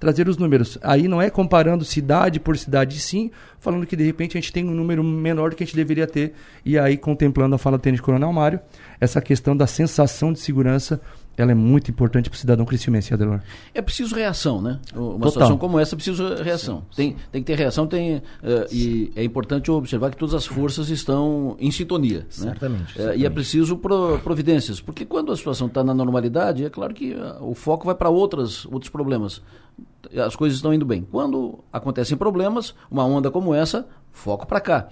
trazer 0.00 0.26
os 0.28 0.38
números. 0.38 0.78
Aí 0.82 1.06
não 1.06 1.20
é 1.20 1.28
comparando 1.28 1.84
cidade 1.84 2.40
por 2.40 2.56
cidade, 2.56 2.98
sim, 2.98 3.30
falando 3.60 3.86
que 3.86 3.94
de 3.94 4.02
repente 4.02 4.36
a 4.36 4.40
gente 4.40 4.52
tem 4.52 4.66
um 4.66 4.74
número 4.74 5.04
menor 5.04 5.50
do 5.50 5.56
que 5.56 5.62
a 5.62 5.66
gente 5.66 5.76
deveria 5.76 6.06
ter, 6.06 6.32
e 6.64 6.78
aí 6.78 6.96
contemplando 6.96 7.54
a 7.54 7.58
fala 7.58 7.76
do 7.76 7.82
tênis 7.82 8.00
Coronel 8.00 8.32
Mário, 8.32 8.58
essa 8.98 9.20
questão 9.20 9.54
da 9.54 9.66
sensação 9.66 10.32
de 10.32 10.40
segurança 10.40 11.00
ela 11.36 11.52
é 11.52 11.54
muito 11.54 11.90
importante 11.90 12.28
para 12.28 12.36
o 12.36 12.38
cidadão 12.38 12.66
cristiumense, 12.66 13.14
Adelor. 13.14 13.40
É 13.72 13.80
preciso 13.80 14.14
reação, 14.14 14.60
né? 14.60 14.78
Uma 14.94 15.12
Total. 15.12 15.30
situação 15.30 15.58
como 15.58 15.78
essa 15.78 15.94
é 15.94 15.96
preciso 15.96 16.34
reação. 16.42 16.84
Tem, 16.94 17.16
tem 17.32 17.42
que 17.42 17.46
ter 17.46 17.56
reação, 17.56 17.86
tem, 17.86 18.16
uh, 18.16 18.22
e 18.70 19.10
é 19.16 19.24
importante 19.24 19.70
observar 19.70 20.10
que 20.10 20.16
todas 20.16 20.34
as 20.34 20.46
forças 20.46 20.90
estão 20.90 21.56
em 21.58 21.70
sintonia. 21.70 22.26
Certamente. 22.28 22.80
Né? 22.80 22.86
certamente. 22.94 23.18
Uh, 23.18 23.20
e 23.22 23.26
é 23.26 23.30
preciso 23.30 23.76
pro, 23.76 24.18
providências, 24.18 24.80
porque 24.80 25.04
quando 25.04 25.32
a 25.32 25.36
situação 25.36 25.66
está 25.66 25.82
na 25.82 25.94
normalidade, 25.94 26.64
é 26.64 26.70
claro 26.70 26.92
que 26.92 27.14
uh, 27.14 27.42
o 27.42 27.54
foco 27.54 27.86
vai 27.86 27.94
para 27.94 28.10
outros 28.10 28.66
problemas. 28.90 29.40
As 30.14 30.36
coisas 30.36 30.58
estão 30.58 30.74
indo 30.74 30.84
bem. 30.84 31.06
Quando 31.10 31.62
acontecem 31.72 32.16
problemas, 32.16 32.74
uma 32.90 33.04
onda 33.04 33.30
como 33.30 33.54
essa, 33.54 33.86
foco 34.10 34.46
para 34.46 34.60
cá. 34.60 34.88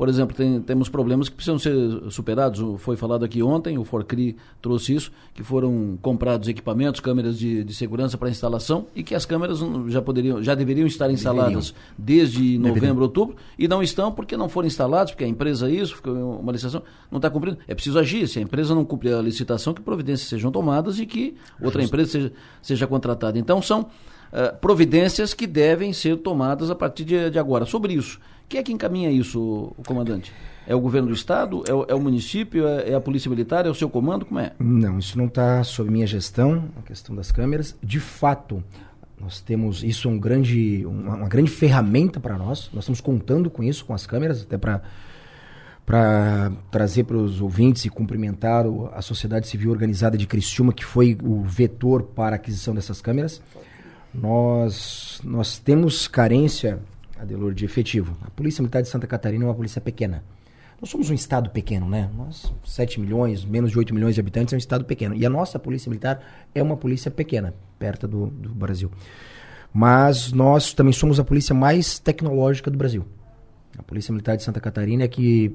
Por 0.00 0.08
exemplo, 0.08 0.34
tem, 0.34 0.62
temos 0.62 0.88
problemas 0.88 1.28
que 1.28 1.34
precisam 1.34 1.58
ser 1.58 2.10
superados. 2.10 2.80
Foi 2.80 2.96
falado 2.96 3.22
aqui 3.22 3.42
ontem, 3.42 3.76
o 3.76 3.84
Forcri 3.84 4.34
trouxe 4.62 4.94
isso, 4.94 5.12
que 5.34 5.42
foram 5.42 5.98
comprados 6.00 6.48
equipamentos, 6.48 7.00
câmeras 7.00 7.38
de, 7.38 7.62
de 7.62 7.74
segurança 7.74 8.16
para 8.16 8.30
instalação 8.30 8.86
e 8.96 9.02
que 9.02 9.14
as 9.14 9.26
câmeras 9.26 9.58
já 9.88 10.00
poderiam, 10.00 10.42
já 10.42 10.54
deveriam 10.54 10.86
estar 10.86 11.10
instaladas 11.10 11.66
deveriam. 11.66 11.94
desde 11.98 12.56
novembro, 12.56 12.74
deveriam. 12.80 13.02
outubro 13.02 13.36
e 13.58 13.68
não 13.68 13.82
estão 13.82 14.10
porque 14.10 14.38
não 14.38 14.48
foram 14.48 14.68
instalados, 14.68 15.12
porque 15.12 15.24
a 15.24 15.28
empresa 15.28 15.70
isso, 15.70 15.96
ficou 15.96 16.14
uma 16.40 16.50
licitação, 16.50 16.82
não 17.10 17.18
está 17.18 17.28
cumprindo. 17.28 17.58
É 17.68 17.74
preciso 17.74 17.98
agir. 17.98 18.26
Se 18.26 18.38
a 18.38 18.42
empresa 18.42 18.74
não 18.74 18.86
cumprir 18.86 19.12
a 19.12 19.20
licitação, 19.20 19.74
que 19.74 19.82
providências 19.82 20.30
sejam 20.30 20.50
tomadas 20.50 20.98
e 20.98 21.04
que 21.04 21.34
outra 21.60 21.82
Justo. 21.82 21.94
empresa 21.94 22.10
seja, 22.10 22.32
seja 22.62 22.86
contratada. 22.86 23.38
Então 23.38 23.60
são 23.60 23.82
uh, 23.82 24.56
providências 24.62 25.34
que 25.34 25.46
devem 25.46 25.92
ser 25.92 26.16
tomadas 26.16 26.70
a 26.70 26.74
partir 26.74 27.04
de, 27.04 27.28
de 27.28 27.38
agora. 27.38 27.66
Sobre 27.66 27.92
isso, 27.92 28.18
quem 28.50 28.58
é 28.58 28.62
que 28.64 28.72
encaminha 28.72 29.10
isso, 29.12 29.72
comandante? 29.86 30.32
É 30.66 30.74
o 30.74 30.80
governo 30.80 31.08
do 31.08 31.14
estado? 31.14 31.62
É 31.68 31.72
o, 31.72 31.86
é 31.88 31.94
o 31.94 32.00
município? 32.00 32.66
É, 32.66 32.90
é, 32.90 32.94
a 32.94 33.00
polícia 33.00 33.30
militar? 33.30 33.64
É 33.64 33.70
o 33.70 33.74
seu 33.74 33.88
comando? 33.88 34.26
Como 34.26 34.40
é? 34.40 34.52
Não, 34.58 34.98
isso 34.98 35.16
não 35.16 35.26
está 35.26 35.62
sob 35.62 35.88
minha 35.88 36.06
gestão, 36.06 36.64
a 36.76 36.82
questão 36.82 37.14
das 37.14 37.30
câmeras. 37.30 37.78
De 37.80 38.00
fato, 38.00 38.62
nós 39.20 39.40
temos 39.40 39.84
isso 39.84 40.08
é 40.08 40.10
um 40.10 40.18
grande, 40.18 40.84
uma, 40.84 41.14
uma 41.14 41.28
grande 41.28 41.48
ferramenta 41.48 42.18
para 42.18 42.36
nós. 42.36 42.68
Nós 42.72 42.84
estamos 42.84 43.00
contando 43.00 43.48
com 43.48 43.62
isso, 43.62 43.84
com 43.84 43.94
as 43.94 44.04
câmeras, 44.04 44.42
até 44.42 44.58
para 44.58 44.82
para 45.86 46.52
trazer 46.70 47.02
para 47.02 47.16
os 47.16 47.40
ouvintes 47.40 47.84
e 47.84 47.88
cumprimentar 47.88 48.64
a 48.92 49.02
sociedade 49.02 49.48
civil 49.48 49.72
organizada 49.72 50.16
de 50.16 50.24
Criciúma, 50.24 50.72
que 50.72 50.84
foi 50.84 51.18
o 51.20 51.42
vetor 51.42 52.02
para 52.02 52.34
a 52.34 52.36
aquisição 52.36 52.72
dessas 52.72 53.00
câmeras. 53.00 53.42
Nós, 54.14 55.20
nós 55.24 55.58
temos 55.58 56.06
carência 56.06 56.78
Adelor, 57.20 57.52
de 57.52 57.64
efetivo. 57.64 58.16
A 58.22 58.30
Polícia 58.30 58.62
Militar 58.62 58.82
de 58.82 58.88
Santa 58.88 59.06
Catarina 59.06 59.44
é 59.44 59.48
uma 59.48 59.54
polícia 59.54 59.80
pequena. 59.80 60.24
Nós 60.80 60.88
somos 60.88 61.10
um 61.10 61.14
estado 61.14 61.50
pequeno, 61.50 61.86
né? 61.86 62.08
Nós, 62.16 62.50
7 62.64 62.98
milhões, 62.98 63.44
menos 63.44 63.70
de 63.70 63.78
8 63.78 63.94
milhões 63.94 64.14
de 64.14 64.20
habitantes, 64.20 64.54
é 64.54 64.56
um 64.56 64.58
estado 64.58 64.86
pequeno. 64.86 65.14
E 65.14 65.26
a 65.26 65.30
nossa 65.30 65.58
Polícia 65.58 65.90
Militar 65.90 66.22
é 66.54 66.62
uma 66.62 66.76
polícia 66.76 67.10
pequena, 67.10 67.52
perto 67.78 68.08
do, 68.08 68.28
do 68.28 68.48
Brasil. 68.54 68.90
Mas 69.72 70.32
nós 70.32 70.72
também 70.72 70.94
somos 70.94 71.20
a 71.20 71.24
polícia 71.24 71.54
mais 71.54 71.98
tecnológica 71.98 72.70
do 72.70 72.78
Brasil. 72.78 73.04
A 73.76 73.82
Polícia 73.82 74.10
Militar 74.10 74.36
de 74.36 74.42
Santa 74.42 74.58
Catarina 74.58 75.04
é 75.04 75.08
que 75.08 75.54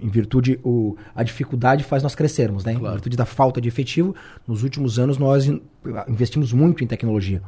em 0.00 0.08
virtude 0.08 0.60
o, 0.62 0.96
a 1.14 1.22
dificuldade 1.22 1.84
faz 1.84 2.02
nós 2.02 2.14
crescermos, 2.14 2.64
né? 2.64 2.74
Claro. 2.74 2.88
Em 2.88 2.92
virtude 2.92 3.16
da 3.16 3.24
falta 3.24 3.60
de 3.60 3.68
efetivo, 3.68 4.14
nos 4.46 4.62
últimos 4.62 4.98
anos 4.98 5.18
nós 5.18 5.50
investimos 6.08 6.52
muito 6.52 6.84
em 6.84 6.86
tecnologia. 6.86 7.42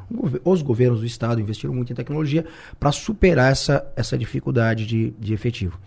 Os 0.45 0.63
governos 0.63 1.01
do 1.01 1.07
estado 1.07 1.41
investiram 1.41 1.75
muito 1.75 1.93
em 1.93 1.97
tecnologia 1.97 2.45
para 2.81 2.91
superar 2.91 3.53
essa, 3.53 3.87
essa 3.97 4.17
dificuldade 4.17 4.87
de, 4.87 5.11
de 5.19 5.35
efetivo. 5.35 5.79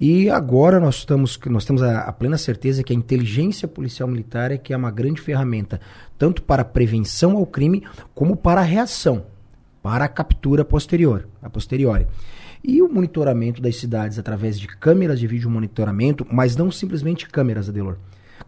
E 0.00 0.28
agora 0.30 0.80
nós, 0.80 0.96
estamos, 0.96 1.38
nós 1.46 1.64
temos 1.64 1.82
a, 1.82 2.00
a, 2.00 2.12
plena 2.12 2.38
certeza 2.38 2.82
que 2.82 2.92
a 2.92 2.96
inteligência 2.96 3.68
policial 3.68 4.08
militar 4.08 4.50
é 4.50 4.58
que 4.58 4.72
é 4.72 4.76
uma 4.76 4.90
grande 4.90 5.20
ferramenta, 5.20 5.80
tanto 6.18 6.42
para 6.42 6.64
prevenção 6.64 7.36
ao 7.36 7.46
crime, 7.46 7.84
como 8.14 8.36
para 8.36 8.60
a 8.60 8.64
reação, 8.64 9.26
para 9.82 10.04
a 10.04 10.08
captura 10.08 10.64
posterior, 10.64 11.28
a 11.40 11.50
posteriori. 11.50 12.06
E 12.64 12.80
o 12.80 12.88
monitoramento 12.88 13.60
das 13.60 13.76
cidades 13.76 14.18
através 14.18 14.58
de 14.58 14.68
câmeras 14.68 15.18
de 15.18 15.26
vídeo 15.26 15.50
monitoramento, 15.50 16.26
mas 16.30 16.56
não 16.56 16.70
simplesmente 16.70 17.28
câmeras, 17.28 17.68
Adelor. 17.68 17.96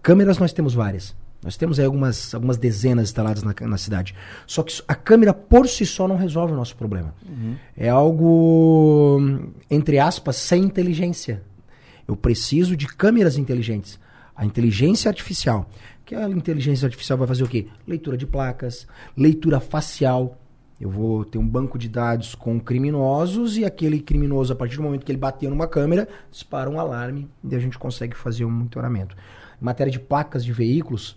Câmeras 0.03 0.39
nós 0.39 0.53
temos 0.53 0.75
várias. 0.75 1.15
Nós 1.45 1.59
temos 1.59 1.79
aí 1.79 1.85
algumas, 1.85 2.35
algumas 2.35 2.57
dezenas 2.57 3.11
instaladas 3.11 3.43
na, 3.43 3.55
na 3.61 3.77
cidade. 3.77 4.15
Só 4.47 4.63
que 4.63 4.83
a 4.89 4.95
câmera 4.95 5.35
por 5.35 5.69
si 5.69 5.85
só 5.85 6.09
não 6.09 6.17
resolve 6.17 6.55
o 6.55 6.57
nosso 6.57 6.75
problema. 6.75 7.15
Uhum. 7.29 7.57
É 7.77 7.91
algo, 7.91 9.21
entre 9.71 9.99
aspas, 9.99 10.37
sem 10.37 10.63
inteligência. 10.63 11.43
Eu 12.09 12.17
preciso 12.17 12.75
de 12.75 12.87
câmeras 12.87 13.37
inteligentes. 13.37 14.01
A 14.35 14.47
inteligência 14.47 15.11
artificial. 15.11 15.69
Que 16.07 16.15
a 16.15 16.29
inteligência 16.31 16.87
artificial 16.87 17.19
vai 17.19 17.29
fazer 17.29 17.45
o 17.45 17.49
quê? 17.49 17.67
Leitura 17.87 18.17
de 18.17 18.27
placas, 18.27 18.87
leitura 19.15 19.61
facial. 19.61 20.39
Eu 20.81 20.91
vou 20.91 21.25
ter 21.25 21.39
um 21.39 21.47
banco 21.47 21.79
de 21.79 21.89
dados 21.89 22.35
com 22.35 22.59
criminosos 22.59 23.57
e 23.57 23.65
aquele 23.65 24.01
criminoso, 24.01 24.53
a 24.53 24.57
partir 24.57 24.77
do 24.77 24.83
momento 24.83 25.05
que 25.05 25.13
ele 25.13 25.19
bateu 25.19 25.49
numa 25.49 25.69
câmera, 25.69 26.09
dispara 26.31 26.69
um 26.69 26.81
alarme 26.81 27.29
e 27.45 27.55
a 27.55 27.59
gente 27.59 27.79
consegue 27.79 28.17
fazer 28.17 28.45
um 28.45 28.51
monitoramento. 28.51 29.17
Em 29.61 29.65
matéria 29.65 29.91
de 29.91 30.01
placas 30.01 30.45
de 30.45 30.53
veículos, 30.53 31.17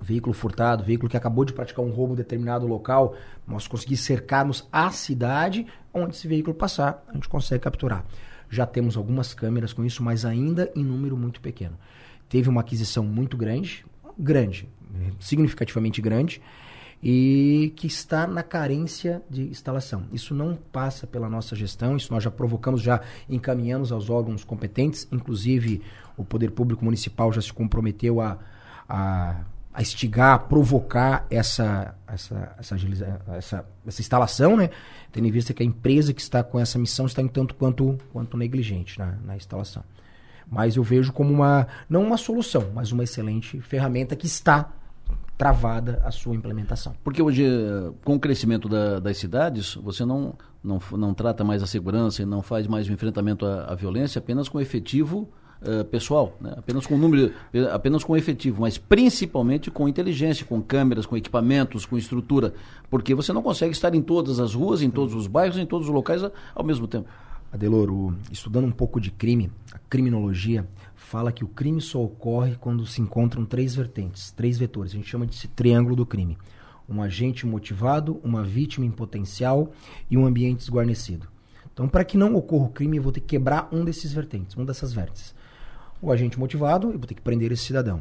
veículo 0.00 0.34
furtado, 0.34 0.82
veículo 0.82 1.08
que 1.08 1.16
acabou 1.16 1.44
de 1.44 1.52
praticar 1.52 1.84
um 1.84 1.90
roubo 1.90 2.14
em 2.14 2.16
determinado 2.16 2.66
local, 2.66 3.14
nós 3.46 3.68
conseguimos 3.68 4.00
cercarmos 4.00 4.66
a 4.72 4.90
cidade 4.90 5.66
onde 5.94 6.16
esse 6.16 6.26
veículo 6.26 6.54
passar, 6.54 7.04
a 7.08 7.14
gente 7.14 7.28
consegue 7.28 7.62
capturar. 7.62 8.04
Já 8.48 8.66
temos 8.66 8.96
algumas 8.96 9.32
câmeras 9.34 9.72
com 9.72 9.84
isso, 9.84 10.02
mas 10.02 10.24
ainda 10.24 10.70
em 10.74 10.82
número 10.82 11.16
muito 11.16 11.40
pequeno. 11.40 11.76
Teve 12.28 12.48
uma 12.48 12.60
aquisição 12.60 13.04
muito 13.04 13.36
grande, 13.36 13.84
grande, 14.18 14.68
significativamente 15.20 16.00
grande, 16.00 16.42
e 17.02 17.72
que 17.76 17.86
está 17.86 18.26
na 18.26 18.42
carência 18.42 19.22
de 19.28 19.42
instalação. 19.42 20.04
Isso 20.12 20.34
não 20.34 20.54
passa 20.54 21.06
pela 21.06 21.28
nossa 21.28 21.56
gestão, 21.56 21.96
isso 21.96 22.12
nós 22.12 22.22
já 22.22 22.30
provocamos, 22.30 22.82
já 22.82 23.00
encaminhamos 23.28 23.90
aos 23.90 24.10
órgãos 24.10 24.44
competentes, 24.44 25.08
inclusive 25.10 25.82
o 26.16 26.24
Poder 26.24 26.50
Público 26.50 26.84
Municipal 26.84 27.32
já 27.32 27.40
se 27.40 27.52
comprometeu 27.52 28.20
a, 28.20 28.38
a, 28.86 29.40
a 29.72 29.80
instigar, 29.80 30.34
a 30.34 30.38
provocar 30.38 31.26
essa, 31.30 31.94
essa, 32.06 32.54
essa, 32.58 32.76
essa, 33.28 33.66
essa 33.86 34.00
instalação, 34.00 34.56
né? 34.56 34.68
tendo 35.10 35.26
em 35.26 35.30
vista 35.30 35.54
que 35.54 35.62
a 35.62 35.66
empresa 35.66 36.12
que 36.12 36.20
está 36.20 36.42
com 36.44 36.60
essa 36.60 36.78
missão 36.78 37.06
está 37.06 37.22
em 37.22 37.28
tanto 37.28 37.54
quanto, 37.54 37.96
quanto 38.12 38.36
negligente 38.36 38.98
na, 38.98 39.12
na 39.24 39.36
instalação. 39.36 39.82
Mas 40.50 40.76
eu 40.76 40.82
vejo 40.82 41.12
como 41.12 41.32
uma, 41.32 41.66
não 41.88 42.02
uma 42.02 42.16
solução, 42.18 42.70
mas 42.74 42.92
uma 42.92 43.04
excelente 43.04 43.60
ferramenta 43.60 44.14
que 44.16 44.26
está 44.26 44.70
travada 45.40 46.02
a 46.04 46.10
sua 46.10 46.36
implementação. 46.36 46.94
Porque 47.02 47.22
hoje, 47.22 47.42
com 48.04 48.16
o 48.16 48.20
crescimento 48.20 48.68
da, 48.68 49.00
das 49.00 49.16
cidades, 49.16 49.74
você 49.74 50.04
não, 50.04 50.34
não, 50.62 50.78
não 50.92 51.14
trata 51.14 51.42
mais 51.42 51.62
a 51.62 51.66
segurança 51.66 52.20
e 52.20 52.26
não 52.26 52.42
faz 52.42 52.66
mais 52.66 52.86
o 52.86 52.92
enfrentamento 52.92 53.46
à, 53.46 53.64
à 53.64 53.74
violência 53.74 54.18
apenas 54.18 54.50
com 54.50 54.60
efetivo 54.60 55.30
uh, 55.62 55.82
pessoal, 55.86 56.36
né? 56.42 56.52
apenas 56.58 56.86
com 56.86 56.98
número, 56.98 57.32
apenas 57.72 58.04
com 58.04 58.14
efetivo, 58.14 58.60
mas 58.60 58.76
principalmente 58.76 59.70
com 59.70 59.88
inteligência, 59.88 60.44
com 60.44 60.60
câmeras, 60.60 61.06
com 61.06 61.16
equipamentos, 61.16 61.86
com 61.86 61.96
estrutura, 61.96 62.52
porque 62.90 63.14
você 63.14 63.32
não 63.32 63.42
consegue 63.42 63.72
estar 63.72 63.94
em 63.94 64.02
todas 64.02 64.40
as 64.40 64.52
ruas, 64.52 64.82
em 64.82 64.90
todos 64.90 65.14
os 65.14 65.26
bairros, 65.26 65.56
em 65.56 65.64
todos 65.64 65.88
os 65.88 65.94
locais 65.94 66.22
ao 66.54 66.62
mesmo 66.62 66.86
tempo. 66.86 67.08
Adelor, 67.50 67.90
o, 67.90 68.14
estudando 68.30 68.66
um 68.66 68.72
pouco 68.72 69.00
de 69.00 69.10
crime, 69.10 69.50
a 69.72 69.78
criminologia 69.88 70.68
fala 71.10 71.32
que 71.32 71.42
o 71.42 71.48
crime 71.48 71.80
só 71.80 72.00
ocorre 72.00 72.54
quando 72.54 72.86
se 72.86 73.02
encontram 73.02 73.44
três 73.44 73.74
vertentes, 73.74 74.30
três 74.30 74.56
vetores. 74.56 74.92
A 74.92 74.94
gente 74.94 75.08
chama 75.10 75.26
de 75.26 75.48
triângulo 75.48 75.96
do 75.96 76.06
crime. 76.06 76.38
Um 76.88 77.02
agente 77.02 77.44
motivado, 77.44 78.20
uma 78.22 78.44
vítima 78.44 78.86
em 78.86 78.92
potencial 78.92 79.72
e 80.08 80.16
um 80.16 80.24
ambiente 80.24 80.58
desguarnecido. 80.58 81.26
Então, 81.72 81.88
para 81.88 82.04
que 82.04 82.16
não 82.16 82.36
ocorra 82.36 82.66
o 82.66 82.70
crime, 82.70 82.96
eu 82.96 83.02
vou 83.02 83.10
ter 83.10 83.18
que 83.18 83.26
quebrar 83.26 83.68
um 83.72 83.84
desses 83.84 84.12
vertentes, 84.12 84.56
um 84.56 84.64
dessas 84.64 84.92
vértices. 84.92 85.34
O 86.00 86.12
agente 86.12 86.38
motivado, 86.38 86.92
eu 86.92 86.98
vou 86.98 87.08
ter 87.08 87.14
que 87.14 87.22
prender 87.22 87.50
esse 87.50 87.64
cidadão. 87.64 88.00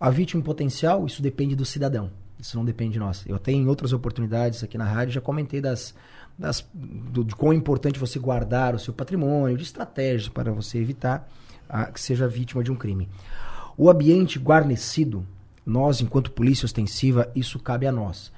A 0.00 0.08
vítima 0.08 0.40
em 0.40 0.44
potencial, 0.44 1.04
isso 1.04 1.20
depende 1.20 1.54
do 1.54 1.66
cidadão. 1.66 2.10
Isso 2.38 2.56
não 2.56 2.64
depende 2.64 2.94
de 2.94 3.00
nós. 3.00 3.22
Eu 3.26 3.36
até 3.36 3.52
em 3.52 3.66
outras 3.66 3.92
oportunidades 3.92 4.64
aqui 4.64 4.78
na 4.78 4.86
rádio 4.86 5.12
já 5.12 5.20
comentei 5.20 5.60
das, 5.60 5.94
das 6.38 6.66
do, 6.72 7.22
de 7.22 7.36
quão 7.36 7.52
importante 7.52 7.98
você 7.98 8.18
guardar 8.18 8.74
o 8.74 8.78
seu 8.78 8.94
patrimônio, 8.94 9.58
de 9.58 9.62
estratégias 9.62 10.30
para 10.30 10.50
você 10.50 10.78
evitar 10.78 11.28
a, 11.70 11.86
que 11.86 12.00
seja 12.00 12.28
vítima 12.28 12.62
de 12.62 12.70
um 12.70 12.76
crime. 12.76 13.08
O 13.76 13.88
ambiente 13.88 14.38
guarnecido, 14.38 15.24
nós, 15.64 16.00
enquanto 16.00 16.32
polícia 16.32 16.66
ostensiva, 16.66 17.30
isso 17.34 17.58
cabe 17.58 17.86
a 17.86 17.92
nós. 17.92 18.32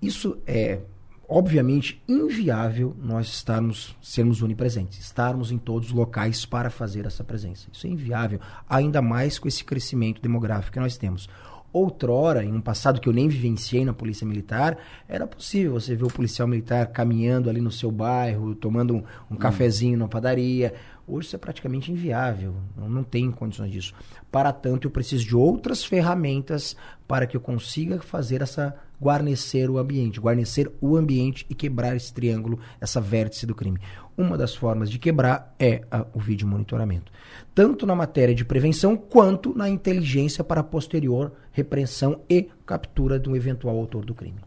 Isso 0.00 0.38
é 0.46 0.80
obviamente 1.28 2.02
inviável 2.08 2.96
nós 3.02 3.26
estarmos 3.26 3.94
sermos 4.00 4.40
onipresentes, 4.40 4.98
estarmos 4.98 5.52
em 5.52 5.58
todos 5.58 5.88
os 5.88 5.94
locais 5.94 6.46
para 6.46 6.70
fazer 6.70 7.04
essa 7.04 7.22
presença. 7.22 7.68
Isso 7.70 7.86
é 7.86 7.90
inviável, 7.90 8.40
ainda 8.68 9.02
mais 9.02 9.38
com 9.38 9.46
esse 9.46 9.62
crescimento 9.62 10.22
demográfico 10.22 10.72
que 10.72 10.80
nós 10.80 10.96
temos. 10.96 11.28
Outrora, 11.70 12.42
em 12.42 12.52
um 12.52 12.62
passado 12.62 12.98
que 12.98 13.06
eu 13.06 13.12
nem 13.12 13.28
vivenciei 13.28 13.84
na 13.84 13.92
Polícia 13.92 14.26
Militar, 14.26 14.78
era 15.06 15.26
possível 15.26 15.72
você 15.72 15.94
ver 15.94 16.04
o 16.04 16.08
policial 16.08 16.48
militar 16.48 16.86
caminhando 16.86 17.50
ali 17.50 17.60
no 17.60 17.70
seu 17.70 17.90
bairro, 17.90 18.54
tomando 18.54 18.94
um, 18.94 18.98
um 19.30 19.34
hum. 19.34 19.36
cafezinho 19.36 19.98
na 19.98 20.08
padaria. 20.08 20.72
Hoje 21.08 21.28
isso 21.28 21.36
é 21.36 21.38
praticamente 21.38 21.90
inviável, 21.90 22.54
não, 22.76 23.02
tem 23.02 23.30
condições 23.30 23.72
disso. 23.72 23.94
Para 24.30 24.52
tanto, 24.52 24.86
eu 24.86 24.90
preciso 24.90 25.24
de 25.24 25.34
outras 25.34 25.82
ferramentas 25.82 26.76
para 27.06 27.26
que 27.26 27.34
eu 27.34 27.40
consiga 27.40 27.98
fazer 28.02 28.42
essa 28.42 28.76
guarnecer 29.00 29.70
o 29.70 29.78
ambiente, 29.78 30.20
guarnecer 30.20 30.70
o 30.80 30.96
ambiente 30.96 31.46
e 31.48 31.54
quebrar 31.54 31.96
esse 31.96 32.12
triângulo, 32.12 32.58
essa 32.78 33.00
vértice 33.00 33.46
do 33.46 33.54
crime. 33.54 33.80
Uma 34.18 34.36
das 34.36 34.54
formas 34.54 34.90
de 34.90 34.98
quebrar 34.98 35.54
é 35.58 35.82
a, 35.90 36.04
o 36.12 36.18
vídeo 36.18 36.46
monitoramento, 36.46 37.10
tanto 37.54 37.86
na 37.86 37.94
matéria 37.94 38.34
de 38.34 38.44
prevenção 38.44 38.96
quanto 38.96 39.56
na 39.56 39.68
inteligência 39.68 40.44
para 40.44 40.62
posterior 40.62 41.32
repreensão 41.52 42.20
e 42.28 42.48
captura 42.66 43.18
do 43.18 43.34
eventual 43.34 43.78
autor 43.78 44.04
do 44.04 44.14
crime. 44.14 44.40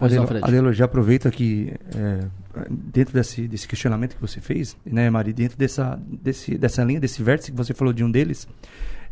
Adelo, 0.00 0.26
Adelo, 0.42 0.72
já 0.72 0.86
aproveito 0.86 1.28
aqui, 1.28 1.72
é, 1.94 2.26
dentro 2.70 3.12
desse, 3.12 3.46
desse 3.46 3.68
questionamento 3.68 4.14
que 4.14 4.20
você 4.20 4.40
fez, 4.40 4.76
né, 4.84 5.10
Mari, 5.10 5.32
dentro 5.32 5.58
dessa, 5.58 6.00
desse, 6.06 6.56
dessa 6.56 6.82
linha, 6.82 6.98
desse 6.98 7.22
vértice 7.22 7.50
que 7.50 7.56
você 7.56 7.74
falou 7.74 7.92
de 7.92 8.02
um 8.02 8.10
deles, 8.10 8.48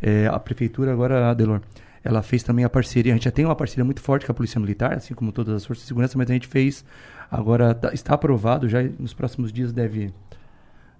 é, 0.01 0.27
a 0.27 0.39
prefeitura 0.39 0.91
agora, 0.91 1.29
Adelor, 1.29 1.61
ela 2.03 2.23
fez 2.23 2.43
também 2.43 2.65
a 2.65 2.69
parceria, 2.69 3.13
a 3.13 3.15
gente 3.15 3.25
já 3.25 3.31
tem 3.31 3.45
uma 3.45 3.55
parceria 3.55 3.85
muito 3.85 4.01
forte 4.01 4.25
com 4.25 4.31
a 4.31 4.35
Polícia 4.35 4.59
Militar, 4.59 4.93
assim 4.93 5.13
como 5.13 5.31
todas 5.31 5.53
as 5.53 5.65
forças 5.65 5.83
de 5.83 5.87
segurança, 5.87 6.17
mas 6.17 6.29
a 6.29 6.33
gente 6.33 6.47
fez, 6.47 6.83
agora 7.29 7.73
tá, 7.75 7.93
está 7.93 8.13
aprovado, 8.15 8.67
já 8.67 8.81
nos 8.97 9.13
próximos 9.13 9.51
dias 9.51 9.71
deve 9.71 10.11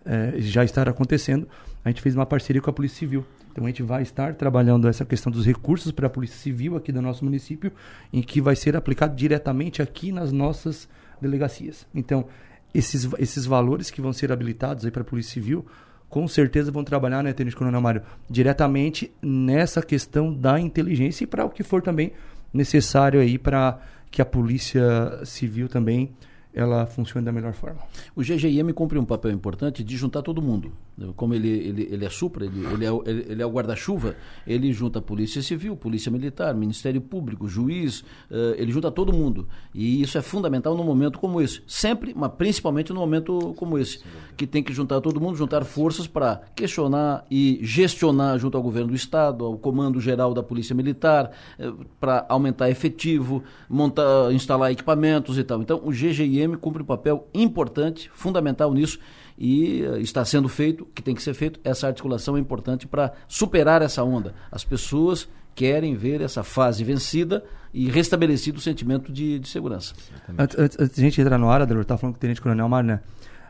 é, 0.06 0.34
já 0.38 0.64
estar 0.64 0.88
acontecendo, 0.88 1.48
a 1.84 1.90
gente 1.90 2.02
fez 2.02 2.16
uma 2.16 2.26
parceria 2.26 2.62
com 2.62 2.70
a 2.70 2.74
Polícia 2.74 3.00
Civil. 3.00 3.26
Então 3.52 3.66
a 3.66 3.68
gente 3.68 3.84
vai 3.84 4.04
estar 4.04 4.36
trabalhando 4.36 4.88
essa 4.88 5.06
questão 5.06 5.32
dos 5.32 5.46
recursos 5.46 5.92
para 5.92 6.08
a 6.08 6.10
Polícia 6.10 6.38
Civil 6.38 6.76
aqui 6.76 6.92
do 6.92 7.02
nosso 7.02 7.24
município, 7.26 7.72
em 8.14 8.22
que 8.22 8.40
vai 8.40 8.56
ser 8.56 8.76
aplicado 8.76 9.16
diretamente 9.16 9.82
aqui 9.82 10.12
nas 10.12 10.32
nossas 10.32 10.88
delegacias. 11.22 11.88
Então, 11.94 12.26
esses, 12.74 13.10
esses 13.18 13.46
valores 13.46 13.90
que 13.90 14.02
vão 14.02 14.14
ser 14.14 14.32
habilitados 14.32 14.86
aí 14.86 14.92
para 14.92 15.02
a 15.02 15.06
Polícia 15.06 15.34
Civil 15.34 15.66
com 16.08 16.28
certeza 16.28 16.72
vão 16.72 16.84
trabalhar, 16.84 17.24
né, 17.24 17.32
Tenente 17.34 17.56
Coronel 17.56 17.82
Mário, 17.82 18.02
diretamente 18.30 19.12
nessa 19.22 19.82
questão 19.82 20.34
da 20.34 20.60
inteligência 20.60 21.24
e 21.24 21.28
para 21.28 21.46
o 21.46 21.50
que 21.50 21.62
for 21.62 21.82
também 21.82 22.12
necessário 22.52 23.20
aí 23.20 23.38
para 23.38 23.80
que 24.10 24.22
a 24.22 24.26
Polícia 24.26 24.82
Civil 25.24 25.70
também 25.70 26.12
ela 26.52 26.88
funcione 26.88 27.24
da 27.24 27.32
melhor 27.32 27.54
forma. 27.54 27.80
O 28.16 28.22
GGIM 28.22 28.74
cumpre 28.74 28.98
um 28.98 29.06
papel 29.06 29.32
importante 29.32 29.84
de 29.84 29.96
juntar 29.96 30.24
todo 30.24 30.42
mundo. 30.42 30.74
Como 31.16 31.34
ele, 31.34 31.50
ele, 31.50 31.88
ele 31.92 32.06
é 32.06 32.10
supra, 32.10 32.46
ele, 32.46 32.66
ele 32.66 32.86
é, 32.86 32.90
ele, 33.06 33.42
é 33.42 33.46
o 33.46 33.50
guarda-chuva, 33.50 34.16
ele 34.46 34.72
junta 34.74 35.00
a 35.00 35.02
Polícia 35.02 35.42
Civil, 35.42 35.76
Polícia 35.76 36.12
Militar, 36.12 36.54
Ministério 36.54 37.02
Público, 37.02 37.48
juiz, 37.48 38.02
uh, 38.02 38.56
ele 38.58 38.72
junta 38.72 38.92
todo 38.92 39.14
mundo. 39.14 39.48
E 39.74 40.02
isso 40.02 40.18
é 40.18 40.22
fundamental 40.22 40.76
num 40.76 40.84
momento 40.84 41.20
como 41.20 41.42
esse. 41.42 41.62
Sempre, 41.68 42.14
mas 42.16 42.32
principalmente 42.34 42.92
num 42.92 43.00
momento 43.00 43.54
como 43.58 43.78
esse, 43.78 44.02
que 44.36 44.46
tem 44.46 44.62
que 44.64 44.74
juntar 44.74 45.02
todo 45.02 45.20
mundo, 45.20 45.38
juntar 45.38 45.64
forças 45.64 46.08
para 46.08 46.42
questionar 46.56 47.26
e 47.30 47.60
gestionar 47.62 48.38
junto 48.38 48.58
ao 48.58 48.64
governo 48.64 48.90
do 48.90 48.96
Estado, 48.96 49.46
ao 49.46 49.58
Comando 49.58 50.00
Geral 50.00 50.34
da 50.34 50.44
Polícia 50.44 50.76
Militar, 50.76 51.32
uh, 51.60 51.86
para 52.00 52.26
aumentar 52.30 52.70
efetivo, 52.70 53.44
montar, 53.70 54.32
instalar 54.34 54.72
equipamentos 54.72 55.38
e 55.38 55.44
tal. 55.44 55.62
Então, 55.62 55.82
o 55.84 55.92
GGIM 55.92 56.56
cumpre 56.56 56.84
um 56.84 56.86
papel 56.86 57.28
importante, 57.34 58.10
fundamental 58.14 58.74
nisso 58.74 59.00
e 59.40 59.84
eh, 59.84 60.02
está 60.02 60.26
sendo 60.26 60.50
feito, 60.50 60.84
o 60.84 60.88
que 60.88 61.02
tem 61.02 61.16
que 61.16 61.24
ser 61.24 61.34
feito, 61.34 61.62
essa 61.64 61.88
articulação 61.88 62.36
é 62.36 62.40
importante 62.42 62.86
para 62.86 63.14
superar 63.26 63.82
essa 63.82 64.04
onda. 64.04 64.36
As 64.52 64.66
pessoas 64.66 65.30
querem 65.56 65.96
ver 65.96 66.20
essa 66.20 66.44
fase 66.44 66.84
vencida 66.84 67.44
e 67.74 67.90
restabelecido 67.90 68.58
o 68.58 68.62
sentimento 68.62 69.12
de, 69.14 69.40
de 69.40 69.48
segurança. 69.48 69.94
Antes, 70.38 70.60
antes, 70.60 70.96
de 70.96 71.02
a 71.02 71.04
gente 71.04 71.22
entrar 71.22 71.38
no 71.38 71.50
ar, 71.50 71.62
Adelor, 71.62 71.84
estava 71.84 72.00
falando 72.00 72.16
com 72.16 72.18
o 72.18 72.22
Tenente 72.22 72.42
Coronel 72.42 72.68
Mar, 72.68 72.84
né? 72.84 73.00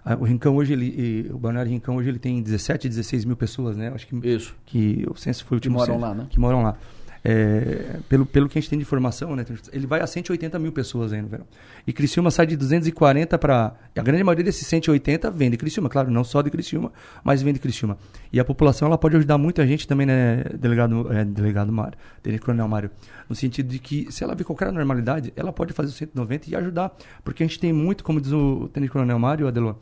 Ah, 0.05 0.15
o 0.15 0.23
Rincão 0.23 0.55
hoje, 0.55 0.73
ele, 0.73 1.29
o 1.31 1.37
Balneário 1.37 1.71
Rincão 1.71 1.95
hoje 1.95 2.09
ele 2.09 2.19
tem 2.19 2.41
17, 2.41 2.87
16 2.87 3.25
mil 3.25 3.35
pessoas, 3.35 3.75
né? 3.75 3.91
Acho 3.93 4.07
que, 4.07 4.15
Isso. 4.27 4.55
Que 4.65 5.05
o 5.09 5.15
censo 5.15 5.43
foi 5.43 5.55
o 5.55 5.57
último 5.57 5.75
Que 5.75 5.79
moram 5.79 5.93
censo, 5.95 6.05
lá, 6.05 6.13
né? 6.13 6.27
Que 6.29 6.39
moram 6.39 6.61
lá. 6.63 6.77
É, 7.23 7.97
pelo, 8.07 8.25
pelo 8.25 8.47
que 8.47 8.57
a 8.57 8.61
gente 8.61 8.69
tem 8.69 8.79
de 8.79 8.83
informação, 8.83 9.35
né, 9.35 9.45
ele 9.73 9.85
vai 9.85 9.99
a 9.99 10.07
180 10.07 10.57
mil 10.57 10.71
pessoas 10.71 11.11
aí 11.11 11.21
no 11.21 11.27
verão. 11.27 11.45
E 11.85 11.91
Criciúma 11.91 12.31
sai 12.31 12.45
de 12.47 12.55
240 12.55 13.37
para. 13.37 13.75
A 13.95 14.01
grande 14.01 14.23
maioria 14.23 14.45
desses 14.45 14.65
180 14.67 15.29
vem 15.31 15.49
de 15.49 15.57
Criciúma, 15.57 15.89
claro, 15.89 16.09
não 16.09 16.23
só 16.23 16.41
de 16.41 16.49
Criciúma, 16.49 16.91
mas 17.23 17.41
vem 17.41 17.53
de 17.53 17.59
Criciúma. 17.59 17.97
E 18.31 18.39
a 18.39 18.45
população 18.45 18.87
ela 18.87 18.97
pode 18.97 19.17
ajudar 19.17 19.37
muita 19.37 19.67
gente 19.67 19.87
também, 19.87 20.07
né, 20.07 20.43
delegado, 20.57 21.11
é, 21.11 21.25
delegado 21.25 21.71
Mário, 21.71 21.97
Tenente 22.23 22.41
Coronel 22.41 22.67
Mário, 22.67 22.89
no 23.27 23.35
sentido 23.35 23.67
de 23.67 23.79
que 23.79 24.11
se 24.11 24.23
ela 24.23 24.35
vê 24.35 24.43
qualquer 24.43 24.71
normalidade, 24.71 25.33
ela 25.35 25.51
pode 25.51 25.73
fazer 25.73 25.89
o 25.89 25.93
190 25.93 26.49
e 26.49 26.55
ajudar. 26.55 26.95
Porque 27.23 27.43
a 27.43 27.45
gente 27.45 27.59
tem 27.59 27.73
muito, 27.73 28.03
como 28.03 28.21
diz 28.21 28.31
o 28.31 28.69
Tenente 28.71 28.91
Coronel 28.91 29.19
Mário, 29.19 29.47
Adelor, 29.47 29.75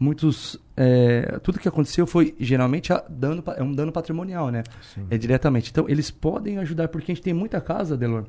muitos 0.00 0.58
é, 0.74 1.38
tudo 1.42 1.58
que 1.58 1.68
aconteceu 1.68 2.06
foi 2.06 2.34
geralmente 2.40 2.90
dano 3.10 3.44
é 3.54 3.62
um 3.62 3.70
dano 3.70 3.92
patrimonial 3.92 4.48
né? 4.48 4.64
Sim. 4.94 5.06
é 5.10 5.18
diretamente. 5.18 5.70
Então 5.70 5.86
eles 5.86 6.10
podem 6.10 6.56
ajudar 6.56 6.88
porque 6.88 7.12
a 7.12 7.14
gente 7.14 7.22
tem 7.22 7.34
muita 7.34 7.60
casa 7.60 7.98
Delor. 7.98 8.24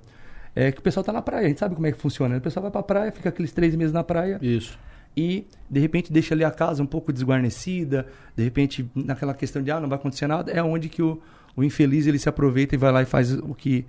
É 0.53 0.69
que 0.69 0.80
o 0.80 0.81
pessoal 0.81 1.02
tá 1.02 1.14
na 1.14 1.22
praia 1.22 1.45
a 1.45 1.48
gente 1.48 1.61
sabe 1.61 1.73
como 1.73 1.88
é 1.88 1.93
que 1.93 1.98
funciona 1.98 2.35
né? 2.35 2.39
o 2.39 2.41
pessoal 2.41 2.64
vai 2.64 2.72
para 2.72 2.81
a 2.81 2.84
praia 2.84 3.11
fica 3.14 3.30
aqueles 3.30 3.53
três 3.53 3.73
meses 3.73 3.93
na 3.93 4.03
praia 4.03 4.38
isso. 4.41 4.77
e 5.15 5.48
de 5.69 5.80
repente 5.80 6.11
deixa 6.11 6.35
ali 6.35 6.43
a 6.43 6.52
casa 6.52 6.84
um 6.84 6.85
pouco 6.85 7.14
desguarnecida 7.14 8.06
de 8.35 8.43
repente 8.43 8.85
naquela 8.93 9.34
questão 9.34 9.64
de 9.64 9.72
ah 9.72 9.80
não 9.80 9.88
vai 9.88 9.98
acontecer 9.98 10.27
nada 10.27 10.52
é 10.52 10.61
onde 10.61 10.89
que 10.89 11.02
o, 11.02 11.22
o 11.56 11.64
infeliz 11.64 12.06
ele 12.06 12.19
se 12.19 12.27
aproveita 12.27 12.76
e 12.76 12.77
vai 12.77 12.91
lá 12.91 13.02
e 13.02 13.06
faz 13.06 13.31
o 13.31 13.56
que 13.56 13.85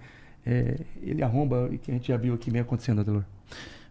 é, 0.46 0.76
ele 1.02 1.20
arromba 1.20 1.68
e 1.72 1.78
que 1.78 1.90
a 1.90 1.94
gente 1.94 2.06
já 2.06 2.16
viu 2.16 2.32
aqui 2.32 2.48
vem 2.48 2.60
acontecendo 2.60 3.00
Adelor 3.00 3.24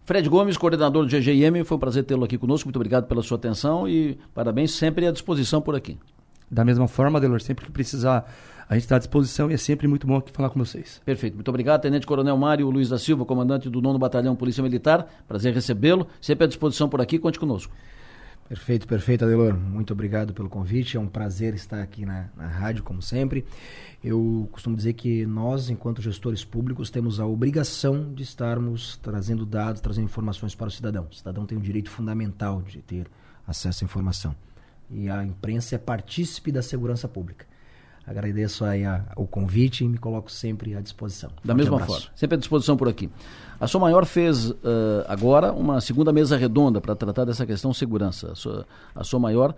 Fred 0.04 0.28
Gomes, 0.28 0.58
coordenador 0.58 1.06
do 1.06 1.10
GGIM, 1.10 1.64
foi 1.64 1.78
um 1.78 1.80
prazer 1.80 2.04
tê-lo 2.04 2.24
aqui 2.24 2.38
conosco. 2.38 2.68
Muito 2.68 2.76
obrigado 2.76 3.08
pela 3.08 3.22
sua 3.22 3.38
atenção 3.38 3.88
e 3.88 4.18
parabéns 4.34 4.72
sempre 4.72 5.06
à 5.06 5.12
disposição 5.12 5.62
por 5.62 5.76
aqui. 5.76 5.98
Da 6.50 6.66
mesma 6.66 6.88
forma, 6.88 7.20
Delor, 7.20 7.40
sempre 7.40 7.66
que 7.66 7.72
precisar, 7.72 8.30
a 8.68 8.74
gente 8.74 8.84
está 8.84 8.96
à 8.98 9.00
disposição 9.00 9.50
e 9.50 9.54
é 9.54 9.58
sempre 9.58 9.88
muito 9.88 10.06
bom 10.06 10.18
aqui 10.18 10.32
falar 10.32 10.50
com 10.50 10.60
vocês. 10.60 11.02
Perfeito. 11.06 11.36
Muito 11.36 11.48
obrigado, 11.48 11.82
Tenente 11.82 12.06
Coronel 12.06 12.36
Mário 12.36 12.70
Luiz 12.70 12.90
da 12.90 12.98
Silva, 12.98 13.24
comandante 13.26 13.70
do 13.70 13.82
9 13.82 14.00
Batalhão 14.00 14.36
Polícia 14.36 14.62
Militar. 14.62 15.08
Prazer 15.28 15.54
recebê-lo. 15.54 16.08
Sempre 16.20 16.46
à 16.46 16.48
disposição 16.48 16.90
por 16.90 17.00
aqui. 17.00 17.20
Conte 17.20 17.40
conosco. 17.40 17.74
Perfeito, 18.52 18.86
perfeito, 18.86 19.24
Adelor. 19.24 19.56
Muito 19.56 19.94
obrigado 19.94 20.34
pelo 20.34 20.50
convite. 20.50 20.98
É 20.98 21.00
um 21.00 21.08
prazer 21.08 21.54
estar 21.54 21.82
aqui 21.82 22.06
na, 22.06 22.30
na 22.36 22.48
rádio, 22.48 22.84
como 22.84 23.02
sempre. 23.02 23.46
Eu 24.04 24.50
costumo 24.52 24.76
dizer 24.76 24.92
que 24.92 25.26
nós, 25.26 25.70
enquanto 25.70 26.02
gestores 26.02 26.44
públicos, 26.44 26.90
temos 26.90 27.22
a 27.22 27.26
obrigação 27.26 28.14
de 28.14 28.24
estarmos 28.24 28.98
trazendo 28.98 29.46
dados, 29.46 29.80
trazendo 29.80 30.04
informações 30.04 30.54
para 30.54 30.68
o 30.68 30.70
cidadão. 30.70 31.08
O 31.10 31.16
cidadão 31.16 31.46
tem 31.46 31.58
um 31.58 31.62
direito 31.62 31.90
fundamental 31.90 32.62
de 32.62 32.82
ter 32.82 33.08
acesso 33.48 33.86
à 33.86 33.88
informação. 33.88 34.36
E 34.90 35.10
a 35.10 35.24
imprensa 35.24 35.76
é 35.76 35.78
partícipe 35.78 36.52
da 36.52 36.62
segurança 36.62 37.08
pública. 37.08 37.46
Agradeço 38.06 38.66
aí 38.66 38.84
a, 38.84 39.06
o 39.16 39.28
convite 39.28 39.84
e 39.84 39.88
me 39.88 39.98
coloco 39.98 40.32
sempre 40.32 40.76
à 40.76 40.82
disposição. 40.82 41.30
Da 41.44 41.54
mesma 41.54 41.76
abraço. 41.76 42.02
forma, 42.02 42.12
sempre 42.16 42.36
à 42.36 42.40
disposição 42.40 42.76
por 42.76 42.90
aqui. 42.90 43.10
A 43.60 43.68
Som 43.68 43.80
Maior 43.80 44.06
fez 44.06 44.50
uh, 44.50 44.58
agora 45.08 45.54
uma 45.54 45.80
segunda 45.80 46.12
mesa 46.12 46.36
redonda 46.36 46.82
para 46.82 46.96
tratar 46.96 47.26
dessa 47.26 47.46
questão 47.46 47.72
segurança. 47.74 48.34
A 48.96 49.04
Som 49.04 49.20
Maior 49.20 49.52
uh, 49.52 49.56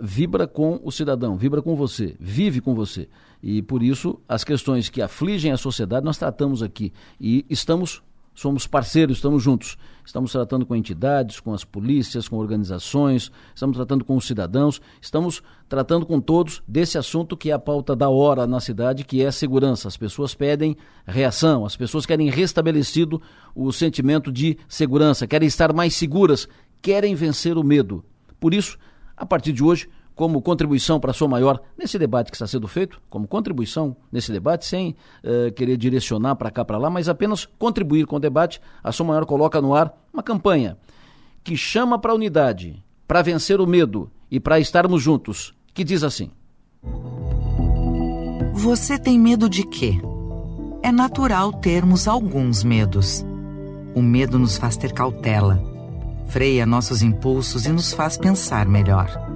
vibra 0.00 0.46
com 0.46 0.80
o 0.84 0.92
cidadão, 0.92 1.36
vibra 1.36 1.60
com 1.60 1.74
você, 1.74 2.14
vive 2.20 2.60
com 2.60 2.74
você. 2.74 3.08
E 3.42 3.60
por 3.60 3.82
isso, 3.82 4.20
as 4.28 4.44
questões 4.44 4.88
que 4.88 5.02
afligem 5.02 5.50
a 5.50 5.56
sociedade 5.56 6.04
nós 6.04 6.16
tratamos 6.18 6.62
aqui. 6.62 6.92
E 7.20 7.44
estamos 7.50 8.02
somos 8.34 8.66
parceiros, 8.66 9.18
estamos 9.18 9.42
juntos. 9.42 9.76
Estamos 10.04 10.32
tratando 10.32 10.66
com 10.66 10.74
entidades, 10.74 11.38
com 11.38 11.52
as 11.54 11.64
polícias, 11.64 12.26
com 12.26 12.36
organizações, 12.36 13.30
estamos 13.54 13.76
tratando 13.76 14.04
com 14.04 14.16
os 14.16 14.26
cidadãos, 14.26 14.80
estamos 15.00 15.42
tratando 15.68 16.04
com 16.04 16.20
todos 16.20 16.62
desse 16.66 16.98
assunto 16.98 17.36
que 17.36 17.50
é 17.50 17.52
a 17.52 17.58
pauta 17.58 17.94
da 17.94 18.08
hora 18.08 18.46
na 18.46 18.58
cidade, 18.58 19.04
que 19.04 19.22
é 19.22 19.28
a 19.28 19.32
segurança. 19.32 19.86
As 19.86 19.96
pessoas 19.96 20.34
pedem 20.34 20.76
reação, 21.06 21.64
as 21.64 21.76
pessoas 21.76 22.06
querem 22.06 22.28
restabelecido 22.28 23.22
o 23.54 23.70
sentimento 23.72 24.32
de 24.32 24.58
segurança, 24.68 25.26
querem 25.26 25.46
estar 25.46 25.72
mais 25.72 25.94
seguras, 25.94 26.48
querem 26.82 27.14
vencer 27.14 27.56
o 27.56 27.62
medo. 27.62 28.04
Por 28.40 28.52
isso, 28.52 28.78
a 29.16 29.26
partir 29.26 29.52
de 29.52 29.62
hoje, 29.62 29.88
como 30.20 30.42
contribuição 30.42 31.00
para 31.00 31.12
a 31.12 31.14
sua 31.14 31.26
maior 31.26 31.62
nesse 31.78 31.98
debate 31.98 32.30
que 32.30 32.36
está 32.36 32.46
sendo 32.46 32.68
feito, 32.68 33.00
como 33.08 33.26
contribuição 33.26 33.96
nesse 34.12 34.30
debate, 34.30 34.66
sem 34.66 34.94
uh, 35.24 35.50
querer 35.52 35.78
direcionar 35.78 36.36
para 36.36 36.50
cá 36.50 36.62
para 36.62 36.76
lá, 36.76 36.90
mas 36.90 37.08
apenas 37.08 37.46
contribuir 37.58 38.04
com 38.04 38.16
o 38.16 38.20
debate, 38.20 38.60
a 38.84 38.92
sua 38.92 39.06
maior 39.06 39.24
coloca 39.24 39.62
no 39.62 39.74
ar 39.74 39.98
uma 40.12 40.22
campanha 40.22 40.76
que 41.42 41.56
chama 41.56 41.98
para 41.98 42.12
a 42.12 42.14
unidade, 42.14 42.84
para 43.08 43.22
vencer 43.22 43.62
o 43.62 43.66
medo 43.66 44.10
e 44.30 44.38
para 44.38 44.60
estarmos 44.60 45.02
juntos, 45.02 45.54
que 45.72 45.82
diz 45.82 46.04
assim: 46.04 46.30
Você 48.52 48.98
tem 48.98 49.18
medo 49.18 49.48
de 49.48 49.66
quê? 49.66 49.94
É 50.82 50.92
natural 50.92 51.50
termos 51.50 52.06
alguns 52.06 52.62
medos. 52.62 53.24
O 53.94 54.02
medo 54.02 54.38
nos 54.38 54.58
faz 54.58 54.76
ter 54.76 54.92
cautela, 54.92 55.58
freia 56.26 56.66
nossos 56.66 57.00
impulsos 57.00 57.64
e 57.64 57.72
nos 57.72 57.94
faz 57.94 58.18
pensar 58.18 58.68
melhor. 58.68 59.29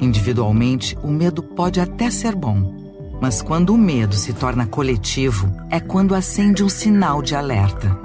Individualmente, 0.00 0.96
o 1.02 1.08
medo 1.08 1.42
pode 1.42 1.80
até 1.80 2.10
ser 2.10 2.34
bom, 2.34 3.18
mas 3.20 3.42
quando 3.42 3.74
o 3.74 3.78
medo 3.78 4.14
se 4.14 4.32
torna 4.32 4.64
coletivo, 4.64 5.52
é 5.70 5.80
quando 5.80 6.14
acende 6.14 6.62
um 6.62 6.68
sinal 6.68 7.20
de 7.20 7.34
alerta. 7.34 7.98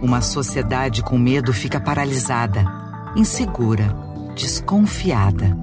Uma 0.00 0.20
sociedade 0.20 1.02
com 1.02 1.18
medo 1.18 1.52
fica 1.52 1.80
paralisada, 1.80 2.64
insegura, 3.16 3.96
desconfiada. 4.36 5.56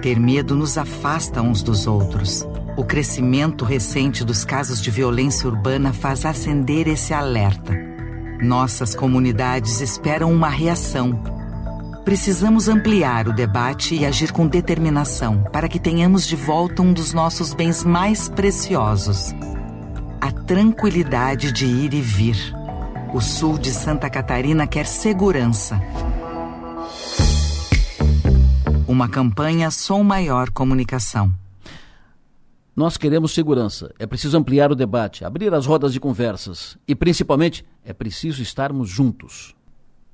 Ter 0.00 0.18
medo 0.18 0.54
nos 0.54 0.78
afasta 0.78 1.42
uns 1.42 1.62
dos 1.62 1.86
outros. 1.86 2.46
O 2.78 2.84
crescimento 2.84 3.64
recente 3.64 4.24
dos 4.24 4.44
casos 4.44 4.80
de 4.80 4.90
violência 4.90 5.48
urbana 5.48 5.92
faz 5.92 6.24
acender 6.24 6.88
esse 6.88 7.12
alerta. 7.12 7.74
Nossas 8.40 8.94
comunidades 8.94 9.80
esperam 9.80 10.32
uma 10.32 10.48
reação 10.48 11.35
Precisamos 12.06 12.68
ampliar 12.68 13.26
o 13.26 13.32
debate 13.32 13.96
e 13.96 14.06
agir 14.06 14.30
com 14.30 14.46
determinação 14.46 15.42
para 15.52 15.68
que 15.68 15.80
tenhamos 15.80 16.24
de 16.24 16.36
volta 16.36 16.80
um 16.80 16.92
dos 16.92 17.12
nossos 17.12 17.52
bens 17.52 17.82
mais 17.82 18.28
preciosos: 18.28 19.34
a 20.20 20.30
tranquilidade 20.30 21.50
de 21.50 21.66
ir 21.66 21.92
e 21.92 22.00
vir. 22.00 22.36
O 23.12 23.20
sul 23.20 23.58
de 23.58 23.72
Santa 23.72 24.08
Catarina 24.08 24.68
quer 24.68 24.86
segurança. 24.86 25.80
Uma 28.86 29.08
campanha 29.08 29.68
Som 29.72 30.04
Maior 30.04 30.52
Comunicação. 30.52 31.34
Nós 32.76 32.96
queremos 32.96 33.34
segurança. 33.34 33.92
É 33.98 34.06
preciso 34.06 34.38
ampliar 34.38 34.70
o 34.70 34.76
debate, 34.76 35.24
abrir 35.24 35.52
as 35.52 35.66
rodas 35.66 35.92
de 35.92 35.98
conversas. 35.98 36.78
E, 36.86 36.94
principalmente, 36.94 37.66
é 37.84 37.92
preciso 37.92 38.42
estarmos 38.42 38.88
juntos. 38.88 39.56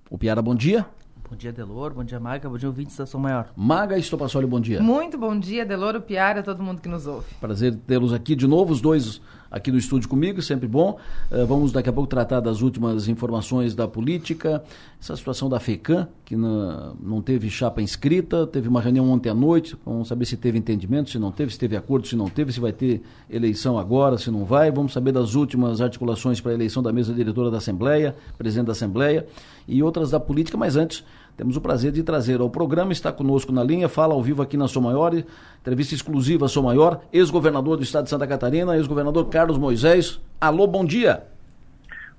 O 0.08 0.16
Piara, 0.16 0.40
bom 0.40 0.54
dia. 0.54 0.86
Bom 1.32 1.36
dia, 1.38 1.50
Delor. 1.50 1.94
Bom 1.94 2.04
dia, 2.04 2.20
Maga. 2.20 2.46
Bom 2.46 2.58
dia, 2.58 2.68
ouvintes 2.68 2.94
da 2.94 3.06
São 3.06 3.18
Maior. 3.18 3.50
Maga 3.56 3.96
Estopassoli, 3.96 4.46
bom 4.46 4.60
dia. 4.60 4.82
Muito 4.82 5.16
bom 5.16 5.38
dia, 5.38 5.64
Delor, 5.64 5.96
o 5.96 6.00
Piara, 6.02 6.42
todo 6.42 6.62
mundo 6.62 6.82
que 6.82 6.90
nos 6.90 7.06
ouve. 7.06 7.24
Prazer 7.40 7.74
tê-los 7.86 8.12
aqui 8.12 8.36
de 8.36 8.46
novo, 8.46 8.70
os 8.70 8.82
dois 8.82 9.18
aqui 9.50 9.70
no 9.70 9.76
estúdio 9.76 10.08
comigo, 10.08 10.40
sempre 10.40 10.66
bom. 10.66 10.98
Uh, 11.30 11.46
vamos 11.46 11.72
daqui 11.72 11.88
a 11.88 11.92
pouco 11.92 12.08
tratar 12.08 12.40
das 12.40 12.62
últimas 12.62 13.06
informações 13.06 13.74
da 13.74 13.86
política, 13.86 14.64
essa 14.98 15.14
situação 15.14 15.48
da 15.48 15.60
FECAM, 15.60 16.08
que 16.24 16.34
na, 16.34 16.94
não 17.00 17.20
teve 17.20 17.50
chapa 17.50 17.82
inscrita, 17.82 18.46
teve 18.46 18.68
uma 18.68 18.80
reunião 18.80 19.10
ontem 19.10 19.28
à 19.28 19.34
noite, 19.34 19.76
vamos 19.84 20.08
saber 20.08 20.24
se 20.24 20.38
teve 20.38 20.58
entendimento, 20.58 21.10
se 21.10 21.18
não 21.18 21.30
teve, 21.30 21.52
se 21.52 21.58
teve 21.58 21.76
acordo, 21.76 22.06
se 22.06 22.16
não 22.16 22.28
teve, 22.28 22.50
se 22.50 22.60
vai 22.60 22.72
ter 22.72 23.02
eleição 23.28 23.78
agora, 23.78 24.16
se 24.16 24.30
não 24.30 24.44
vai. 24.44 24.70
Vamos 24.70 24.92
saber 24.94 25.12
das 25.12 25.34
últimas 25.34 25.82
articulações 25.82 26.40
para 26.40 26.52
a 26.52 26.54
eleição 26.54 26.82
da 26.82 26.92
mesa 26.92 27.12
diretora 27.12 27.50
da 27.50 27.58
Assembleia, 27.58 28.16
presidente 28.38 28.66
da 28.66 28.72
Assembleia 28.72 29.26
e 29.68 29.82
outras 29.82 30.10
da 30.10 30.18
política, 30.18 30.56
mas 30.56 30.76
antes 30.76 31.04
temos 31.36 31.56
o 31.56 31.60
prazer 31.60 31.92
de 31.92 32.02
trazer 32.02 32.40
ao 32.40 32.50
programa, 32.50 32.92
está 32.92 33.10
conosco 33.10 33.52
na 33.52 33.64
linha, 33.64 33.88
fala 33.88 34.14
ao 34.14 34.22
vivo 34.22 34.42
aqui 34.42 34.56
na 34.56 34.68
Sou 34.68 34.82
Maior, 34.82 35.14
entrevista 35.60 35.94
exclusiva 35.94 36.46
Sou 36.46 36.62
Maior, 36.62 37.00
ex-governador 37.12 37.76
do 37.76 37.82
estado 37.82 38.04
de 38.04 38.10
Santa 38.10 38.26
Catarina, 38.26 38.76
ex-governador 38.76 39.28
Carlos 39.28 39.56
Moisés. 39.56 40.20
Alô, 40.40 40.66
bom 40.66 40.84
dia. 40.84 41.22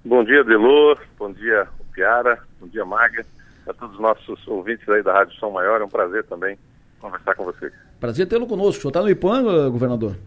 Bom 0.03 0.23
dia, 0.23 0.43
Delor, 0.43 0.99
bom 1.17 1.31
dia, 1.31 1.67
Piara, 1.93 2.39
bom 2.59 2.67
dia, 2.67 2.83
Maga, 2.83 3.25
a 3.67 3.73
todos 3.73 3.95
os 3.95 4.01
nossos 4.01 4.47
ouvintes 4.47 4.87
aí 4.89 5.03
da 5.03 5.13
Rádio 5.13 5.37
São 5.39 5.51
Maior, 5.51 5.79
é 5.79 5.85
um 5.85 5.89
prazer 5.89 6.23
também 6.25 6.57
conversar 6.99 7.35
com 7.35 7.45
vocês. 7.45 7.71
Prazer 7.99 8.27
tê-lo 8.27 8.47
conosco. 8.47 8.79
O 8.79 8.81
senhor 8.81 8.89
está 8.89 9.01
no 9.01 9.09
IPAN, 9.09 9.69
governador? 9.69 10.17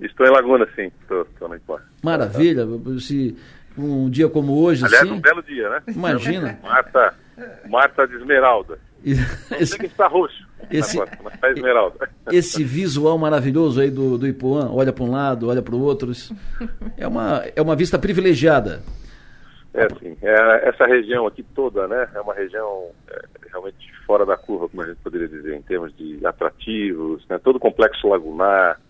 Estou 0.00 0.26
em 0.26 0.30
Laguna, 0.30 0.68
sim, 0.76 0.90
estou, 1.00 1.48
no 1.48 1.54
IPAN. 1.54 1.78
Maravilha, 2.02 2.66
se 3.00 3.34
um 3.78 4.10
dia 4.10 4.28
como 4.28 4.62
hoje, 4.62 4.84
Aliás, 4.84 5.04
assim... 5.04 5.14
um 5.14 5.20
belo 5.20 5.42
dia, 5.42 5.70
né? 5.70 5.82
Imagina. 5.88 6.58
Marta 6.62 7.14
Marta 7.68 8.06
de 8.06 8.16
Esmeralda. 8.16 8.78
Esse, 9.04 9.78
que 9.78 9.86
está 9.86 10.08
roxo. 10.08 10.46
Esse, 10.70 11.00
agora, 11.00 11.18
mas 11.22 11.34
está 11.34 11.50
Esmeralda. 11.50 12.10
Esse 12.32 12.64
visual 12.64 13.16
maravilhoso 13.18 13.80
aí 13.80 13.90
do, 13.90 14.18
do 14.18 14.26
Ipuã, 14.26 14.70
olha 14.72 14.92
para 14.92 15.04
um 15.04 15.10
lado, 15.10 15.48
olha 15.48 15.62
para 15.62 15.74
o 15.74 15.80
outro. 15.80 16.10
É 16.96 17.06
uma, 17.06 17.44
é 17.54 17.62
uma 17.62 17.76
vista 17.76 17.98
privilegiada. 17.98 18.82
É 19.74 19.88
sim, 20.00 20.16
é, 20.22 20.68
essa 20.68 20.86
região 20.86 21.26
aqui 21.26 21.42
toda, 21.42 21.86
né, 21.86 22.08
é 22.14 22.20
uma 22.22 22.32
região 22.32 22.90
é, 23.10 23.22
realmente 23.50 23.92
fora 24.06 24.24
da 24.24 24.34
curva, 24.34 24.70
como 24.70 24.82
a 24.82 24.86
gente 24.86 24.96
poderia 25.02 25.28
dizer, 25.28 25.54
em 25.54 25.60
termos 25.60 25.94
de 25.94 26.24
atrativos, 26.26 27.22
né, 27.28 27.38
todo 27.38 27.56
o 27.56 27.60
complexo 27.60 28.08
lagunar, 28.08 28.80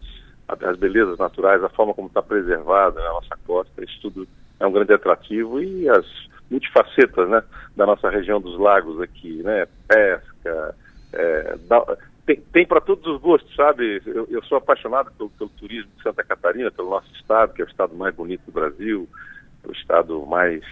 as 0.48 0.76
belezas 0.76 1.18
naturais, 1.18 1.62
a 1.64 1.68
forma 1.70 1.92
como 1.92 2.06
está 2.06 2.22
preservada 2.22 3.00
né, 3.00 3.06
a 3.08 3.14
nossa 3.14 3.36
costa, 3.44 3.82
isso 3.82 3.98
tudo 4.00 4.28
é 4.60 4.66
um 4.66 4.70
grande 4.70 4.92
atrativo 4.92 5.60
e 5.60 5.88
as 5.88 6.06
multifacetas 6.50 7.28
né, 7.28 7.42
da 7.76 7.86
nossa 7.86 8.08
região 8.08 8.40
dos 8.40 8.58
lagos 8.58 9.00
aqui, 9.00 9.42
né? 9.42 9.66
Pesca, 9.88 10.74
é, 11.12 11.56
da, 11.68 11.96
tem, 12.26 12.42
tem 12.52 12.66
para 12.66 12.80
todos 12.80 13.06
os 13.06 13.20
gostos, 13.20 13.54
sabe? 13.54 14.02
Eu, 14.04 14.26
eu 14.28 14.42
sou 14.44 14.58
apaixonado 14.58 15.12
pelo, 15.12 15.30
pelo, 15.30 15.50
turismo 15.50 15.90
de 15.96 16.02
Santa 16.02 16.24
Catarina, 16.24 16.70
pelo 16.70 16.90
nosso 16.90 17.10
estado, 17.14 17.54
que 17.54 17.62
é 17.62 17.64
o 17.64 17.68
estado 17.68 17.94
mais 17.94 18.14
bonito 18.14 18.42
do 18.46 18.52
Brasil, 18.52 19.08
o 19.64 19.72
estado 19.72 20.26
mais 20.26 20.62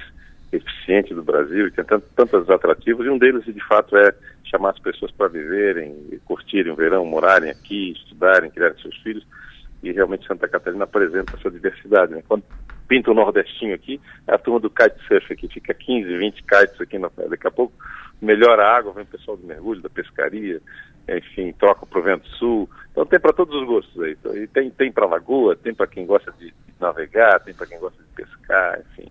eficiente 0.52 1.14
do 1.14 1.22
Brasil, 1.22 1.68
e 1.68 1.70
tem 1.70 1.84
tant, 1.84 2.02
tantos 2.16 2.51
atrativos, 2.51 3.06
e 3.06 3.09
um 3.09 3.18
deles, 3.18 3.44
de 3.44 3.66
fato, 3.66 3.96
é 3.96 4.14
chamar 4.44 4.70
as 4.70 4.78
pessoas 4.78 5.10
para 5.12 5.28
viverem, 5.28 6.20
curtirem 6.24 6.72
o 6.72 6.76
verão, 6.76 7.05
morarem 7.05 7.51
aqui, 7.51 7.92
estudarem, 7.92 8.51
criarem 8.51 8.80
seus 8.80 8.96
filhos, 8.98 9.26
e 9.82 9.92
realmente 9.92 10.26
Santa 10.26 10.48
Catarina 10.48 10.84
apresenta 10.84 11.36
essa 11.36 11.51
diversidade. 11.51 12.12
Né? 12.12 12.22
Quando 12.26 12.44
pinta 12.89 13.11
o 13.11 13.15
nordestinho 13.15 13.74
aqui, 13.74 14.01
é 14.27 14.35
a 14.35 14.39
turma 14.39 14.61
do 14.61 14.70
kitesurf 14.70 15.32
aqui, 15.32 15.48
fica 15.48 15.73
15, 15.74 16.16
20 16.16 16.43
kites 16.43 16.81
aqui, 16.81 16.98
na, 16.98 17.11
daqui 17.28 17.47
a 17.47 17.51
pouco 17.51 17.74
melhora 18.20 18.65
a 18.65 18.77
água, 18.77 18.93
vem 18.93 19.05
o 19.05 19.06
pessoal 19.06 19.36
do 19.36 19.47
mergulho, 19.47 19.82
da 19.82 19.90
pescaria, 19.90 20.61
enfim, 21.09 21.52
troca 21.52 21.85
para 21.86 21.98
o 21.98 22.02
vento 22.02 22.27
sul. 22.31 22.69
Então 22.90 23.05
tem 23.05 23.20
para 23.20 23.32
todos 23.32 23.55
os 23.55 23.66
gostos 23.66 24.02
aí. 24.02 24.12
Então, 24.12 24.36
e 24.36 24.47
tem, 24.47 24.70
tem 24.70 24.93
para 24.93 25.06
lagoa, 25.06 25.56
tem 25.56 25.74
para 25.74 25.86
quem 25.86 26.06
gosta 26.06 26.32
de 26.39 26.52
navegar, 26.81 27.40
tem 27.40 27.55
para 27.55 27.66
quem 27.66 27.78
gosta 27.78 28.02
de 28.02 28.09
pescar, 28.15 28.81
enfim. 28.81 29.11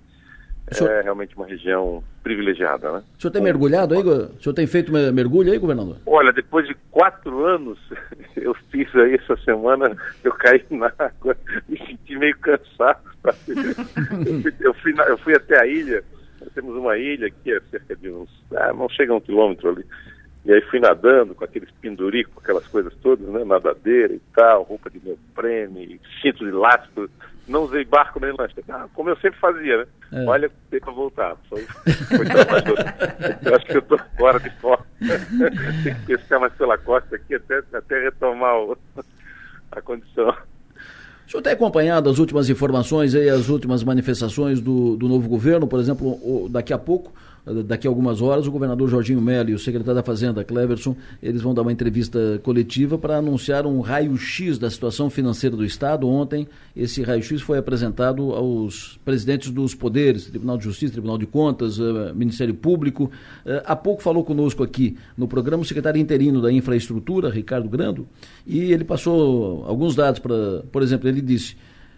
Senhor... 0.72 0.92
É 0.92 1.02
realmente 1.02 1.36
uma 1.36 1.46
região 1.46 2.04
privilegiada, 2.24 2.92
né? 2.92 3.04
O 3.18 3.22
senhor 3.22 3.32
tem 3.32 3.42
mergulhado 3.42 3.94
aí? 3.94 4.02
O 4.02 4.42
senhor 4.42 4.54
tem 4.54 4.66
feito 4.66 4.92
mergulho 4.92 5.52
aí, 5.52 5.58
governador? 5.58 5.98
Olha, 6.06 6.32
depois 6.32 6.66
de 6.68 6.74
quatro 6.90 7.46
anos, 7.46 7.78
eu 8.36 8.54
fiz 8.72 8.94
aí 8.96 9.16
essa 9.16 9.36
semana, 9.44 9.96
eu 10.24 10.32
caí 10.32 10.64
na 10.70 10.92
água, 10.98 11.36
me 11.68 11.78
senti 11.78 12.18
meio 12.18 12.38
cansado. 12.38 13.04
eu, 13.48 14.42
fui, 14.42 14.54
eu, 14.62 14.74
fui 14.76 14.94
na, 14.94 15.04
eu 15.04 15.18
fui 15.18 15.36
até 15.36 15.62
a 15.62 15.68
ilha, 15.68 16.04
temos 16.56 16.76
uma 16.76 16.98
ilha 16.98 17.28
aqui, 17.28 17.54
a 17.54 17.62
cerca 17.70 17.96
de 17.96 18.10
uns, 18.10 18.30
ah, 18.56 18.74
não 18.74 18.88
chega 18.90 19.12
a 19.12 19.18
um 19.18 19.22
quilômetro 19.22 19.70
ali, 19.70 19.86
e 20.46 20.52
aí 20.52 20.62
fui 20.64 20.80
nadando 20.80 21.34
com 21.34 21.46
aqueles 21.46 21.72
penduricos, 21.82 22.44
aquelas 22.44 22.68
coisas 22.68 22.94
todas, 23.02 23.28
né? 23.30 23.46
Nadadeira 23.46 24.14
e 24.14 24.22
tal, 24.36 24.64
roupa 24.64 24.90
de 24.90 25.00
meu 25.00 25.18
prêmio, 25.34 26.00
cinto 26.22 26.44
de 26.44 26.52
elástico. 26.52 27.10
Não 27.48 27.64
usei 27.64 27.84
barco 27.86 28.20
nem 28.20 28.34
lancha. 28.38 28.56
Ah, 28.70 28.88
como 28.94 29.10
eu 29.10 29.18
sempre 29.18 29.40
fazia, 29.40 29.78
né? 29.78 29.86
É. 30.14 30.26
Olha, 30.26 30.52
tem 30.70 30.80
pra 30.80 30.92
voltar. 30.92 31.36
Eu 33.46 33.56
acho 33.56 33.66
que 33.66 33.78
eu 33.78 33.82
tô 33.82 33.98
fora 34.18 34.40
de 34.40 34.50
forma. 34.62 34.86
tem 35.84 35.96
que 35.96 36.06
pescar 36.06 36.40
mais 36.40 36.54
pela 36.54 36.78
costa 36.78 37.16
aqui 37.16 37.36
até, 37.36 37.62
até 37.74 38.04
retomar 38.04 38.58
o, 38.58 38.78
a 39.72 39.82
condição. 39.82 40.30
O 41.28 41.32
senhor 41.32 41.42
tem 41.42 41.54
acompanhado 41.54 42.10
as 42.10 42.20
últimas 42.20 42.50
informações 42.50 43.16
aí, 43.16 43.30
as 43.30 43.50
últimas 43.50 43.84
manifestações 43.84 44.62
do, 44.62 44.96
do 44.96 45.08
novo 45.08 45.28
governo? 45.28 45.68
Por 45.68 45.80
exemplo, 45.80 46.08
o, 46.08 46.48
daqui 46.50 46.74
a 46.74 46.78
pouco 46.78 47.14
daqui 47.66 47.86
a 47.88 47.90
algumas 47.90 48.22
horas, 48.22 48.48
o 48.48 48.52
governador 48.52 48.88
Jorginho 48.90 49.22
Melo 49.22 49.50
e 49.50 49.54
o 49.54 49.60
secretário 49.60 49.96
da 49.96 50.04
Fazenda, 50.04 50.44
Cleverson, 50.44 50.96
eles 51.22 51.42
vão 51.42 51.54
dar 51.54 51.62
uma 51.62 51.72
entrevista 51.72 52.40
coletiva 52.42 52.98
para 52.98 53.18
anunciar 53.18 53.66
um 53.66 53.82
raio-x 53.82 54.58
da 54.58 54.70
situação 54.70 55.10
financeira 55.10 55.56
do 55.56 55.66
Estado. 55.66 56.08
Ontem, 56.08 56.48
esse 56.76 57.02
raio-x 57.04 57.42
foi 57.42 57.58
apresentado 57.58 58.32
aos 58.32 58.98
presidentes 59.04 59.50
dos 59.50 59.76
poderes, 59.76 60.26
Tribunal 60.26 60.58
de 60.58 60.64
Justiça, 60.64 60.94
Tribunal 60.94 61.18
de 61.18 61.26
Contas, 61.26 61.80
uh, 61.80 62.14
Ministério 62.16 62.54
Público. 62.54 63.12
Uh, 63.46 63.62
há 63.66 63.76
pouco 63.76 64.02
falou 64.02 64.24
conosco 64.24 64.64
aqui 64.64 64.98
no 65.18 65.28
programa 65.28 65.64
o 65.64 65.66
secretário 65.66 66.00
interino 66.00 66.42
da 66.42 66.52
Infraestrutura, 66.52 67.30
Ricardo 67.30 67.68
Grando, 67.68 68.08
e 68.48 68.72
ele 68.72 68.86
passou 68.86 69.66
alguns 69.68 69.96
dados 69.96 70.20
para, 70.20 70.64
por 70.72 70.82
exemplo, 70.82 71.10
ele 71.10 71.22
disse 71.22 71.58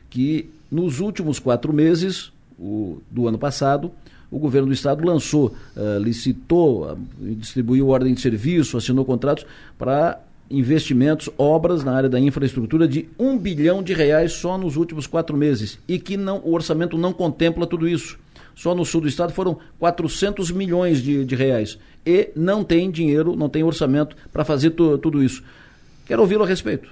que 0.09 0.49
nos 0.71 0.99
últimos 0.99 1.37
quatro 1.37 1.71
meses 1.71 2.31
o, 2.59 3.01
do 3.11 3.27
ano 3.27 3.37
passado, 3.37 3.91
o 4.29 4.39
governo 4.39 4.67
do 4.67 4.73
estado 4.73 5.05
lançou, 5.05 5.55
uh, 5.75 5.99
licitou, 5.99 6.91
uh, 6.91 6.97
distribuiu 7.19 7.89
ordem 7.89 8.13
de 8.13 8.21
serviço, 8.21 8.77
assinou 8.77 9.05
contratos 9.05 9.45
para 9.77 10.19
investimentos, 10.49 11.29
obras 11.37 11.83
na 11.83 11.93
área 11.93 12.09
da 12.09 12.19
infraestrutura 12.19 12.87
de 12.87 13.09
um 13.17 13.37
bilhão 13.37 13.81
de 13.81 13.93
reais 13.93 14.33
só 14.33 14.57
nos 14.57 14.75
últimos 14.75 15.07
quatro 15.07 15.35
meses 15.35 15.79
e 15.87 15.97
que 15.97 16.17
não, 16.17 16.39
o 16.39 16.53
orçamento 16.53 16.97
não 16.97 17.11
contempla 17.11 17.65
tudo 17.65 17.87
isso. 17.87 18.19
Só 18.55 18.73
no 18.73 18.85
sul 18.85 19.01
do 19.01 19.07
estado 19.07 19.33
foram 19.33 19.57
400 19.79 20.49
milhões 20.51 21.01
de, 21.01 21.25
de 21.25 21.35
reais 21.35 21.77
e 22.05 22.29
não 22.35 22.63
tem 22.63 22.89
dinheiro, 22.89 23.35
não 23.35 23.49
tem 23.49 23.63
orçamento 23.63 24.15
para 24.31 24.45
fazer 24.45 24.71
tu, 24.71 24.97
tudo 24.97 25.21
isso. 25.21 25.43
Quero 26.05 26.21
ouvi-lo 26.21 26.43
a 26.43 26.47
respeito. 26.47 26.87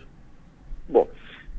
Bom, 0.89 1.07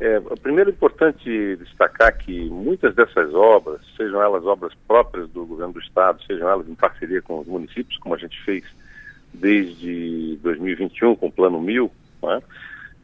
é, 0.00 0.20
primeiro 0.42 0.70
é 0.70 0.72
importante 0.72 1.56
destacar 1.56 2.16
que 2.16 2.48
muitas 2.50 2.94
dessas 2.94 3.32
obras, 3.32 3.80
sejam 3.96 4.20
elas 4.20 4.44
obras 4.44 4.72
próprias 4.88 5.28
do 5.30 5.46
governo 5.46 5.74
do 5.74 5.80
estado, 5.80 6.22
sejam 6.24 6.48
elas 6.48 6.68
em 6.68 6.74
parceria 6.74 7.22
com 7.22 7.40
os 7.40 7.46
municípios, 7.46 7.98
como 7.98 8.14
a 8.14 8.18
gente 8.18 8.40
fez 8.44 8.64
desde 9.32 10.38
2021 10.42 11.16
com 11.16 11.26
o 11.26 11.32
Plano 11.32 11.60
Mil, 11.60 11.90
é? 12.24 12.42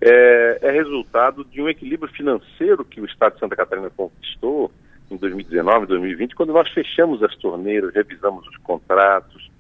É, 0.02 0.58
é, 0.62 0.70
resultado 0.70 1.44
de 1.44 1.60
um 1.60 1.68
equilíbrio 1.68 2.10
financeiro 2.10 2.84
que 2.84 3.02
o 3.02 3.04
estado 3.04 3.34
de 3.34 3.40
Santa 3.40 3.54
Catarina 3.54 3.90
conquistou 3.90 4.72
em 5.10 5.16
2019, 5.16 5.86
2020, 5.86 6.34
quando 6.34 6.54
nós 6.54 6.70
fechamos 6.70 7.22
as 7.22 7.36
torneiras, 7.36 7.92
revisamos 7.92 8.46
os 8.46 8.56
contratos, 8.58 9.50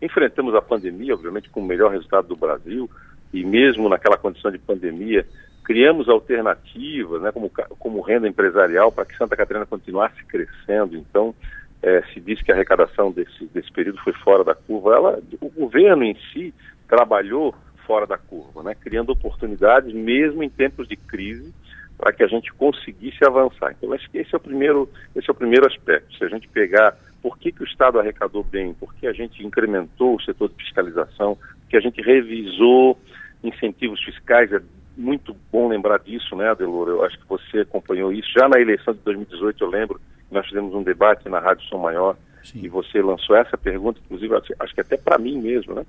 enfrentamos 0.00 0.54
a 0.54 0.62
pandemia, 0.62 1.14
obviamente 1.14 1.48
com 1.50 1.60
o 1.60 1.66
melhor 1.66 1.90
resultado 1.90 2.28
do 2.28 2.36
Brasil, 2.36 2.88
e 3.32 3.44
mesmo 3.44 3.88
naquela 3.88 4.16
condição 4.16 4.52
de 4.52 4.58
pandemia, 4.58 5.26
criamos 5.68 6.08
alternativas, 6.08 7.20
né, 7.20 7.30
como, 7.30 7.50
como 7.78 8.00
renda 8.00 8.26
empresarial, 8.26 8.90
para 8.90 9.04
que 9.04 9.14
Santa 9.18 9.36
Catarina 9.36 9.66
continuasse 9.66 10.24
crescendo. 10.24 10.96
Então, 10.96 11.34
é, 11.82 12.02
se 12.14 12.20
diz 12.20 12.40
que 12.40 12.50
a 12.50 12.54
arrecadação 12.54 13.12
desse, 13.12 13.44
desse 13.52 13.70
período 13.70 13.98
foi 13.98 14.14
fora 14.14 14.42
da 14.42 14.54
curva. 14.54 14.94
Ela, 14.94 15.22
o 15.42 15.50
governo 15.50 16.04
em 16.04 16.16
si 16.32 16.54
trabalhou 16.88 17.54
fora 17.86 18.06
da 18.06 18.16
curva, 18.16 18.62
né, 18.62 18.74
criando 18.74 19.10
oportunidades, 19.10 19.92
mesmo 19.92 20.42
em 20.42 20.48
tempos 20.48 20.88
de 20.88 20.96
crise, 20.96 21.52
para 21.98 22.14
que 22.14 22.22
a 22.22 22.28
gente 22.28 22.50
conseguisse 22.54 23.22
avançar. 23.22 23.76
Então, 23.76 23.92
acho 23.92 24.08
que 24.10 24.16
esse 24.16 24.34
é 24.34 24.38
o 24.38 24.40
primeiro, 24.40 24.88
esse 25.14 25.28
é 25.28 25.32
o 25.32 25.36
primeiro 25.36 25.66
aspecto. 25.66 26.16
Se 26.16 26.24
a 26.24 26.28
gente 26.28 26.48
pegar 26.48 26.96
por 27.20 27.36
que, 27.36 27.52
que 27.52 27.62
o 27.62 27.66
Estado 27.66 28.00
arrecadou 28.00 28.42
bem, 28.42 28.72
por 28.72 28.94
que 28.94 29.06
a 29.06 29.12
gente 29.12 29.44
incrementou 29.44 30.16
o 30.16 30.22
setor 30.22 30.48
de 30.48 30.54
fiscalização, 30.54 31.36
que 31.68 31.76
a 31.76 31.80
gente 31.80 32.00
revisou 32.00 32.98
incentivos 33.44 34.02
fiscais, 34.02 34.50
é 34.50 34.62
muito 34.98 35.34
bom 35.52 35.68
lembrar 35.68 35.98
disso, 36.00 36.34
né, 36.34 36.50
Adelor? 36.50 36.88
Eu 36.88 37.04
acho 37.04 37.18
que 37.18 37.28
você 37.28 37.60
acompanhou 37.60 38.12
isso. 38.12 38.28
Já 38.36 38.48
na 38.48 38.60
eleição 38.60 38.92
de 38.92 39.00
2018, 39.00 39.62
eu 39.62 39.70
lembro 39.70 39.98
que 39.98 40.34
nós 40.34 40.46
fizemos 40.46 40.74
um 40.74 40.82
debate 40.82 41.28
na 41.28 41.38
Rádio 41.38 41.64
Som 41.68 41.78
Maior 41.78 42.16
Sim. 42.42 42.60
e 42.64 42.68
você 42.68 43.00
lançou 43.00 43.36
essa 43.36 43.56
pergunta, 43.56 44.00
inclusive, 44.04 44.34
acho 44.58 44.74
que 44.74 44.80
até 44.80 44.96
para 44.96 45.18
mim 45.18 45.38
mesmo, 45.38 45.74
né? 45.74 45.86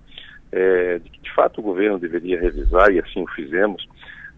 É, 0.51 0.99
de 0.99 1.09
que 1.09 1.21
de 1.21 1.33
fato 1.33 1.59
o 1.59 1.63
governo 1.63 1.99
deveria 1.99 2.39
revisar 2.39 2.91
e 2.91 2.99
assim 2.99 3.21
o 3.21 3.27
fizemos. 3.27 3.87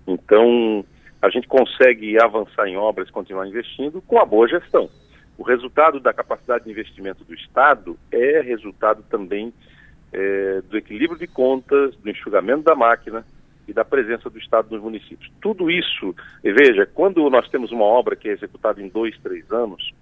Então, 0.08 0.84
a 1.22 1.30
gente 1.30 1.48
consegue 1.48 2.22
avançar 2.22 2.68
em 2.68 2.78
obras, 2.78 3.10
continuar 3.10 3.48
investindo 3.48 4.02
com 4.02 4.20
a 4.20 4.26
boa 4.26 4.48
gestão. 4.48 4.90
O 5.38 5.44
resultado 5.44 6.00
da 6.00 6.14
capacidade 6.14 6.66
de 6.66 6.72
investimento 6.72 7.24
do 7.24 7.34
Estado 7.34 7.98
é 8.12 8.42
resultado 8.42 9.04
também 9.10 9.54
é, 10.14 10.62
do 10.70 10.78
equilíbrio 10.78 11.20
de 11.20 11.28
contas, 11.28 11.96
do 11.96 12.10
enxugamento 12.10 12.64
da 12.64 12.76
máquina, 12.76 13.26
e 13.68 13.74
da 13.74 13.86
presença 13.86 14.30
do 14.30 14.38
Estado 14.38 14.68
nos 14.72 14.82
municípios. 14.82 15.32
Tudo 15.42 15.70
isso, 15.70 16.16
veja, 16.44 16.86
quando 16.86 17.30
nós 17.30 17.48
temos 17.50 17.72
uma 17.72 17.86
obra 17.86 18.16
que 18.16 18.28
é 18.30 18.32
executada 18.32 18.82
em 18.82 18.88
dois, 18.88 19.18
três 19.20 19.50
anos, 19.52 19.94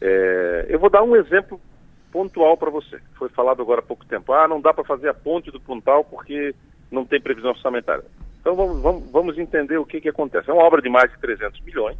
é, 0.00 0.66
eu 0.68 0.78
vou 0.78 0.90
dar 0.90 1.02
um 1.02 1.14
exemplo 1.14 1.60
pontual 2.10 2.56
para 2.56 2.70
você. 2.70 3.00
Foi 3.14 3.28
falado 3.28 3.62
agora 3.62 3.80
há 3.80 3.84
pouco 3.84 4.04
tempo. 4.04 4.32
Ah, 4.32 4.46
não 4.46 4.60
dá 4.60 4.72
para 4.74 4.84
fazer 4.84 5.08
a 5.08 5.14
ponte 5.14 5.50
do 5.50 5.60
Puntal 5.60 6.04
porque 6.04 6.54
não 6.90 7.04
tem 7.04 7.20
previsão 7.20 7.50
orçamentária. 7.50 8.04
Então 8.40 8.54
vamos, 8.54 8.82
vamos, 8.82 9.10
vamos 9.10 9.38
entender 9.38 9.78
o 9.78 9.86
que, 9.86 10.00
que 10.00 10.08
acontece. 10.08 10.50
É 10.50 10.52
uma 10.52 10.64
obra 10.64 10.82
de 10.82 10.88
mais 10.88 11.10
de 11.10 11.18
300 11.18 11.60
milhões, 11.60 11.96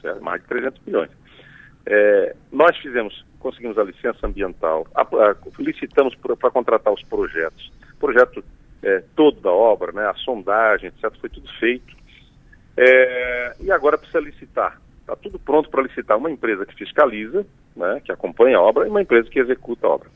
certo? 0.00 0.22
mais 0.22 0.40
de 0.42 0.48
300 0.48 0.80
milhões. 0.86 1.10
É, 1.86 2.36
nós 2.52 2.76
fizemos, 2.76 3.24
conseguimos 3.40 3.78
a 3.78 3.84
licença 3.84 4.26
ambiental, 4.26 4.86
a, 4.94 5.02
a, 5.02 5.36
licitamos 5.58 6.14
para 6.14 6.50
contratar 6.50 6.92
os 6.92 7.02
projetos. 7.04 7.72
Projeto 7.98 8.44
é, 8.82 9.02
todo 9.16 9.40
da 9.40 9.50
obra, 9.50 9.92
né, 9.92 10.06
a 10.06 10.14
sondagem, 10.14 10.88
etc., 10.88 11.12
foi 11.20 11.28
tudo 11.28 11.48
feito. 11.58 11.96
É, 12.76 13.56
e 13.60 13.70
agora 13.70 13.98
precisa 13.98 14.20
licitar. 14.20 14.80
Está 15.00 15.16
tudo 15.16 15.38
pronto 15.38 15.68
para 15.70 15.82
licitar 15.82 16.16
uma 16.16 16.30
empresa 16.30 16.66
que 16.66 16.74
fiscaliza, 16.74 17.44
né, 17.74 18.00
que 18.04 18.12
acompanha 18.12 18.58
a 18.58 18.62
obra, 18.62 18.86
e 18.86 18.90
uma 18.90 19.02
empresa 19.02 19.28
que 19.28 19.38
executa 19.38 19.86
a 19.86 19.90
obra. 19.90 20.08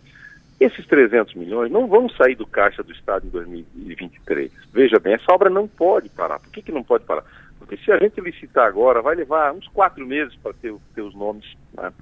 Esses 0.61 0.87
300 0.87 1.35
milhões 1.35 1.73
não 1.73 1.89
vão 1.89 2.09
sair 2.09 2.37
do 2.37 2.47
caixa 2.47 2.85
do 2.85 2.93
Estado 2.93 3.27
em 3.27 3.31
2023. 3.31 4.53
Veja 4.73 5.01
bem, 5.01 5.15
essa 5.15 5.33
obra 5.33 5.51
não 5.51 5.67
pode 5.67 6.09
parar. 6.09 6.39
Por 6.39 6.53
que, 6.53 6.63
que 6.63 6.71
não 6.71 6.85
pode 6.85 7.05
parar? 7.05 7.25
Porque 7.59 7.77
se 7.79 7.91
a 7.91 7.99
gente 7.99 8.21
licitar 8.21 8.67
agora, 8.67 9.03
vai 9.03 9.17
levar 9.17 9.53
uns 9.53 9.67
quatro 9.69 10.07
meses 10.07 10.37
para 10.37 10.53
ter, 10.53 10.73
ter, 10.95 11.03
os 11.03 11.15
nomes. 11.17 11.57
Né? 11.75 11.93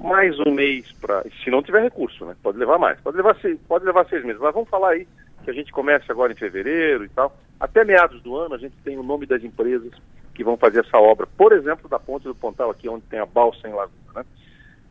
Mais 0.00 0.38
um 0.40 0.50
mês 0.50 0.90
para. 1.00 1.24
Se 1.44 1.50
não 1.50 1.62
tiver 1.62 1.82
recurso, 1.82 2.24
né? 2.24 2.34
Pode 2.42 2.58
levar 2.58 2.78
mais. 2.78 2.98
Pode 3.00 3.16
levar, 3.16 3.36
seis, 3.36 3.58
pode 3.68 3.84
levar 3.84 4.06
seis 4.06 4.24
meses. 4.24 4.40
Mas 4.40 4.54
vamos 4.54 4.68
falar 4.68 4.90
aí 4.90 5.06
que 5.44 5.50
a 5.50 5.54
gente 5.54 5.72
começa 5.72 6.10
agora 6.10 6.32
em 6.32 6.36
fevereiro 6.36 7.04
e 7.04 7.08
tal. 7.08 7.36
Até 7.58 7.84
meados 7.84 8.22
do 8.22 8.36
ano 8.36 8.54
a 8.54 8.58
gente 8.58 8.74
tem 8.84 8.98
o 8.98 9.02
nome 9.02 9.26
das 9.26 9.42
empresas 9.42 9.92
que 10.34 10.44
vão 10.44 10.56
fazer 10.56 10.80
essa 10.80 10.98
obra. 10.98 11.26
Por 11.26 11.52
exemplo, 11.52 11.88
da 11.88 11.98
Ponte 11.98 12.24
do 12.24 12.34
Pontal, 12.34 12.70
aqui 12.70 12.88
onde 12.88 13.04
tem 13.06 13.18
a 13.18 13.26
balsa 13.26 13.68
em 13.68 13.72
Laguna. 13.72 13.92
Né? 14.14 14.24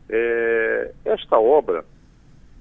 É, 0.08 0.92
esta 1.04 1.38
obra, 1.38 1.84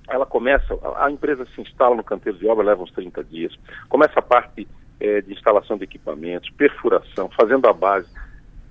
ela 0.08 0.26
começa, 0.26 0.78
a 0.98 1.10
empresa 1.12 1.46
se 1.54 1.62
instala 1.62 1.96
no 1.96 2.04
canteiro 2.04 2.38
de 2.38 2.48
obra, 2.48 2.66
leva 2.66 2.84
uns 2.84 2.92
30 2.92 3.24
dias. 3.24 3.56
Começa 3.88 4.20
a 4.20 4.24
parte 4.24 4.68
é, 5.00 5.22
de 5.22 5.34
instalação 5.34 5.78
de 5.78 5.84
equipamentos, 5.84 6.50
perfuração, 6.52 7.30
fazendo 7.30 7.68
a 7.68 7.74
base. 7.74 8.08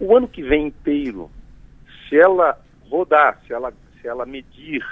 O 0.01 0.17
ano 0.17 0.29
que 0.29 0.43
vem 0.43 0.67
inteiro, 0.67 1.31
se 2.09 2.19
ela 2.19 2.59
rodar, 2.89 3.41
se 3.47 3.53
ela, 3.53 3.73
se 4.01 4.09
ela 4.09 4.25
medir 4.25 4.85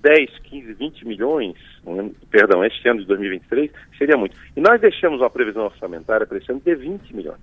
10, 0.00 0.38
15, 0.44 0.72
20 0.74 1.06
milhões, 1.06 1.56
perdão, 2.30 2.64
este 2.64 2.88
ano 2.88 3.00
de 3.00 3.06
2023, 3.06 3.70
seria 3.96 4.16
muito. 4.16 4.36
E 4.56 4.60
nós 4.60 4.80
deixamos 4.80 5.20
uma 5.20 5.30
previsão 5.30 5.64
orçamentária 5.64 6.26
para 6.26 6.38
esse 6.38 6.50
ano 6.50 6.60
de 6.64 6.74
20 6.74 7.14
milhões, 7.14 7.40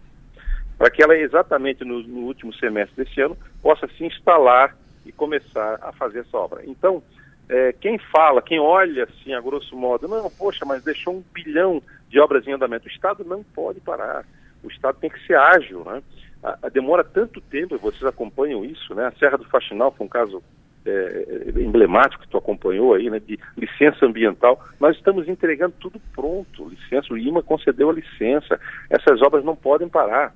para 0.77 0.89
que 0.89 1.03
ela 1.03 1.17
exatamente 1.17 1.83
no, 1.83 2.01
no, 2.03 2.21
último 2.21 2.53
semestre 2.53 3.03
desse 3.03 3.19
ano 3.21 3.37
possa 3.61 3.87
se 3.87 4.05
instalar 4.05 4.75
e 5.05 5.11
começar 5.11 5.79
a 5.81 5.91
fazer 5.91 6.19
essa 6.19 6.37
obra. 6.37 6.61
Então, 6.65 7.03
é, 7.49 7.73
quem 7.73 7.97
fala, 7.97 8.41
quem 8.41 8.59
olha 8.59 9.03
assim, 9.03 9.33
a 9.33 9.41
grosso 9.41 9.75
modo, 9.75 10.07
não, 10.07 10.29
poxa, 10.31 10.65
mas 10.65 10.83
deixou 10.83 11.15
um 11.15 11.23
bilhão 11.33 11.81
de 12.09 12.19
obras 12.19 12.47
em 12.47 12.53
andamento, 12.53 12.87
o 12.87 12.91
Estado 12.91 13.23
não 13.23 13.43
pode 13.43 13.79
parar. 13.81 14.25
O 14.63 14.67
Estado 14.67 14.97
tem 14.99 15.09
que 15.09 15.23
ser 15.27 15.37
ágil, 15.37 15.83
né? 15.83 16.01
A, 16.41 16.57
a 16.63 16.69
demora 16.69 17.03
tanto 17.03 17.39
tempo, 17.41 17.77
vocês 17.77 18.03
acompanham 18.03 18.65
isso, 18.65 18.95
né? 18.95 19.07
A 19.07 19.11
Serra 19.11 19.37
do 19.37 19.45
Faxinal 19.45 19.91
foi 19.91 20.05
um 20.05 20.09
caso 20.09 20.41
é, 20.85 21.53
emblemático 21.57 22.23
que 22.23 22.29
tu 22.29 22.37
acompanhou 22.37 22.93
aí, 22.93 23.09
né, 23.09 23.19
de 23.19 23.39
licença 23.57 24.05
ambiental, 24.05 24.63
nós 24.79 24.95
estamos 24.95 25.27
entregando 25.27 25.73
tudo 25.79 25.99
pronto. 26.13 26.69
Licença, 26.69 27.13
o 27.13 27.17
IMA 27.17 27.41
concedeu 27.41 27.89
a 27.89 27.93
licença. 27.93 28.59
Essas 28.89 29.21
obras 29.21 29.43
não 29.43 29.55
podem 29.55 29.89
parar. 29.89 30.33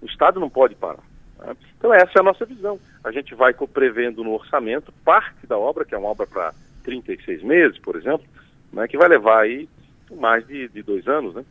O 0.00 0.06
Estado 0.06 0.40
não 0.40 0.48
pode 0.48 0.74
parar. 0.74 1.02
Né? 1.38 1.54
Então 1.76 1.92
essa 1.92 2.12
é 2.16 2.20
a 2.20 2.24
nossa 2.24 2.44
visão. 2.44 2.78
A 3.04 3.10
gente 3.10 3.34
vai 3.34 3.52
prevendo 3.52 4.24
no 4.24 4.32
orçamento 4.32 4.92
parte 5.04 5.46
da 5.46 5.58
obra, 5.58 5.84
que 5.84 5.94
é 5.94 5.98
uma 5.98 6.08
obra 6.08 6.26
para 6.26 6.54
36 6.84 7.42
meses, 7.42 7.78
por 7.78 7.96
exemplo, 7.96 8.26
né, 8.72 8.88
que 8.88 8.96
vai 8.96 9.08
levar 9.08 9.42
aí 9.42 9.68
mais 10.10 10.46
de, 10.46 10.68
de 10.68 10.82
dois 10.82 11.06
anos, 11.06 11.34
né? 11.34 11.44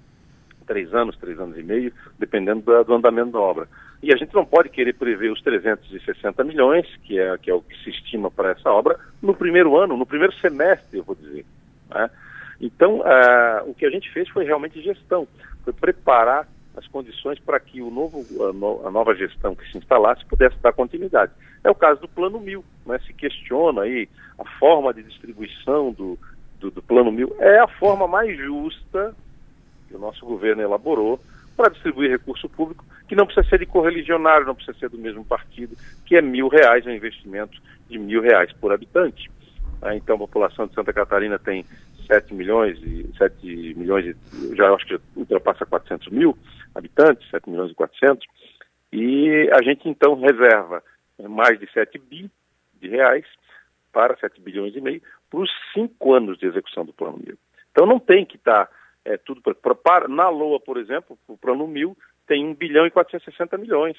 Três 0.65 0.93
anos, 0.93 1.17
três 1.17 1.39
anos 1.39 1.57
e 1.57 1.63
meio, 1.63 1.91
dependendo 2.19 2.61
do, 2.61 2.83
do 2.83 2.93
andamento 2.93 3.31
da 3.31 3.39
obra. 3.39 3.67
E 4.01 4.13
a 4.13 4.17
gente 4.17 4.33
não 4.33 4.45
pode 4.45 4.69
querer 4.69 4.93
prever 4.93 5.31
os 5.31 5.41
360 5.41 6.43
milhões, 6.43 6.87
que 7.03 7.19
é, 7.19 7.37
que 7.37 7.51
é 7.51 7.53
o 7.53 7.61
que 7.61 7.75
se 7.83 7.89
estima 7.89 8.31
para 8.31 8.51
essa 8.51 8.71
obra, 8.71 8.97
no 9.21 9.33
primeiro 9.33 9.75
ano, 9.77 9.97
no 9.97 10.05
primeiro 10.05 10.33
semestre, 10.35 10.99
eu 10.99 11.03
vou 11.03 11.15
dizer. 11.15 11.45
Né? 11.89 12.09
Então, 12.61 12.99
uh, 12.99 13.69
o 13.69 13.73
que 13.73 13.85
a 13.85 13.89
gente 13.89 14.09
fez 14.11 14.29
foi 14.29 14.45
realmente 14.45 14.81
gestão, 14.81 15.27
foi 15.63 15.73
preparar 15.73 16.47
as 16.77 16.87
condições 16.87 17.39
para 17.39 17.59
que 17.59 17.81
o 17.81 17.91
novo, 17.91 18.25
a, 18.45 18.53
no, 18.53 18.87
a, 18.87 18.91
nova 18.91 19.13
gestão 19.13 19.53
que 19.53 19.69
se 19.69 19.77
instalasse 19.77 20.25
pudesse 20.25 20.55
dar 20.61 20.71
continuidade. 20.71 21.33
É 21.61 21.69
o 21.69 21.75
caso 21.75 21.99
do 21.99 22.07
Plano 22.07 22.39
Mil, 22.39 22.63
né? 22.85 22.99
se 23.05 23.13
questiona 23.13 23.81
aí 23.81 24.07
a 24.37 24.45
forma 24.57 24.93
de 24.93 25.03
distribuição 25.03 25.91
do, 25.91 26.17
do, 26.57 26.71
do 26.71 26.81
Plano 26.81 27.11
Mil. 27.11 27.35
É 27.39 27.59
a 27.59 27.67
forma 27.67 28.07
mais 28.07 28.37
justa 28.37 29.13
que 29.89 29.95
o 29.95 29.99
nosso 29.99 30.25
governo 30.25 30.61
elaborou 30.61 31.19
para 31.59 31.71
distribuir 31.71 32.09
recurso 32.09 32.47
público, 32.47 32.85
que 33.05 33.17
não 33.17 33.25
precisa 33.25 33.45
ser 33.49 33.59
de 33.59 33.65
correligionário, 33.65 34.45
não 34.45 34.55
precisa 34.55 34.79
ser 34.79 34.89
do 34.89 34.97
mesmo 34.97 35.25
partido, 35.25 35.75
que 36.05 36.15
é 36.15 36.21
mil 36.21 36.47
reais, 36.47 36.85
um 36.85 36.89
investimento 36.89 37.61
de 37.89 37.99
mil 37.99 38.21
reais 38.21 38.49
por 38.53 38.71
habitante. 38.71 39.29
Ah, 39.81 39.93
então 39.93 40.15
a 40.15 40.19
população 40.19 40.67
de 40.67 40.73
Santa 40.73 40.93
Catarina 40.93 41.37
tem 41.37 41.65
7 42.07 42.33
milhões 42.33 42.79
e 42.81 43.11
7 43.17 43.73
milhões 43.75 44.05
e 44.05 44.55
já 44.55 44.73
acho 44.73 44.85
que 44.85 44.99
ultrapassa 45.17 45.65
400 45.65 46.07
mil 46.13 46.37
habitantes, 46.73 47.29
7 47.29 47.49
milhões 47.49 47.71
e 47.71 47.75
400, 47.75 48.25
e 48.93 49.49
a 49.51 49.61
gente 49.61 49.89
então 49.89 50.17
reserva 50.17 50.81
mais 51.27 51.59
de 51.59 51.69
7 51.73 51.99
bi 51.99 52.31
de 52.81 52.87
reais 52.87 53.25
para 53.91 54.15
7 54.15 54.39
bilhões 54.39 54.73
e 54.77 54.79
meio 54.79 55.01
para 55.29 55.41
os 55.41 55.49
cinco 55.73 56.13
anos 56.13 56.39
de 56.39 56.45
execução 56.45 56.85
do 56.85 56.93
plano 56.93 57.19
mil. 57.21 57.37
Então 57.73 57.85
não 57.85 57.99
tem 57.99 58.25
que 58.25 58.37
estar 58.37 58.67
tá, 58.67 58.71
é, 59.09 59.17
tudo 59.17 59.41
para, 59.41 59.73
para 59.73 60.07
na 60.07 60.29
LOA, 60.29 60.59
por 60.59 60.77
exemplo, 60.77 61.17
o 61.27 61.35
plano 61.35 61.67
mil 61.67 61.97
tem 62.27 62.45
1 62.45 62.53
bilhão 62.53 62.85
e 62.85 62.91
460 62.91 63.57
milhões 63.57 63.97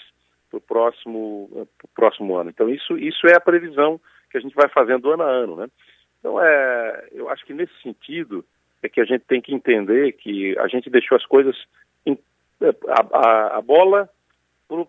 para 0.48 0.58
o 0.58 0.60
próximo, 0.60 1.68
próximo 1.94 2.36
ano. 2.36 2.50
Então 2.50 2.68
isso, 2.68 2.96
isso 2.96 3.26
é 3.26 3.36
a 3.36 3.40
previsão 3.40 4.00
que 4.30 4.38
a 4.38 4.40
gente 4.40 4.54
vai 4.54 4.68
fazendo 4.68 5.10
ano 5.10 5.22
a 5.24 5.26
ano, 5.26 5.56
né? 5.56 5.66
Então 6.18 6.40
é, 6.40 7.08
eu 7.12 7.28
acho 7.28 7.44
que 7.44 7.52
nesse 7.52 7.72
sentido 7.82 8.44
é 8.82 8.88
que 8.88 9.00
a 9.00 9.04
gente 9.04 9.24
tem 9.26 9.40
que 9.40 9.52
entender 9.52 10.12
que 10.12 10.56
a 10.58 10.68
gente 10.68 10.88
deixou 10.88 11.16
as 11.16 11.26
coisas 11.26 11.56
em, 12.06 12.16
a, 12.88 13.18
a, 13.18 13.58
a 13.58 13.60
bola 13.60 14.08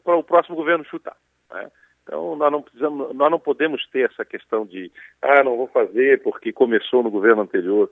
para 0.04 0.16
o 0.18 0.24
próximo 0.24 0.56
governo 0.56 0.86
chutar. 0.86 1.18
Né? 1.52 1.72
Então, 2.04 2.36
nós 2.36 2.52
não, 2.52 2.62
precisamos, 2.62 3.16
nós 3.16 3.32
não 3.32 3.40
podemos 3.40 3.88
ter 3.88 4.10
essa 4.10 4.24
questão 4.24 4.66
de, 4.66 4.92
ah, 5.22 5.44
não 5.44 5.58
vou 5.58 5.68
fazer 5.68 6.22
porque 6.22 6.52
começou 6.52 7.02
no 7.02 7.10
governo 7.10 7.42
anterior. 7.42 7.90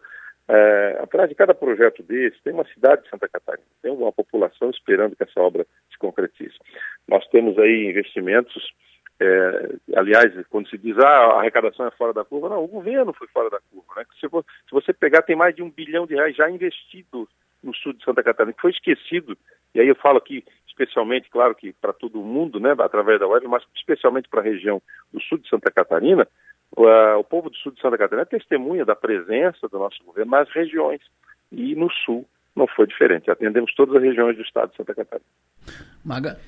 É, 0.52 1.00
atrás 1.04 1.30
de 1.30 1.36
cada 1.36 1.54
projeto 1.54 2.02
desse, 2.02 2.42
tem 2.42 2.52
uma 2.52 2.66
cidade 2.74 3.04
de 3.04 3.10
Santa 3.10 3.30
Catarina, 3.30 3.68
tem 3.84 3.92
uma 3.92 4.12
população 4.12 4.72
esperando 4.72 5.16
que 5.16 5.22
essa 5.22 5.40
obra 5.40 5.64
se 5.92 5.98
concretize. 6.00 6.56
Nós 7.08 7.24
temos 7.28 7.56
aí 7.60 7.86
investimentos, 7.86 8.74
é, 9.20 9.76
aliás, 9.96 10.34
quando 10.50 10.68
se 10.68 10.76
diz, 10.80 10.98
ah, 10.98 11.08
a 11.08 11.40
arrecadação 11.40 11.86
é 11.86 11.92
fora 11.92 12.14
da 12.14 12.26
curva, 12.26 12.50
não, 12.50 12.64
o 12.64 12.68
governo 12.68 13.14
foi 13.14 13.28
fora 13.28 13.48
da 13.52 13.60
curva. 13.72 13.94
Né? 13.98 14.06
Se, 14.20 14.28
se 14.28 14.72
você 14.72 14.92
pegar, 14.92 15.22
tem 15.22 15.36
mais 15.36 15.56
de 15.56 15.62
um 15.62 15.70
bilhão 15.70 16.08
de 16.08 16.16
reais 16.16 16.36
já 16.36 16.50
investido 16.50 17.30
no 17.62 17.76
sul 17.76 17.94
de 17.94 18.04
Santa 18.04 18.24
Catarina, 18.24 18.54
que 18.54 18.62
foi 18.62 18.72
esquecido, 18.72 19.38
e 19.76 19.80
aí 19.80 19.88
eu 19.88 19.96
falo 19.96 20.18
aqui 20.18 20.44
especialmente, 20.68 21.30
claro 21.30 21.54
que 21.54 21.74
para 21.74 21.94
todo 21.94 22.24
mundo, 22.24 22.60
né, 22.60 22.74
através 22.80 23.20
da 23.20 23.28
web, 23.28 23.48
mas 23.48 23.64
especialmente 23.76 24.30
para 24.30 24.40
a 24.40 24.44
região 24.44 24.82
do 25.12 25.22
sul 25.22 25.38
de 25.38 25.48
Santa 25.50 25.70
Catarina, 25.70 26.26
o 26.88 27.24
povo 27.24 27.50
do 27.50 27.56
sul 27.58 27.72
de 27.72 27.82
Santa 27.82 27.98
Catarina 27.98 28.22
é 28.22 28.26
testemunha 28.26 28.86
da 28.86 28.96
presença 28.96 29.68
do 29.68 29.80
nosso 29.80 30.04
governo 30.04 30.32
nas 30.32 30.50
regiões. 30.50 31.02
E 31.52 31.76
no 31.76 31.92
sul 31.92 32.26
não 32.56 32.68
foi 32.68 32.88
diferente. 32.88 33.30
Atendemos 33.30 33.74
todas 33.74 33.96
as 33.96 34.04
regiões 34.04 34.36
do 34.36 34.44
estado 34.44 34.72
de 34.72 34.78
Santa 34.78 34.94
Catarina. 34.94 35.30
Maga. 36.04 36.40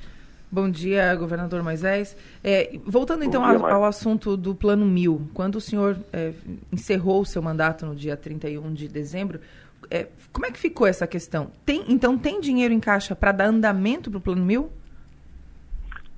Bom 0.51 0.69
dia, 0.69 1.15
governador 1.15 1.63
Moisés. 1.63 2.15
É, 2.43 2.77
voltando 2.83 3.23
então 3.23 3.41
dia, 3.41 3.57
ao, 3.57 3.65
ao, 3.65 3.85
assunto 3.85 4.35
do 4.35 4.53
Plano 4.53 4.85
Mil, 4.85 5.29
quando 5.33 5.55
o 5.55 5.61
senhor 5.61 5.97
é, 6.11 6.33
encerrou 6.71 7.21
o 7.21 7.25
seu 7.25 7.41
mandato 7.41 7.85
no 7.85 7.95
dia 7.95 8.17
31 8.17 8.73
de 8.73 8.89
dezembro, 8.89 9.39
é, 9.89 10.07
como 10.33 10.45
é 10.45 10.51
que 10.51 10.59
ficou 10.59 10.85
essa 10.85 11.07
questão? 11.07 11.51
Tem, 11.65 11.85
então, 11.87 12.17
tem 12.17 12.41
dinheiro 12.41 12.73
em 12.73 12.81
caixa 12.81 13.15
para 13.15 13.31
dar 13.31 13.45
andamento 13.45 14.11
para 14.11 14.17
o 14.17 14.21
Plano 14.21 14.43
Mil? 14.43 14.69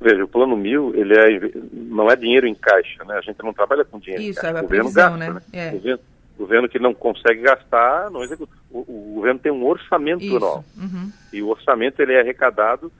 Veja, 0.03 0.25
o 0.25 0.27
Plano 0.27 0.57
Mil, 0.57 0.93
ele 0.93 1.13
é, 1.17 1.51
não 1.71 2.11
é 2.11 2.15
dinheiro 2.17 2.45
em 2.45 2.53
caixa, 2.53 3.05
né? 3.05 3.15
A 3.17 3.21
gente 3.21 3.41
não 3.41 3.53
trabalha 3.53 3.85
com 3.85 3.97
dinheiro 3.97 4.21
Isso, 4.21 4.39
em 4.39 4.41
caixa. 4.41 4.57
é 4.57 4.59
a 4.59 4.63
previsão, 4.63 5.17
gasta, 5.17 5.33
né? 5.33 5.41
É. 5.53 5.69
O 5.69 5.71
governo, 5.77 5.99
governo 6.37 6.69
que 6.69 6.79
não 6.79 6.93
consegue 6.93 7.41
gastar, 7.41 8.11
não 8.11 8.21
executa. 8.21 8.51
O, 8.69 8.79
o 8.79 9.13
governo 9.15 9.39
tem 9.39 9.51
um 9.51 9.65
orçamento 9.65 10.21
Isso. 10.21 10.35
anual. 10.35 10.65
Uhum. 10.77 11.09
E 11.31 11.41
o 11.41 11.47
orçamento, 11.47 12.01
ele 12.01 12.11
é 12.11 12.19
arrecadado 12.19 12.91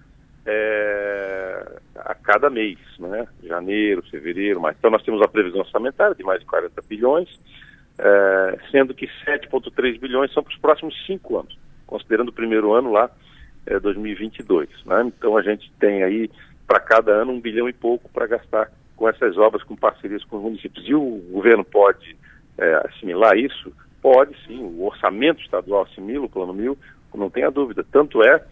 é, 0.45 1.77
a 1.97 2.15
cada 2.15 2.49
mês, 2.49 2.79
né? 2.97 3.27
Janeiro, 3.43 4.01
fevereiro, 4.09 4.61
mas 4.61 4.77
então 4.77 4.89
nós 4.89 5.03
temos 5.03 5.21
a 5.21 5.27
previsão 5.27 5.59
orçamentária 5.59 6.15
de 6.15 6.23
mais 6.23 6.39
de 6.39 6.45
40 6.45 6.81
bilhões, 6.87 7.37
é, 7.97 8.57
sendo 8.71 8.93
que 8.93 9.07
7,3 9.25 9.99
bilhões 9.99 10.31
são 10.31 10.41
para 10.41 10.53
os 10.53 10.59
próximos 10.59 10.95
cinco 11.05 11.37
anos, 11.37 11.57
considerando 11.85 12.29
o 12.29 12.33
primeiro 12.33 12.71
ano 12.73 12.93
lá, 12.93 13.11
é, 13.65 13.77
2022. 13.77 14.69
Né? 14.85 15.03
Então 15.05 15.35
a 15.35 15.41
gente 15.41 15.69
tem 15.79 16.01
aí 16.01 16.29
para 16.67 16.79
cada 16.79 17.11
ano 17.11 17.31
um 17.31 17.41
bilhão 17.41 17.67
e 17.67 17.73
pouco 17.73 18.09
para 18.09 18.27
gastar 18.27 18.71
com 18.95 19.07
essas 19.07 19.37
obras, 19.37 19.63
com 19.63 19.75
parcerias 19.75 20.23
com 20.23 20.37
os 20.37 20.43
municípios. 20.43 20.87
E 20.87 20.93
o 20.93 21.21
governo 21.31 21.63
pode 21.63 22.15
é, 22.57 22.73
assimilar 22.87 23.37
isso? 23.37 23.71
Pode 24.01 24.35
sim, 24.45 24.61
o 24.61 24.85
orçamento 24.85 25.41
estadual 25.41 25.83
assimila 25.83 26.25
o 26.25 26.29
Plano 26.29 26.53
Mil, 26.53 26.77
não 27.13 27.29
tenha 27.29 27.49
dúvida. 27.49 27.85
Tanto 27.89 28.23
é 28.23 28.43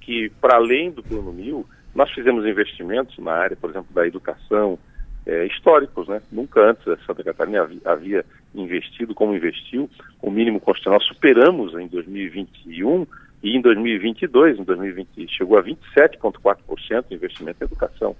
que, 0.00 0.30
para 0.40 0.56
além 0.56 0.90
do 0.90 1.02
Plano 1.02 1.32
Mil, 1.32 1.66
nós 1.94 2.10
fizemos 2.12 2.46
investimentos 2.46 3.16
na 3.18 3.32
área, 3.32 3.56
por 3.56 3.70
exemplo, 3.70 3.92
da 3.94 4.06
educação, 4.06 4.78
é, 5.26 5.46
históricos, 5.46 6.08
né? 6.08 6.20
Nunca 6.30 6.60
antes 6.60 6.86
a 6.88 6.96
Santa 7.06 7.22
Catarina 7.22 7.68
havia, 7.84 8.24
investido 8.54 9.14
como 9.14 9.34
investiu, 9.34 9.88
o 10.20 10.30
mínimo 10.30 10.60
constitucional 10.60 11.00
superamos 11.00 11.74
em 11.74 11.86
2021 11.86 13.06
e 13.42 13.56
em 13.56 13.60
2022, 13.60 14.58
em 14.58 14.64
2020 14.64 15.28
chegou 15.36 15.58
a 15.58 15.62
27,4% 15.62 17.08
de 17.08 17.14
investimento 17.14 17.62
em 17.62 17.66
educação. 17.66 18.16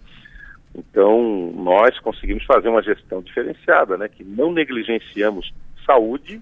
Então, 0.74 1.52
nós 1.54 1.98
conseguimos 2.00 2.44
fazer 2.44 2.68
uma 2.68 2.82
gestão 2.82 3.20
diferenciada, 3.20 3.96
né, 3.96 4.08
que 4.08 4.24
não 4.24 4.52
negligenciamos 4.52 5.52
saúde, 5.86 6.40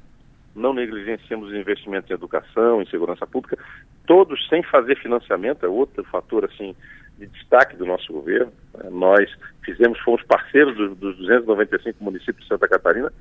não 0.54 0.72
negligenciamos 0.72 1.52
investimentos 1.52 2.10
em 2.10 2.14
educação, 2.14 2.80
em 2.80 2.86
segurança 2.86 3.26
pública, 3.26 3.58
todos 4.06 4.48
sem 4.48 4.62
fazer 4.62 4.96
financiamento, 4.96 5.64
é 5.64 5.68
outro 5.68 6.02
fator 6.04 6.44
assim 6.44 6.74
de 7.18 7.26
destaque 7.26 7.76
do 7.76 7.84
nosso 7.84 8.12
governo. 8.12 8.52
Né? 8.74 8.88
Nós 8.90 9.30
fizemos, 9.62 9.98
fomos 10.00 10.22
parceiros 10.22 10.76
dos, 10.76 10.96
dos 10.96 11.16
295 11.18 12.02
municípios 12.02 12.42
de 12.42 12.48
Santa 12.48 12.66
Catarina 12.66 13.12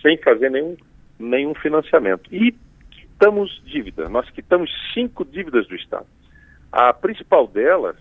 sem 0.00 0.16
fazer 0.18 0.50
nenhum, 0.50 0.76
nenhum 1.18 1.54
financiamento. 1.54 2.32
E 2.32 2.54
quitamos 3.20 3.62
dívida, 3.66 4.08
nós 4.08 4.30
quitamos 4.30 4.70
cinco 4.94 5.26
dívidas 5.26 5.68
do 5.68 5.76
Estado. 5.76 6.06
A 6.72 6.90
principal 6.94 7.46
delas, 7.46 7.96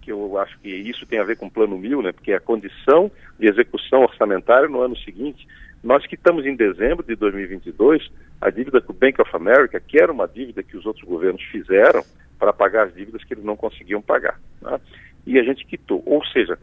que 0.00 0.10
eu 0.10 0.38
acho 0.38 0.58
que 0.60 0.70
isso 0.70 1.04
tem 1.04 1.18
a 1.18 1.24
ver 1.24 1.36
com 1.36 1.44
o 1.44 1.50
Plano 1.50 1.76
Mil, 1.76 2.00
né, 2.00 2.10
porque 2.10 2.32
é 2.32 2.36
a 2.36 2.40
condição 2.40 3.10
de 3.38 3.50
execução 3.50 4.00
orçamentária 4.00 4.66
no 4.66 4.80
ano 4.80 4.96
seguinte, 4.96 5.46
nós 5.84 6.06
quitamos 6.06 6.46
em 6.46 6.56
dezembro 6.56 7.04
de 7.04 7.14
2022 7.16 8.10
a 8.40 8.48
dívida 8.48 8.80
com 8.80 8.94
o 8.94 8.96
Bank 8.96 9.20
of 9.20 9.30
America, 9.36 9.78
que 9.78 10.00
era 10.00 10.10
uma 10.10 10.26
dívida 10.26 10.62
que 10.62 10.74
os 10.74 10.86
outros 10.86 11.04
governos 11.04 11.42
fizeram 11.52 12.02
para 12.38 12.50
pagar 12.50 12.86
as 12.86 12.94
dívidas 12.94 13.22
que 13.24 13.34
eles 13.34 13.44
não 13.44 13.56
conseguiam 13.56 14.00
pagar. 14.00 14.40
Né? 14.62 14.80
E 15.26 15.38
a 15.38 15.42
gente 15.42 15.66
quitou. 15.66 16.02
Ou 16.06 16.24
seja, 16.24 16.58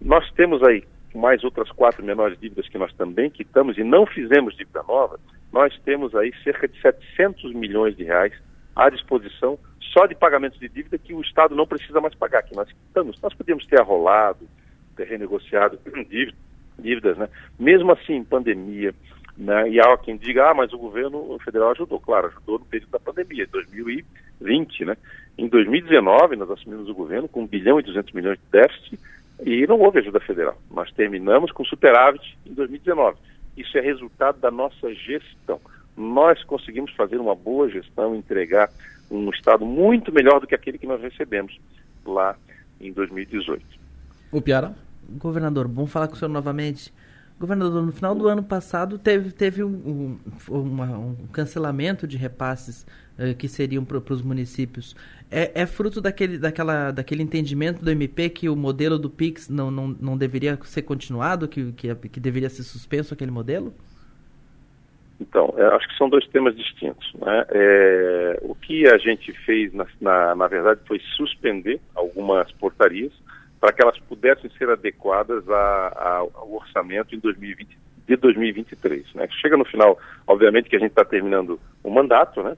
nós 0.00 0.30
temos 0.34 0.62
aí 0.62 0.84
mais 1.14 1.44
outras 1.44 1.70
quatro 1.70 2.04
menores 2.04 2.38
dívidas 2.38 2.68
que 2.68 2.78
nós 2.78 2.92
também 2.94 3.30
quitamos 3.30 3.76
e 3.78 3.84
não 3.84 4.06
fizemos 4.06 4.56
dívida 4.56 4.82
nova, 4.82 5.18
nós 5.52 5.78
temos 5.84 6.14
aí 6.14 6.32
cerca 6.42 6.66
de 6.66 6.80
700 6.80 7.52
milhões 7.52 7.96
de 7.96 8.04
reais 8.04 8.32
à 8.74 8.88
disposição 8.88 9.58
só 9.92 10.06
de 10.06 10.14
pagamentos 10.14 10.58
de 10.58 10.68
dívida 10.68 10.96
que 10.96 11.12
o 11.12 11.20
Estado 11.20 11.54
não 11.54 11.66
precisa 11.66 12.00
mais 12.00 12.14
pagar, 12.14 12.42
que 12.42 12.56
nós 12.56 12.68
quitamos. 12.68 13.20
Nós 13.20 13.34
podíamos 13.34 13.66
ter 13.66 13.78
arrolado, 13.78 14.48
ter 14.96 15.06
renegociado 15.06 15.78
dívidas, 16.78 17.18
né? 17.18 17.28
Mesmo 17.58 17.92
assim, 17.92 18.24
pandemia, 18.24 18.94
né? 19.36 19.68
E 19.68 19.80
há 19.80 19.96
quem 19.98 20.16
diga, 20.16 20.50
ah, 20.50 20.54
mas 20.54 20.72
o 20.72 20.78
governo 20.78 21.38
federal 21.44 21.72
ajudou. 21.72 22.00
Claro, 22.00 22.28
ajudou 22.28 22.58
no 22.58 22.64
período 22.64 22.90
da 22.90 23.00
pandemia, 23.00 23.46
2020, 23.52 24.84
né? 24.86 24.96
Em 25.36 25.46
2019, 25.48 26.36
nós 26.36 26.50
assumimos 26.50 26.88
o 26.88 26.94
governo 26.94 27.28
com 27.28 27.42
1 27.42 27.46
bilhão 27.46 27.78
e 27.78 27.82
200 27.82 28.12
milhões 28.12 28.38
de 28.38 28.44
déficit 28.50 28.98
e 29.44 29.66
não 29.66 29.80
houve 29.80 29.98
ajuda 29.98 30.20
federal. 30.20 30.56
Nós 30.70 30.90
terminamos 30.92 31.50
com 31.52 31.64
superávit 31.64 32.38
em 32.46 32.54
2019. 32.54 33.18
Isso 33.56 33.76
é 33.76 33.80
resultado 33.80 34.38
da 34.40 34.50
nossa 34.50 34.94
gestão. 34.94 35.60
Nós 35.96 36.42
conseguimos 36.44 36.92
fazer 36.92 37.18
uma 37.18 37.34
boa 37.34 37.68
gestão, 37.68 38.14
entregar 38.14 38.70
um 39.10 39.28
Estado 39.30 39.66
muito 39.66 40.12
melhor 40.12 40.40
do 40.40 40.46
que 40.46 40.54
aquele 40.54 40.78
que 40.78 40.86
nós 40.86 41.00
recebemos 41.02 41.58
lá 42.04 42.36
em 42.80 42.92
2018. 42.92 43.64
O 44.30 44.40
Piara? 44.40 44.74
Governador, 45.18 45.68
bom 45.68 45.86
falar 45.86 46.08
com 46.08 46.14
o 46.14 46.16
senhor 46.16 46.30
novamente. 46.30 46.92
Governador, 47.38 47.82
no 47.82 47.92
final 47.92 48.14
do 48.14 48.28
ano 48.28 48.42
passado 48.42 48.98
teve, 48.98 49.32
teve 49.32 49.64
um, 49.64 50.18
um, 50.48 50.54
uma, 50.54 50.86
um 50.96 51.26
cancelamento 51.32 52.06
de 52.06 52.16
repasses 52.16 52.82
uh, 52.82 52.86
que 53.38 53.46
seriam 53.48 53.84
para 53.84 53.98
os 54.12 54.22
municípios. 54.22 54.96
É, 55.30 55.62
é, 55.62 55.66
fruto 55.66 55.98
daquele, 55.98 56.36
daquela, 56.36 56.90
daquele 56.90 57.22
entendimento 57.22 57.82
do 57.82 57.90
MP 57.90 58.28
que 58.28 58.50
o 58.50 58.54
modelo 58.54 58.98
do 58.98 59.08
PIX 59.08 59.48
não, 59.48 59.70
não, 59.70 59.88
não 59.88 60.18
deveria 60.18 60.58
ser 60.64 60.82
continuado, 60.82 61.48
que, 61.48 61.72
que, 61.72 61.94
que 61.94 62.20
deveria 62.20 62.50
ser 62.50 62.62
suspenso 62.62 63.14
aquele 63.14 63.30
modelo? 63.30 63.72
Então, 65.18 65.54
é, 65.56 65.64
acho 65.74 65.88
que 65.88 65.96
são 65.96 66.10
dois 66.10 66.26
temas 66.28 66.54
distintos. 66.54 67.10
Né? 67.14 67.46
É, 67.48 68.40
o 68.42 68.54
que 68.54 68.86
a 68.86 68.98
gente 68.98 69.32
fez, 69.44 69.72
na, 69.72 69.86
na, 70.00 70.34
na 70.34 70.46
verdade, 70.48 70.80
foi 70.86 71.00
suspender 71.16 71.80
algumas 71.94 72.52
portarias 72.52 73.12
para 73.58 73.72
que 73.72 73.82
elas 73.82 73.98
pudessem 74.00 74.50
ser 74.58 74.68
adequadas 74.68 75.48
a, 75.48 75.54
a, 75.54 76.16
ao 76.34 76.52
orçamento 76.52 77.14
em 77.14 77.18
2020, 77.20 77.78
de 78.06 78.16
2023. 78.16 79.14
Né? 79.14 79.28
Chega 79.40 79.56
no 79.56 79.64
final, 79.64 79.98
obviamente 80.26 80.68
que 80.68 80.76
a 80.76 80.80
gente 80.80 80.90
está 80.90 81.04
terminando 81.04 81.58
o 81.82 81.90
mandato, 81.90 82.42
né? 82.42 82.54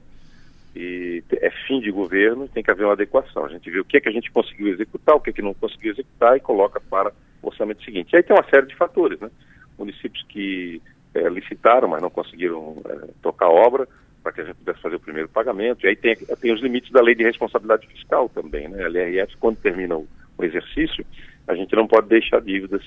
E 0.75 1.23
é 1.31 1.49
fim 1.65 1.79
de 1.79 1.89
governo, 1.89 2.49
tem 2.49 2.61
que 2.61 2.69
haver 2.69 2.83
uma 2.83 2.93
adequação. 2.93 3.45
A 3.45 3.49
gente 3.49 3.69
vê 3.71 3.79
o 3.79 3.85
que 3.85 3.95
é 3.95 4.01
que 4.01 4.09
a 4.09 4.11
gente 4.11 4.29
conseguiu 4.29 4.67
executar, 4.67 5.15
o 5.15 5.21
que 5.21 5.29
é 5.29 5.33
que 5.33 5.41
não 5.41 5.53
conseguiu 5.53 5.93
executar 5.93 6.35
e 6.35 6.41
coloca 6.41 6.81
para 6.81 7.13
o 7.41 7.47
orçamento 7.47 7.83
seguinte. 7.83 8.11
E 8.11 8.17
aí 8.17 8.23
tem 8.23 8.35
uma 8.35 8.47
série 8.49 8.67
de 8.67 8.75
fatores, 8.75 9.19
né? 9.19 9.31
Municípios 9.77 10.23
que 10.27 10.81
é, 11.13 11.29
licitaram, 11.29 11.87
mas 11.87 12.01
não 12.01 12.09
conseguiram 12.09 12.75
é, 12.89 13.07
tocar 13.21 13.47
obra 13.47 13.87
para 14.21 14.33
que 14.33 14.41
a 14.41 14.43
gente 14.43 14.57
pudesse 14.57 14.81
fazer 14.81 14.97
o 14.97 14.99
primeiro 14.99 15.29
pagamento. 15.29 15.85
E 15.85 15.87
aí 15.87 15.95
tem, 15.95 16.15
tem 16.15 16.53
os 16.53 16.61
limites 16.61 16.91
da 16.91 17.01
lei 17.01 17.15
de 17.15 17.23
responsabilidade 17.23 17.87
fiscal 17.87 18.27
também, 18.27 18.67
né? 18.67 18.83
A 18.83 18.87
LRF, 18.87 19.37
quando 19.37 19.57
termina 19.57 19.95
o, 19.95 20.05
o 20.37 20.43
exercício, 20.43 21.05
a 21.47 21.55
gente 21.55 21.73
não 21.73 21.87
pode 21.87 22.09
deixar 22.09 22.41
dívidas, 22.41 22.85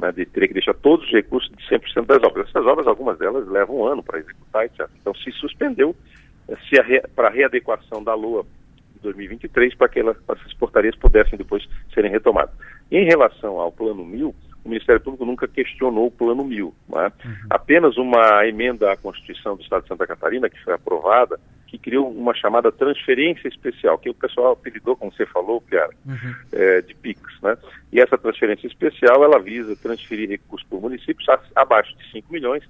né, 0.00 0.10
de, 0.10 0.26
teria 0.26 0.48
que 0.48 0.54
deixar 0.54 0.74
todos 0.74 1.06
os 1.06 1.12
recursos 1.12 1.48
de 1.56 1.64
100% 1.68 2.06
das 2.06 2.22
obras. 2.24 2.48
Essas 2.48 2.66
obras, 2.66 2.88
algumas 2.88 3.18
delas 3.18 3.46
levam 3.46 3.76
um 3.76 3.86
ano 3.86 4.02
para 4.02 4.18
executar, 4.18 4.64
etc. 4.64 4.88
Então 5.00 5.14
se 5.14 5.30
suspendeu 5.32 5.94
re, 6.82 7.00
para 7.14 7.28
a 7.28 7.30
readequação 7.30 8.02
da 8.02 8.14
LOA 8.14 8.44
de 8.94 9.00
2023 9.02 9.74
para 9.74 9.88
que 9.88 10.00
elas, 10.00 10.16
essas 10.28 10.52
portarias 10.54 10.96
pudessem 10.96 11.38
depois 11.38 11.66
serem 11.94 12.10
retomadas. 12.10 12.54
Em 12.90 13.04
relação 13.04 13.58
ao 13.58 13.72
Plano 13.72 14.04
Mil, 14.04 14.34
o 14.64 14.68
Ministério 14.68 15.00
Público 15.00 15.24
nunca 15.24 15.48
questionou 15.48 16.06
o 16.06 16.10
Plano 16.10 16.44
Mil. 16.44 16.74
Né? 16.88 17.10
Uhum. 17.24 17.34
Apenas 17.48 17.96
uma 17.96 18.46
emenda 18.46 18.92
à 18.92 18.96
Constituição 18.96 19.56
do 19.56 19.62
Estado 19.62 19.82
de 19.82 19.88
Santa 19.88 20.06
Catarina, 20.06 20.50
que 20.50 20.62
foi 20.62 20.74
aprovada, 20.74 21.40
que 21.66 21.78
criou 21.78 22.10
uma 22.10 22.34
chamada 22.34 22.70
transferência 22.70 23.48
especial, 23.48 23.96
que 23.96 24.10
o 24.10 24.14
pessoal 24.14 24.52
apelidou, 24.52 24.96
como 24.96 25.12
você 25.12 25.24
falou, 25.24 25.60
Piara, 25.60 25.92
uhum. 26.04 26.34
é, 26.52 26.82
de 26.82 26.94
PIX. 26.94 27.22
Né? 27.42 27.56
E 27.92 28.00
essa 28.00 28.18
transferência 28.18 28.66
especial, 28.66 29.24
ela 29.24 29.38
visa 29.38 29.76
transferir 29.76 30.28
recursos 30.28 30.68
por 30.68 30.80
municípios 30.80 31.26
abaixo 31.54 31.96
de 31.96 32.10
5 32.10 32.32
milhões 32.32 32.64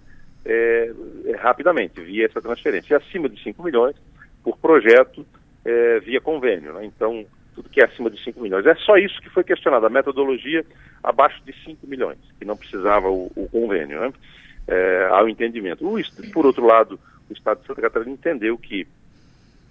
é, 0.51 0.93
é, 1.27 1.37
rapidamente, 1.37 2.01
via 2.01 2.27
essa 2.27 2.43
transferência. 2.43 2.95
E 2.95 2.97
acima 2.97 3.29
de 3.29 3.41
5 3.41 3.63
milhões, 3.63 3.95
por 4.43 4.59
projeto, 4.59 5.25
é, 5.65 6.01
via 6.01 6.21
convênio. 6.21 6.73
Né? 6.73 6.87
Então, 6.87 7.25
tudo 7.55 7.69
que 7.69 7.81
é 7.81 7.85
acima 7.85 8.11
de 8.11 8.23
5 8.23 8.41
milhões. 8.41 8.67
É 8.67 8.75
só 8.75 8.97
isso 8.97 9.21
que 9.21 9.31
foi 9.31 9.45
questionado, 9.45 9.87
a 9.87 9.91
metodologia 9.91 10.65
abaixo 11.05 11.41
de 11.45 11.55
5 11.65 11.87
milhões, 11.87 12.19
que 12.37 12.45
não 12.45 12.57
precisava 12.57 13.09
o, 13.09 13.31
o 13.37 13.49
convênio, 13.49 14.01
né? 14.01 14.13
é, 14.67 15.09
ao 15.13 15.29
entendimento. 15.29 15.87
O, 15.87 16.01
por 16.33 16.45
outro 16.45 16.67
lado, 16.67 16.99
o 17.29 17.33
Estado 17.33 17.61
de 17.61 17.67
Santa 17.69 17.83
Catarina 17.83 18.11
entendeu 18.11 18.59
que 18.59 18.89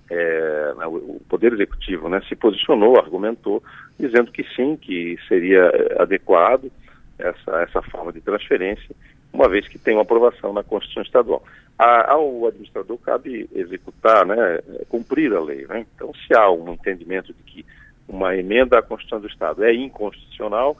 é, 0.09 0.73
né, 0.77 0.87
o 0.87 1.21
Poder 1.27 1.53
Executivo 1.53 2.07
né, 2.07 2.21
se 2.27 2.35
posicionou, 2.35 2.97
argumentou, 2.97 3.61
dizendo 3.99 4.31
que 4.31 4.43
sim, 4.55 4.77
que 4.77 5.17
seria 5.27 5.69
é, 5.73 6.01
adequado 6.01 6.71
essa, 7.17 7.61
essa 7.63 7.81
forma 7.81 8.13
de 8.13 8.21
transferência 8.21 8.95
uma 9.31 9.47
vez 9.47 9.67
que 9.67 9.77
tem 9.77 9.95
uma 9.95 10.03
aprovação 10.03 10.53
na 10.53 10.63
Constituição 10.63 11.03
Estadual. 11.03 11.43
A, 11.77 12.11
ao 12.11 12.47
administrador 12.47 12.97
cabe 12.97 13.49
executar, 13.53 14.25
né, 14.25 14.59
cumprir 14.89 15.33
a 15.33 15.39
lei. 15.39 15.65
Né? 15.67 15.85
Então, 15.95 16.11
se 16.25 16.35
há 16.35 16.49
um 16.51 16.73
entendimento 16.73 17.33
de 17.33 17.43
que 17.43 17.65
uma 18.07 18.35
emenda 18.35 18.79
à 18.79 18.81
Constituição 18.81 19.21
do 19.21 19.27
Estado 19.27 19.63
é 19.63 19.73
inconstitucional, 19.73 20.75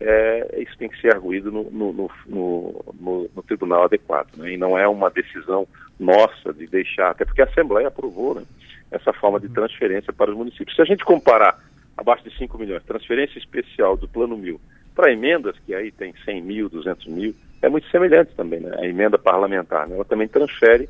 é, 0.00 0.62
isso 0.62 0.76
tem 0.76 0.88
que 0.88 1.00
ser 1.00 1.14
arguído 1.14 1.50
no, 1.50 1.64
no, 1.70 2.10
no, 2.26 3.30
no 3.34 3.42
tribunal 3.42 3.84
adequado. 3.84 4.36
Né? 4.36 4.52
E 4.52 4.56
não 4.56 4.78
é 4.78 4.86
uma 4.86 5.10
decisão 5.10 5.66
nossa 5.98 6.52
de 6.52 6.66
deixar, 6.66 7.10
até 7.10 7.24
porque 7.24 7.40
a 7.40 7.46
Assembleia 7.46 7.88
aprovou 7.88 8.34
né, 8.34 8.44
essa 8.90 9.12
forma 9.12 9.40
de 9.40 9.48
transferência 9.48 10.12
para 10.12 10.30
os 10.30 10.36
municípios. 10.36 10.76
Se 10.76 10.82
a 10.82 10.84
gente 10.84 11.04
comparar 11.04 11.58
abaixo 11.96 12.24
de 12.24 12.36
5 12.36 12.58
milhões, 12.58 12.82
transferência 12.84 13.38
especial 13.38 13.96
do 13.96 14.08
Plano 14.08 14.36
Mil 14.36 14.60
para 14.94 15.12
emendas, 15.12 15.56
que 15.66 15.74
aí 15.74 15.90
tem 15.90 16.14
100 16.24 16.42
mil, 16.42 16.68
200 16.68 17.06
mil, 17.06 17.34
é 17.64 17.68
muito 17.68 17.88
semelhante 17.90 18.34
também, 18.34 18.60
né? 18.60 18.76
A 18.78 18.86
emenda 18.86 19.18
parlamentar, 19.18 19.88
né? 19.88 19.94
ela 19.94 20.04
também 20.04 20.28
transfere 20.28 20.88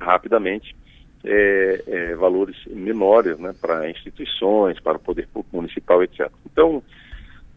rapidamente 0.00 0.74
é, 1.24 1.82
é, 1.86 2.14
valores 2.14 2.56
menores 2.66 3.38
né, 3.38 3.54
para 3.60 3.88
instituições, 3.88 4.78
para 4.80 4.96
o 4.96 5.00
poder 5.00 5.26
público 5.28 5.56
municipal, 5.56 6.02
etc. 6.02 6.30
Então, 6.44 6.82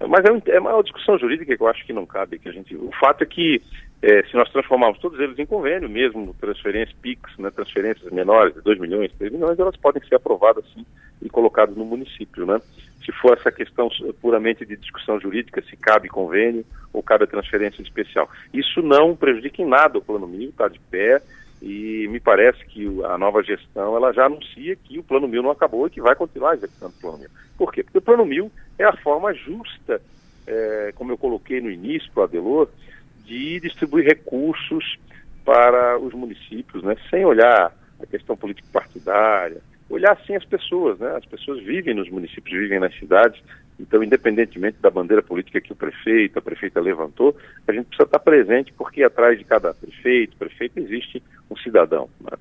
mas 0.07 0.23
é, 0.25 0.55
é 0.55 0.59
uma 0.59 0.81
discussão 0.81 1.17
jurídica 1.17 1.55
que 1.55 1.61
eu 1.61 1.67
acho 1.67 1.85
que 1.85 1.93
não 1.93 2.05
cabe. 2.05 2.39
Que 2.39 2.49
a 2.49 2.51
gente, 2.51 2.75
o 2.75 2.91
fato 2.99 3.23
é 3.23 3.25
que 3.25 3.61
é, 4.01 4.23
se 4.23 4.35
nós 4.35 4.49
transformarmos 4.51 4.99
todos 4.99 5.19
eles 5.19 5.37
em 5.37 5.45
convênio, 5.45 5.89
mesmo 5.89 6.33
transferências 6.39 6.95
PIX, 7.01 7.21
né, 7.37 7.51
transferências 7.51 8.11
menores 8.11 8.53
de 8.53 8.61
2 8.61 8.79
milhões, 8.79 9.11
3 9.17 9.33
milhões, 9.33 9.59
elas 9.59 9.75
podem 9.75 10.01
ser 10.07 10.15
aprovadas 10.15 10.63
sim 10.73 10.85
e 11.21 11.29
colocadas 11.29 11.75
no 11.75 11.83
município. 11.83 12.45
Né? 12.45 12.61
Se 13.03 13.11
for 13.11 13.37
essa 13.37 13.51
questão 13.51 13.89
puramente 14.21 14.65
de 14.65 14.77
discussão 14.77 15.19
jurídica, 15.19 15.61
se 15.63 15.75
cabe 15.75 16.07
convênio 16.07 16.65
ou 16.93 17.03
cabe 17.03 17.25
a 17.25 17.27
transferência 17.27 17.81
especial. 17.81 18.29
Isso 18.53 18.81
não 18.81 19.15
prejudica 19.17 19.61
em 19.61 19.65
nada 19.65 19.97
o 19.97 20.01
Plano 20.01 20.27
Mil, 20.27 20.49
está 20.49 20.69
de 20.69 20.79
pé, 20.79 21.21
e 21.61 22.07
me 22.09 22.19
parece 22.19 22.63
que 22.65 22.85
a 23.05 23.17
nova 23.17 23.43
gestão 23.43 23.95
ela 23.95 24.13
já 24.13 24.25
anuncia 24.25 24.75
que 24.75 24.97
o 24.97 25.03
Plano 25.03 25.27
Mil 25.27 25.43
não 25.43 25.51
acabou 25.51 25.87
e 25.87 25.89
que 25.89 26.01
vai 26.01 26.15
continuar 26.15 26.55
executando 26.55 26.93
o 26.97 27.01
Plano 27.01 27.17
Mil. 27.17 27.29
Por 27.57 27.73
quê? 27.73 27.83
Porque 27.83 27.97
o 27.97 28.01
Plano 28.01 28.25
Mil 28.25 28.51
é 28.77 28.85
a 28.85 28.95
forma 28.95 29.33
justa, 29.33 30.01
é, 30.47 30.93
como 30.95 31.11
eu 31.11 31.17
coloquei 31.17 31.59
no 31.59 31.69
início 31.69 32.09
para 32.13 32.21
o 32.21 32.23
Adelor, 32.23 32.69
de 33.25 33.59
distribuir 33.59 34.05
recursos 34.05 34.97
para 35.43 35.99
os 35.99 36.13
municípios, 36.13 36.83
né, 36.83 36.95
sem 37.09 37.25
olhar 37.25 37.73
a 38.01 38.05
questão 38.05 38.37
político-partidária, 38.37 39.61
olhar 39.89 40.17
sim 40.25 40.35
as 40.35 40.45
pessoas, 40.45 40.99
né? 40.99 41.15
As 41.15 41.25
pessoas 41.25 41.61
vivem 41.63 41.93
nos 41.93 42.09
municípios, 42.09 42.57
vivem 42.57 42.79
nas 42.79 42.97
cidades, 42.97 43.41
então, 43.79 44.03
independentemente 44.03 44.77
da 44.81 44.89
bandeira 44.89 45.23
política 45.23 45.61
que 45.61 45.71
o 45.71 45.75
prefeito, 45.75 46.37
a 46.37 46.41
prefeita 46.41 46.79
levantou, 46.81 47.35
a 47.67 47.71
gente 47.71 47.85
precisa 47.85 48.05
estar 48.05 48.19
presente 48.19 48.73
porque 48.73 49.03
atrás 49.03 49.37
de 49.37 49.45
cada 49.45 49.73
prefeito, 49.73 50.35
prefeito 50.37 50.79
existe 50.79 51.23
um 51.49 51.55
cidadão. 51.57 52.09
Né? 52.19 52.37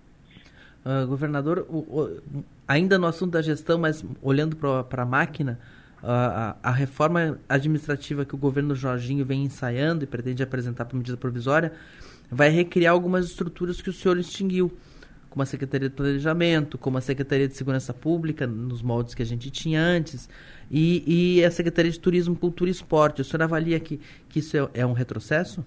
Uh, 0.84 1.06
governador, 1.06 1.66
o, 1.68 1.78
o, 1.78 2.44
ainda 2.66 2.98
no 2.98 3.06
assunto 3.06 3.32
da 3.32 3.42
gestão, 3.42 3.78
mas 3.78 4.04
olhando 4.22 4.56
para 4.56 5.02
a 5.02 5.06
máquina, 5.06 5.58
a, 6.02 6.56
a, 6.62 6.70
reforma 6.70 7.38
administrativa 7.48 8.24
que 8.24 8.34
o 8.34 8.38
governo 8.38 8.74
Jorginho 8.74 9.24
vem 9.24 9.44
ensaiando 9.44 10.04
e 10.04 10.06
pretende 10.06 10.42
apresentar 10.42 10.84
por 10.84 10.96
medida 10.96 11.16
provisória 11.16 11.72
vai 12.30 12.50
recriar 12.50 12.92
algumas 12.92 13.26
estruturas 13.26 13.80
que 13.80 13.90
o 13.90 13.92
senhor 13.92 14.18
extinguiu, 14.18 14.72
como 15.30 15.42
a 15.42 15.46
Secretaria 15.46 15.88
de 15.88 15.94
Planejamento, 15.94 16.78
como 16.78 16.98
a 16.98 17.00
Secretaria 17.00 17.48
de 17.48 17.56
Segurança 17.56 17.92
Pública, 17.94 18.46
nos 18.46 18.82
moldes 18.82 19.14
que 19.14 19.22
a 19.22 19.26
gente 19.26 19.50
tinha 19.50 19.80
antes, 19.80 20.28
e, 20.70 21.38
e 21.38 21.44
a 21.44 21.50
Secretaria 21.50 21.90
de 21.90 22.00
Turismo, 22.00 22.36
Cultura 22.36 22.70
e 22.70 22.72
Esporte. 22.72 23.22
O 23.22 23.24
senhor 23.24 23.42
avalia 23.42 23.78
que, 23.80 24.00
que 24.28 24.40
isso 24.40 24.56
é, 24.56 24.80
é 24.80 24.86
um 24.86 24.92
retrocesso? 24.92 25.64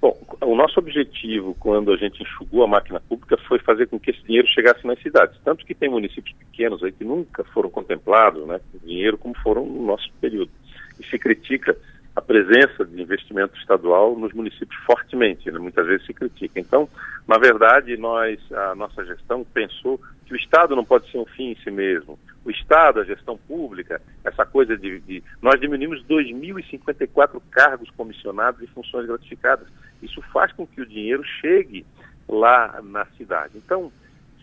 Bom, 0.00 0.18
o 0.40 0.54
nosso 0.54 0.78
objetivo 0.78 1.54
quando 1.60 1.92
a 1.92 1.96
gente 1.96 2.22
enxugou 2.22 2.64
a 2.64 2.66
máquina 2.66 3.00
pública 3.00 3.36
foi 3.46 3.58
fazer 3.58 3.86
com 3.86 4.00
que 4.00 4.10
esse 4.10 4.22
dinheiro 4.22 4.48
chegasse 4.48 4.86
nas 4.86 4.98
cidades. 5.02 5.38
Tanto 5.44 5.66
que 5.66 5.74
tem 5.74 5.90
municípios 5.90 6.34
pequenos 6.38 6.82
aí 6.82 6.90
que 6.90 7.04
nunca 7.04 7.44
foram 7.44 7.68
contemplados, 7.68 8.46
né, 8.46 8.60
dinheiro 8.82 9.18
como 9.18 9.36
foram 9.42 9.66
no 9.66 9.84
nosso 9.84 10.10
período. 10.20 10.50
E 10.98 11.04
se 11.04 11.18
critica 11.18 11.76
a 12.14 12.20
presença 12.20 12.84
de 12.84 13.00
investimento 13.00 13.56
estadual 13.58 14.18
nos 14.18 14.32
municípios 14.32 14.78
fortemente, 14.84 15.50
né? 15.50 15.58
muitas 15.58 15.86
vezes 15.86 16.06
se 16.06 16.12
critica. 16.12 16.58
Então, 16.58 16.88
na 17.26 17.38
verdade, 17.38 17.96
nós, 17.96 18.40
a 18.52 18.74
nossa 18.74 19.04
gestão 19.04 19.44
pensou 19.44 20.00
que 20.26 20.34
o 20.34 20.36
Estado 20.36 20.74
não 20.74 20.84
pode 20.84 21.10
ser 21.10 21.18
um 21.18 21.26
fim 21.26 21.52
em 21.52 21.56
si 21.56 21.70
mesmo. 21.70 22.18
O 22.44 22.50
Estado, 22.50 23.00
a 23.00 23.04
gestão 23.04 23.36
pública, 23.36 24.00
essa 24.24 24.44
coisa 24.44 24.76
de... 24.76 25.00
de 25.00 25.22
nós 25.40 25.60
diminuímos 25.60 26.04
2.054 26.06 27.40
cargos 27.50 27.90
comissionados 27.90 28.60
e 28.62 28.66
funções 28.68 29.06
gratificadas. 29.06 29.68
Isso 30.02 30.20
faz 30.32 30.52
com 30.52 30.66
que 30.66 30.80
o 30.80 30.86
dinheiro 30.86 31.22
chegue 31.40 31.84
lá 32.28 32.80
na 32.82 33.04
cidade. 33.16 33.52
Então, 33.56 33.92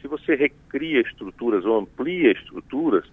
se 0.01 0.07
você 0.07 0.35
recria 0.35 1.01
estruturas 1.01 1.65
ou 1.65 1.79
amplia 1.79 2.31
estruturas, 2.31 3.05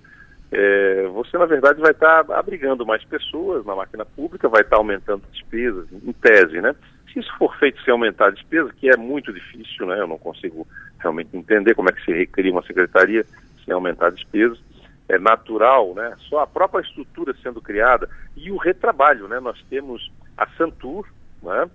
é, 0.57 1.09
você 1.09 1.37
na 1.37 1.47
verdade 1.47 1.81
vai 1.81 1.91
estar 1.91 2.23
tá 2.23 2.39
abrigando 2.39 2.87
mais 2.87 3.03
pessoas 3.05 3.67
na 3.67 3.75
máquina 3.75 4.05
pública, 4.05 4.49
vai 4.49 4.61
estar 4.61 4.77
tá 4.77 4.81
aumentando 4.81 5.25
despesas, 5.33 5.87
em 5.91 6.13
tese, 6.13 6.61
né? 6.61 6.77
Se 7.13 7.19
isso 7.19 7.37
for 7.37 7.57
feito 7.59 7.83
sem 7.83 7.91
aumentar 7.91 8.29
a 8.29 8.31
despesa, 8.31 8.73
que 8.73 8.89
é 8.89 8.97
muito 8.97 9.33
difícil, 9.33 9.85
né? 9.87 9.99
Eu 9.99 10.07
não 10.07 10.17
consigo 10.17 10.65
realmente 11.01 11.37
entender 11.37 11.75
como 11.75 11.89
é 11.89 11.93
que 11.93 12.05
se 12.05 12.13
recria 12.13 12.53
uma 12.53 12.63
secretaria 12.63 13.27
sem 13.65 13.75
aumentar 13.75 14.11
despesas. 14.11 14.63
É 15.09 15.19
natural, 15.19 15.93
né? 15.93 16.15
Só 16.29 16.39
a 16.39 16.47
própria 16.47 16.83
estrutura 16.83 17.35
sendo 17.43 17.61
criada 17.61 18.09
e 18.37 18.53
o 18.53 18.57
retrabalho, 18.57 19.27
né? 19.27 19.41
Nós 19.41 19.61
temos 19.69 20.09
a 20.37 20.47
Santur, 20.51 21.05
né? 21.43 21.69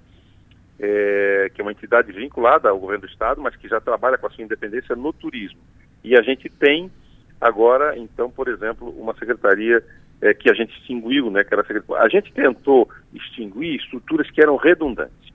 É, 0.80 1.52
que 1.54 1.60
é 1.60 1.64
uma 1.66 1.74
entidade 1.74 2.14
vinculada 2.14 2.70
ao 2.70 2.80
governo 2.80 3.06
do 3.06 3.12
estado, 3.12 3.42
mas 3.42 3.58
que 3.58 3.68
já 3.68 3.82
trabalha 3.82 4.18
com 4.18 4.28
a 4.28 4.30
sua 4.30 4.46
independência 4.46 4.96
no 4.96 5.12
turismo. 5.12 5.60
E 6.02 6.18
a 6.18 6.22
gente 6.22 6.50
tem 6.50 6.90
Agora, 7.40 7.98
então, 7.98 8.30
por 8.30 8.48
exemplo, 8.48 8.90
uma 8.98 9.14
secretaria 9.14 9.84
é, 10.22 10.34
que 10.34 10.50
a 10.50 10.54
gente 10.54 10.78
extinguiu, 10.78 11.32
né, 11.32 11.44
que 11.44 11.54
era 11.54 11.64
a, 11.64 12.04
a 12.04 12.10
gente 12.10 12.34
tentou 12.34 12.90
extinguir 13.14 13.76
estruturas 13.76 14.30
que 14.30 14.42
eram 14.42 14.58
redundantes. 14.58 15.30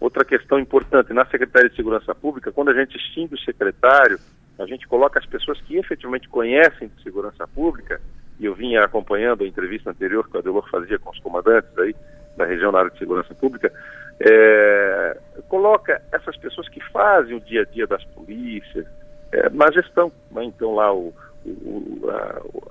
Outra 0.00 0.24
questão 0.24 0.58
importante, 0.58 1.12
na 1.12 1.24
Secretaria 1.26 1.68
de 1.68 1.76
Segurança 1.76 2.14
Pública, 2.14 2.50
quando 2.50 2.70
a 2.70 2.74
gente 2.74 2.96
extingue 2.96 3.34
o 3.34 3.40
secretário, 3.40 4.18
a 4.58 4.66
gente 4.66 4.86
coloca 4.88 5.18
as 5.18 5.26
pessoas 5.26 5.60
que 5.60 5.76
efetivamente 5.76 6.28
conhecem 6.28 6.88
de 6.88 7.02
segurança 7.02 7.46
pública 7.46 8.00
e 8.40 8.46
eu 8.46 8.54
vinha 8.54 8.82
acompanhando 8.82 9.44
a 9.44 9.46
entrevista 9.46 9.90
anterior 9.90 10.28
que 10.28 10.36
o 10.36 10.40
Adelor 10.40 10.68
fazia 10.68 10.98
com 10.98 11.10
os 11.10 11.18
comandantes 11.20 11.70
aí 11.78 11.94
da 12.36 12.44
região 12.44 12.72
na 12.72 12.80
área 12.80 12.90
de 12.90 12.98
segurança 12.98 13.34
pública, 13.34 13.72
é, 14.18 15.18
coloca 15.48 16.02
essas 16.10 16.36
pessoas 16.36 16.68
que 16.68 16.80
fazem 16.90 17.36
o 17.36 17.40
dia 17.40 17.62
a 17.62 17.64
dia 17.64 17.86
das 17.86 18.02
polícias 18.06 18.86
é, 19.30 19.48
na 19.50 19.70
gestão. 19.70 20.10
Né? 20.30 20.44
Então 20.44 20.74
lá 20.74 20.92
o, 20.92 21.14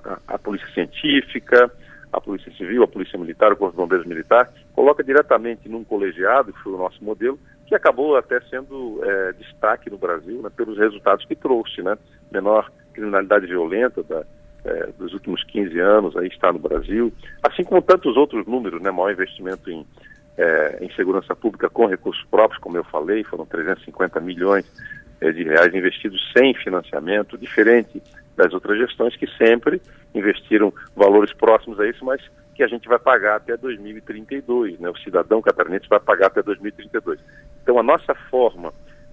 a, 0.04 0.18
a, 0.34 0.38
polícia 0.38 0.68
científica, 0.72 1.70
a 2.12 2.20
polícia 2.20 2.52
civil, 2.52 2.82
a 2.82 2.88
polícia 2.88 3.18
militar, 3.18 3.52
o 3.52 3.56
corpo 3.56 3.72
de 3.72 3.82
bombeiros 3.82 4.06
militar, 4.06 4.52
coloca 4.74 5.02
diretamente 5.02 5.68
num 5.68 5.84
colegiado, 5.84 6.52
que 6.52 6.60
foi 6.60 6.72
o 6.72 6.78
nosso 6.78 7.02
modelo, 7.04 7.38
que 7.66 7.74
acabou 7.74 8.16
até 8.16 8.40
sendo 8.42 9.00
é, 9.02 9.32
destaque 9.32 9.88
no 9.88 9.98
Brasil 9.98 10.42
né, 10.42 10.50
pelos 10.54 10.78
resultados 10.78 11.24
que 11.24 11.34
trouxe, 11.34 11.82
né? 11.82 11.96
Menor 12.30 12.70
criminalidade 12.92 13.46
violenta 13.46 14.02
da, 14.02 14.24
é, 14.64 14.88
dos 14.98 15.12
últimos 15.14 15.42
15 15.44 15.78
anos 15.78 16.16
aí 16.16 16.28
está 16.28 16.52
no 16.52 16.58
Brasil, 16.58 17.12
assim 17.42 17.64
como 17.64 17.82
tantos 17.82 18.16
outros 18.16 18.46
números, 18.46 18.80
né, 18.82 18.90
maior 18.90 19.10
investimento 19.10 19.70
em, 19.70 19.86
é, 20.36 20.78
em 20.82 20.90
segurança 20.92 21.34
pública 21.34 21.68
com 21.70 21.86
recursos 21.86 22.24
próprios, 22.30 22.60
como 22.60 22.76
eu 22.76 22.84
falei, 22.84 23.24
foram 23.24 23.46
350 23.46 24.20
milhões 24.20 24.70
é, 25.20 25.32
de 25.32 25.44
reais 25.44 25.74
investidos 25.74 26.20
sem 26.36 26.54
financiamento, 26.54 27.38
diferente 27.38 28.02
das 28.36 28.52
outras 28.52 28.78
gestões 28.78 29.16
que 29.16 29.26
sempre 29.36 29.80
investiram 30.14 30.72
valores 30.96 31.32
próximos 31.32 31.78
a 31.80 31.86
isso, 31.86 32.04
mas 32.04 32.20
que 32.54 32.62
a 32.62 32.68
gente 32.68 32.88
vai 32.88 32.98
pagar 32.98 33.36
até 33.36 33.56
2032, 33.56 34.78
né? 34.78 34.90
O 34.90 34.98
cidadão 34.98 35.40
catarinense 35.40 35.88
vai 35.88 36.00
pagar 36.00 36.26
até 36.26 36.42
2032. 36.42 37.18
Então 37.62 37.78
a 37.78 37.82
nossa 37.82 38.14
forma 38.30 38.72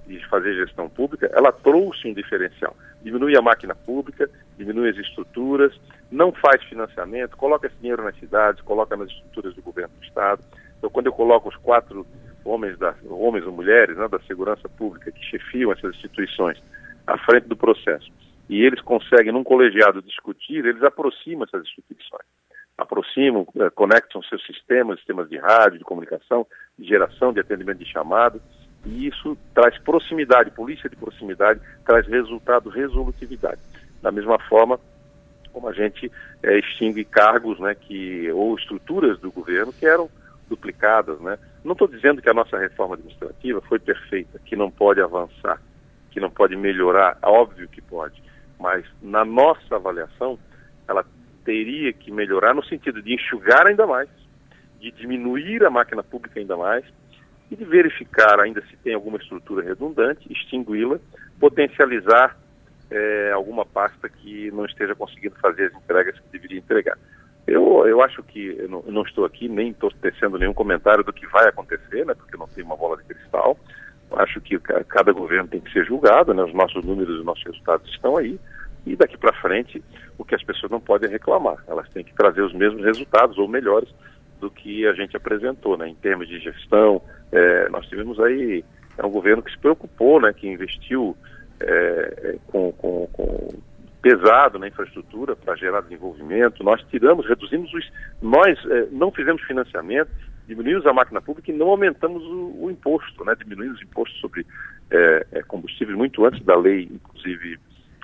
de 0.09 0.27
fazer 0.27 0.55
gestão 0.55 0.89
pública, 0.89 1.29
ela 1.33 1.51
trouxe 1.51 2.07
um 2.07 2.13
diferencial. 2.13 2.75
Diminui 3.01 3.37
a 3.37 3.41
máquina 3.41 3.75
pública, 3.75 4.29
diminui 4.57 4.89
as 4.89 4.97
estruturas, 4.97 5.79
não 6.11 6.31
faz 6.31 6.63
financiamento, 6.63 7.37
coloca 7.37 7.67
esse 7.67 7.75
dinheiro 7.79 8.03
nas 8.03 8.17
cidades, 8.17 8.61
coloca 8.63 8.97
nas 8.97 9.09
estruturas 9.09 9.53
do 9.53 9.61
governo 9.61 9.93
do 9.99 10.03
Estado. 10.03 10.41
Então, 10.77 10.89
quando 10.89 11.05
eu 11.05 11.13
coloco 11.13 11.47
os 11.47 11.55
quatro 11.57 12.05
homens, 12.43 12.77
da, 12.79 12.95
homens 13.07 13.45
ou 13.45 13.51
mulheres 13.51 13.95
né, 13.95 14.07
da 14.07 14.19
segurança 14.21 14.67
pública 14.67 15.11
que 15.11 15.23
chefiam 15.23 15.71
essas 15.71 15.95
instituições 15.95 16.61
à 17.05 17.17
frente 17.19 17.47
do 17.47 17.55
processo, 17.55 18.11
e 18.49 18.65
eles 18.65 18.81
conseguem, 18.81 19.31
num 19.31 19.43
colegiado, 19.43 20.01
discutir, 20.01 20.65
eles 20.65 20.83
aproximam 20.83 21.43
essas 21.43 21.61
instituições. 21.61 22.25
Aproximam, 22.75 23.45
eh, 23.55 23.69
conectam 23.69 24.23
seus 24.23 24.43
sistemas, 24.45 24.97
sistemas 24.97 25.29
de 25.29 25.37
rádio, 25.37 25.77
de 25.77 25.83
comunicação, 25.83 26.47
de 26.77 26.87
geração, 26.87 27.31
de 27.31 27.39
atendimento 27.39 27.77
de 27.77 27.85
chamado, 27.85 28.41
e 28.85 29.07
isso 29.07 29.37
traz 29.53 29.77
proximidade, 29.79 30.51
polícia 30.51 30.89
de 30.89 30.95
proximidade, 30.95 31.59
traz 31.85 32.07
resultado, 32.07 32.69
resolutividade. 32.69 33.61
Da 34.01 34.11
mesma 34.11 34.39
forma 34.39 34.79
como 35.51 35.67
a 35.67 35.73
gente 35.73 36.11
é, 36.41 36.57
extingue 36.57 37.03
cargos 37.03 37.59
né, 37.59 37.75
que, 37.75 38.31
ou 38.31 38.55
estruturas 38.55 39.19
do 39.19 39.31
governo 39.31 39.73
que 39.73 39.85
eram 39.85 40.09
duplicadas. 40.47 41.19
Né? 41.19 41.37
Não 41.63 41.73
estou 41.73 41.87
dizendo 41.87 42.21
que 42.21 42.29
a 42.29 42.33
nossa 42.33 42.57
reforma 42.57 42.95
administrativa 42.95 43.61
foi 43.61 43.79
perfeita, 43.79 44.39
que 44.45 44.55
não 44.55 44.71
pode 44.71 45.01
avançar, 45.01 45.61
que 46.11 46.19
não 46.19 46.29
pode 46.29 46.55
melhorar, 46.55 47.17
óbvio 47.21 47.67
que 47.67 47.81
pode, 47.81 48.21
mas 48.59 48.85
na 49.01 49.23
nossa 49.23 49.75
avaliação 49.75 50.37
ela 50.87 51.05
teria 51.45 51.93
que 51.93 52.11
melhorar 52.11 52.53
no 52.53 52.63
sentido 52.63 53.01
de 53.01 53.13
enxugar 53.13 53.67
ainda 53.67 53.87
mais, 53.87 54.09
de 54.79 54.91
diminuir 54.91 55.63
a 55.65 55.69
máquina 55.69 56.03
pública 56.03 56.39
ainda 56.39 56.57
mais, 56.57 56.85
e 57.49 57.55
de 57.55 57.65
verificar 57.65 58.39
ainda 58.39 58.61
se 58.67 58.77
tem 58.77 58.93
alguma 58.93 59.17
estrutura 59.17 59.65
redundante, 59.65 60.31
extingui-la, 60.31 60.99
potencializar 61.39 62.37
é, 62.91 63.31
alguma 63.33 63.65
pasta 63.65 64.07
que 64.09 64.51
não 64.51 64.65
esteja 64.65 64.93
conseguindo 64.95 65.35
fazer 65.35 65.67
as 65.67 65.73
entregas 65.73 66.15
que 66.19 66.31
deveria 66.31 66.59
entregar. 66.59 66.97
Eu, 67.47 67.87
eu 67.87 68.01
acho 68.01 68.21
que, 68.21 68.55
eu 68.59 68.69
não, 68.69 68.83
eu 68.85 68.91
não 68.91 69.01
estou 69.01 69.25
aqui, 69.25 69.47
nem 69.47 69.69
estou 69.69 69.91
tecendo 69.91 70.37
nenhum 70.37 70.53
comentário 70.53 71.03
do 71.03 71.13
que 71.13 71.25
vai 71.27 71.47
acontecer, 71.47 72.05
né, 72.05 72.13
porque 72.13 72.37
não 72.37 72.47
tem 72.47 72.63
uma 72.63 72.77
bola 72.77 72.97
de 72.97 73.03
cristal. 73.05 73.57
Acho 74.11 74.41
que 74.41 74.57
cada 74.59 75.11
governo 75.11 75.47
tem 75.47 75.59
que 75.59 75.71
ser 75.71 75.85
julgado, 75.85 76.33
né, 76.33 76.43
os 76.43 76.53
nossos 76.53 76.83
números 76.83 77.19
os 77.19 77.25
nossos 77.25 77.43
resultados 77.43 77.89
estão 77.91 78.17
aí, 78.17 78.39
e 78.85 78.95
daqui 78.95 79.17
para 79.17 79.33
frente 79.33 79.83
o 80.17 80.25
que 80.25 80.35
as 80.35 80.43
pessoas 80.43 80.71
não 80.71 80.79
podem 80.79 81.09
reclamar, 81.09 81.57
elas 81.67 81.87
têm 81.89 82.03
que 82.03 82.13
trazer 82.13 82.41
os 82.41 82.53
mesmos 82.53 82.83
resultados 82.83 83.37
ou 83.37 83.47
melhores 83.47 83.89
do 84.39 84.49
que 84.49 84.87
a 84.87 84.93
gente 84.93 85.15
apresentou, 85.15 85.77
né, 85.77 85.87
em 85.87 85.95
termos 85.95 86.27
de 86.27 86.39
gestão, 86.39 87.01
é, 87.31 87.69
nós 87.69 87.85
tivemos 87.87 88.19
aí 88.19 88.63
é 88.99 89.05
um 89.05 89.11
governo 89.11 89.41
que 89.41 89.51
se 89.51 89.57
preocupou, 89.57 90.19
né, 90.19 90.33
que 90.33 90.47
investiu 90.47 91.15
é, 91.61 92.35
com, 92.47 92.71
com, 92.73 93.07
com, 93.13 93.49
pesado 94.01 94.59
na 94.59 94.67
infraestrutura 94.67 95.35
para 95.35 95.55
gerar 95.55 95.81
desenvolvimento. 95.81 96.63
Nós 96.63 96.81
tiramos, 96.89 97.25
reduzimos 97.25 97.73
os, 97.73 97.89
nós 98.21 98.59
é, 98.65 98.87
não 98.91 99.11
fizemos 99.11 99.41
financiamento, 99.43 100.09
diminuímos 100.49 100.85
a 100.87 100.93
máquina 100.93 101.21
pública 101.21 101.51
e 101.51 101.55
não 101.55 101.67
aumentamos 101.67 102.23
o, 102.23 102.65
o 102.65 102.71
imposto, 102.71 103.23
né? 103.23 103.35
Diminuímos 103.35 103.79
o 103.79 103.83
imposto 103.83 104.17
sobre 104.17 104.45
é, 104.89 105.27
é, 105.31 105.41
combustíveis 105.43 105.95
muito 105.95 106.25
antes 106.25 106.43
da 106.43 106.57
lei, 106.57 106.89
inclusive 106.91 107.59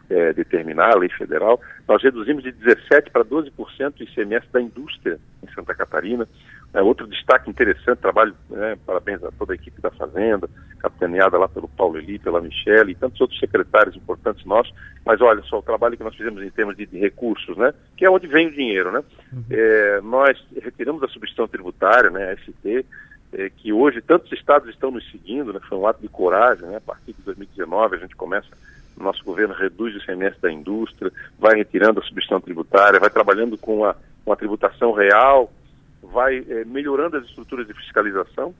é, 0.09 0.31
determinar, 0.33 0.93
a 0.93 0.97
lei 0.97 1.09
federal. 1.09 1.59
Nós 1.87 2.03
reduzimos 2.03 2.43
de 2.43 2.51
17 2.51 3.09
para 3.09 3.25
12% 3.25 3.51
o 3.99 4.03
ICMS 4.03 4.45
da 4.51 4.61
indústria 4.61 5.19
em 5.43 5.51
Santa 5.53 5.73
Catarina. 5.73 6.27
É, 6.75 6.81
outro 6.81 7.07
destaque 7.07 7.49
interessante, 7.49 7.99
trabalho, 7.99 8.35
né, 8.49 8.77
parabéns 8.85 9.23
a 9.23 9.31
toda 9.31 9.53
a 9.53 9.55
equipe 9.55 9.79
da 9.79 9.89
Fazenda, 9.91 10.49
capitaneada 10.77 11.37
lá 11.37 11.47
pelo 11.47 11.69
Paulo 11.69 11.97
Eli, 11.97 12.19
pela 12.19 12.41
Michelle 12.41 12.91
e 12.91 12.95
tantos 12.95 13.21
outros 13.21 13.39
secretários 13.39 13.95
importantes 13.95 14.43
nossos. 14.45 14.73
Mas 15.05 15.21
olha 15.21 15.41
só, 15.43 15.59
o 15.59 15.63
trabalho 15.63 15.95
que 15.95 16.03
nós 16.03 16.13
fizemos 16.13 16.43
em 16.43 16.49
termos 16.49 16.75
de, 16.75 16.85
de 16.85 16.99
recursos, 16.99 17.55
né, 17.55 17.73
que 17.95 18.03
é 18.03 18.09
onde 18.09 18.27
vem 18.27 18.47
o 18.47 18.51
dinheiro, 18.51 18.91
né? 18.91 19.01
Uhum. 19.31 19.43
É, 19.49 20.01
nós 20.01 20.37
retiramos 20.61 21.01
a 21.01 21.07
substituição 21.07 21.47
tributária, 21.47 22.09
né, 22.09 22.33
a 22.33 22.37
ST, 22.37 22.85
é, 23.31 23.49
que 23.49 23.71
hoje 23.71 24.01
tantos 24.01 24.29
estados 24.33 24.67
estão 24.67 24.91
nos 24.91 25.09
seguindo, 25.11 25.53
né, 25.53 25.61
foi 25.69 25.77
um 25.77 25.87
ato 25.87 26.01
de 26.01 26.09
coragem, 26.09 26.67
né, 26.67 26.75
a 26.75 26.81
partir 26.81 27.13
de 27.13 27.21
2019 27.21 27.95
a 27.95 27.99
gente 27.99 28.17
começa 28.17 28.49
o 28.97 29.03
nosso 29.03 29.23
governo 29.23 29.53
reduz 29.53 29.93
o 29.93 29.97
ICMS 29.97 30.39
da 30.41 30.51
indústria, 30.51 31.11
vai 31.39 31.55
retirando 31.55 31.99
a 31.99 32.03
substituição 32.03 32.41
tributária, 32.41 32.99
vai 32.99 33.09
trabalhando 33.09 33.57
com 33.57 33.85
a, 33.85 33.95
com 34.23 34.31
a 34.31 34.35
tributação 34.35 34.93
real, 34.93 35.51
vai 36.11 36.43
é, 36.47 36.65
melhorando 36.65 37.17
as 37.17 37.25
estruturas 37.25 37.67
de 37.67 37.73
fiscalização 37.73 38.53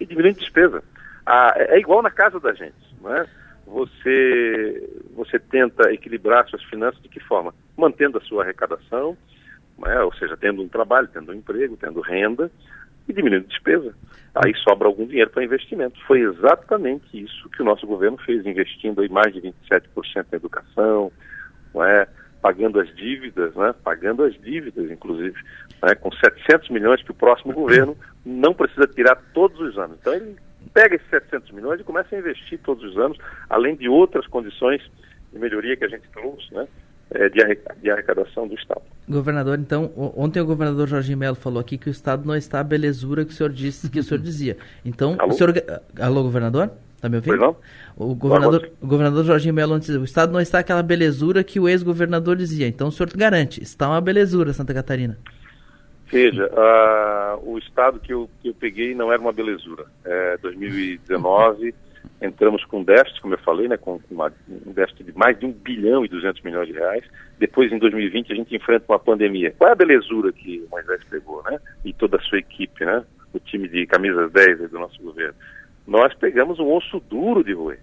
e 0.00 0.06
diminuindo 0.06 0.38
despesa. 0.38 0.82
Ah, 1.26 1.54
é 1.56 1.78
igual 1.78 2.02
na 2.02 2.10
casa 2.10 2.40
da 2.40 2.52
gente, 2.52 2.74
não 3.00 3.14
é? 3.14 3.26
Você, 3.66 4.90
você 5.14 5.38
tenta 5.38 5.92
equilibrar 5.92 6.48
suas 6.48 6.62
finanças 6.64 7.00
de 7.02 7.08
que 7.08 7.20
forma? 7.20 7.54
Mantendo 7.76 8.18
a 8.18 8.20
sua 8.22 8.42
arrecadação, 8.42 9.16
é? 9.86 10.02
ou 10.02 10.12
seja, 10.14 10.36
tendo 10.36 10.62
um 10.62 10.68
trabalho, 10.68 11.08
tendo 11.08 11.30
um 11.30 11.34
emprego, 11.34 11.76
tendo 11.76 12.00
renda 12.00 12.50
e 13.08 13.12
diminuindo 13.12 13.46
despesa. 13.46 13.94
Aí 14.34 14.54
sobra 14.56 14.88
algum 14.88 15.06
dinheiro 15.06 15.30
para 15.30 15.44
investimento. 15.44 15.98
Foi 16.06 16.20
exatamente 16.20 17.04
isso 17.12 17.48
que 17.50 17.62
o 17.62 17.64
nosso 17.64 17.86
governo 17.86 18.18
fez, 18.18 18.44
investindo 18.46 19.00
aí 19.00 19.08
mais 19.08 19.32
de 19.32 19.40
27% 19.40 20.26
na 20.30 20.36
educação, 20.36 21.12
não 21.74 21.84
é? 21.84 22.06
Pagando 22.40 22.80
as 22.80 22.94
dívidas, 22.94 23.54
né? 23.54 23.74
pagando 23.84 24.24
as 24.24 24.34
dívidas, 24.40 24.90
inclusive, 24.90 25.36
né? 25.82 25.94
com 25.94 26.10
700 26.12 26.70
milhões 26.70 27.02
que 27.02 27.10
o 27.10 27.14
próximo 27.14 27.52
governo 27.52 27.96
não 28.24 28.54
precisa 28.54 28.86
tirar 28.86 29.16
todos 29.34 29.60
os 29.60 29.78
anos. 29.78 29.96
Então 30.00 30.14
ele 30.14 30.36
pega 30.72 30.96
esses 30.96 31.08
700 31.08 31.50
milhões 31.52 31.80
e 31.80 31.84
começa 31.84 32.14
a 32.14 32.18
investir 32.18 32.58
todos 32.60 32.84
os 32.84 32.98
anos, 32.98 33.18
além 33.48 33.76
de 33.76 33.88
outras 33.88 34.26
condições 34.26 34.82
de 35.32 35.38
melhoria 35.38 35.76
que 35.76 35.84
a 35.84 35.88
gente 35.88 36.08
trouxe, 36.12 36.52
né? 36.52 36.66
É, 37.12 37.28
de 37.28 37.90
arrecadação 37.90 38.46
do 38.46 38.54
Estado. 38.54 38.82
Governador, 39.08 39.58
então, 39.58 39.90
ontem 40.16 40.40
o 40.40 40.46
governador 40.46 40.86
Jorge 40.86 41.16
Melo 41.16 41.34
falou 41.34 41.58
aqui 41.58 41.76
que 41.76 41.88
o 41.88 41.90
Estado 41.90 42.24
não 42.24 42.36
está 42.36 42.60
a 42.60 42.62
belezura 42.62 43.24
que 43.24 43.32
o 43.32 43.34
senhor 43.34 43.50
disse 43.50 43.90
que 43.90 43.98
o 43.98 44.02
senhor 44.04 44.20
dizia. 44.22 44.56
Então, 44.84 45.16
alô? 45.18 45.32
o 45.32 45.36
senhor... 45.36 45.52
Alô, 45.98 46.22
governador? 46.22 46.70
Está 47.00 47.08
me 47.08 47.16
ouvindo? 47.16 47.30
Pois 47.30 47.40
não? 47.40 47.56
O 47.96 48.14
governador, 48.14 48.70
o 48.78 48.86
governador 48.86 49.24
Jorginho 49.24 49.54
Melo 49.54 49.78
disse, 49.80 49.96
o 49.96 50.04
Estado 50.04 50.32
não 50.34 50.40
está 50.40 50.58
aquela 50.58 50.82
belezura 50.82 51.42
que 51.42 51.58
o 51.58 51.66
ex-governador 51.66 52.36
dizia. 52.36 52.68
Então 52.68 52.88
o 52.88 52.92
senhor 52.92 53.10
garante, 53.16 53.62
está 53.62 53.88
uma 53.88 54.02
belezura 54.02 54.52
Santa 54.52 54.74
Catarina. 54.74 55.16
Veja, 56.12 56.46
uh, 56.48 57.50
o 57.50 57.56
Estado 57.56 57.98
que 57.98 58.12
eu, 58.12 58.28
que 58.42 58.48
eu 58.48 58.54
peguei 58.54 58.94
não 58.94 59.10
era 59.10 59.20
uma 59.20 59.32
belezura. 59.32 59.86
É, 60.04 60.36
2019, 60.42 61.74
entramos 62.20 62.66
com 62.66 62.84
déficit, 62.84 63.22
como 63.22 63.32
eu 63.32 63.38
falei, 63.38 63.66
né, 63.66 63.78
com 63.78 63.98
uma, 64.10 64.30
um 64.66 64.72
déficit 64.72 65.04
de 65.04 65.16
mais 65.16 65.38
de 65.38 65.46
1 65.46 65.52
bilhão 65.52 66.04
e 66.04 66.08
200 66.08 66.42
milhões 66.42 66.68
de 66.68 66.74
reais. 66.74 67.04
Depois, 67.38 67.72
em 67.72 67.78
2020, 67.78 68.30
a 68.30 68.36
gente 68.36 68.54
enfrenta 68.54 68.84
uma 68.86 68.98
pandemia. 68.98 69.54
Qual 69.56 69.70
é 69.70 69.72
a 69.72 69.76
belezura 69.76 70.30
que 70.32 70.62
o 70.66 70.70
Moisés 70.70 71.02
pegou, 71.04 71.42
né? 71.44 71.58
E 71.82 71.94
toda 71.94 72.18
a 72.18 72.20
sua 72.20 72.40
equipe, 72.40 72.84
né? 72.84 73.02
O 73.32 73.38
time 73.38 73.68
de 73.68 73.86
camisas 73.86 74.30
10 74.32 74.70
do 74.70 74.78
nosso 74.78 75.00
governo 75.00 75.34
nós 75.90 76.14
pegamos 76.14 76.60
um 76.60 76.72
osso 76.72 77.00
duro 77.00 77.42
de 77.42 77.52
roer 77.52 77.80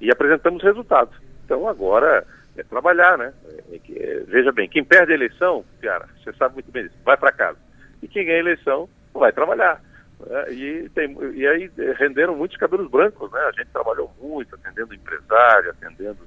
e 0.00 0.08
apresentamos 0.08 0.62
resultados. 0.62 1.12
Então 1.44 1.66
agora 1.66 2.24
é 2.56 2.62
trabalhar, 2.62 3.18
né? 3.18 3.32
É, 3.72 3.80
é, 3.92 4.20
veja 4.20 4.52
bem, 4.52 4.68
quem 4.68 4.84
perde 4.84 5.10
a 5.10 5.16
eleição, 5.16 5.64
Piara, 5.80 6.08
você 6.22 6.32
sabe 6.34 6.54
muito 6.54 6.70
bem 6.70 6.84
disso, 6.84 6.94
vai 7.04 7.16
para 7.16 7.32
casa. 7.32 7.58
E 8.00 8.06
quem 8.06 8.24
ganha 8.24 8.36
a 8.36 8.40
eleição 8.40 8.88
vai 9.12 9.32
trabalhar. 9.32 9.82
Né? 10.24 10.52
E, 10.52 10.88
tem, 10.90 11.16
e 11.34 11.44
aí 11.44 11.68
renderam 11.98 12.36
muitos 12.36 12.56
cabelos 12.56 12.88
brancos, 12.88 13.32
né? 13.32 13.40
A 13.40 13.50
gente 13.50 13.72
trabalhou 13.72 14.14
muito 14.22 14.54
atendendo 14.54 14.94
empresário, 14.94 15.70
atendendo 15.70 16.20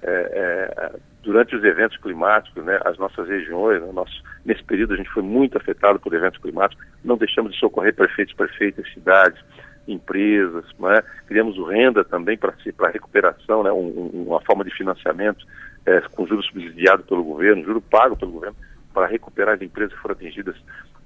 é, 0.00 0.10
é, 0.10 0.92
durante 1.24 1.50
durante 1.50 1.56
os 1.56 1.64
eventos 1.64 1.98
climáticos, 1.98 2.64
né, 2.64 2.78
as 2.84 2.96
nossas 2.98 3.28
regiões, 3.28 3.82
né, 3.82 3.92
nosso, 3.92 4.22
nesse 4.44 4.62
período 4.62 4.94
a 4.94 4.96
gente 4.96 5.10
foi 5.10 5.22
muito 5.22 5.58
afetado 5.58 5.98
por 5.98 6.14
eventos 6.14 6.40
climáticos, 6.40 6.86
não 7.04 7.16
deixamos 7.16 7.52
de 7.52 7.58
socorrer 7.58 7.94
prefeitos, 7.94 8.32
prefeitas, 8.34 8.90
cidades, 8.92 9.40
empresas, 9.88 10.64
né, 10.78 11.02
criamos 11.26 11.58
o 11.58 11.64
renda 11.64 12.04
também 12.04 12.36
para 12.36 12.52
para 12.76 12.90
recuperação, 12.90 13.62
né, 13.62 13.72
um, 13.72 14.24
uma 14.26 14.40
forma 14.42 14.64
de 14.64 14.70
financiamento 14.70 15.46
é, 15.86 16.00
com 16.00 16.26
juros 16.26 16.46
subsidiado 16.46 17.02
pelo 17.04 17.24
governo, 17.24 17.64
juro 17.64 17.80
pago 17.80 18.16
pelo 18.16 18.32
governo, 18.32 18.56
para 18.92 19.06
recuperar 19.06 19.54
as 19.54 19.62
empresas 19.62 19.94
que 19.94 20.00
foram 20.00 20.14
atingidas 20.14 20.56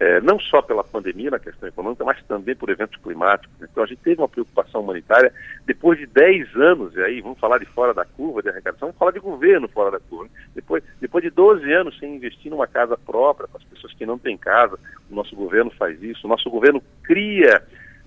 é, 0.03 0.21
não 0.21 0.41
só 0.41 0.61
pela 0.61 0.83
pandemia 0.83 1.31
na 1.31 1.39
questão 1.39 1.69
econômica, 1.69 2.05
mas 2.05 2.21
também 2.25 2.57
por 2.57 2.69
eventos 2.69 3.01
climáticos. 3.01 3.55
Então 3.63 3.85
a 3.85 3.87
gente 3.87 4.01
teve 4.03 4.21
uma 4.21 4.29
preocupação 4.29 4.81
humanitária 4.81 5.33
depois 5.65 5.97
de 5.97 6.07
10 6.07 6.57
anos, 6.57 6.97
e 6.97 7.01
aí 7.01 7.21
vamos 7.21 7.39
falar 7.39 7.59
de 7.59 7.67
fora 7.67 7.95
da 7.95 8.05
curva 8.05 8.43
de 8.43 8.49
arrecadação, 8.49 8.89
vamos 8.89 8.99
falar 8.99 9.13
de 9.13 9.21
governo 9.21 9.69
fora 9.69 9.93
da 9.93 10.01
curva. 10.01 10.29
Depois, 10.57 10.83
depois 11.01 11.23
de 11.23 11.31
12 11.31 11.73
anos 11.73 11.97
sem 12.01 12.17
investir 12.17 12.51
numa 12.51 12.67
casa 12.67 12.97
própria, 12.97 13.47
para 13.47 13.59
as 13.59 13.65
pessoas 13.65 13.95
que 13.95 14.05
não 14.05 14.19
têm 14.19 14.37
casa, 14.37 14.77
o 15.09 15.15
nosso 15.15 15.37
governo 15.37 15.71
faz 15.71 16.03
isso, 16.03 16.27
o 16.27 16.31
nosso 16.31 16.51
governo 16.51 16.83
cria 17.05 17.63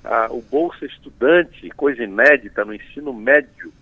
ah, 0.05 0.27
o 0.29 0.41
Bolsa 0.41 0.85
Estudante, 0.85 1.69
coisa 1.71 2.03
inédita 2.03 2.63
no 2.63 2.73
ensino 2.73 3.13
médio, 3.13 3.73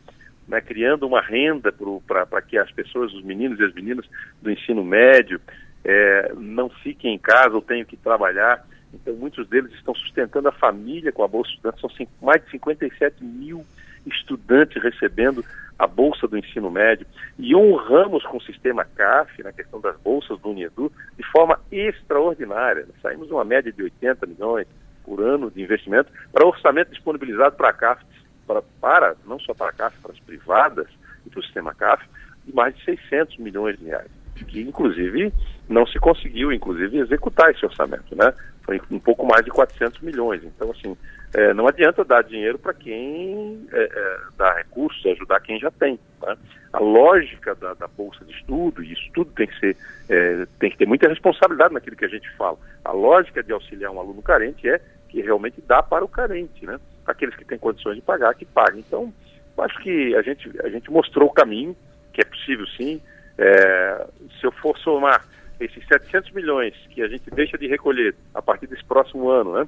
né, 0.48 0.62
criando 0.62 1.06
uma 1.06 1.22
renda 1.22 1.74
para 2.08 2.42
que 2.42 2.58
as 2.58 2.72
pessoas, 2.72 3.14
os 3.14 3.24
meninos 3.24 3.60
e 3.60 3.64
as 3.64 3.74
meninas 3.74 4.06
do 4.42 4.52
ensino 4.52 4.84
médio, 4.84 5.40
é, 5.84 6.32
não 6.38 6.70
fiquem 6.70 7.14
em 7.14 7.20
casa 7.20 7.56
ou 7.56 7.62
tenham 7.62 7.86
que 7.86 7.98
trabalhar. 7.98 8.66
Então, 8.94 9.14
muitos 9.16 9.48
deles 9.48 9.74
estão 9.74 9.94
sustentando 9.96 10.48
a 10.48 10.52
família 10.52 11.12
com 11.12 11.24
a 11.24 11.28
Bolsa 11.28 11.52
Estudante. 11.52 11.82
São 11.82 11.90
mais 12.22 12.44
de 12.44 12.52
57 12.52 13.24
mil 13.24 13.66
estudantes 14.06 14.82
recebendo 14.82 15.44
a 15.78 15.88
Bolsa 15.88 16.28
do 16.28 16.38
Ensino 16.38 16.70
Médio. 16.70 17.06
E 17.38 17.56
honramos 17.56 18.24
com 18.26 18.38
o 18.38 18.44
sistema 18.44 18.86
CAF, 18.86 19.42
na 19.44 19.52
questão 19.52 19.82
das 19.82 19.98
bolsas 19.98 20.40
do 20.40 20.50
Uniedu, 20.50 20.92
de 21.18 21.24
forma 21.32 21.60
extraordinária. 21.72 22.86
Saímos 23.02 23.32
uma 23.32 23.44
média 23.44 23.72
de 23.72 23.84
80 23.84 24.26
milhões 24.28 24.68
por 25.04 25.22
ano 25.22 25.52
de 25.52 25.62
investimento 25.62 26.12
para 26.32 26.48
orçamento 26.48 26.92
disponibilizado 26.92 27.56
para 27.56 27.70
a 27.70 27.74
CAF, 27.74 28.04
para, 28.48 28.62
para, 28.80 29.16
não 29.26 29.40
só 29.40 29.54
para 29.54 29.70
a 29.70 29.74
CAF, 29.74 29.98
para 30.00 30.12
as 30.12 30.20
privadas 30.20 30.88
e 31.26 31.30
para 31.30 31.40
o 31.40 31.44
sistema 31.44 31.74
CAF, 31.74 32.04
de 32.46 32.54
mais 32.54 32.76
de 32.76 32.84
600 32.84 33.38
milhões 33.38 33.78
de 33.78 33.86
reais 33.86 34.12
que 34.44 34.62
inclusive 34.62 35.34
não 35.70 35.86
se 35.88 36.00
conseguiu, 36.00 36.52
inclusive, 36.52 36.98
executar 36.98 37.52
esse 37.52 37.66
orçamento, 37.66 38.16
né? 38.16 38.34
Foi 38.64 38.82
um 38.92 39.00
pouco 39.00 39.26
mais 39.26 39.44
de 39.46 39.52
400 39.52 40.02
milhões. 40.02 40.44
Então, 40.44 40.72
assim, 40.72 40.98
é, 41.34 41.54
não 41.54 41.68
adianta 41.68 42.04
dar 42.04 42.24
dinheiro 42.24 42.60
para 42.60 42.74
quem 42.74 43.68
é, 43.72 43.84
é, 43.84 44.20
dá 44.38 44.54
recursos, 44.54 45.04
ajudar 45.06 45.40
quem 45.40 45.60
já 45.60 45.72
tem. 45.72 46.00
Tá? 46.22 46.38
A 46.72 46.80
lógica 46.80 47.56
da, 47.56 47.74
da, 47.74 47.88
bolsa 47.88 48.24
de 48.24 48.32
estudo, 48.34 48.84
e 48.84 48.94
isso 48.94 49.10
tudo 49.14 49.32
tem 49.32 49.48
que 49.48 49.60
ser, 49.60 49.78
é, 50.10 50.46
tem 50.60 50.70
que 50.70 50.78
ter 50.78 50.88
muita 50.88 51.10
responsabilidade 51.10 51.74
naquilo 51.74 51.96
que 51.96 52.06
a 52.06 52.10
gente 52.10 52.30
fala. 52.36 52.58
A 52.86 52.92
lógica 52.92 53.44
de 53.44 53.52
auxiliar 53.52 53.92
um 53.92 54.00
aluno 54.00 54.22
carente 54.22 54.68
é 54.70 54.80
que 55.10 55.22
realmente 55.22 55.62
dá 55.68 55.82
para 55.82 56.06
o 56.06 56.08
carente, 56.08 56.66
né? 56.66 56.80
Aqueles 57.06 57.36
que 57.36 57.46
têm 57.46 57.58
condições 57.58 57.96
de 57.96 58.02
pagar, 58.02 58.34
que 58.36 58.46
paguem. 58.46 58.84
Então, 58.88 59.14
acho 59.58 59.80
que 59.80 60.16
a 60.16 60.22
gente, 60.22 60.50
a 60.64 60.70
gente 60.70 60.90
mostrou 60.90 61.30
o 61.30 61.34
caminho, 61.34 61.76
que 62.12 62.22
é 62.22 62.26
possível 62.26 62.66
sim, 62.78 63.02
é, 63.38 64.08
se 64.40 64.46
eu 64.46 64.52
for 64.52 64.78
somar 64.78 65.26
esses 65.60 65.86
700 65.88 66.32
milhões 66.32 66.76
que 66.90 67.02
a 67.02 67.08
gente 67.08 67.30
deixa 67.32 67.58
de 67.58 67.68
recolher 67.68 68.16
a 68.34 68.42
partir 68.42 68.68
desse 68.68 68.84
próximo 68.84 69.30
ano, 69.30 69.54
né, 69.54 69.68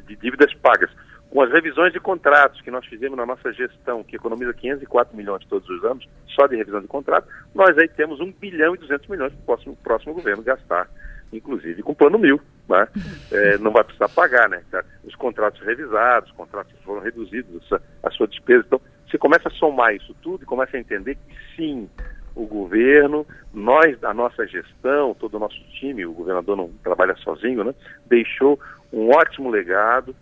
de 0.00 0.16
dívidas 0.16 0.52
pagas, 0.54 0.90
com 1.30 1.42
as 1.42 1.50
revisões 1.50 1.92
de 1.92 1.98
contratos 1.98 2.60
que 2.60 2.70
nós 2.70 2.86
fizemos 2.86 3.18
na 3.18 3.26
nossa 3.26 3.52
gestão, 3.52 4.04
que 4.04 4.14
economiza 4.14 4.54
504 4.54 5.16
milhões 5.16 5.44
todos 5.46 5.68
os 5.68 5.84
anos, 5.84 6.08
só 6.28 6.46
de 6.46 6.54
revisão 6.54 6.80
de 6.80 6.86
contrato, 6.86 7.28
nós 7.52 7.76
aí 7.76 7.88
temos 7.88 8.20
1 8.20 8.32
bilhão 8.32 8.74
e 8.74 8.78
200 8.78 9.08
milhões 9.08 9.32
para 9.32 9.40
o 9.40 9.44
próximo, 9.44 9.76
próximo 9.82 10.14
governo 10.14 10.44
gastar, 10.44 10.88
inclusive 11.32 11.82
com 11.82 11.92
plano 11.92 12.18
mil. 12.18 12.40
Né? 12.68 12.88
É, 13.32 13.58
não 13.58 13.72
vai 13.72 13.82
precisar 13.82 14.08
pagar, 14.08 14.48
né? 14.48 14.62
Os 15.02 15.14
contratos 15.16 15.60
revisados, 15.60 16.30
os 16.30 16.36
contratos 16.36 16.72
foram 16.84 17.02
reduzidos, 17.02 17.70
a, 17.72 17.80
a 18.04 18.10
sua 18.12 18.28
despesa. 18.28 18.64
Então, 18.66 18.80
você 19.06 19.18
começa 19.18 19.48
a 19.48 19.52
somar 19.52 19.94
isso 19.94 20.14
tudo 20.22 20.44
e 20.44 20.46
começa 20.46 20.76
a 20.76 20.80
entender 20.80 21.16
que 21.16 21.36
sim, 21.56 21.90
o 22.34 22.46
governo, 22.46 23.26
nós, 23.52 24.02
a 24.02 24.14
nossa 24.14 24.46
gestão, 24.46 25.14
todo 25.14 25.34
o 25.34 25.38
nosso 25.38 25.60
time, 25.78 26.06
o 26.06 26.12
governador 26.12 26.56
não 26.56 26.70
trabalha 26.82 27.14
sozinho, 27.16 27.62
né? 27.64 27.74
Deixou 28.06 28.58
um 28.94 29.10
ótimo 29.10 29.50
legado 29.50 30.14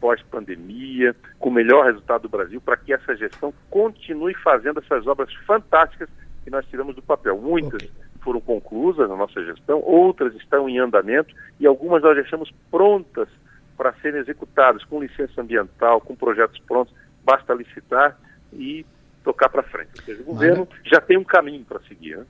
pós-pandemia, 0.00 1.14
com 1.38 1.50
o 1.50 1.52
melhor 1.52 1.84
resultado 1.84 2.22
do 2.22 2.28
Brasil, 2.28 2.60
para 2.60 2.76
que 2.76 2.92
essa 2.92 3.14
gestão 3.14 3.52
continue 3.68 4.34
fazendo 4.34 4.80
essas 4.80 5.06
obras 5.06 5.32
fantásticas 5.46 6.08
que 6.42 6.50
nós 6.50 6.66
tiramos 6.66 6.96
do 6.96 7.02
papel. 7.02 7.36
Muitas 7.36 7.74
okay. 7.74 7.90
foram 8.22 8.40
conclusas 8.40 9.08
na 9.08 9.16
nossa 9.16 9.44
gestão, 9.44 9.80
outras 9.80 10.34
estão 10.36 10.68
em 10.68 10.78
andamento 10.78 11.34
e 11.58 11.66
algumas 11.66 12.02
nós 12.02 12.14
deixamos 12.14 12.50
prontas 12.70 13.28
para 13.76 13.92
serem 13.94 14.20
executadas 14.20 14.82
com 14.84 15.02
licença 15.02 15.40
ambiental, 15.40 16.00
com 16.00 16.16
projetos 16.16 16.58
prontos. 16.60 16.94
Basta 17.22 17.52
licitar 17.52 18.18
e 18.52 18.84
tocar 19.22 19.50
para 19.50 19.62
frente. 19.62 19.90
Ou 19.98 20.02
seja, 20.02 20.22
o 20.22 20.24
governo 20.24 20.68
já 20.84 21.00
tem 21.00 21.18
um 21.18 21.24
caminho 21.24 21.64
para 21.64 21.80
seguir. 21.80 22.16
Né? 22.16 22.24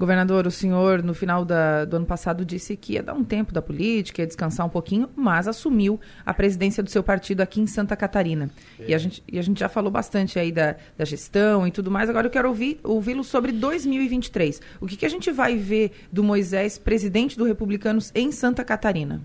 Governador, 0.00 0.46
o 0.46 0.50
senhor, 0.50 1.02
no 1.02 1.12
final 1.12 1.44
da, 1.44 1.84
do 1.84 1.96
ano 1.96 2.06
passado, 2.06 2.42
disse 2.42 2.74
que 2.74 2.94
ia 2.94 3.02
dar 3.02 3.12
um 3.12 3.22
tempo 3.22 3.52
da 3.52 3.60
política, 3.60 4.22
ia 4.22 4.26
descansar 4.26 4.64
um 4.64 4.70
pouquinho, 4.70 5.10
mas 5.14 5.46
assumiu 5.46 6.00
a 6.24 6.32
presidência 6.32 6.82
do 6.82 6.88
seu 6.88 7.02
partido 7.02 7.42
aqui 7.42 7.60
em 7.60 7.66
Santa 7.66 7.94
Catarina. 7.94 8.48
E, 8.78 8.94
a 8.94 8.98
gente, 8.98 9.22
e 9.30 9.38
a 9.38 9.42
gente 9.42 9.60
já 9.60 9.68
falou 9.68 9.90
bastante 9.90 10.38
aí 10.38 10.50
da, 10.50 10.74
da 10.96 11.04
gestão 11.04 11.66
e 11.66 11.70
tudo 11.70 11.90
mais. 11.90 12.08
Agora 12.08 12.26
eu 12.26 12.30
quero 12.30 12.48
ouvir, 12.48 12.80
ouvi-lo 12.82 13.22
sobre 13.22 13.52
2023. 13.52 14.62
O 14.80 14.86
que, 14.86 14.96
que 14.96 15.04
a 15.04 15.08
gente 15.10 15.30
vai 15.30 15.58
ver 15.58 15.92
do 16.10 16.24
Moisés, 16.24 16.78
presidente 16.78 17.36
do 17.36 17.44
Republicanos, 17.44 18.10
em 18.14 18.32
Santa 18.32 18.64
Catarina? 18.64 19.20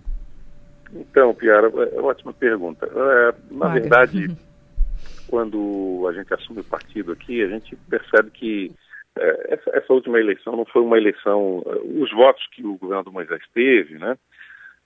Então, 0.94 1.34
Piara, 1.34 1.68
é 1.68 2.00
uma 2.02 2.10
ótima 2.10 2.34
pergunta. 2.34 2.86
É, 2.86 3.34
na 3.50 3.68
Maga. 3.70 3.80
verdade, 3.80 4.36
quando 5.30 6.06
a 6.10 6.12
gente 6.12 6.34
assume 6.34 6.60
o 6.60 6.66
partido 6.66 7.14
aqui, 7.14 7.42
a 7.42 7.48
gente 7.48 7.78
percebe 7.90 8.30
que 8.32 8.74
é, 8.74 8.85
essa, 9.18 9.70
essa, 9.78 9.94
última 9.94 10.20
eleição 10.20 10.56
não 10.56 10.66
foi 10.66 10.82
uma 10.82 10.98
eleição. 10.98 11.64
É, 11.66 12.04
os 12.04 12.12
votos 12.12 12.46
que 12.52 12.66
o 12.66 12.78
governador 12.78 13.14
Moisés 13.14 13.42
teve, 13.54 13.98
né, 13.98 14.18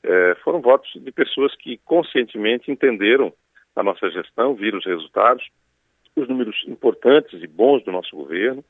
é, 0.04 0.36
foram 0.44 0.62
votos 0.62 0.92
de 0.96 1.12
pessoas 1.12 1.56
que 1.56 1.78
conscientemente 1.86 2.72
entenderam 2.72 3.34
a 3.76 3.84
nossa 3.84 4.10
gestão, 4.10 4.56
viram 4.56 4.78
os 4.78 4.86
resultados, 4.86 5.48
os 6.16 6.28
números 6.28 6.64
importantes 6.68 7.42
e 7.42 7.48
bons 7.48 7.84
do 7.84 7.92
nosso 7.92 8.16
governo, 8.16 8.64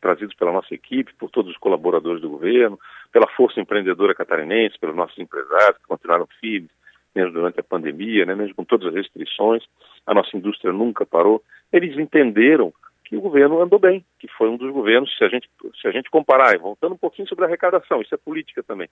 trazidos 0.00 0.34
pela 0.36 0.52
nossa 0.52 0.72
equipe, 0.72 1.12
por 1.14 1.30
todos 1.30 1.50
os 1.50 1.58
colaboradores 1.58 2.22
do 2.22 2.30
governo, 2.30 2.78
pela 3.10 3.26
força 3.28 3.60
empreendedora 3.60 4.14
catarinense, 4.14 4.78
pelos 4.78 4.94
nossos 4.94 5.18
empresários 5.18 5.78
que 5.78 5.88
continuaram 5.88 6.28
firmes, 6.40 6.70
mesmo 7.14 7.32
durante 7.32 7.58
a 7.58 7.64
pandemia, 7.64 8.24
né, 8.24 8.34
mesmo 8.34 8.54
com 8.54 8.64
todas 8.64 8.88
as 8.88 8.94
restrições, 8.94 9.64
a 10.06 10.14
nossa 10.14 10.36
indústria 10.36 10.72
nunca 10.72 11.04
parou. 11.04 11.42
Eles 11.72 11.98
entenderam 11.98 12.72
que 13.08 13.16
o 13.16 13.22
governo 13.22 13.62
andou 13.62 13.78
bem, 13.78 14.04
que 14.18 14.28
foi 14.28 14.50
um 14.50 14.58
dos 14.58 14.70
governos, 14.70 15.16
se 15.16 15.24
a 15.24 15.28
gente, 15.30 15.48
se 15.80 15.88
a 15.88 15.90
gente 15.90 16.10
comparar, 16.10 16.58
voltando 16.58 16.92
um 16.92 16.98
pouquinho 16.98 17.26
sobre 17.26 17.44
a 17.44 17.48
arrecadação, 17.48 18.02
isso 18.02 18.14
é 18.14 18.18
política 18.18 18.62
também. 18.62 18.86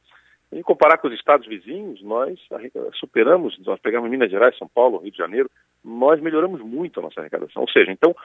Em 0.51 0.63
comparar 0.63 0.97
com 0.97 1.07
os 1.07 1.13
estados 1.13 1.47
vizinhos, 1.47 2.03
nós 2.03 2.41
superamos, 2.95 3.59
nós 3.67 3.79
pegamos 3.79 4.11
Minas 4.11 4.31
Gerais, 4.31 4.57
São 4.57 4.67
Paulo, 4.67 4.99
Rio 4.99 5.13
de 5.13 5.19
Janeiro, 5.19 5.51
nós 5.85 6.19
melhoramos 6.19 6.63
muito 6.63 6.99
a 6.99 7.03
nossa 7.03 7.21
arrecadação. 7.21 7.61
Ou 7.61 7.69
seja, 7.69 7.93
então, 7.93 8.17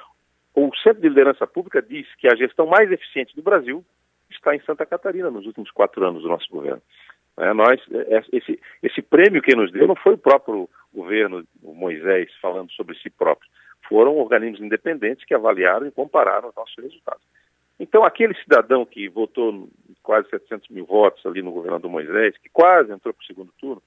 o 0.55 0.73
Centro 0.77 1.01
de 1.01 1.09
Liderança 1.09 1.45
Pública 1.45 1.81
diz 1.81 2.07
que 2.15 2.27
a 2.27 2.35
gestão 2.37 2.65
mais 2.67 2.89
eficiente 2.89 3.35
do 3.35 3.41
Brasil 3.41 3.83
está 4.29 4.55
em 4.55 4.61
Santa 4.61 4.85
Catarina 4.85 5.29
nos 5.29 5.45
últimos 5.45 5.71
quatro 5.71 6.05
anos 6.07 6.21
do 6.21 6.29
nosso 6.29 6.49
governo. 6.49 6.81
É, 7.37 7.53
nós, 7.53 7.81
é, 7.91 8.21
esse, 8.31 8.57
esse 8.81 9.01
prêmio 9.01 9.41
que 9.41 9.55
nos 9.55 9.73
deu 9.73 9.87
não 9.87 9.95
foi 9.95 10.13
o 10.13 10.17
próprio 10.17 10.69
governo, 10.93 11.43
o 11.61 11.73
Moisés, 11.73 12.29
falando 12.41 12.71
sobre 12.71 12.97
si 12.97 13.09
próprio. 13.09 13.49
Foram 13.91 14.15
organismos 14.15 14.61
independentes 14.61 15.25
que 15.25 15.33
avaliaram 15.33 15.85
e 15.85 15.91
compararam 15.91 16.47
os 16.47 16.55
nossos 16.55 16.81
resultados. 16.81 17.21
Então, 17.77 18.05
aquele 18.05 18.33
cidadão 18.35 18.85
que 18.85 19.09
votou 19.09 19.67
quase 20.01 20.29
700 20.29 20.69
mil 20.69 20.85
votos 20.85 21.25
ali 21.25 21.41
no 21.41 21.51
governo 21.51 21.77
do 21.77 21.89
Moisés, 21.89 22.37
que 22.37 22.47
quase 22.47 22.89
entrou 22.89 23.13
para 23.13 23.21
o 23.21 23.25
segundo 23.25 23.51
turno, 23.59 23.83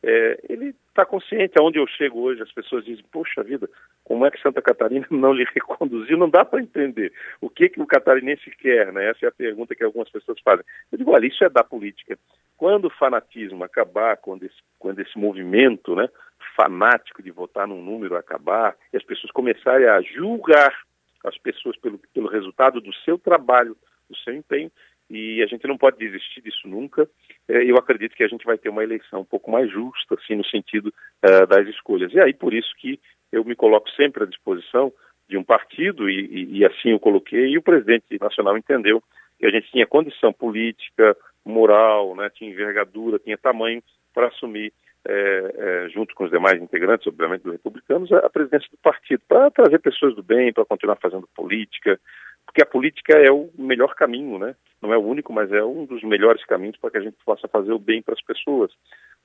é, 0.00 0.38
ele 0.48 0.76
está 0.90 1.04
consciente, 1.04 1.54
aonde 1.58 1.80
eu 1.80 1.86
chego 1.88 2.20
hoje, 2.20 2.40
as 2.40 2.52
pessoas 2.52 2.84
dizem, 2.84 3.04
poxa 3.10 3.42
vida, 3.42 3.68
como 4.04 4.24
é 4.24 4.30
que 4.30 4.40
Santa 4.40 4.62
Catarina 4.62 5.06
não 5.10 5.32
lhe 5.32 5.44
reconduziu? 5.52 6.16
Não 6.16 6.30
dá 6.30 6.44
para 6.44 6.62
entender. 6.62 7.12
O 7.40 7.50
que, 7.50 7.68
que 7.68 7.80
o 7.80 7.86
catarinense 7.86 8.48
quer, 8.58 8.92
né? 8.92 9.10
Essa 9.10 9.26
é 9.26 9.28
a 9.28 9.32
pergunta 9.32 9.74
que 9.74 9.82
algumas 9.82 10.08
pessoas 10.08 10.38
fazem. 10.40 10.64
Eu 10.92 10.98
digo, 10.98 11.10
olha, 11.10 11.26
isso 11.26 11.42
é 11.42 11.48
da 11.48 11.64
política. 11.64 12.16
Quando 12.56 12.84
o 12.84 12.90
fanatismo 12.90 13.64
acabar, 13.64 14.16
quando 14.18 14.44
esse, 14.44 14.56
quando 14.78 15.00
esse 15.00 15.18
movimento 15.18 15.96
né, 15.96 16.08
fanático 16.56 17.22
de 17.22 17.30
votar 17.30 17.66
num 17.66 17.82
número 17.82 18.16
acabar, 18.16 18.76
e 18.92 18.96
as 18.96 19.02
pessoas 19.04 19.30
começarem 19.32 19.86
a 19.86 20.00
julgar 20.02 20.74
as 21.24 21.36
pessoas 21.38 21.76
pelo, 21.78 21.98
pelo 22.14 22.28
resultado 22.28 22.80
do 22.80 22.94
seu 23.04 23.18
trabalho, 23.18 23.76
do 24.08 24.16
seu 24.18 24.34
empenho, 24.34 24.70
e 25.10 25.42
a 25.42 25.46
gente 25.46 25.66
não 25.66 25.78
pode 25.78 25.98
desistir 25.98 26.42
disso 26.42 26.68
nunca. 26.68 27.08
É, 27.48 27.64
eu 27.64 27.76
acredito 27.76 28.14
que 28.14 28.22
a 28.22 28.28
gente 28.28 28.44
vai 28.44 28.58
ter 28.58 28.68
uma 28.68 28.84
eleição 28.84 29.20
um 29.20 29.24
pouco 29.24 29.50
mais 29.50 29.70
justa, 29.70 30.14
assim, 30.14 30.36
no 30.36 30.44
sentido 30.44 30.92
uh, 31.24 31.46
das 31.46 31.66
escolhas. 31.68 32.12
E 32.12 32.20
aí, 32.20 32.34
por 32.34 32.52
isso 32.52 32.70
que 32.76 33.00
eu 33.32 33.44
me 33.44 33.54
coloco 33.54 33.88
sempre 33.90 34.24
à 34.24 34.26
disposição 34.26 34.92
de 35.28 35.36
um 35.36 35.44
partido, 35.44 36.08
e, 36.08 36.26
e, 36.26 36.58
e 36.58 36.64
assim 36.64 36.90
eu 36.90 37.00
coloquei, 37.00 37.48
e 37.48 37.58
o 37.58 37.62
presidente 37.62 38.04
nacional 38.20 38.56
entendeu 38.56 39.02
que 39.38 39.46
a 39.46 39.50
gente 39.50 39.70
tinha 39.70 39.86
condição 39.86 40.32
política, 40.32 41.16
moral, 41.44 42.14
né, 42.16 42.30
tinha 42.30 42.50
envergadura, 42.50 43.18
tinha 43.18 43.38
tamanho 43.38 43.82
para 44.12 44.28
assumir, 44.28 44.72
é, 45.08 45.54
é, 45.56 45.88
junto 45.88 46.14
com 46.14 46.24
os 46.24 46.30
demais 46.30 46.60
integrantes, 46.60 47.06
obviamente, 47.06 47.42
dos 47.42 47.52
republicanos, 47.52 48.12
a, 48.12 48.18
a 48.18 48.30
presidência 48.30 48.68
do 48.70 48.76
partido, 48.82 49.22
para 49.26 49.50
trazer 49.50 49.78
pessoas 49.78 50.14
do 50.14 50.22
bem, 50.22 50.52
para 50.52 50.66
continuar 50.66 50.96
fazendo 50.96 51.26
política, 51.34 51.98
porque 52.44 52.62
a 52.62 52.66
política 52.66 53.14
é 53.18 53.30
o 53.30 53.50
melhor 53.58 53.94
caminho, 53.94 54.38
né? 54.38 54.54
Não 54.80 54.92
é 54.92 54.96
o 54.96 55.02
único, 55.02 55.32
mas 55.32 55.52
é 55.52 55.62
um 55.62 55.84
dos 55.84 56.02
melhores 56.02 56.44
caminhos 56.44 56.76
para 56.76 56.90
que 56.90 56.98
a 56.98 57.00
gente 57.00 57.16
possa 57.24 57.48
fazer 57.48 57.72
o 57.72 57.78
bem 57.78 58.02
para 58.02 58.14
as 58.14 58.22
pessoas, 58.22 58.70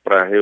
para 0.03 0.25
re, 0.25 0.37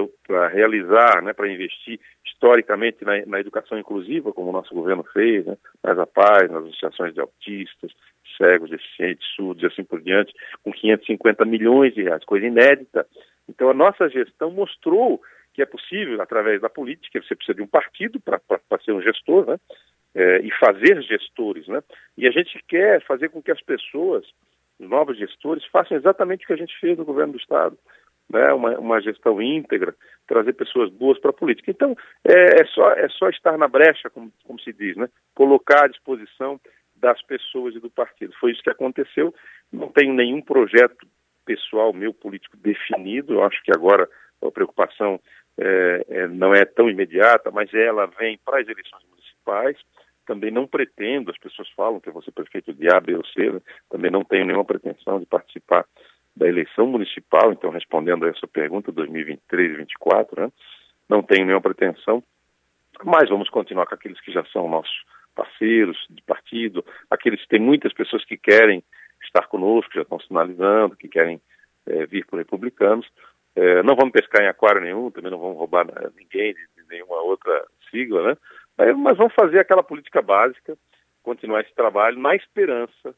realizar, 0.52 1.22
né, 1.22 1.34
para 1.34 1.52
investir 1.52 2.00
historicamente 2.26 3.06
na, 3.06 3.24
na, 3.26 3.40
educação 3.40 3.78
inclusiva, 3.78 4.34
como 4.34 4.50
o 4.50 4.54
nosso 4.54 4.74
governo 4.74 5.04
fez, 5.14 5.46
né, 5.46 5.58
nas 5.84 6.00
APAES, 6.00 6.50
nas 6.50 6.64
associações 6.64 7.14
de 7.14 7.22
autistas, 7.22 7.92
cegos, 8.38 8.72
deficientes, 8.72 9.28
surdos 9.36 9.64
e 9.64 9.68
assim 9.68 9.84
por 9.84 10.02
diante, 10.02 10.34
com 10.64 10.72
550 10.72 11.46
milhões 11.46 11.94
de 11.94 12.04
reais, 12.04 12.24
coisa 12.26 12.48
inédita. 12.48 13.06
Então 13.48 13.70
a 13.70 13.74
nossa 13.74 14.10
gestão 14.10 14.52
mostrou 14.52 15.22
que 15.54 15.62
é 15.62 15.66
possível, 15.66 16.22
através 16.22 16.62
da 16.62 16.70
política, 16.70 17.22
você 17.22 17.36
precisa 17.36 17.56
de 17.56 17.62
um 17.62 17.68
partido 17.68 18.22
para 18.22 18.40
ser 18.84 18.94
um 18.94 19.02
gestor, 19.02 19.46
né? 19.46 19.58
é, 20.14 20.40
e 20.42 20.52
fazer 20.60 21.02
gestores, 21.04 21.68
né? 21.68 21.82
E 22.18 22.28
a 22.28 22.32
gente 22.32 22.62
quer 22.68 23.04
fazer 23.06 23.30
com 23.30 23.42
que 23.42 23.52
as 23.52 23.62
pessoas, 23.62 24.26
os 24.80 24.90
novos 24.90 25.18
gestores, 25.18 25.66
façam 25.66 25.98
exatamente 25.98 26.44
o 26.44 26.48
que 26.48 26.54
a 26.54 26.58
gente 26.58 26.78
fez 26.80 26.98
no 26.98 27.06
governo 27.06 27.34
do 27.34 27.40
Estado, 27.40 27.78
né? 28.30 28.52
Uma, 28.54 28.78
uma 28.78 29.02
gestão 29.02 29.42
íntegra, 29.42 29.96
trazer 30.28 30.54
pessoas 30.54 30.90
boas 30.92 31.20
para 31.20 31.32
a 31.32 31.34
política. 31.34 31.72
Então, 31.72 31.96
é, 32.24 32.62
é, 32.62 32.66
só, 32.66 32.92
é 32.92 33.08
só 33.10 33.30
estar 33.30 33.58
na 33.58 33.68
brecha, 33.68 34.10
como, 34.10 34.32
como 34.46 34.60
se 34.60 34.74
diz, 34.74 34.96
né? 34.98 35.10
Colocar 35.34 35.86
à 35.86 35.88
disposição 35.88 36.60
das 36.96 37.22
pessoas 37.24 37.76
e 37.76 37.80
do 37.80 37.90
partido. 37.90 38.34
Foi 38.40 38.52
isso 38.52 38.62
que 38.62 38.70
aconteceu. 38.70 39.34
Não 39.72 39.88
tenho 39.88 40.14
nenhum 40.14 40.42
projeto 40.42 41.08
pessoal 41.46 41.94
meu 41.94 42.14
político 42.14 42.58
definido. 42.58 43.34
Eu 43.34 43.44
acho 43.44 43.62
que 43.64 43.72
agora 43.72 44.08
a 44.42 44.52
preocupação 44.52 45.20
é, 45.58 46.06
é, 46.10 46.28
não 46.28 46.54
é 46.54 46.66
tão 46.66 46.90
imediata, 46.90 47.52
mas 47.52 47.74
ela 47.74 48.06
vem 48.08 48.40
para 48.44 48.62
as 48.62 48.68
eleições 48.68 49.04
municipais 49.10 49.78
também 50.26 50.52
não 50.52 50.68
pretendo, 50.68 51.32
as 51.32 51.38
pessoas 51.38 51.70
falam 51.72 52.00
que 52.00 52.08
eu 52.08 52.14
vou 52.14 52.24
ser 52.24 52.32
prefeito 52.32 52.74
de 52.74 52.88
A, 52.94 53.00
B 53.00 53.16
ou 53.16 53.26
C, 53.26 53.52
né? 53.52 53.60
também 53.90 54.12
não 54.12 54.24
tenho 54.24 54.46
nenhuma 54.46 54.64
pretensão 54.64 55.20
de 55.20 55.26
participar 55.26 55.86
da 56.34 56.48
eleição 56.48 56.88
municipal, 56.88 57.52
então 57.52 57.70
respondendo 57.70 58.26
a 58.26 58.30
essa 58.30 58.48
pergunta, 58.48 58.92
2023 58.92 59.66
e 59.66 59.76
2024, 59.76 60.42
né? 60.42 60.52
não 61.10 61.22
tenho 61.22 61.46
nenhuma 61.46 61.62
pretensão, 61.62 62.24
mas 63.04 63.30
vamos 63.30 63.50
continuar 63.50 63.86
com 63.88 63.96
aqueles 63.96 64.22
que 64.22 64.32
já 64.32 64.46
são 64.46 64.70
nossos 64.70 65.04
parceiros 65.36 65.98
de 66.10 66.22
partido, 66.22 66.86
aqueles 67.10 67.42
que 67.42 67.50
tem 67.50 67.60
muitas 67.60 67.94
pessoas 67.94 68.24
que 68.24 68.38
querem 68.38 68.84
estar 69.32 69.48
conosco, 69.48 69.94
já 69.94 70.02
estão 70.02 70.20
sinalizando, 70.20 70.96
que 70.96 71.08
querem 71.08 71.42
é, 71.88 72.06
vir 72.06 72.26
por 72.26 72.38
republicanos. 72.38 73.08
É, 73.56 73.82
não 73.84 73.96
vamos 73.96 74.12
pescar 74.12 74.44
em 74.44 74.48
aquário 74.48 74.82
nenhum, 74.82 75.12
também 75.12 75.32
não 75.32 75.40
vamos 75.40 75.58
roubar 75.58 75.86
né, 75.86 75.94
ninguém 76.18 76.54
de, 76.54 76.62
de 76.76 76.90
nenhuma 76.90 77.22
outra 77.22 77.66
sigla, 77.90 78.30
né? 78.30 78.38
Mas 78.98 79.18
vamos 79.18 79.34
fazer 79.34 79.60
aquela 79.60 79.84
política 79.84 80.22
básica, 80.22 80.76
continuar 81.22 81.62
esse 81.62 81.74
trabalho 81.76 82.20
na 82.20 82.36
esperança 82.36 83.14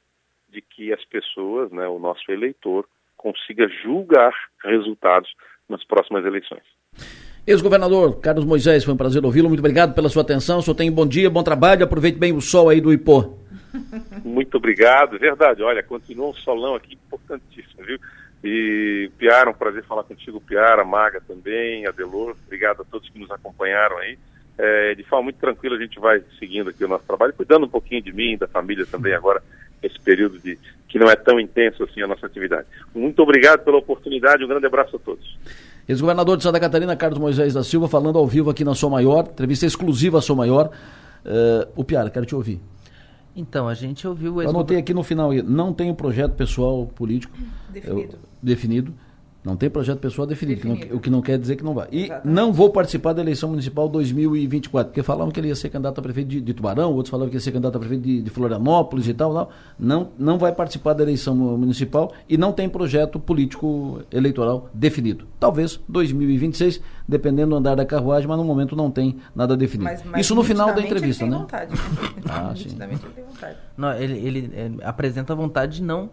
de 0.50 0.62
que 0.62 0.92
as 0.92 1.04
pessoas, 1.06 1.72
né, 1.72 1.88
o 1.88 2.00
nosso 2.00 2.30
eleitor, 2.32 2.86
consiga 3.16 3.68
julgar 3.82 4.34
resultados 4.64 5.34
nas 5.70 5.84
próximas 5.86 6.26
eleições. 6.26 6.64
Ex-governador 7.46 8.20
Carlos 8.20 8.46
Moisés, 8.46 8.84
foi 8.84 8.94
um 8.94 8.98
prazer 8.98 9.24
ouvi-lo. 9.24 9.48
Muito 9.48 9.60
obrigado 9.60 9.94
pela 9.94 10.10
sua 10.10 10.22
atenção. 10.22 10.60
O 10.60 10.62
senhor 10.62 10.76
tem 10.76 10.92
bom 10.92 11.08
dia, 11.08 11.30
bom 11.30 11.44
trabalho. 11.44 11.84
Aproveite 11.84 12.18
bem 12.18 12.34
o 12.34 12.42
sol 12.42 12.70
aí 12.70 12.82
do 12.82 12.92
Ipô. 12.92 13.43
Muito 14.24 14.58
obrigado, 14.58 15.18
verdade. 15.18 15.64
Olha, 15.64 15.82
continua 15.84 16.30
um 16.30 16.34
solão 16.34 16.76
aqui 16.76 16.94
importantíssimo, 16.94 17.84
viu? 17.86 18.00
E 18.44 19.10
Piara, 19.18 19.50
um 19.50 19.54
prazer 19.54 19.84
falar 19.86 20.04
contigo, 20.04 20.42
Piara, 20.42 20.84
Maga 20.84 21.22
também, 21.26 21.88
Adelor. 21.88 22.36
Obrigado 22.46 22.82
a 22.82 22.86
todos 22.86 23.10
que 23.10 23.20
nos 23.20 23.32
acompanharam 23.32 23.98
aí. 23.98 24.18
É, 24.58 24.94
de 24.94 25.04
forma 25.04 25.26
muito 25.26 25.40
tranquila 25.40 25.76
a 25.76 25.80
gente 25.80 26.00
vai 26.00 26.22
seguindo 26.38 26.70
aqui 26.70 26.84
o 26.84 26.88
nosso 26.88 27.06
trabalho, 27.06 27.34
cuidando 27.34 27.66
um 27.66 27.70
pouquinho 27.70 28.04
de 28.04 28.14
mim, 28.14 28.38
da 28.38 28.48
família 28.48 28.86
também 28.86 29.14
agora, 29.14 29.42
esse 29.82 30.00
período 30.00 30.38
de 30.40 30.60
que 30.88 31.00
não 31.00 31.10
é 31.10 31.16
tão 31.16 31.40
intenso 31.40 31.84
assim 31.84 32.04
a 32.04 32.08
nossa 32.08 32.28
atividade. 32.28 32.68
Muito 32.94 33.20
obrigado 33.24 33.64
pela 33.64 33.78
oportunidade, 33.78 34.44
um 34.44 34.48
grande 34.48 34.68
abraço 34.68 34.96
a 34.96 35.00
todos. 35.00 35.40
Ex-governador 35.88 36.38
de 36.38 36.44
Santa 36.44 36.60
Catarina, 36.60 36.96
Carlos 36.96 37.20
Moisés 37.20 37.54
da 37.54 37.64
Silva, 37.64 37.88
falando 37.88 38.20
ao 38.20 38.28
vivo 38.28 38.50
aqui 38.50 38.64
na 38.64 38.76
Sou 38.76 38.90
Maior, 38.90 39.28
entrevista 39.32 39.66
exclusiva 39.66 40.20
à 40.20 40.22
Sou 40.22 40.36
Maior. 40.36 40.70
Uh, 41.26 41.68
o 41.76 41.84
Piara, 41.84 42.10
quero 42.10 42.26
te 42.26 42.36
ouvir. 42.36 42.60
Então, 43.36 43.68
a 43.68 43.74
gente 43.74 44.08
ouviu... 44.08 44.42
Eu 44.42 44.50
anotei 44.50 44.78
aqui 44.78 44.94
no 44.94 45.04
final, 45.04 45.34
não 45.34 45.74
tem 45.74 45.90
um 45.90 45.96
projeto 45.96 46.34
pessoal 46.34 46.86
político 46.86 47.36
definido. 47.70 48.14
Eu, 48.14 48.20
definido 48.42 48.94
não 49.44 49.58
tem 49.58 49.70
projeto 49.70 50.00
pessoal 50.00 50.26
definido, 50.26 50.62
definido. 50.62 50.80
Que 50.80 50.90
não, 50.90 50.98
o 50.98 51.00
que 51.02 51.10
não 51.10 51.22
quer 51.22 51.38
dizer 51.38 51.58
que 51.58 51.64
não 51.64 51.74
vai. 51.74 51.88
E 51.92 52.06
Exatamente. 52.06 52.34
não 52.34 52.54
vou 52.54 52.70
participar 52.70 53.12
da 53.12 53.22
eleição 53.22 53.50
municipal 53.50 53.90
2024, 53.90 54.92
porque 54.92 55.04
falavam 55.04 55.32
que 55.32 55.40
ele 55.40 55.50
ia 55.50 55.56
ser 55.56 55.70
candidato 55.70 56.00
a 56.00 56.02
prefeito 56.02 56.30
de, 56.30 56.40
de 56.40 56.54
Tubarão, 56.54 56.94
outros 56.94 57.10
falavam 57.10 57.30
que 57.30 57.36
ia 57.36 57.42
ser 57.42 57.52
candidato 57.52 57.76
a 57.76 57.80
prefeito 57.80 58.04
de, 58.04 58.22
de 58.22 58.30
Florianópolis 58.30 59.08
e 59.08 59.14
tal, 59.14 59.34
tal. 59.34 59.52
Não, 59.78 60.12
não 60.18 60.38
vai 60.38 60.54
participar 60.54 60.94
da 60.94 61.04
eleição 61.04 61.36
municipal 61.36 62.14
e 62.30 62.38
não 62.38 62.54
tem 62.54 62.70
projeto 62.70 63.20
político 63.20 64.02
eleitoral 64.10 64.70
definido. 64.74 65.28
Talvez 65.40 65.78
2026, 65.90 66.82
dependendo 67.06 67.50
do 67.50 67.56
andar 67.58 67.76
da 67.76 67.86
carruagem, 67.86 68.30
mas 68.30 68.38
no 68.38 68.46
momento 68.46 68.78
não 68.78 68.90
tem 68.90 69.18
nada 69.36 69.58
definido. 69.58 69.90
Mas, 69.92 70.04
mas 70.06 70.22
Isso 70.22 70.34
no 70.34 70.44
final 70.44 70.74
da 70.74 70.82
entrevista, 70.82 71.26
ele 71.26 71.32
né? 71.32 71.38
Vontade. 71.40 71.74
ah, 72.30 72.54
sim. 72.56 72.70
ele 72.70 72.98
tem 72.98 73.26
vontade. 73.26 73.58
Não, 73.76 73.94
ele, 73.94 74.18
ele, 74.20 74.52
ele 74.54 74.78
apresenta 74.84 75.34
a 75.34 75.36
vontade 75.36 75.78
de 75.78 75.84
não, 75.84 76.10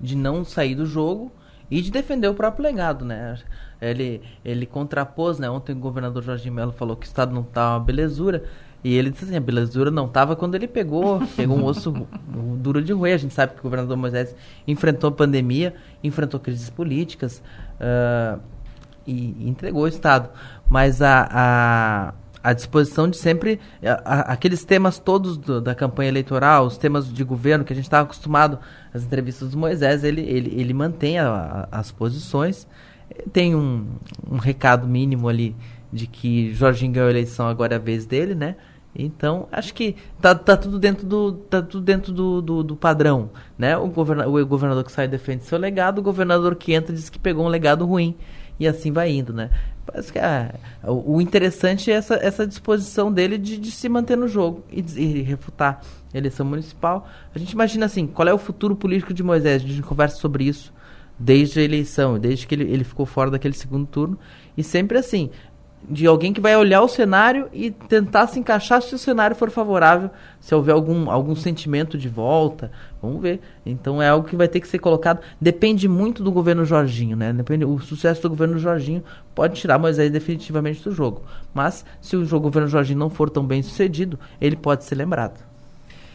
de 0.00 0.16
não 0.16 0.44
sair 0.44 0.74
do 0.74 0.84
jogo 0.84 1.30
e 1.72 1.80
de 1.80 1.90
defender 1.90 2.28
o 2.28 2.34
próprio 2.34 2.64
legado, 2.64 3.02
né? 3.02 3.38
Ele, 3.80 4.20
ele 4.44 4.66
contrapôs, 4.66 5.38
né? 5.38 5.48
Ontem 5.48 5.72
o 5.72 5.78
governador 5.78 6.22
Jorge 6.22 6.50
Melo 6.50 6.70
falou 6.70 6.94
que 6.94 7.06
o 7.06 7.08
Estado 7.08 7.34
não 7.34 7.42
tá 7.42 7.70
uma 7.70 7.80
belezura. 7.80 8.44
E 8.84 8.94
ele 8.94 9.10
disse 9.10 9.24
assim, 9.24 9.36
a 9.36 9.40
belezura 9.40 9.90
não 9.90 10.04
estava 10.04 10.36
quando 10.36 10.54
ele 10.54 10.68
pegou, 10.68 11.26
pegou 11.34 11.56
um 11.56 11.64
osso 11.64 12.06
duro 12.60 12.82
de 12.82 12.92
roer. 12.92 13.14
A 13.14 13.16
gente 13.16 13.32
sabe 13.32 13.54
que 13.54 13.60
o 13.60 13.62
governador 13.62 13.96
Moisés 13.96 14.36
enfrentou 14.68 15.08
a 15.08 15.12
pandemia, 15.12 15.74
enfrentou 16.04 16.38
crises 16.38 16.68
políticas 16.68 17.42
uh, 17.80 18.38
e, 19.06 19.48
entregou 19.48 19.84
o 19.84 19.88
Estado. 19.88 20.28
Mas 20.68 21.00
a, 21.00 21.26
a, 21.30 22.14
a 22.42 22.52
disposição 22.52 23.08
de 23.08 23.16
sempre 23.16 23.60
a, 23.82 23.92
a, 23.92 24.20
aqueles 24.32 24.64
temas 24.64 24.98
todos 24.98 25.36
do, 25.36 25.60
da 25.60 25.74
campanha 25.74 26.08
eleitoral, 26.08 26.66
os 26.66 26.76
temas 26.76 27.12
de 27.12 27.22
governo 27.22 27.64
que 27.64 27.72
a 27.72 27.76
gente 27.76 27.84
estava 27.84 28.04
acostumado 28.04 28.58
as 28.92 29.04
entrevistas 29.04 29.50
do 29.50 29.58
Moisés, 29.58 30.02
ele, 30.02 30.22
ele, 30.22 30.52
ele 30.60 30.74
mantém 30.74 31.18
a, 31.18 31.68
as 31.70 31.92
posições. 31.92 32.66
Tem 33.32 33.54
um, 33.54 33.86
um 34.28 34.38
recado 34.38 34.86
mínimo 34.88 35.28
ali 35.28 35.54
de 35.92 36.06
que 36.06 36.52
Jorginho 36.54 36.92
ganhou 36.92 37.08
a 37.08 37.10
eleição, 37.10 37.46
agora 37.46 37.74
é 37.74 37.76
a 37.76 37.80
vez 37.80 38.06
dele, 38.06 38.34
né? 38.34 38.56
Então, 38.94 39.48
acho 39.50 39.72
que 39.72 39.96
tá, 40.20 40.34
tá 40.34 40.54
tudo 40.54 40.78
dentro 40.78 41.06
do 41.06 41.32
tá 41.32 41.62
tudo 41.62 41.82
dentro 41.82 42.12
do, 42.12 42.42
do, 42.42 42.62
do 42.62 42.76
padrão, 42.76 43.30
né? 43.56 43.76
O, 43.76 43.88
governa, 43.88 44.26
o 44.26 44.46
governador 44.46 44.84
que 44.84 44.92
sai 44.92 45.08
defende 45.08 45.44
seu 45.44 45.58
legado, 45.58 45.98
o 45.98 46.02
governador 46.02 46.56
que 46.56 46.74
entra 46.74 46.94
diz 46.94 47.08
que 47.08 47.18
pegou 47.18 47.46
um 47.46 47.48
legado 47.48 47.86
ruim 47.86 48.14
e 48.62 48.68
assim 48.68 48.92
vai 48.92 49.10
indo, 49.10 49.32
né? 49.32 49.50
Parece 49.84 50.12
que 50.12 50.18
é, 50.18 50.54
o, 50.86 51.20
interessante 51.20 51.90
é 51.90 51.94
essa, 51.94 52.14
essa 52.14 52.46
disposição 52.46 53.12
dele 53.12 53.36
de, 53.36 53.58
de 53.58 53.72
se 53.72 53.88
manter 53.88 54.16
no 54.16 54.28
jogo 54.28 54.64
e, 54.70 54.80
e 54.96 55.22
refutar 55.22 55.80
eleição 56.14 56.46
municipal. 56.46 57.08
A 57.34 57.38
gente 57.38 57.50
imagina 57.50 57.86
assim, 57.86 58.06
qual 58.06 58.28
é 58.28 58.32
o 58.32 58.38
futuro 58.38 58.76
político 58.76 59.12
de 59.12 59.22
Moisés? 59.22 59.64
A 59.64 59.66
gente 59.66 59.82
conversa 59.82 60.16
sobre 60.16 60.44
isso 60.44 60.72
desde 61.18 61.58
a 61.58 61.62
eleição, 61.64 62.18
desde 62.18 62.46
que 62.46 62.54
ele, 62.54 62.72
ele 62.72 62.84
ficou 62.84 63.04
fora 63.04 63.32
daquele 63.32 63.54
segundo 63.54 63.86
turno. 63.86 64.16
E 64.56 64.62
sempre 64.62 64.98
assim, 64.98 65.30
de 65.88 66.06
alguém 66.06 66.32
que 66.32 66.40
vai 66.40 66.56
olhar 66.56 66.80
o 66.82 66.88
cenário 66.88 67.48
e 67.52 67.70
tentar 67.70 68.26
se 68.26 68.38
encaixar 68.38 68.80
se 68.82 68.94
o 68.94 68.98
cenário 68.98 69.34
for 69.34 69.50
favorável, 69.50 70.10
se 70.40 70.54
houver 70.54 70.72
algum, 70.72 71.10
algum 71.10 71.34
sentimento 71.34 71.98
de 71.98 72.08
volta, 72.08 72.70
vamos 73.00 73.20
ver. 73.20 73.40
Então 73.66 74.00
é 74.00 74.08
algo 74.08 74.26
que 74.26 74.36
vai 74.36 74.48
ter 74.48 74.60
que 74.60 74.68
ser 74.68 74.78
colocado. 74.78 75.20
Depende 75.40 75.88
muito 75.88 76.22
do 76.22 76.30
governo 76.30 76.64
Jorginho, 76.64 77.16
né? 77.16 77.32
Depende, 77.32 77.64
o 77.64 77.78
sucesso 77.80 78.22
do 78.22 78.30
governo 78.30 78.58
Jorginho 78.58 79.02
pode 79.34 79.60
tirar 79.60 79.78
Moisés 79.78 80.10
definitivamente 80.10 80.82
do 80.82 80.92
jogo. 80.92 81.22
Mas 81.52 81.84
se 82.00 82.16
o 82.16 82.40
governo 82.40 82.68
Jorginho 82.68 82.98
não 82.98 83.10
for 83.10 83.28
tão 83.28 83.44
bem 83.44 83.62
sucedido, 83.62 84.18
ele 84.40 84.56
pode 84.56 84.84
ser 84.84 84.94
lembrado 84.94 85.51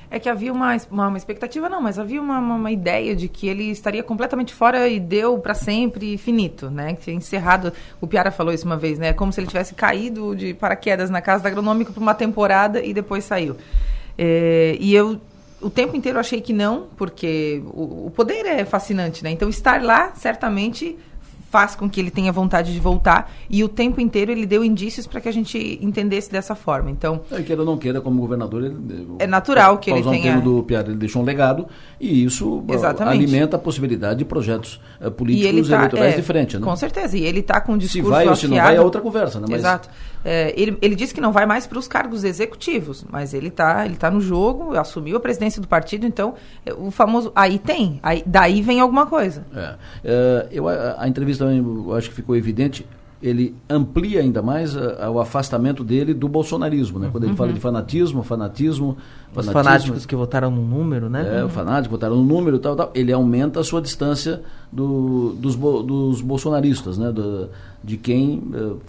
é 0.09 0.19
que 0.19 0.29
havia 0.29 0.51
uma, 0.53 0.75
uma, 0.89 1.07
uma 1.07 1.17
expectativa, 1.17 1.67
não, 1.67 1.81
mas 1.81 1.99
havia 1.99 2.21
uma, 2.21 2.39
uma, 2.39 2.55
uma, 2.55 2.71
ideia 2.71 3.15
de 3.15 3.27
que 3.27 3.47
ele 3.47 3.69
estaria 3.69 4.01
completamente 4.01 4.53
fora 4.53 4.87
e 4.87 4.99
deu 4.99 5.37
para 5.39 5.53
sempre 5.53 6.17
finito, 6.17 6.69
né? 6.69 6.95
Que 6.95 7.11
encerrado. 7.11 7.73
O 7.99 8.07
Piara 8.07 8.31
falou 8.31 8.53
isso 8.53 8.65
uma 8.65 8.77
vez, 8.77 8.97
né? 8.97 9.13
Como 9.13 9.33
se 9.33 9.39
ele 9.39 9.47
tivesse 9.47 9.75
caído 9.75 10.35
de 10.35 10.53
paraquedas 10.53 11.09
na 11.09 11.21
casa 11.21 11.43
da 11.43 11.49
agronômica 11.49 11.91
por 11.91 12.01
uma 12.01 12.13
temporada 12.13 12.83
e 12.83 12.93
depois 12.93 13.23
saiu. 13.23 13.57
É, 14.17 14.77
e 14.79 14.93
eu 14.95 15.19
o 15.59 15.69
tempo 15.69 15.95
inteiro 15.95 16.19
achei 16.19 16.39
que 16.39 16.53
não, 16.53 16.87
porque 16.95 17.63
o, 17.65 18.07
o 18.07 18.11
poder 18.15 18.45
é 18.45 18.63
fascinante, 18.63 19.23
né? 19.23 19.31
Então 19.31 19.49
estar 19.49 19.81
lá 19.81 20.11
certamente 20.15 20.97
faz 21.49 21.75
com 21.75 21.89
que 21.89 21.99
ele 21.99 22.11
tenha 22.11 22.31
vontade 22.31 22.73
de 22.73 22.79
voltar 22.79 23.31
e 23.49 23.63
o 23.63 23.69
tempo 23.69 24.01
inteiro 24.01 24.31
ele 24.31 24.45
deu 24.45 24.63
indícios 24.63 25.07
para 25.07 25.21
que 25.21 25.29
a 25.29 25.31
gente 25.31 25.79
entendesse 25.81 26.31
dessa 26.31 26.55
forma. 26.55 26.91
Então, 26.91 27.21
é, 27.31 27.41
queira 27.41 27.61
ou 27.61 27.65
não 27.65 27.77
queira, 27.77 28.01
como 28.01 28.19
governador, 28.19 28.63
ele, 28.63 28.75
é 29.19 29.27
natural 29.27 29.77
que 29.77 29.89
ele 29.89 30.03
tenha. 30.03 30.37
Um 30.37 30.41
do 30.41 30.63
Piara, 30.63 30.89
ele 30.89 30.97
deixou 30.97 31.21
um 31.21 31.25
legado 31.25 31.67
e 31.99 32.23
isso 32.23 32.63
Exatamente. 32.69 33.15
alimenta 33.15 33.55
a 33.55 33.59
possibilidade 33.59 34.19
de 34.19 34.25
projetos 34.25 34.81
uh, 35.01 35.09
políticos 35.09 35.69
tá, 35.69 35.75
eleitorais 35.77 36.13
é, 36.13 36.17
de 36.17 36.21
frente, 36.21 36.57
né? 36.57 36.63
Com 36.63 36.75
certeza. 36.75 37.17
E 37.17 37.23
ele 37.23 37.39
está 37.39 37.61
com 37.61 37.73
um 37.73 37.77
discurso 37.77 38.05
Se 38.05 38.09
vai 38.09 38.23
afiado, 38.23 38.29
ou 38.29 38.35
se 38.35 38.47
não 38.47 38.57
vai 38.57 38.75
é 38.75 38.81
outra 38.81 39.01
conversa, 39.01 39.39
né? 39.39 39.47
Mas... 39.49 39.59
Exato. 39.59 39.89
É, 40.29 40.53
ele, 40.57 40.77
ele 40.81 40.93
disse 40.93 41.13
que 41.13 41.21
não 41.21 41.31
vai 41.31 41.45
mais 41.45 41.65
para 41.65 41.79
os 41.79 41.87
cargos 41.87 42.25
executivos, 42.25 43.05
mas 43.09 43.33
ele 43.33 43.47
está 43.47 43.85
ele 43.85 43.95
tá 43.95 44.11
no 44.11 44.19
jogo, 44.19 44.77
assumiu 44.77 45.15
a 45.15 45.21
presidência 45.21 45.61
do 45.61 45.69
partido, 45.69 46.05
então 46.05 46.33
é, 46.65 46.73
o 46.73 46.91
famoso 46.91 47.31
aí 47.33 47.57
tem, 47.57 47.97
aí, 48.03 48.21
daí 48.25 48.61
vem 48.61 48.81
alguma 48.81 49.05
coisa. 49.05 49.45
É, 49.55 49.75
é 50.03 50.47
eu, 50.51 50.67
a, 50.67 51.01
a 51.01 51.07
entrevista 51.07 51.45
eu 51.45 51.95
acho 51.95 52.09
que 52.09 52.15
ficou 52.15 52.35
evidente 52.35 52.85
ele 53.21 53.55
amplia 53.67 54.21
ainda 54.21 54.41
mais 54.41 54.75
uh, 54.75 55.09
o 55.11 55.19
afastamento 55.19 55.83
dele 55.83 56.13
do 56.13 56.27
bolsonarismo, 56.27 56.99
né? 56.99 57.09
Quando 57.11 57.23
ele 57.23 57.31
uhum. 57.31 57.37
fala 57.37 57.51
de 57.51 57.59
fanatismo, 57.59 58.21
fanatismo, 58.21 58.97
os 59.29 59.45
fanatismo, 59.45 59.53
fanáticos 59.53 60.05
que 60.05 60.15
votaram 60.15 60.51
no 60.51 60.61
número, 60.61 61.09
né? 61.09 61.39
É, 61.39 61.43
o 61.43 61.49
fanático 61.49 61.95
votaram 61.95 62.15
no 62.15 62.23
número, 62.23 62.59
tal, 62.59 62.75
tal. 62.75 62.91
Ele 62.93 63.11
aumenta 63.11 63.59
a 63.59 63.63
sua 63.63 63.81
distância 63.81 64.41
do, 64.71 65.33
dos, 65.33 65.55
dos 65.55 66.21
bolsonaristas, 66.21 66.97
né? 66.97 67.11
Do, 67.11 67.49
de 67.83 67.97
quem 67.97 68.37
uh, 68.53 68.79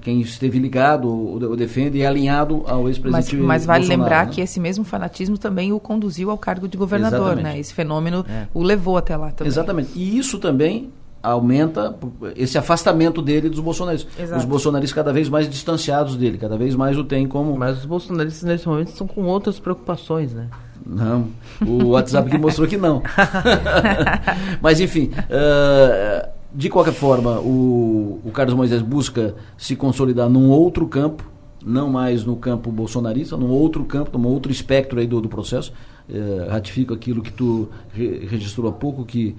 quem 0.00 0.20
esteve 0.20 0.58
ligado 0.58 1.08
ou, 1.08 1.56
defende 1.56 1.98
e 1.98 2.04
alinhado 2.04 2.64
ao 2.66 2.88
ex-presidente. 2.88 3.36
Mas, 3.36 3.46
mas, 3.46 3.66
vale 3.66 3.80
Bolsonaro, 3.80 4.02
lembrar 4.02 4.26
né? 4.26 4.32
que 4.32 4.40
esse 4.42 4.60
mesmo 4.60 4.84
fanatismo 4.84 5.38
também 5.38 5.72
o 5.72 5.80
conduziu 5.80 6.30
ao 6.30 6.36
cargo 6.36 6.68
de 6.68 6.76
governador, 6.76 7.20
Exatamente. 7.20 7.44
né? 7.44 7.58
Esse 7.58 7.72
fenômeno 7.72 8.24
é. 8.28 8.46
o 8.52 8.62
levou 8.62 8.98
até 8.98 9.16
lá 9.16 9.30
também. 9.30 9.48
Exatamente. 9.48 9.90
E 9.94 10.18
isso 10.18 10.38
também 10.38 10.90
aumenta 11.22 11.94
esse 12.34 12.58
afastamento 12.58 13.22
dele 13.22 13.48
dos 13.48 13.60
bolsonaristas. 13.60 14.12
Exato. 14.18 14.40
Os 14.40 14.44
bolsonaristas 14.44 14.94
cada 14.94 15.12
vez 15.12 15.28
mais 15.28 15.48
distanciados 15.48 16.16
dele, 16.16 16.36
cada 16.36 16.56
vez 16.56 16.74
mais 16.74 16.98
o 16.98 17.04
tem 17.04 17.26
como. 17.28 17.56
Mas 17.56 17.78
os 17.78 17.84
bolsonaristas 17.84 18.42
nesse 18.42 18.66
momento 18.66 18.88
estão 18.88 19.06
com 19.06 19.22
outras 19.24 19.60
preocupações, 19.60 20.32
né? 20.32 20.48
Não, 20.84 21.28
o 21.64 21.90
WhatsApp 21.90 22.28
que 22.28 22.36
mostrou 22.36 22.66
que 22.66 22.76
não. 22.76 23.02
Mas 24.60 24.80
enfim, 24.80 25.10
uh, 25.14 26.28
de 26.52 26.68
qualquer 26.68 26.92
forma, 26.92 27.38
o, 27.38 28.20
o 28.24 28.30
Carlos 28.32 28.54
Moisés 28.54 28.82
busca 28.82 29.34
se 29.56 29.76
consolidar 29.76 30.28
num 30.28 30.50
outro 30.50 30.86
campo, 30.88 31.30
não 31.64 31.88
mais 31.88 32.24
no 32.24 32.34
campo 32.34 32.72
bolsonarista, 32.72 33.36
num 33.36 33.50
outro 33.50 33.84
campo, 33.84 34.18
num 34.18 34.28
outro 34.28 34.50
espectro 34.50 34.98
aí 34.98 35.06
do, 35.06 35.20
do 35.20 35.28
processo. 35.28 35.72
Uh, 36.10 36.50
ratifico 36.50 36.92
aquilo 36.92 37.22
que 37.22 37.32
tu 37.32 37.68
re 37.94 38.26
registrou 38.26 38.68
há 38.68 38.72
pouco, 38.72 39.04
que 39.04 39.36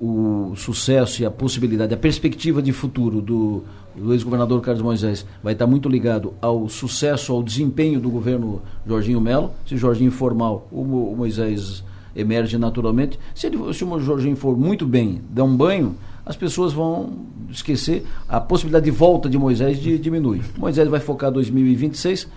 o 0.00 0.52
sucesso 0.56 1.22
e 1.22 1.26
a 1.26 1.30
possibilidade, 1.30 1.94
a 1.94 1.96
perspectiva 1.96 2.60
de 2.60 2.72
futuro 2.72 3.20
do, 3.20 3.64
do 3.94 4.12
ex-governador 4.12 4.60
Carlos 4.60 4.82
Moisés 4.82 5.26
vai 5.42 5.54
estar 5.54 5.66
muito 5.66 5.88
ligado 5.88 6.34
ao 6.40 6.68
sucesso, 6.68 7.32
ao 7.32 7.42
desempenho 7.42 7.98
do 7.98 8.10
governo 8.10 8.60
Jorginho 8.86 9.20
Melo. 9.20 9.52
Se 9.66 9.76
Jorginho 9.76 10.10
for 10.10 10.34
mal, 10.34 10.68
o, 10.70 10.84
Moisés 11.16 11.82
emerge 12.14 12.58
naturalmente. 12.58 13.18
Se, 13.34 13.46
ele, 13.46 13.56
se 13.72 13.84
o 13.84 14.00
Jorginho 14.00 14.36
for 14.36 14.56
muito 14.56 14.86
bem, 14.86 15.22
der 15.30 15.42
um 15.42 15.56
banho, 15.56 15.96
as 16.24 16.36
pessoas 16.36 16.72
vão 16.72 17.26
esquecer 17.50 18.04
a 18.28 18.40
possibilidade 18.40 18.84
de 18.84 18.90
volta 18.90 19.28
de 19.28 19.38
Moisés 19.38 19.80
de, 19.80 19.98
diminui. 19.98 20.42
Moisés 20.58 20.88
vai 20.88 21.00
focar 21.00 21.30
2026 21.30 22.28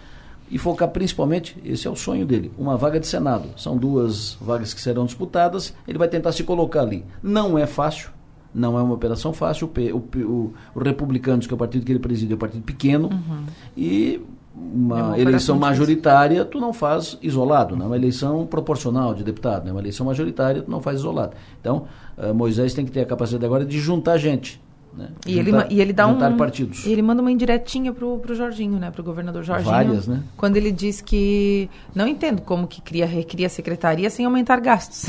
e 0.50 0.58
focar 0.58 0.90
principalmente, 0.90 1.58
esse 1.64 1.88
é 1.88 1.90
o 1.90 1.96
sonho 1.96 2.26
dele, 2.26 2.52
uma 2.58 2.76
vaga 2.76 3.00
de 3.00 3.08
Senado. 3.08 3.50
São 3.56 3.78
duas 3.78 4.38
vagas 4.42 4.74
que 4.74 4.82
serão 4.82 5.06
disputadas, 5.06 5.74
ele 5.88 5.98
vai 5.98 6.08
tentar 6.08 6.32
se 6.32 6.44
colocar 6.44 6.82
ali. 6.82 7.06
Não 7.22 7.58
é 7.58 7.68
fácil, 7.68 8.10
não 8.54 8.78
é 8.78 8.82
uma 8.82 8.94
operação 8.94 9.32
fácil. 9.32 9.70
O, 9.76 9.98
o, 9.98 10.22
o, 10.24 10.54
o 10.76 10.80
Republicanos, 10.80 11.46
que 11.46 11.54
é 11.54 11.56
o 11.56 11.58
partido 11.58 11.86
que 11.86 11.92
ele 11.92 12.00
preside, 12.00 12.34
é 12.34 12.36
um 12.36 12.40
partido 12.40 12.64
pequeno, 12.64 13.10
uhum. 13.12 13.46
e 13.78 14.22
uma, 14.56 15.00
é 15.00 15.04
uma 15.04 15.20
eleição 15.20 15.58
majoritária 15.58 16.44
tu 16.44 16.60
não 16.60 16.74
faz 16.74 17.18
isolado, 17.22 17.76
não 17.76 17.86
é 17.86 17.88
uma 17.90 17.96
eleição 17.96 18.46
proporcional 18.46 19.14
de 19.14 19.24
deputado, 19.24 19.70
é 19.70 19.72
uma 19.72 19.80
eleição 19.80 20.06
majoritária 20.06 20.62
tu 20.64 20.72
não 20.72 20.82
faz 20.82 21.00
isolado. 21.00 21.34
Então, 21.62 21.86
uh, 22.18 22.34
Moisés 22.34 22.74
tem 22.74 22.86
que 22.86 22.92
ter 22.92 23.02
a 23.02 23.06
capacidade 23.06 23.46
agora 23.46 23.66
de 23.66 23.80
juntar 23.80 24.18
gente 24.18 24.60
né? 24.94 25.10
E, 25.26 25.36
juntar, 25.36 25.66
ele, 25.66 25.76
e 25.76 25.82
ele 25.82 25.94
dá 25.94 26.08
um. 26.08 26.38
partidos. 26.38 26.86
E 26.86 26.92
ele 26.92 27.02
manda 27.02 27.22
uma 27.22 27.32
indiretinha 27.32 27.94
pro, 27.94 28.18
pro 28.20 28.36
Jorginho, 28.36 28.80
né? 28.80 28.92
Pro 28.92 29.04
governador 29.04 29.44
Jorginho. 29.44 29.72
Várias, 29.72 30.08
né? 30.08 30.22
Quando 30.36 30.58
ele 30.58 30.72
diz 30.72 31.02
que. 31.02 31.70
Não 31.94 32.08
entendo 32.08 32.42
como 32.42 32.68
que 32.68 32.82
cria, 32.82 33.06
recria 33.06 33.48
a 33.48 33.50
secretaria 33.50 34.10
sem 34.10 34.26
aumentar 34.26 34.60
gastos. 34.60 35.06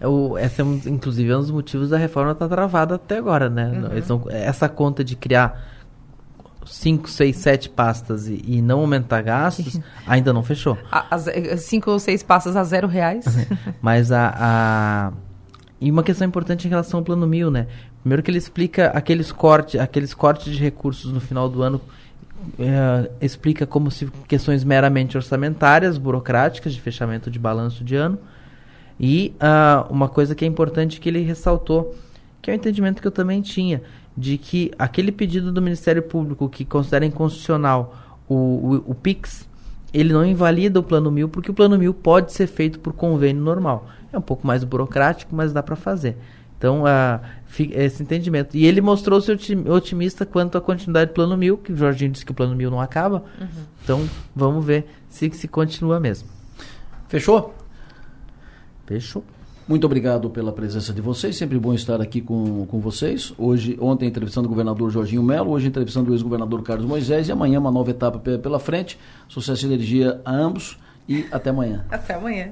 É. 0.00 0.06
o, 0.06 0.36
essa 0.38 0.62
é, 0.62 0.64
inclusive, 0.88 1.30
é 1.30 1.36
um 1.36 1.40
dos 1.40 1.50
motivos 1.50 1.90
da 1.90 1.98
reforma 1.98 2.32
estar 2.32 2.48
tá 2.48 2.54
travada 2.54 2.94
até 2.94 3.18
agora, 3.18 3.50
né? 3.50 3.70
Uhum. 3.70 4.30
essa 4.30 4.68
conta 4.68 5.04
de 5.04 5.14
criar 5.14 5.62
5, 6.64 7.08
6, 7.08 7.36
7 7.36 7.68
pastas 7.70 8.28
e, 8.28 8.42
e, 8.46 8.62
não 8.62 8.80
aumentar 8.80 9.22
gastos, 9.22 9.80
ainda 10.06 10.32
não 10.32 10.42
fechou. 10.42 10.78
5 11.58 11.90
ou 11.90 11.98
6 11.98 12.22
pastas 12.22 12.56
a 12.56 12.64
zero 12.64 12.86
reais. 12.86 13.24
Mas 13.80 14.12
a, 14.12 14.34
a. 14.36 15.12
E 15.80 15.90
uma 15.90 16.02
questão 16.02 16.26
importante 16.26 16.66
em 16.66 16.70
relação 16.70 16.98
ao 16.98 17.04
plano 17.04 17.26
mil, 17.26 17.50
né? 17.50 17.66
Primeiro 18.00 18.22
que 18.22 18.30
ele 18.30 18.38
explica 18.38 18.86
aqueles 18.88 19.30
cortes, 19.30 19.78
aqueles 19.78 20.14
cortes 20.14 20.52
de 20.52 20.58
recursos 20.58 21.12
no 21.12 21.20
final 21.20 21.48
do 21.48 21.62
ano, 21.62 21.80
é, 22.58 23.10
explica 23.20 23.66
como 23.66 23.90
se 23.90 24.06
questões 24.26 24.64
meramente 24.64 25.16
orçamentárias, 25.16 25.98
burocráticas, 25.98 26.72
de 26.72 26.80
fechamento 26.80 27.30
de 27.30 27.38
balanço 27.38 27.84
de 27.84 27.94
ano. 27.96 28.18
E 28.98 29.34
uh, 29.36 29.90
uma 29.90 30.08
coisa 30.08 30.34
que 30.34 30.44
é 30.44 30.48
importante 30.48 31.00
que 31.00 31.08
ele 31.08 31.20
ressaltou, 31.20 31.94
que 32.40 32.50
é 32.50 32.54
o 32.54 32.56
entendimento 32.56 33.00
que 33.00 33.08
eu 33.08 33.12
também 33.12 33.40
tinha, 33.40 33.82
de 34.16 34.36
que 34.36 34.70
aquele 34.78 35.12
pedido 35.12 35.52
do 35.52 35.62
Ministério 35.62 36.02
Público 36.02 36.48
que 36.48 36.64
considera 36.64 37.06
inconstitucional 37.06 37.96
o, 38.28 38.34
o, 38.34 38.90
o 38.90 38.94
PIX, 38.94 39.48
ele 39.92 40.12
não 40.12 40.24
invalida 40.24 40.78
o 40.78 40.82
plano 40.82 41.10
mil, 41.10 41.28
porque 41.28 41.50
o 41.50 41.54
plano 41.54 41.78
mil 41.78 41.92
pode 41.92 42.32
ser 42.32 42.46
feito 42.46 42.78
por 42.78 42.92
convênio 42.92 43.42
normal. 43.42 43.88
É 44.12 44.18
um 44.18 44.22
pouco 44.22 44.46
mais 44.46 44.64
burocrático, 44.64 45.34
mas 45.34 45.52
dá 45.52 45.62
para 45.62 45.76
fazer. 45.76 46.16
Então, 46.60 46.82
uh, 46.82 47.20
esse 47.72 48.02
entendimento. 48.02 48.54
E 48.54 48.66
ele 48.66 48.82
mostrou-se 48.82 49.32
otimista 49.66 50.26
quanto 50.26 50.58
à 50.58 50.60
continuidade 50.60 51.10
do 51.10 51.14
plano 51.14 51.34
mil, 51.34 51.56
que 51.56 51.72
o 51.72 51.76
Jorginho 51.76 52.12
disse 52.12 52.22
que 52.22 52.32
o 52.32 52.34
plano 52.34 52.54
mil 52.54 52.70
não 52.70 52.78
acaba. 52.78 53.24
Uhum. 53.40 53.48
Então, 53.82 54.08
vamos 54.36 54.62
ver 54.62 54.84
se, 55.08 55.30
se 55.30 55.48
continua 55.48 55.98
mesmo. 55.98 56.28
Fechou? 57.08 57.54
Fechou. 58.84 59.24
Muito 59.66 59.86
obrigado 59.86 60.28
pela 60.28 60.52
presença 60.52 60.92
de 60.92 61.00
vocês, 61.00 61.36
sempre 61.36 61.58
bom 61.58 61.72
estar 61.72 61.98
aqui 61.98 62.20
com, 62.20 62.66
com 62.66 62.78
vocês. 62.78 63.32
Hoje, 63.38 63.78
ontem 63.80 64.06
entrevistando 64.06 64.46
o 64.46 64.50
governador 64.50 64.90
Jorginho 64.90 65.22
Melo, 65.22 65.52
hoje 65.52 65.68
entrevistando 65.68 66.10
o 66.10 66.14
ex-governador 66.14 66.62
Carlos 66.62 66.84
Moisés 66.84 67.28
e 67.28 67.32
amanhã 67.32 67.58
uma 67.58 67.70
nova 67.70 67.90
etapa 67.90 68.18
pela 68.18 68.58
frente. 68.58 68.98
Sucesso 69.28 69.64
e 69.64 69.68
energia 69.72 70.20
a 70.26 70.32
ambos 70.32 70.78
e 71.08 71.24
até 71.32 71.48
amanhã. 71.48 71.86
Até 71.88 72.14
amanhã. 72.14 72.50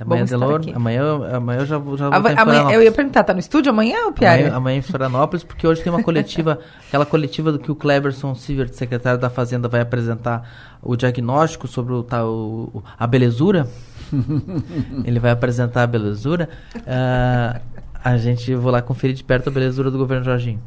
Amanhã, 0.00 0.24
Delor, 0.24 0.60
amanhã, 0.74 1.36
amanhã 1.36 1.60
eu 1.60 1.66
já, 1.66 1.76
já 1.76 1.78
vou 1.78 2.02
amanhã, 2.12 2.70
Eu 2.72 2.82
ia 2.82 2.90
perguntar, 2.90 3.22
tá 3.24 3.32
no 3.32 3.40
estúdio 3.40 3.70
amanhã 3.70 4.06
ou 4.06 4.12
Pierre? 4.12 4.42
Amanhã, 4.44 4.56
amanhã 4.56 4.78
em 4.78 4.82
Florianópolis, 4.82 5.44
porque 5.44 5.66
hoje 5.66 5.82
tem 5.82 5.92
uma 5.92 6.02
coletiva, 6.02 6.58
aquela 6.88 7.06
coletiva 7.06 7.52
do 7.52 7.58
que 7.58 7.70
o 7.70 7.74
Cleverson 7.74 8.34
Sievert, 8.34 8.72
secretário 8.72 9.20
da 9.20 9.30
Fazenda, 9.30 9.68
vai 9.68 9.80
apresentar 9.80 10.78
o 10.82 10.96
diagnóstico 10.96 11.68
sobre 11.68 11.92
o, 11.92 12.02
tá, 12.02 12.26
o 12.26 12.82
a 12.98 13.06
belezura. 13.06 13.68
Ele 15.04 15.20
vai 15.20 15.30
apresentar 15.30 15.84
a 15.84 15.86
belezura. 15.86 16.48
Uh, 16.76 17.60
a 18.02 18.16
gente 18.16 18.54
vou 18.54 18.72
lá 18.72 18.82
conferir 18.82 19.14
de 19.14 19.22
perto 19.22 19.48
a 19.48 19.52
belezura 19.52 19.90
do 19.90 19.98
governo 19.98 20.24
Jorginho. 20.24 20.60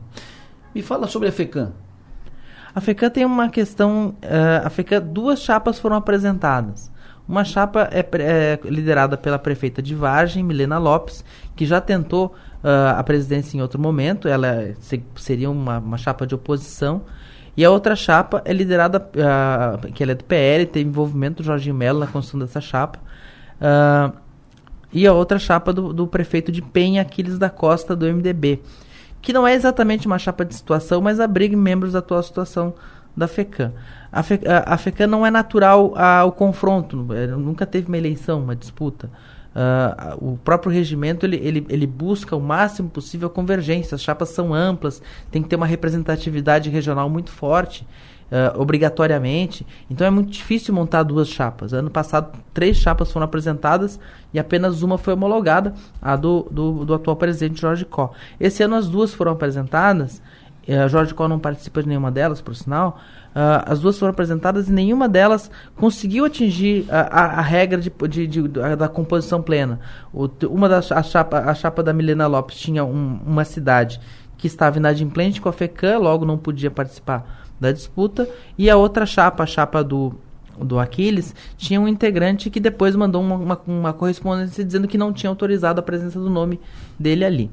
Me 0.74 0.82
fala 0.82 1.08
sobre 1.08 1.28
a 1.30 1.32
FECAM. 1.32 1.74
A 2.74 2.82
FECAM 2.82 3.10
tem 3.10 3.26
uma 3.26 3.50
questão. 3.50 4.16
Uh, 4.24 4.66
a 4.66 4.70
FECAM, 4.70 5.02
duas 5.02 5.40
chapas 5.40 5.80
foram 5.80 5.96
apresentadas. 5.96 6.92
Uma 7.28 7.44
chapa 7.44 7.90
é, 7.92 8.00
é, 8.00 8.60
liderada 8.66 9.18
pela 9.18 9.40
prefeita 9.40 9.82
de 9.82 9.96
Vargem, 9.96 10.44
Milena 10.44 10.78
Lopes, 10.78 11.26
que 11.56 11.66
já 11.66 11.82
tentou 11.82 12.36
uh, 12.64 12.98
a 12.98 13.04
presidência 13.04 13.58
em 13.58 13.62
outro 13.62 13.82
momento, 13.82 14.28
ela 14.28 14.76
se, 14.80 15.04
seria 15.16 15.50
uma, 15.50 15.80
uma, 15.80 15.98
chapa 15.98 16.28
de 16.28 16.36
oposição. 16.36 17.02
E 17.58 17.66
a 17.66 17.72
outra 17.72 17.96
chapa 17.96 18.44
é 18.46 18.54
liderada, 18.54 19.00
uh, 19.00 19.92
que 19.92 20.04
ela 20.04 20.12
é 20.12 20.16
do 20.16 20.24
PL, 20.24 20.68
teve 20.68 20.88
envolvimento 20.88 21.42
do 21.42 21.46
Jorginho 21.46 21.74
Mello 21.74 22.00
na 22.00 22.08
construção 22.08 22.40
dessa 22.40 22.62
chapa. 22.62 23.00
Uh, 23.60 24.16
e 24.94 25.08
a 25.08 25.14
outra 25.14 25.40
chapa 25.40 25.74
do, 25.74 25.92
do, 25.92 26.06
prefeito 26.06 26.52
de 26.52 26.62
Penha, 26.62 27.02
Aquiles 27.02 27.40
da 27.40 27.50
Costa, 27.50 27.96
do 27.96 28.06
MDB. 28.06 28.62
Que 29.20 29.34
não 29.34 29.48
é 29.48 29.56
exatamente 29.56 30.06
uma 30.06 30.20
chapa 30.20 30.46
de 30.46 30.54
situação, 30.54 31.02
mas 31.02 31.20
abriga 31.20 31.58
membros 31.58 31.94
da 31.94 32.00
atual 32.00 32.22
situação 32.22 32.76
da 33.16 33.28
FECAM. 33.28 33.74
A, 34.12 34.24
Fe, 34.24 34.40
a, 34.48 34.74
a 34.74 34.78
FECAM 34.78 35.08
não 35.08 35.26
é 35.26 35.32
natural 35.32 35.94
ao 35.98 36.32
confronto, 36.32 37.08
é, 37.14 37.28
nunca 37.28 37.66
teve 37.66 37.88
uma 37.88 37.98
eleição, 37.98 38.42
uma 38.42 38.56
disputa. 38.56 39.10
Uh, 39.56 40.34
o 40.34 40.38
próprio 40.38 40.70
regimento 40.70 41.26
ele, 41.26 41.38
ele, 41.38 41.66
ele 41.70 41.88
busca 41.88 42.36
o 42.36 42.42
máximo 42.42 42.90
possível 42.90 43.28
a 43.28 43.32
convergência. 43.32 43.96
As 43.96 44.02
chapas 44.02 44.30
são 44.30 44.54
amplas, 44.54 45.02
tem 45.32 45.42
que 45.42 45.48
ter 45.48 45.56
uma 45.56 45.66
representatividade 45.66 46.70
regional 46.70 47.10
muito 47.10 47.32
forte. 47.32 47.88
uh, 48.32 48.60
obrigatoriamente. 48.60 49.66
Então 49.90 50.06
é 50.06 50.10
muito 50.10 50.32
difícil 50.32 50.74
montar 50.74 51.04
duas 51.04 51.28
chapas. 51.28 51.74
Ano 51.74 51.90
passado, 51.90 52.38
três 52.54 52.78
chapas 52.78 53.12
foram 53.12 53.26
apresentadas 53.26 54.00
e 54.34 54.40
apenas 54.40 54.82
uma 54.82 54.98
foi 54.98 55.14
homologada, 55.14 55.74
a 56.02 56.16
do, 56.16 56.48
do, 56.50 56.86
do 56.86 56.94
atual 56.94 57.16
presidente 57.16 57.62
Jorge 57.62 57.86
Có. 57.86 58.12
Esse 58.40 58.64
ano 58.64 58.76
as 58.76 58.88
duas 58.88 59.14
foram 59.14 59.32
apresentadas, 59.32 60.22
uh, 60.68 60.90
Jorge 60.90 61.14
Có 61.14 61.28
não 61.28 61.40
participa 61.40 61.82
de 61.82 61.90
nenhuma 61.90 62.12
delas, 62.12 62.42
por 62.42 62.56
sinal. 62.56 63.00
Uh, 63.36 63.64
as 63.66 63.80
duas 63.80 63.98
foram 63.98 64.12
apresentadas 64.12 64.70
e 64.70 64.72
nenhuma 64.72 65.10
delas 65.10 65.52
conseguiu 65.76 66.26
atingir 66.26 66.86
a, 66.90 67.02
a, 67.02 67.26
a 67.40 67.42
regra 67.42 67.80
de, 67.80 67.92
de, 68.08 68.28
de, 68.28 68.48
da 68.78 68.88
composição 68.88 69.42
plena. 69.42 69.80
O, 70.14 70.30
uma 70.48 70.70
das 70.70 70.92
a 70.92 71.04
chapa, 71.04 71.40
a 71.40 71.54
chapa 71.54 71.84
da 71.84 71.92
Milena 71.92 72.28
Lopes 72.28 72.58
tinha 72.58 72.86
um, 72.86 73.20
uma 73.26 73.44
cidade 73.44 74.00
que 74.38 74.48
estava 74.48 74.78
inadimplente 74.78 75.42
com 75.42 75.50
a 75.50 75.54
FECAM, 75.54 75.98
logo 75.98 76.26
não 76.26 76.38
podia 76.38 76.72
participar 76.72 77.46
da 77.60 77.72
disputa, 77.72 78.28
e 78.58 78.70
a 78.70 78.76
outra 78.78 79.06
chapa, 79.06 79.44
a 79.44 79.46
chapa 79.46 79.84
do, 79.84 80.16
do 80.58 80.80
Aquiles, 80.80 81.34
tinha 81.58 81.80
um 81.80 81.88
integrante 81.88 82.50
que 82.50 82.60
depois 82.60 82.96
mandou 82.96 83.22
uma, 83.22 83.36
uma, 83.36 83.62
uma 83.68 83.94
correspondência 83.94 84.64
dizendo 84.64 84.88
que 84.88 84.98
não 84.98 85.14
tinha 85.14 85.30
autorizado 85.30 85.80
a 85.80 85.84
presença 85.84 86.20
do 86.20 86.30
nome 86.30 86.60
dele 87.00 87.26
ali. 87.26 87.52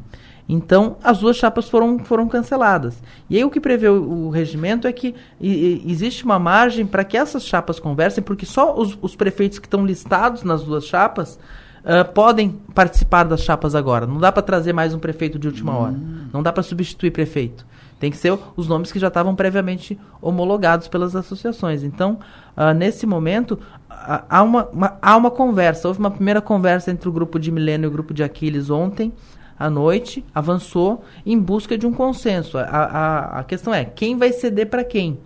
Então, 0.52 0.96
as 1.02 1.20
duas 1.20 1.38
chapas 1.38 1.66
foram, 1.66 1.98
foram 2.00 2.28
canceladas. 2.28 3.02
E 3.30 3.38
aí 3.38 3.44
o 3.44 3.48
que 3.48 3.58
prevê 3.58 3.88
o, 3.88 4.26
o 4.26 4.28
regimento 4.28 4.86
é 4.86 4.92
que 4.92 5.14
e, 5.40 5.82
existe 5.86 6.26
uma 6.26 6.38
margem 6.38 6.84
para 6.84 7.04
que 7.04 7.16
essas 7.16 7.46
chapas 7.46 7.80
conversem, 7.80 8.22
porque 8.22 8.44
só 8.44 8.78
os, 8.78 8.98
os 9.00 9.16
prefeitos 9.16 9.58
que 9.58 9.66
estão 9.66 9.86
listados 9.86 10.42
nas 10.42 10.62
duas 10.62 10.84
chapas 10.84 11.38
uh, 11.82 12.12
podem 12.12 12.50
participar 12.74 13.24
das 13.24 13.40
chapas 13.40 13.74
agora. 13.74 14.06
Não 14.06 14.18
dá 14.18 14.30
para 14.30 14.42
trazer 14.42 14.74
mais 14.74 14.92
um 14.92 14.98
prefeito 14.98 15.38
de 15.38 15.46
última 15.48 15.74
hora. 15.74 15.92
Hum. 15.92 16.26
Não 16.30 16.42
dá 16.42 16.52
para 16.52 16.62
substituir 16.62 17.12
prefeito. 17.12 17.64
Tem 17.98 18.10
que 18.10 18.18
ser 18.18 18.38
os 18.54 18.68
nomes 18.68 18.92
que 18.92 18.98
já 18.98 19.08
estavam 19.08 19.34
previamente 19.34 19.98
homologados 20.20 20.86
pelas 20.86 21.16
associações. 21.16 21.82
Então, 21.82 22.18
uh, 22.54 22.74
nesse 22.74 23.06
momento, 23.06 23.52
uh, 23.52 24.20
há, 24.28 24.42
uma, 24.42 24.66
uma, 24.66 24.98
há 25.00 25.16
uma 25.16 25.30
conversa. 25.30 25.88
Houve 25.88 26.00
uma 26.00 26.10
primeira 26.10 26.42
conversa 26.42 26.90
entre 26.90 27.08
o 27.08 27.12
grupo 27.12 27.38
de 27.38 27.50
Milênio 27.50 27.86
e 27.86 27.88
o 27.88 27.90
grupo 27.90 28.12
de 28.12 28.22
Aquiles 28.22 28.68
ontem 28.68 29.14
à 29.62 29.70
noite, 29.70 30.24
avançou 30.34 31.05
em 31.24 31.39
busca 31.39 31.78
de 31.78 31.86
um 31.86 31.93
consenso. 31.93 32.59
A, 32.59 32.62
a, 32.62 33.40
a 33.40 33.44
questão 33.44 33.72
é 33.72 33.84
quem 33.84 34.16
vai 34.16 34.32
ceder 34.32 34.68
para 34.68 34.82
quem. 34.82 35.18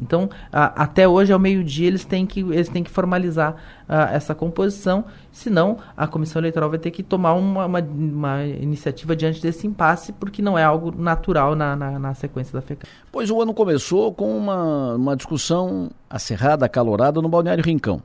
Então, 0.00 0.30
a, 0.52 0.84
até 0.84 1.08
hoje, 1.08 1.32
ao 1.32 1.38
meio-dia, 1.38 1.88
eles 1.88 2.04
têm 2.04 2.24
que, 2.24 2.40
eles 2.40 2.68
têm 2.68 2.84
que 2.84 2.90
formalizar 2.90 3.56
essa 3.88 4.34
composição, 4.34 5.06
senão 5.32 5.78
a 5.96 6.06
Comissão 6.06 6.40
Eleitoral 6.40 6.68
vai 6.68 6.78
ter 6.78 6.90
que 6.90 7.02
tomar 7.02 7.32
uma, 7.32 7.64
uma, 7.64 7.80
uma, 7.80 8.44
iniciativa 8.44 9.16
diante 9.16 9.40
desse 9.40 9.66
impasse, 9.66 10.12
porque 10.12 10.42
não 10.42 10.58
é 10.58 10.62
algo 10.62 10.94
natural 10.96 11.56
na, 11.56 11.74
na, 11.74 11.98
na 11.98 12.14
sequência 12.14 12.52
da 12.52 12.60
FECA. 12.60 12.86
Pois 13.10 13.30
o 13.30 13.40
ano 13.40 13.54
começou 13.54 14.12
com 14.12 14.36
uma, 14.36 14.94
uma 14.94 15.16
discussão 15.16 15.90
acerrada, 16.08 16.66
acalorada 16.66 17.20
no 17.22 17.28
Balneário 17.28 17.64
Rincão. 17.64 18.02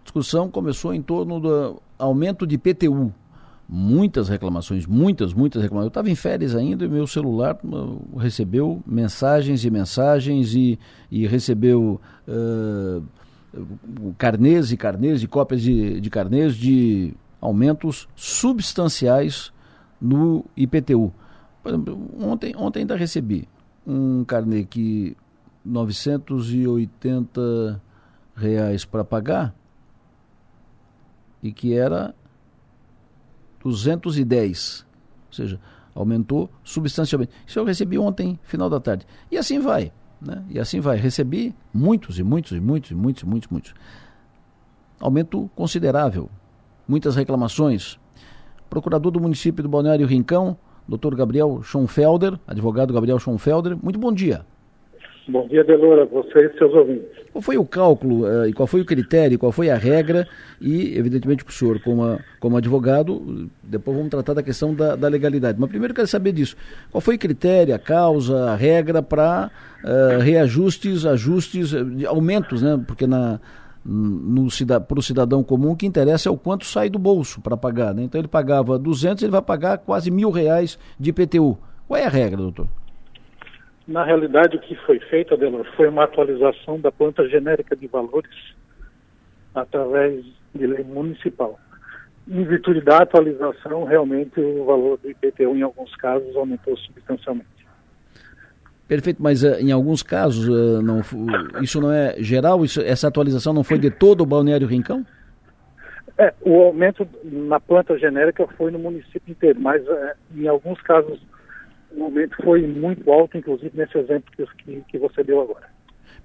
A 0.00 0.02
discussão 0.04 0.50
começou 0.50 0.94
em 0.94 1.02
torno 1.02 1.38
do 1.38 1.82
aumento 1.98 2.46
de 2.46 2.56
PTU, 2.56 3.12
muitas 3.72 4.28
reclamações, 4.28 4.84
muitas, 4.84 5.32
muitas 5.32 5.62
reclamações. 5.62 5.86
Eu 5.86 5.90
estava 5.90 6.10
em 6.10 6.16
férias 6.16 6.56
ainda 6.56 6.84
e 6.84 6.88
meu 6.88 7.06
celular 7.06 7.56
uh, 7.62 8.18
recebeu 8.18 8.82
mensagens 8.84 9.64
e 9.64 9.70
mensagens 9.70 10.54
e, 10.54 10.76
e 11.08 11.24
recebeu 11.24 12.00
uh, 12.26 13.00
carnês 14.18 14.72
e 14.72 14.76
carnês 14.76 15.22
e 15.22 15.28
cópias 15.28 15.62
de, 15.62 16.00
de 16.00 16.10
carnês 16.10 16.56
de 16.56 17.14
aumentos 17.40 18.08
substanciais 18.16 19.52
no 20.00 20.44
IPTU. 20.56 21.12
Ontem, 22.18 22.56
ontem 22.56 22.80
ainda 22.80 22.96
recebi 22.96 23.46
um 23.86 24.24
carnê 24.24 24.64
que 24.64 25.16
980 25.64 27.80
reais 28.34 28.84
para 28.84 29.04
pagar 29.04 29.54
e 31.40 31.52
que 31.52 31.72
era 31.72 32.12
210. 33.62 34.86
Ou 35.28 35.34
seja, 35.34 35.60
aumentou 35.94 36.50
substancialmente. 36.64 37.32
Isso 37.46 37.58
eu 37.58 37.64
recebi 37.64 37.98
ontem, 37.98 38.38
final 38.42 38.68
da 38.68 38.80
tarde. 38.80 39.06
E 39.30 39.36
assim 39.36 39.58
vai. 39.58 39.92
Né? 40.20 40.44
E 40.48 40.58
assim 40.58 40.80
vai. 40.80 40.96
Recebi 40.96 41.54
muitos 41.72 42.18
e 42.18 42.22
muitos 42.22 42.52
e 42.52 42.60
muitos 42.60 42.90
e 42.90 42.94
muitos 42.94 43.22
e 43.22 43.26
muitos, 43.26 43.50
muitos. 43.50 43.74
Aumento 44.98 45.50
considerável. 45.54 46.28
Muitas 46.86 47.16
reclamações. 47.16 47.98
Procurador 48.68 49.12
do 49.12 49.20
município 49.20 49.62
do 49.62 49.68
Balneário 49.68 50.06
Rincão, 50.06 50.56
doutor 50.86 51.14
Gabriel 51.14 51.60
Schonfelder, 51.62 52.38
advogado 52.46 52.92
Gabriel 52.92 53.18
Schonfelder. 53.18 53.76
Muito 53.82 53.98
bom 53.98 54.12
dia. 54.12 54.44
Bom 55.30 55.46
dia, 55.46 55.62
Delora, 55.62 56.04
você 56.06 56.46
e 56.46 56.58
seus 56.58 56.74
ouvintes. 56.74 57.06
Qual 57.32 57.40
foi 57.40 57.56
o 57.56 57.64
cálculo 57.64 58.24
uh, 58.24 58.48
e 58.48 58.52
qual 58.52 58.66
foi 58.66 58.80
o 58.80 58.84
critério, 58.84 59.38
qual 59.38 59.52
foi 59.52 59.70
a 59.70 59.76
regra 59.76 60.26
e, 60.60 60.98
evidentemente, 60.98 61.44
o 61.46 61.52
senhor, 61.52 61.80
como, 61.80 62.02
a, 62.02 62.18
como 62.40 62.56
advogado, 62.56 63.48
depois 63.62 63.96
vamos 63.96 64.10
tratar 64.10 64.34
da 64.34 64.42
questão 64.42 64.74
da, 64.74 64.96
da, 64.96 65.06
legalidade. 65.06 65.56
Mas 65.60 65.70
primeiro 65.70 65.92
eu 65.92 65.96
quero 65.96 66.08
saber 66.08 66.32
disso. 66.32 66.56
Qual 66.90 67.00
foi 67.00 67.14
o 67.14 67.18
critério, 67.18 67.72
a 67.72 67.78
causa, 67.78 68.50
a 68.50 68.56
regra 68.56 69.00
para 69.02 69.52
uh, 69.84 70.20
reajustes, 70.20 71.06
ajustes, 71.06 71.70
aumentos, 72.08 72.60
né? 72.60 72.82
Porque 72.84 73.06
na, 73.06 73.38
para 74.88 74.98
o 74.98 75.02
cidadão 75.02 75.44
comum 75.44 75.70
o 75.70 75.76
que 75.76 75.86
interessa 75.86 76.28
é 76.28 76.32
o 76.32 76.36
quanto 76.36 76.64
sai 76.64 76.90
do 76.90 76.98
bolso 76.98 77.40
para 77.40 77.56
pagar. 77.56 77.94
Né? 77.94 78.02
Então 78.02 78.20
ele 78.20 78.28
pagava 78.28 78.76
200, 78.76 79.22
ele 79.22 79.32
vai 79.32 79.42
pagar 79.42 79.78
quase 79.78 80.10
mil 80.10 80.30
reais 80.30 80.76
de 80.98 81.10
IPTU. 81.10 81.56
Qual 81.86 81.98
é 81.98 82.04
a 82.04 82.08
regra, 82.08 82.36
doutor? 82.36 82.68
Na 83.86 84.04
realidade, 84.04 84.56
o 84.56 84.60
que 84.60 84.74
foi 84.86 85.00
feito, 85.00 85.34
Adelor, 85.34 85.66
foi 85.76 85.88
uma 85.88 86.04
atualização 86.04 86.78
da 86.78 86.92
planta 86.92 87.28
genérica 87.28 87.74
de 87.74 87.86
valores 87.86 88.54
através 89.54 90.24
de 90.54 90.66
lei 90.66 90.84
municipal. 90.84 91.58
Em 92.28 92.44
virtude 92.44 92.80
da 92.80 92.98
atualização, 92.98 93.84
realmente 93.84 94.38
o 94.40 94.64
valor 94.64 94.98
do 94.98 95.10
IPTU, 95.10 95.56
em 95.56 95.62
alguns 95.62 95.94
casos, 95.96 96.36
aumentou 96.36 96.76
substancialmente. 96.76 97.48
Perfeito, 98.86 99.22
mas 99.22 99.42
uh, 99.42 99.54
em 99.60 99.70
alguns 99.70 100.02
casos, 100.02 100.48
uh, 100.48 100.82
não, 100.82 101.00
isso 101.62 101.80
não 101.80 101.92
é 101.92 102.16
geral? 102.18 102.64
Isso, 102.64 102.80
essa 102.80 103.06
atualização 103.06 103.52
não 103.52 103.62
foi 103.62 103.78
de 103.78 103.90
todo 103.90 104.22
o 104.22 104.26
Balneário 104.26 104.66
Rincão? 104.66 105.06
É, 106.18 106.34
o 106.42 106.60
aumento 106.60 107.08
na 107.24 107.58
planta 107.58 107.96
genérica 107.96 108.46
foi 108.58 108.70
no 108.70 108.78
município 108.78 109.30
inteiro, 109.30 109.60
mas 109.60 109.82
uh, 109.86 110.10
em 110.36 110.46
alguns 110.48 110.80
casos 110.82 111.20
o 111.96 112.04
aumento 112.04 112.36
foi 112.42 112.66
muito 112.66 113.10
alto, 113.10 113.36
inclusive 113.36 113.72
nesse 113.74 113.98
exemplo 113.98 114.30
que, 114.36 114.82
que 114.88 114.98
você 114.98 115.22
deu 115.22 115.40
agora. 115.40 115.68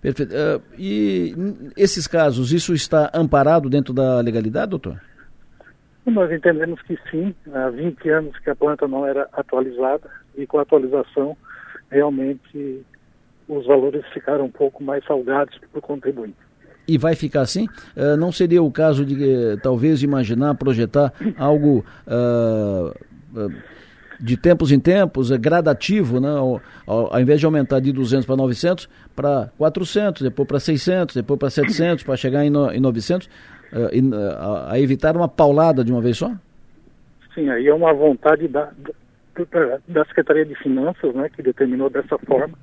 Perfeito. 0.02 0.34
Uh, 0.34 0.62
e 0.78 1.34
esses 1.76 2.06
casos, 2.08 2.52
isso 2.52 2.74
está 2.74 3.10
amparado 3.14 3.70
dentro 3.70 3.94
da 3.94 4.20
legalidade, 4.22 4.70
doutor? 4.70 5.02
Nós 6.06 6.32
entendemos 6.32 6.80
que 6.84 6.98
sim. 7.10 7.34
Há 7.52 7.70
20 7.70 8.10
anos 8.10 8.38
que 8.40 8.50
a 8.50 8.56
planta 8.56 8.88
não 8.88 9.06
era 9.06 9.28
atualizada 9.34 10.10
e 10.38 10.46
com 10.46 10.60
a 10.60 10.62
atualização, 10.62 11.36
realmente 11.90 12.86
os 13.48 13.66
valores 13.66 14.06
ficaram 14.14 14.46
um 14.46 14.52
pouco 14.52 14.84
mais 14.84 15.04
salgados 15.06 15.58
para 15.58 15.80
o 15.80 15.82
contribuinte. 15.82 16.38
E 16.88 16.98
vai 17.00 17.16
ficar 17.16 17.42
assim? 17.42 17.68
Uh, 17.98 18.16
não 18.16 18.32
seria 18.32 18.62
o 18.62 18.72
caso 18.72 19.04
de 19.04 19.16
uh, 19.16 19.58
talvez 19.62 20.04
imaginar, 20.04 20.54
projetar 20.54 21.12
algo 21.36 21.84
de 24.20 24.38
tempos 24.38 24.72
em 24.72 24.80
tempos, 24.80 25.32
é 25.32 25.38
gradativo, 25.38 26.20
né? 26.20 26.30
Ao, 26.30 26.62
ao, 26.86 27.14
ao 27.14 27.22
invés 27.22 27.40
de 27.40 27.46
aumentar 27.46 27.80
de 27.80 27.92
200 27.92 28.26
para 28.26 28.36
900, 28.36 28.90
para 29.16 29.50
400, 29.58 30.22
depois 30.22 30.48
para 30.48 30.60
600, 30.60 31.16
depois 31.16 31.40
para 31.40 31.50
700, 31.50 32.04
para 32.04 32.16
chegar 32.16 32.46
em, 32.46 32.50
no, 32.50 32.72
em 32.72 32.80
900, 32.80 33.28
uh, 33.28 33.30
e, 33.92 34.02
uh, 34.02 34.16
a, 34.16 34.74
a, 34.74 34.80
evitar 34.80 35.16
uma 35.16 35.28
paulada 35.28 35.84
de 35.84 35.92
uma 35.92 36.02
vez 36.02 36.18
só? 36.18 36.32
Sim, 37.34 37.50
aí 37.50 37.68
é 37.68 37.74
uma 37.74 37.94
vontade 37.94 38.48
da, 38.48 38.72
da, 39.52 39.80
da 39.88 40.06
Secretaria 40.06 40.46
de 40.46 40.56
Finanças, 40.56 41.14
né, 41.14 41.30
que 41.30 41.42
determinou 41.42 41.90
dessa 41.90 42.18
forma. 42.20 42.58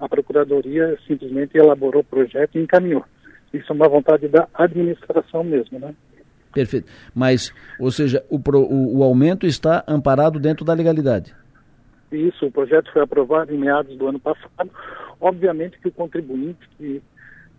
A 0.00 0.08
Procuradoria 0.08 0.98
simplesmente 1.06 1.56
elaborou 1.56 2.00
o 2.00 2.04
projeto 2.04 2.56
e 2.56 2.62
encaminhou. 2.62 3.04
Isso 3.52 3.70
é 3.70 3.74
uma 3.74 3.88
vontade 3.88 4.28
da 4.28 4.48
administração 4.54 5.44
mesmo, 5.44 5.78
né? 5.78 5.94
Perfeito. 6.52 6.90
Mas, 7.14 7.52
ou 7.78 7.90
seja, 7.90 8.24
o, 8.28 8.36
o, 8.36 8.98
o, 8.98 9.02
aumento 9.02 9.46
está 9.46 9.84
amparado 9.86 10.38
dentro 10.38 10.64
da 10.64 10.74
legalidade. 10.74 11.34
Isso, 12.10 12.46
o 12.46 12.50
projeto 12.50 12.92
foi 12.92 13.02
aprovado 13.02 13.54
em 13.54 13.58
meados 13.58 13.96
do 13.96 14.08
ano 14.08 14.18
passado. 14.18 14.70
Obviamente 15.20 15.78
que 15.78 15.88
o 15.88 15.92
contribuinte 15.92 16.68
que, 16.76 17.00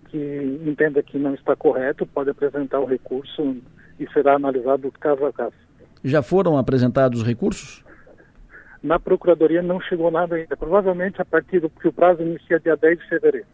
que 0.10 0.60
entenda 0.66 1.02
que 1.02 1.18
não 1.18 1.34
está 1.34 1.56
correto 1.56 2.06
pode 2.06 2.30
apresentar 2.30 2.80
o 2.80 2.86
recurso 2.86 3.56
e 4.00 4.08
será 4.12 4.36
analisado 4.36 4.92
caso 5.00 5.26
a 5.26 5.32
caso. 5.32 5.56
Já 6.04 6.22
foram 6.22 6.58
apresentados 6.58 7.24
recursos? 7.24 7.84
Na 8.84 9.00
Procuradoria 9.00 9.62
não 9.62 9.80
chegou 9.80 10.10
nada 10.10 10.36
ainda. 10.36 10.58
Provavelmente 10.58 11.22
a 11.22 11.26
partir 11.26 11.60
do 11.60 11.70
que 11.70 11.88
o 11.88 11.94
prazo 11.94 12.24
inicia 12.24 12.60
dia 12.60 12.76
10 12.76 13.00
de 13.00 13.08
fevereiro. 13.08 13.48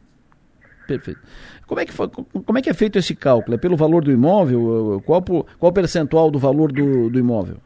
Perfeito. 0.87 1.19
Como 1.67 1.81
é, 1.81 1.85
que 1.85 1.91
foi, 1.91 2.07
como 2.07 2.57
é 2.57 2.61
que 2.61 2.69
é 2.69 2.73
feito 2.73 2.97
esse 2.97 3.13
cálculo? 3.13 3.55
É 3.55 3.57
pelo 3.57 3.75
valor 3.75 4.03
do 4.03 4.11
imóvel? 4.11 5.01
Qual, 5.05 5.21
qual 5.21 5.45
o 5.59 5.73
percentual 5.73 6.31
do 6.31 6.39
valor 6.39 6.71
do, 6.71 7.09
do 7.09 7.19
imóvel? 7.19 7.57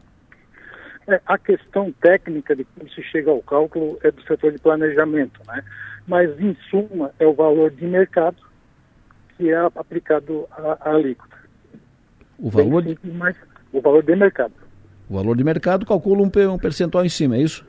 É, 1.08 1.22
a 1.26 1.38
questão 1.38 1.92
técnica 2.02 2.56
de 2.56 2.64
como 2.64 2.90
se 2.90 3.04
chega 3.04 3.30
ao 3.30 3.42
cálculo 3.42 4.00
é 4.04 4.12
do 4.12 4.22
setor 4.24 4.52
de 4.52 4.60
planejamento, 4.60 5.40
né? 5.48 5.64
mas 6.08 6.30
em 6.40 6.56
suma 6.70 7.12
é 7.20 7.26
o 7.26 7.34
valor 7.34 7.72
de 7.72 7.86
mercado 7.86 8.38
que 9.38 9.50
é 9.50 9.58
aplicado 9.76 10.48
à, 10.52 10.92
alíquota. 10.92 11.38
O 12.40 12.50
valor? 12.50 12.84
Simples, 12.84 13.14
mas 13.14 13.36
o 13.72 13.82
valor 13.82 14.04
de 14.04 14.16
mercado. 14.16 14.54
O 15.10 15.16
valor 15.16 15.36
de 15.36 15.44
mercado 15.44 15.86
calcula 15.86 16.22
um, 16.22 16.54
um 16.54 16.58
percentual 16.58 17.06
em 17.06 17.10
cima, 17.10 17.36
é 17.36 17.42
isso? 17.42 17.66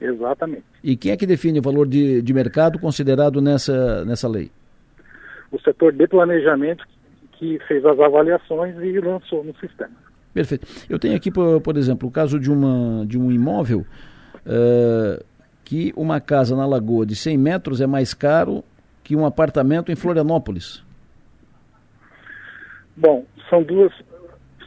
Exatamente. 0.00 0.64
E 0.82 0.96
quem 0.96 1.12
é 1.12 1.16
que 1.16 1.26
define 1.26 1.58
o 1.58 1.62
valor 1.62 1.88
de, 1.88 2.20
de 2.20 2.32
mercado 2.32 2.78
considerado 2.78 3.40
nessa, 3.40 4.04
nessa 4.04 4.28
lei? 4.28 4.50
O 5.50 5.60
setor 5.60 5.92
de 5.92 6.06
planejamento 6.06 6.84
que 7.32 7.58
fez 7.68 7.84
as 7.84 7.98
avaliações 7.98 8.76
e 8.82 8.98
lançou 9.00 9.44
no 9.44 9.54
sistema. 9.56 9.94
Perfeito. 10.32 10.66
Eu 10.88 10.98
tenho 10.98 11.16
aqui, 11.16 11.30
por, 11.30 11.60
por 11.60 11.76
exemplo, 11.76 12.08
o 12.08 12.12
caso 12.12 12.38
de, 12.38 12.50
uma, 12.50 13.06
de 13.06 13.18
um 13.18 13.30
imóvel 13.30 13.86
uh, 14.44 15.24
que 15.64 15.92
uma 15.96 16.20
casa 16.20 16.54
na 16.56 16.66
Lagoa 16.66 17.06
de 17.06 17.16
100 17.16 17.38
metros 17.38 17.80
é 17.80 17.86
mais 17.86 18.12
caro 18.12 18.62
que 19.02 19.16
um 19.16 19.24
apartamento 19.24 19.90
em 19.90 19.96
Florianópolis. 19.96 20.84
Bom, 22.96 23.24
são 23.48 23.62
duas, 23.62 23.92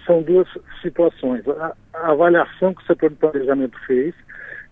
são 0.06 0.22
duas 0.22 0.48
situações. 0.82 1.48
A, 1.48 1.74
a 1.94 2.12
avaliação 2.12 2.74
que 2.74 2.82
o 2.84 2.86
setor 2.86 3.10
de 3.10 3.18
planejamento 3.18 3.78
fez 3.86 4.16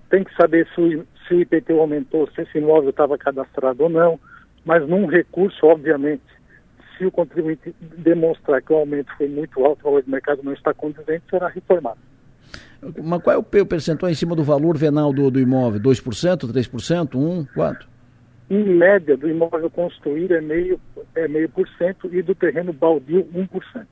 tem 0.09 0.23
que 0.23 0.34
saber 0.35 0.67
se 0.73 0.81
o, 0.81 1.07
se 1.27 1.34
o 1.34 1.41
IPTU 1.41 1.79
aumentou, 1.79 2.29
se 2.31 2.41
esse 2.41 2.57
imóvel 2.57 2.91
estava 2.91 3.17
cadastrado 3.17 3.84
ou 3.84 3.89
não, 3.89 4.19
mas 4.68 4.85
num 4.85 5.06
recurso, 5.06 5.65
obviamente, 5.65 6.23
se 6.98 7.06
o 7.06 7.11
contribuinte 7.11 7.73
demonstrar 7.98 8.61
que 8.61 8.73
o 8.73 8.76
aumento 8.76 9.10
foi 9.18 9.30
muito 9.30 9.64
alto, 9.64 9.80
o 9.80 9.84
valor 9.85 10.03
de 10.03 10.11
mercado 10.11 10.44
não 10.44 10.52
está 10.52 10.73
condizente, 10.73 11.23
será 11.30 11.48
reformado. 11.48 11.98
Mas 13.02 13.22
qual 13.23 13.34
é 13.34 13.39
o 13.39 13.65
percentual 13.65 14.11
em 14.11 14.14
cima 14.14 14.35
do 14.35 14.44
valor 14.44 14.77
venal 14.77 15.14
do, 15.14 15.31
do 15.31 15.39
imóvel? 15.39 15.80
2%, 15.80 16.52
3%, 16.52 17.10
1%, 17.11 17.48
quanto? 17.53 17.88
Em 18.49 18.64
média, 18.65 19.15
do 19.15 19.30
imóvel 19.30 19.69
construído 19.69 20.34
é 20.34 20.41
meio, 20.41 20.77
é 21.15 21.30
meio 21.30 21.48
por 21.48 21.65
cento 21.77 22.14
e 22.14 22.22
do 22.22 22.35
terreno 22.35 22.73
baldio 22.73 23.26
1%. 23.34 23.85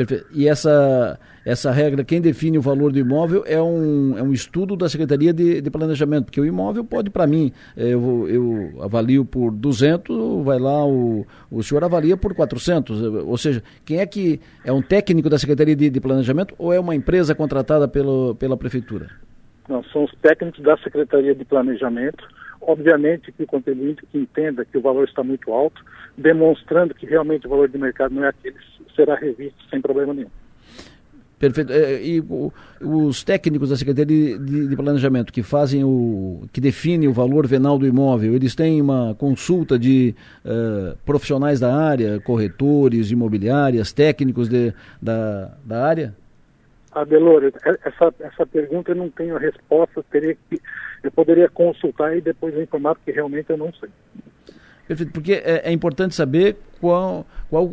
Perfeito. 0.00 0.26
E 0.32 0.48
essa, 0.48 1.20
essa 1.44 1.70
regra, 1.70 2.02
quem 2.02 2.22
define 2.22 2.56
o 2.56 2.62
valor 2.62 2.90
do 2.90 2.98
imóvel 2.98 3.44
é 3.46 3.60
um, 3.60 4.16
é 4.16 4.22
um 4.22 4.32
estudo 4.32 4.74
da 4.74 4.88
Secretaria 4.88 5.30
de, 5.30 5.60
de 5.60 5.70
Planejamento, 5.70 6.24
porque 6.24 6.40
o 6.40 6.46
imóvel 6.46 6.82
pode, 6.82 7.10
para 7.10 7.26
mim, 7.26 7.52
é, 7.76 7.92
eu, 7.92 8.26
eu 8.26 8.82
avalio 8.82 9.26
por 9.26 9.50
200, 9.50 10.42
vai 10.42 10.58
lá, 10.58 10.86
o, 10.86 11.26
o 11.50 11.62
senhor 11.62 11.84
avalia 11.84 12.16
por 12.16 12.34
400. 12.34 12.98
Ou 13.26 13.36
seja, 13.36 13.62
quem 13.84 13.98
é 13.98 14.06
que 14.06 14.40
é 14.64 14.72
um 14.72 14.80
técnico 14.80 15.28
da 15.28 15.38
Secretaria 15.38 15.76
de, 15.76 15.90
de 15.90 16.00
Planejamento 16.00 16.54
ou 16.56 16.72
é 16.72 16.80
uma 16.80 16.94
empresa 16.94 17.34
contratada 17.34 17.86
pelo, 17.86 18.34
pela 18.36 18.56
Prefeitura? 18.56 19.08
Não, 19.68 19.84
são 19.84 20.04
os 20.04 20.12
técnicos 20.22 20.62
da 20.62 20.78
Secretaria 20.78 21.34
de 21.34 21.44
Planejamento. 21.44 22.26
Obviamente 22.60 23.32
que 23.32 23.42
o 23.42 23.46
contribuinte 23.46 24.04
que 24.06 24.18
entenda 24.18 24.64
que 24.64 24.76
o 24.76 24.82
valor 24.82 25.08
está 25.08 25.22
muito 25.24 25.52
alto, 25.52 25.82
demonstrando 26.16 26.94
que 26.94 27.06
realmente 27.06 27.46
o 27.46 27.50
valor 27.50 27.68
de 27.68 27.78
mercado 27.78 28.14
não 28.14 28.24
é 28.24 28.28
aquele, 28.28 28.56
será 28.94 29.14
revisto 29.14 29.58
sem 29.70 29.80
problema 29.80 30.12
nenhum. 30.12 30.30
Perfeito. 31.40 31.72
É, 31.72 32.04
e 32.04 32.22
os 32.82 33.24
técnicos 33.24 33.70
da 33.70 33.76
Secretaria 33.76 34.38
de, 34.38 34.76
Planejamento 34.76 35.32
que 35.32 35.42
fazem 35.42 35.82
o. 35.82 36.42
que 36.52 36.60
definem 36.60 37.08
o 37.08 37.14
valor 37.14 37.46
venal 37.46 37.78
do 37.78 37.86
imóvel, 37.86 38.34
eles 38.34 38.54
têm 38.54 38.78
uma 38.82 39.14
consulta 39.14 39.78
de 39.78 40.14
uh, 40.44 40.94
profissionais 41.06 41.58
da 41.58 41.74
área, 41.74 42.20
corretores, 42.20 43.10
imobiliárias, 43.10 43.90
técnicos 43.90 44.50
de, 44.50 44.74
da, 45.00 45.50
da 45.64 45.82
área? 45.82 46.14
Adelor, 46.92 47.52
essa, 47.84 48.14
essa 48.20 48.46
pergunta 48.46 48.90
eu 48.90 48.96
não 48.96 49.10
tenho 49.10 49.36
a 49.36 49.38
resposta, 49.38 50.04
teria 50.10 50.34
que, 50.34 50.60
eu 51.02 51.12
poderia 51.12 51.48
consultar 51.48 52.16
e 52.16 52.20
depois 52.20 52.56
informar, 52.58 52.94
porque 52.94 53.12
realmente 53.12 53.50
eu 53.50 53.56
não 53.56 53.72
sei. 53.74 53.88
Perfeito, 54.88 55.12
porque 55.12 55.34
é, 55.34 55.68
é 55.68 55.72
importante 55.72 56.14
saber 56.14 56.56
qual, 56.80 57.24
qual 57.48 57.68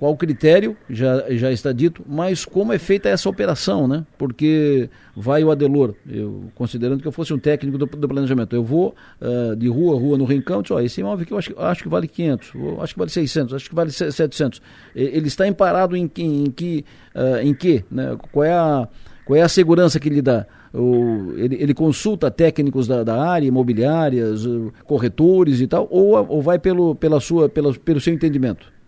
qual 0.00 0.12
o 0.12 0.16
critério, 0.16 0.74
já, 0.88 1.26
já 1.28 1.52
está 1.52 1.72
dito, 1.72 2.02
mas 2.08 2.46
como 2.46 2.72
é 2.72 2.78
feita 2.78 3.10
essa 3.10 3.28
operação, 3.28 3.86
né? 3.86 4.06
Porque 4.16 4.88
vai 5.14 5.44
o 5.44 5.50
Adelor, 5.50 5.94
eu, 6.10 6.44
considerando 6.54 7.02
que 7.02 7.06
eu 7.06 7.12
fosse 7.12 7.34
um 7.34 7.38
técnico 7.38 7.76
do, 7.76 7.84
do 7.84 8.08
planejamento, 8.08 8.56
eu 8.56 8.64
vou 8.64 8.94
uh, 9.20 9.54
de 9.54 9.68
rua 9.68 9.94
a 9.94 10.00
rua 10.00 10.16
no 10.16 10.24
Rincão, 10.24 10.62
diz, 10.62 10.70
ó, 10.70 10.80
esse 10.80 11.02
imóvel 11.02 11.24
aqui 11.24 11.34
eu 11.34 11.36
acho, 11.36 11.54
acho 11.58 11.82
que 11.82 11.88
vale 11.90 12.08
500, 12.08 12.52
acho 12.80 12.94
que 12.94 12.98
vale 12.98 13.10
600, 13.10 13.54
acho 13.54 13.68
que 13.68 13.74
vale 13.74 13.90
700. 13.90 14.62
Ele 14.96 15.28
está 15.28 15.46
emparado 15.46 15.94
em, 15.94 16.10
em, 16.16 16.44
em 16.44 16.50
que, 16.50 16.82
uh, 17.14 17.42
em 17.42 17.52
que, 17.52 17.84
né? 17.90 18.16
Qual 18.32 18.42
é 18.42 18.54
a, 18.54 18.88
qual 19.26 19.36
é 19.36 19.42
a 19.42 19.48
segurança 19.50 20.00
que 20.00 20.08
lhe 20.08 20.22
dá? 20.22 20.46
O, 20.72 21.34
ele, 21.36 21.56
ele, 21.60 21.74
consulta 21.74 22.30
técnicos 22.30 22.88
da, 22.88 23.04
da, 23.04 23.22
área, 23.22 23.46
imobiliárias, 23.46 24.48
corretores 24.84 25.60
e 25.60 25.66
tal, 25.66 25.86
ou, 25.90 26.14
ou 26.26 26.40
vai 26.40 26.58
pelo, 26.58 26.94
pela 26.94 27.20
sua, 27.20 27.50
pela, 27.50 27.74
pelo 27.74 28.00
seu 28.00 28.14
entendimento? 28.14 28.79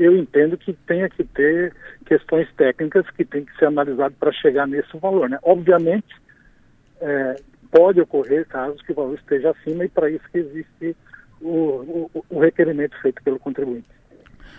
Eu 0.00 0.16
entendo 0.16 0.56
que 0.56 0.72
tenha 0.72 1.08
que 1.10 1.22
ter 1.22 1.74
questões 2.06 2.48
técnicas 2.56 3.08
que 3.10 3.24
tem 3.24 3.44
que 3.44 3.54
ser 3.58 3.66
analisado 3.66 4.14
para 4.18 4.32
chegar 4.32 4.66
nesse 4.66 4.96
valor. 4.96 5.28
Né? 5.28 5.38
Obviamente, 5.42 6.08
é, 7.00 7.36
pode 7.70 8.00
ocorrer 8.00 8.46
casos 8.46 8.80
que 8.82 8.92
o 8.92 8.94
valor 8.94 9.14
esteja 9.18 9.50
acima 9.50 9.84
e 9.84 9.88
para 9.88 10.10
isso 10.10 10.24
que 10.32 10.38
existe 10.38 10.96
o, 11.40 12.08
o, 12.14 12.24
o, 12.30 12.40
requerimento 12.40 12.98
feito 13.02 13.22
pelo 13.22 13.38
contribuinte. 13.38 13.88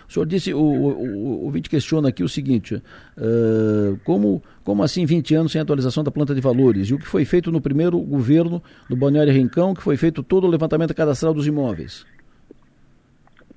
O 0.07 0.13
senhor 0.13 0.25
disse, 0.25 0.53
o, 0.53 0.59
o, 0.59 1.47
o, 1.47 1.61
questiona 1.63 2.09
aqui 2.09 2.23
o 2.23 2.29
seguinte, 2.29 2.75
uh, 2.75 3.97
como, 4.03 4.43
como 4.63 4.83
assim 4.83 5.05
20 5.05 5.35
anos 5.35 5.51
sem 5.53 5.61
atualização 5.61 6.03
da 6.03 6.11
planta 6.11 6.35
de 6.35 6.41
valores? 6.41 6.89
E 6.89 6.93
o 6.93 6.99
que 6.99 7.07
foi 7.07 7.25
feito 7.25 7.51
no 7.51 7.61
primeiro 7.61 7.99
governo 7.99 8.61
do 8.89 8.95
Balneário 8.95 9.33
Rincão, 9.33 9.73
que 9.73 9.81
foi 9.81 9.97
feito 9.97 10.21
todo 10.21 10.45
o 10.45 10.49
levantamento 10.49 10.93
cadastral 10.93 11.33
dos 11.33 11.47
imóveis? 11.47 12.05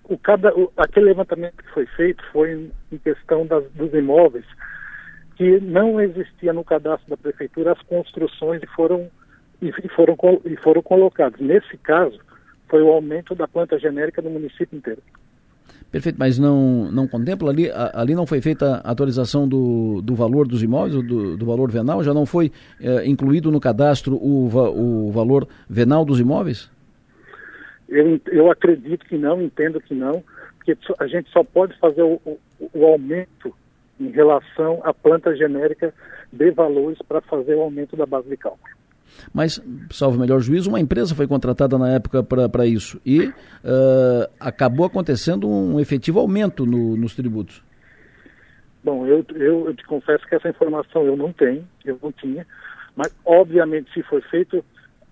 O, 0.08 0.18
cada, 0.18 0.54
o, 0.54 0.72
aquele 0.76 1.06
levantamento 1.06 1.56
que 1.56 1.70
foi 1.70 1.86
feito 1.86 2.22
foi 2.32 2.70
em, 2.92 2.98
questão 2.98 3.46
das, 3.46 3.64
dos 3.72 3.92
imóveis 3.94 4.44
que 5.36 5.58
não 5.60 6.00
existia 6.00 6.52
no 6.52 6.62
cadastro 6.62 7.10
da 7.10 7.16
prefeitura 7.16 7.72
as 7.72 7.82
construções 7.82 8.62
e 8.62 8.66
foram 8.68 9.10
e, 9.60 9.68
e 9.68 9.88
foram 9.88 10.16
e 10.44 10.56
foram 10.56 10.82
colocados. 10.82 11.40
Nesse 11.40 11.76
caso, 11.78 12.18
foi 12.68 12.82
o 12.82 12.88
aumento 12.88 13.34
da 13.34 13.48
planta 13.48 13.78
genérica 13.78 14.22
no 14.22 14.30
município 14.30 14.76
inteiro. 14.76 15.02
Perfeito, 15.90 16.16
mas 16.18 16.38
não, 16.40 16.90
não 16.90 17.06
contempla 17.06 17.50
ali, 17.50 17.70
ali 17.70 18.16
não 18.16 18.26
foi 18.26 18.40
feita 18.40 18.80
a 18.82 18.90
atualização 18.90 19.46
do, 19.46 20.02
do 20.02 20.14
valor 20.14 20.46
dos 20.48 20.60
imóveis, 20.60 20.94
do, 21.06 21.36
do 21.36 21.46
valor 21.46 21.70
venal, 21.70 22.02
já 22.02 22.12
não 22.12 22.26
foi 22.26 22.50
é, 22.80 23.06
incluído 23.06 23.50
no 23.50 23.60
cadastro 23.60 24.16
o, 24.16 24.46
o 24.46 25.12
valor 25.12 25.46
venal 25.70 26.04
dos 26.04 26.18
imóveis? 26.18 26.68
Eu, 27.88 28.20
eu 28.26 28.50
acredito 28.50 29.04
que 29.06 29.16
não, 29.16 29.42
entendo 29.42 29.80
que 29.80 29.94
não, 29.94 30.22
porque 30.56 30.76
a 30.98 31.06
gente 31.06 31.30
só 31.30 31.44
pode 31.44 31.78
fazer 31.78 32.02
o, 32.02 32.20
o, 32.24 32.38
o 32.72 32.86
aumento 32.86 33.54
em 34.00 34.10
relação 34.10 34.80
à 34.84 34.92
planta 34.92 35.36
genérica 35.36 35.92
de 36.32 36.50
valores 36.50 36.98
para 37.06 37.20
fazer 37.20 37.54
o 37.54 37.60
aumento 37.60 37.96
da 37.96 38.06
base 38.06 38.28
de 38.28 38.36
cálculo. 38.36 38.74
Mas, 39.32 39.62
salvo 39.90 40.18
melhor 40.18 40.40
juízo, 40.40 40.68
uma 40.68 40.80
empresa 40.80 41.14
foi 41.14 41.26
contratada 41.26 41.78
na 41.78 41.90
época 41.90 42.22
para 42.22 42.66
isso 42.66 43.00
e 43.04 43.26
uh, 43.28 43.32
acabou 44.40 44.86
acontecendo 44.86 45.48
um 45.48 45.78
efetivo 45.78 46.18
aumento 46.18 46.66
no, 46.66 46.96
nos 46.96 47.14
tributos. 47.14 47.62
Bom, 48.82 49.06
eu, 49.06 49.24
eu, 49.34 49.66
eu 49.66 49.74
te 49.74 49.84
confesso 49.84 50.26
que 50.26 50.34
essa 50.34 50.48
informação 50.48 51.04
eu 51.04 51.16
não 51.16 51.32
tenho, 51.32 51.66
eu 51.84 51.98
não 52.02 52.12
tinha, 52.12 52.46
mas 52.96 53.14
obviamente 53.24 53.92
se 53.92 54.02
foi 54.02 54.20
feito 54.22 54.64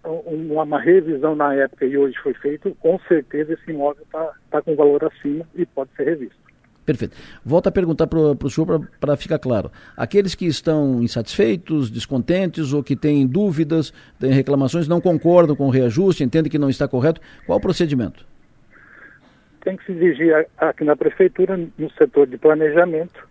uma, 0.04 0.80
revisão 0.80 1.34
na 1.36 1.54
época 1.54 1.84
e 1.84 1.96
hoje 1.96 2.16
foi 2.22 2.34
feito, 2.34 2.74
com 2.80 2.98
certeza 3.06 3.52
esse 3.52 3.70
imóvel 3.70 4.02
está 4.02 4.32
tá 4.50 4.62
com 4.62 4.74
valor 4.74 5.04
acima 5.04 5.46
e 5.54 5.64
pode 5.64 5.90
ser 5.96 6.04
revisto. 6.04 6.42
Perfeito. 6.84 7.16
Volto 7.44 7.68
a 7.68 7.72
perguntar 7.72 8.08
para 8.08 8.18
o 8.18 8.50
senhor 8.50 8.88
para 8.98 9.16
ficar 9.16 9.38
claro. 9.38 9.70
Aqueles 9.96 10.34
que 10.34 10.46
estão 10.46 11.00
insatisfeitos, 11.00 11.88
descontentes 11.88 12.72
ou 12.72 12.82
que 12.82 12.96
têm 12.96 13.24
dúvidas, 13.24 13.92
têm 14.18 14.32
reclamações, 14.32 14.88
não 14.88 15.00
concordam 15.00 15.54
com 15.54 15.68
o 15.68 15.70
reajuste, 15.70 16.24
entendem 16.24 16.50
que 16.50 16.58
não 16.58 16.68
está 16.68 16.88
correto, 16.88 17.20
qual 17.46 17.58
o 17.58 17.62
procedimento? 17.62 18.26
Tem 19.60 19.76
que 19.76 19.84
se 19.86 19.92
dirigir 19.92 20.34
aqui 20.58 20.82
na 20.82 20.96
prefeitura, 20.96 21.56
no 21.56 21.90
setor 21.92 22.26
de 22.26 22.36
planejamento, 22.36 23.28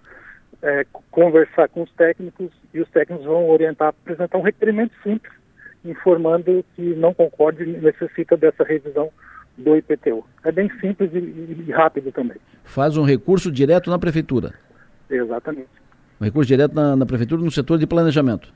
é, 0.62 0.86
conversar 1.10 1.68
com 1.68 1.82
os 1.82 1.92
técnicos 1.92 2.52
e 2.74 2.80
os 2.80 2.90
técnicos 2.90 3.26
vão 3.26 3.50
orientar, 3.50 3.90
apresentar 3.90 4.38
um 4.38 4.44
requerimento 4.44 4.94
simples 5.04 5.41
informando 5.84 6.64
que 6.76 6.96
não 6.96 7.14
concorda 7.14 7.64
e 7.64 7.68
necessita 7.68 8.38
dessa 8.38 8.64
revisão 8.64 9.10
do 9.58 9.76
IPTU. 9.76 10.26
É 10.44 10.52
bem 10.52 10.70
simples 10.80 11.12
e, 11.14 11.18
e, 11.68 11.72
rápido 11.72 12.12
também. 12.12 12.38
Faz 12.64 12.98
um 12.98 13.04
recurso 13.04 13.52
direto 13.52 13.90
na 13.90 14.00
prefeitura? 14.00 14.54
Exatamente. 15.10 15.70
Um 16.20 16.26
recurso 16.26 16.48
direto 16.48 16.74
na, 16.74 16.96
na 16.96 17.06
prefeitura 17.06 17.42
no 17.42 17.52
setor 17.52 17.78
de 17.78 17.88
planejamento? 17.88 18.54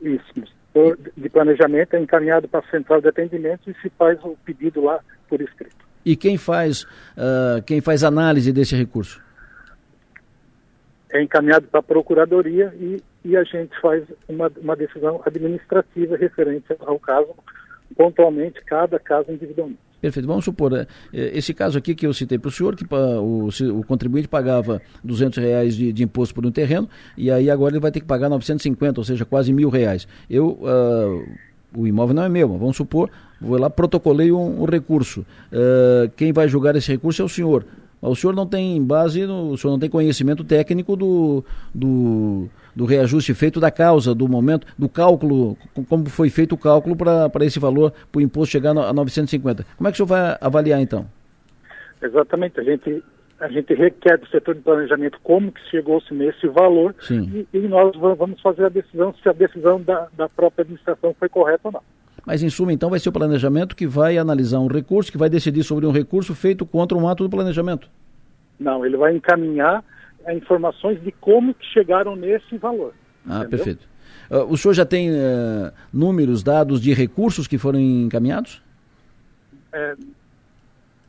Isso. 0.00 0.24
No 0.36 0.46
setor 0.46 0.98
de 1.16 1.28
planejamento 1.28 1.94
é 1.94 2.00
encaminhado 2.00 2.48
para 2.48 2.60
a 2.60 2.70
central 2.70 3.00
de 3.00 3.08
atendimento 3.08 3.70
e 3.70 3.74
se 3.80 3.90
faz 3.90 4.18
o 4.24 4.36
pedido 4.44 4.82
lá 4.82 5.00
por 5.28 5.40
escrito. 5.40 5.84
E 6.04 6.16
quem 6.16 6.36
faz, 6.36 6.82
uh, 6.82 7.62
quem 7.66 7.80
faz 7.80 8.04
análise 8.04 8.52
desse 8.52 8.76
recurso? 8.76 9.22
É 11.10 11.22
encaminhado 11.22 11.66
para 11.68 11.80
a 11.80 11.82
procuradoria 11.82 12.74
e 12.78 13.02
e 13.24 13.36
a 13.36 13.44
gente 13.44 13.78
faz 13.80 14.04
uma, 14.28 14.50
uma 14.60 14.76
decisão 14.76 15.20
administrativa 15.24 16.16
referente 16.16 16.66
ao 16.80 16.98
caso 16.98 17.34
pontualmente 17.96 18.62
cada 18.64 18.98
caso 18.98 19.30
individualmente. 19.30 19.78
Perfeito. 20.00 20.26
Vamos 20.26 20.44
supor, 20.44 20.70
né, 20.70 20.86
esse 21.12 21.54
caso 21.54 21.78
aqui 21.78 21.94
que 21.94 22.06
eu 22.06 22.12
citei 22.12 22.38
para 22.38 22.48
o 22.48 22.52
senhor, 22.52 22.76
que 22.76 22.84
o, 22.92 23.48
o, 23.78 23.84
contribuinte 23.84 24.28
pagava 24.28 24.82
200 25.02 25.38
reais 25.38 25.74
de, 25.74 25.94
de, 25.94 26.04
imposto 26.04 26.34
por 26.34 26.44
um 26.44 26.50
terreno, 26.50 26.88
e 27.16 27.30
aí 27.30 27.48
agora 27.48 27.72
ele 27.72 27.80
vai 27.80 27.90
ter 27.90 28.00
que 28.00 28.06
pagar 28.06 28.28
950, 28.28 29.00
ou 29.00 29.04
seja, 29.04 29.24
quase 29.24 29.50
mil 29.50 29.70
reais. 29.70 30.06
Eu, 30.28 30.58
uh, 30.60 31.26
o 31.74 31.86
imóvel 31.86 32.14
não 32.14 32.22
é 32.22 32.28
meu, 32.28 32.50
mas 32.50 32.60
vamos 32.60 32.76
supor, 32.76 33.08
vou 33.40 33.58
lá, 33.58 33.70
protocolei 33.70 34.30
um, 34.30 34.62
um 34.62 34.66
recurso. 34.66 35.24
Uh, 35.50 36.10
quem 36.16 36.34
vai 36.34 36.48
julgar 36.48 36.76
esse 36.76 36.92
recurso 36.92 37.22
é 37.22 37.24
o 37.24 37.28
senhor. 37.28 37.64
O 38.02 38.14
senhor 38.14 38.34
não 38.34 38.46
tem 38.46 38.82
base, 38.84 39.24
no, 39.24 39.52
o 39.52 39.56
senhor 39.56 39.72
não 39.72 39.78
tem 39.78 39.88
conhecimento 39.88 40.44
técnico 40.44 40.94
do, 40.96 41.42
do, 41.74 42.50
do, 42.74 42.84
reajuste 42.84 43.34
feito 43.34 43.60
da 43.60 43.70
causa, 43.70 44.14
do 44.14 44.28
momento, 44.28 44.66
do 44.78 44.88
cálculo, 44.88 45.56
como 45.88 46.08
foi 46.08 46.30
feito 46.30 46.54
o 46.54 46.58
cálculo 46.58 46.96
para 46.96 47.44
esse 47.44 47.58
valor, 47.58 47.92
para 48.10 48.18
o 48.18 48.22
imposto 48.22 48.52
chegar 48.52 48.70
a 48.70 48.92
950. 48.92 49.64
Como 49.76 49.88
é 49.88 49.92
que 49.92 49.94
o 49.94 50.06
senhor 50.06 50.06
vai 50.06 50.36
avaliar 50.40 50.80
então? 50.80 51.06
Exatamente, 52.02 52.60
a 52.60 52.62
gente, 52.62 53.02
a 53.40 53.48
gente 53.48 53.72
requer 53.74 54.18
do 54.18 54.28
setor 54.28 54.54
de 54.54 54.60
planejamento 54.60 55.18
como 55.22 55.50
que 55.50 55.60
chegou-se 55.70 56.12
nesse 56.12 56.46
valor 56.48 56.94
e, 57.10 57.46
e, 57.52 57.58
nós 57.60 57.96
vamos 57.96 58.40
fazer 58.40 58.66
a 58.66 58.68
decisão 58.68 59.14
se 59.22 59.28
a 59.28 59.32
decisão 59.32 59.80
da, 59.80 60.08
da 60.16 60.28
própria 60.28 60.62
administração 60.62 61.14
foi 61.18 61.28
correta 61.28 61.60
ou 61.64 61.72
não. 61.72 61.82
Mas, 62.26 62.42
em 62.42 62.48
suma, 62.48 62.72
então, 62.72 62.90
vai 62.90 62.98
ser 62.98 63.10
o 63.10 63.12
planejamento 63.12 63.76
que 63.76 63.86
vai 63.86 64.16
analisar 64.16 64.58
um 64.58 64.66
recurso, 64.66 65.12
que 65.12 65.18
vai 65.18 65.28
decidir 65.28 65.62
sobre 65.62 65.86
um 65.86 65.90
recurso 65.90 66.34
feito 66.34 66.64
contra 66.64 66.96
um 66.96 67.06
ato 67.06 67.22
do 67.22 67.28
planejamento. 67.28 67.88
Não, 68.58 68.84
ele 68.84 68.96
vai 68.96 69.14
encaminhar 69.14 69.84
informações 70.32 71.02
de 71.02 71.12
como 71.12 71.52
que 71.52 71.66
chegaram 71.66 72.16
nesse 72.16 72.56
valor. 72.56 72.94
Ah, 73.26 73.40
entendeu? 73.40 73.50
perfeito. 73.50 73.88
Uh, 74.30 74.52
o 74.52 74.56
senhor 74.56 74.74
já 74.74 74.86
tem 74.86 75.10
uh, 75.10 75.72
números, 75.92 76.42
dados 76.42 76.80
de 76.80 76.94
recursos 76.94 77.46
que 77.46 77.58
foram 77.58 77.78
encaminhados? 77.80 78.62
É, 79.72 79.94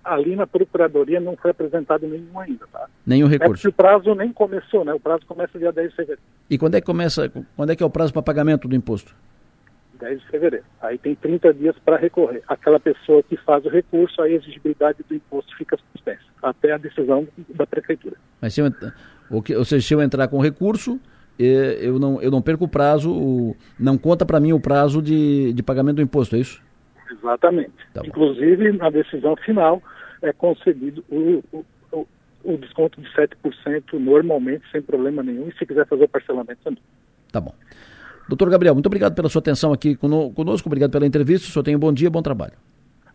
ali 0.03 0.35
na 0.35 0.45
Procuradoria 0.45 1.19
não 1.19 1.35
foi 1.35 1.51
apresentado 1.51 2.07
nenhum 2.07 2.39
ainda, 2.39 2.65
tá? 2.71 2.87
Nenhum 3.05 3.27
recurso. 3.27 3.67
É 3.67 3.69
o 3.69 3.73
prazo 3.73 4.13
nem 4.15 4.31
começou, 4.33 4.83
né? 4.83 4.93
O 4.93 4.99
prazo 4.99 5.25
começa 5.25 5.57
dia 5.57 5.71
10 5.71 5.89
de 5.89 5.95
fevereiro. 5.95 6.21
E 6.49 6.57
quando 6.57 6.75
é 6.75 6.81
que 6.81 6.85
começa, 6.85 7.31
quando 7.55 7.71
é 7.71 7.75
que 7.75 7.83
é 7.83 7.85
o 7.85 7.89
prazo 7.89 8.13
para 8.13 8.21
pagamento 8.21 8.67
do 8.67 8.75
imposto? 8.75 9.15
10 9.95 10.19
de 10.19 10.27
fevereiro. 10.27 10.65
Aí 10.81 10.97
tem 10.97 11.15
30 11.15 11.53
dias 11.53 11.75
para 11.83 11.97
recorrer. 11.97 12.43
Aquela 12.47 12.79
pessoa 12.79 13.23
que 13.23 13.37
faz 13.37 13.65
o 13.65 13.69
recurso, 13.69 14.21
a 14.21 14.29
exigibilidade 14.29 14.99
do 15.07 15.15
imposto 15.15 15.55
fica 15.57 15.77
suspensa, 15.91 16.23
até 16.41 16.73
a 16.73 16.77
decisão 16.77 17.27
da 17.49 17.65
prefeitura. 17.65 18.15
Mas 18.41 18.53
se 18.53 18.61
eu, 18.61 18.71
ou 19.31 19.65
seja, 19.65 19.87
se 19.87 19.93
eu 19.93 20.01
entrar 20.01 20.27
com 20.27 20.39
recurso, 20.39 20.99
eu 21.37 21.99
não, 21.99 22.21
eu 22.21 22.31
não 22.31 22.41
perco 22.41 22.65
o 22.65 22.67
prazo, 22.67 23.55
não 23.79 23.97
conta 23.97 24.25
para 24.25 24.39
mim 24.39 24.53
o 24.53 24.59
prazo 24.59 25.01
de, 25.01 25.53
de 25.53 25.63
pagamento 25.63 25.97
do 25.97 26.01
imposto, 26.01 26.35
é 26.35 26.39
isso? 26.39 26.61
Exatamente. 27.11 27.73
Tá 27.93 28.01
Inclusive, 28.05 28.71
na 28.73 28.89
decisão 28.89 29.35
final, 29.37 29.81
é 30.21 30.31
concedido 30.33 31.03
o, 31.09 31.43
o, 31.51 31.65
o, 31.91 32.07
o 32.43 32.57
desconto 32.57 32.99
de 33.01 33.07
7% 33.09 33.93
normalmente, 33.93 34.63
sem 34.71 34.81
problema 34.81 35.21
nenhum, 35.21 35.47
e 35.47 35.57
se 35.57 35.65
quiser 35.65 35.85
fazer 35.87 36.05
o 36.05 36.09
parcelamento 36.09 36.59
também. 36.63 36.81
Tá 37.31 37.41
bom. 37.41 37.53
Doutor 38.27 38.49
Gabriel, 38.49 38.73
muito 38.73 38.87
obrigado 38.87 39.13
pela 39.13 39.29
sua 39.29 39.39
atenção 39.39 39.71
aqui 39.71 39.95
conosco, 39.95 40.67
obrigado 40.67 40.91
pela 40.91 41.05
entrevista. 41.05 41.47
O 41.47 41.51
senhor 41.51 41.63
tenha 41.63 41.77
um 41.77 41.79
bom 41.79 41.93
dia, 41.93 42.09
bom 42.09 42.23
trabalho. 42.23 42.53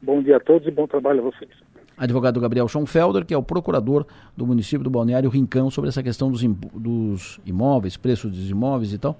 Bom 0.00 0.22
dia 0.22 0.36
a 0.36 0.40
todos 0.40 0.66
e 0.68 0.70
bom 0.70 0.86
trabalho 0.86 1.20
a 1.20 1.22
vocês. 1.22 1.50
Advogado 1.96 2.40
Gabriel 2.40 2.66
Schonfelder, 2.68 3.26
que 3.26 3.34
é 3.34 3.36
o 3.36 3.42
procurador 3.42 4.06
do 4.36 4.46
município 4.46 4.82
do 4.84 4.88
Balneário 4.88 5.28
Rincão, 5.28 5.68
sobre 5.68 5.88
essa 5.88 6.02
questão 6.02 6.30
dos, 6.30 6.42
dos 6.72 7.40
imóveis, 7.44 7.96
preços 7.96 8.30
dos 8.30 8.48
imóveis 8.48 8.92
e 8.92 8.98
tal. 8.98 9.18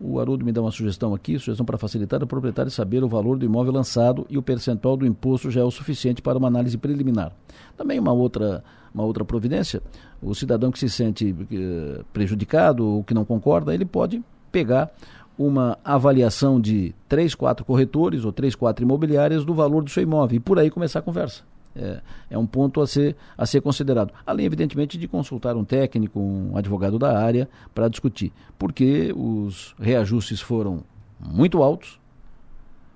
O 0.00 0.18
Haroldo 0.18 0.44
me 0.44 0.50
dá 0.50 0.60
uma 0.60 0.70
sugestão 0.70 1.14
aqui, 1.14 1.38
sugestão 1.38 1.66
para 1.66 1.76
facilitar 1.76 2.22
o 2.22 2.26
proprietário 2.26 2.70
saber 2.70 3.04
o 3.04 3.08
valor 3.08 3.36
do 3.36 3.44
imóvel 3.44 3.72
lançado 3.72 4.26
e 4.30 4.38
o 4.38 4.42
percentual 4.42 4.96
do 4.96 5.06
imposto 5.06 5.50
já 5.50 5.60
é 5.60 5.64
o 5.64 5.70
suficiente 5.70 6.22
para 6.22 6.38
uma 6.38 6.48
análise 6.48 6.78
preliminar. 6.78 7.32
Também 7.76 7.98
uma 7.98 8.12
outra, 8.12 8.64
uma 8.94 9.04
outra 9.04 9.24
providência, 9.24 9.82
o 10.22 10.34
cidadão 10.34 10.70
que 10.70 10.78
se 10.78 10.88
sente 10.88 11.34
eh, 11.52 12.02
prejudicado 12.12 12.86
ou 12.86 13.04
que 13.04 13.12
não 13.12 13.24
concorda, 13.24 13.74
ele 13.74 13.84
pode 13.84 14.22
pegar 14.50 14.90
uma 15.38 15.78
avaliação 15.84 16.60
de 16.60 16.94
três, 17.08 17.34
quatro 17.34 17.64
corretores 17.64 18.24
ou 18.24 18.32
três, 18.32 18.54
quatro 18.54 18.84
imobiliárias 18.84 19.44
do 19.44 19.54
valor 19.54 19.84
do 19.84 19.90
seu 19.90 20.02
imóvel 20.02 20.36
e 20.36 20.40
por 20.40 20.58
aí 20.58 20.70
começar 20.70 20.98
a 20.98 21.02
conversa. 21.02 21.42
É, 21.76 22.00
é, 22.30 22.38
um 22.38 22.46
ponto 22.46 22.80
a 22.80 22.86
ser, 22.86 23.14
a 23.36 23.46
ser 23.46 23.60
considerado. 23.60 24.12
Além, 24.26 24.44
evidentemente, 24.44 24.98
de 24.98 25.06
consultar 25.06 25.56
um 25.56 25.64
técnico, 25.64 26.18
um 26.18 26.56
advogado 26.56 26.98
da 26.98 27.16
área 27.16 27.48
para 27.72 27.88
discutir. 27.88 28.32
Porque 28.58 29.14
os 29.16 29.76
reajustes 29.78 30.40
foram 30.40 30.82
muito 31.20 31.62
altos, 31.62 31.97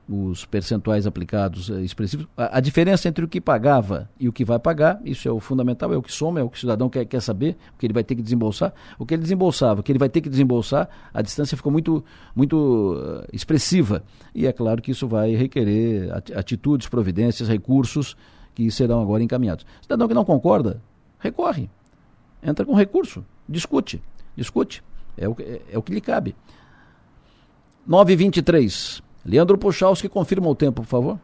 os 0.08 0.44
percentuais 0.44 1.06
aplicados 1.06 1.70
eh, 1.70 1.80
expressivos. 1.82 2.26
A, 2.36 2.58
a, 2.58 2.60
diferença 2.60 3.08
entre 3.08 3.24
o 3.24 3.28
que 3.28 3.40
pagava 3.40 4.10
e 4.18 4.28
o 4.28 4.32
que 4.32 4.44
vai 4.44 4.58
pagar, 4.58 5.00
isso 5.04 5.28
é 5.28 5.30
o 5.30 5.38
fundamental, 5.38 5.92
é 5.92 5.96
o 5.96 6.02
que 6.02 6.12
soma, 6.12 6.40
é 6.40 6.42
o 6.42 6.50
que 6.50 6.56
o 6.56 6.60
cidadão 6.60 6.88
quer, 6.88 7.04
quer 7.04 7.20
saber, 7.20 7.56
o 7.74 7.78
que 7.78 7.86
ele 7.86 7.92
vai 7.92 8.02
ter 8.02 8.14
que 8.14 8.22
desembolsar. 8.22 8.72
O 8.98 9.06
que 9.06 9.14
ele 9.14 9.22
desembolsava, 9.22 9.80
o 9.80 9.82
que 9.82 9.92
ele 9.92 9.98
vai 9.98 10.08
ter 10.08 10.20
que 10.20 10.28
desembolsar, 10.28 10.88
a 11.14 11.22
distância 11.22 11.56
ficou 11.56 11.70
muito, 11.70 12.04
muito 12.34 12.94
uh, 12.94 13.24
expressiva. 13.32 14.02
E 14.34 14.46
é 14.46 14.52
claro 14.52 14.82
que 14.82 14.90
isso 14.90 15.06
vai 15.06 15.34
requerer 15.34 16.10
atitudes, 16.34 16.88
providências, 16.88 17.48
recursos 17.48 18.16
que 18.54 18.70
serão 18.70 19.00
agora 19.00 19.22
encaminhados. 19.22 19.64
Cidadão 19.80 20.08
que 20.08 20.14
não 20.14 20.24
concorda, 20.24 20.82
recorre. 21.18 21.70
Entra 22.42 22.66
com 22.66 22.74
recurso, 22.74 23.24
discute, 23.48 24.02
discute. 24.36 24.82
É 25.16 25.28
o, 25.28 25.36
é, 25.38 25.60
é 25.72 25.78
o 25.78 25.82
que 25.82 25.92
lhe 25.92 26.00
cabe. 26.00 26.34
923. 27.86 29.02
Leandro 29.24 29.56
Puchalski, 29.56 30.08
confirma 30.08 30.48
o 30.48 30.54
tempo, 30.54 30.82
por 30.82 30.88
favor. 30.88 31.18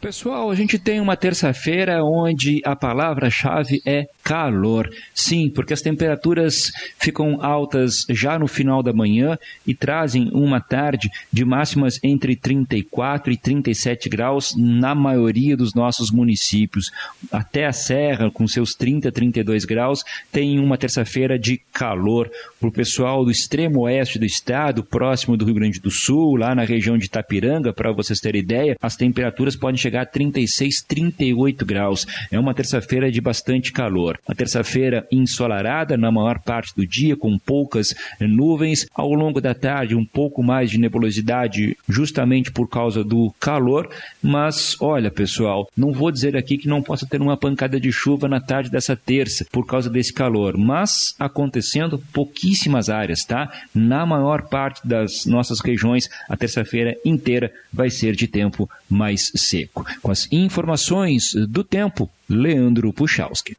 Pessoal, 0.00 0.48
a 0.48 0.54
gente 0.54 0.78
tem 0.78 1.00
uma 1.00 1.16
terça-feira 1.16 2.04
onde 2.04 2.62
a 2.64 2.76
palavra-chave 2.76 3.82
é 3.84 4.06
calor. 4.22 4.88
Sim, 5.12 5.50
porque 5.50 5.72
as 5.72 5.82
temperaturas 5.82 6.70
ficam 7.00 7.42
altas 7.44 8.06
já 8.08 8.38
no 8.38 8.46
final 8.46 8.80
da 8.80 8.92
manhã 8.92 9.36
e 9.66 9.74
trazem 9.74 10.30
uma 10.32 10.60
tarde 10.60 11.10
de 11.32 11.44
máximas 11.44 11.98
entre 12.04 12.36
34 12.36 13.32
e 13.32 13.36
37 13.36 14.08
graus 14.08 14.54
na 14.56 14.94
maioria 14.94 15.56
dos 15.56 15.74
nossos 15.74 16.12
municípios. 16.12 16.92
Até 17.32 17.66
a 17.66 17.72
Serra, 17.72 18.30
com 18.30 18.46
seus 18.46 18.74
30, 18.74 19.10
32 19.10 19.64
graus, 19.64 20.04
tem 20.30 20.60
uma 20.60 20.78
terça-feira 20.78 21.36
de 21.36 21.60
calor. 21.72 22.30
Para 22.60 22.68
o 22.68 22.72
pessoal 22.72 23.24
do 23.24 23.32
extremo 23.32 23.80
oeste 23.80 24.16
do 24.16 24.24
estado, 24.24 24.84
próximo 24.84 25.36
do 25.36 25.44
Rio 25.44 25.54
Grande 25.54 25.80
do 25.80 25.90
Sul, 25.90 26.36
lá 26.36 26.54
na 26.54 26.62
região 26.62 26.96
de 26.96 27.06
Itapiranga, 27.06 27.72
para 27.72 27.90
vocês 27.90 28.20
terem 28.20 28.42
ideia, 28.42 28.76
as 28.80 28.94
temperaturas 28.94 29.56
podem 29.56 29.76
chegar 29.76 29.87
chegar 29.88 30.02
a 30.02 30.06
36, 30.06 30.82
38 30.82 31.64
graus. 31.64 32.06
É 32.30 32.38
uma 32.38 32.54
terça-feira 32.54 33.10
de 33.10 33.20
bastante 33.20 33.72
calor. 33.72 34.18
Uma 34.28 34.34
terça-feira 34.34 35.06
ensolarada 35.10 35.96
na 35.96 36.12
maior 36.12 36.38
parte 36.40 36.74
do 36.76 36.86
dia, 36.86 37.16
com 37.16 37.38
poucas 37.38 37.94
nuvens. 38.20 38.86
Ao 38.94 39.12
longo 39.12 39.40
da 39.40 39.54
tarde, 39.54 39.94
um 39.94 40.04
pouco 40.04 40.42
mais 40.42 40.70
de 40.70 40.78
nebulosidade, 40.78 41.76
justamente 41.88 42.52
por 42.52 42.68
causa 42.68 43.02
do 43.02 43.34
calor. 43.40 43.88
Mas, 44.22 44.76
olha, 44.80 45.10
pessoal, 45.10 45.68
não 45.76 45.92
vou 45.92 46.12
dizer 46.12 46.36
aqui 46.36 46.58
que 46.58 46.68
não 46.68 46.82
possa 46.82 47.06
ter 47.06 47.20
uma 47.20 47.36
pancada 47.36 47.80
de 47.80 47.90
chuva 47.90 48.28
na 48.28 48.40
tarde 48.40 48.70
dessa 48.70 48.94
terça, 48.94 49.46
por 49.50 49.66
causa 49.66 49.88
desse 49.88 50.12
calor. 50.12 50.58
Mas 50.58 51.14
acontecendo 51.18 51.98
pouquíssimas 52.12 52.90
áreas, 52.90 53.24
tá? 53.24 53.50
Na 53.74 54.04
maior 54.04 54.48
parte 54.48 54.86
das 54.86 55.24
nossas 55.24 55.60
regiões, 55.60 56.10
a 56.28 56.36
terça-feira 56.36 56.94
inteira 57.04 57.50
vai 57.72 57.88
ser 57.88 58.14
de 58.14 58.26
tempo 58.26 58.68
mais 58.88 59.32
seco. 59.34 59.77
Com 60.02 60.10
as 60.10 60.28
informações 60.30 61.32
do 61.48 61.64
tempo, 61.64 62.10
Leandro 62.28 62.92
Puchalski. 62.92 63.56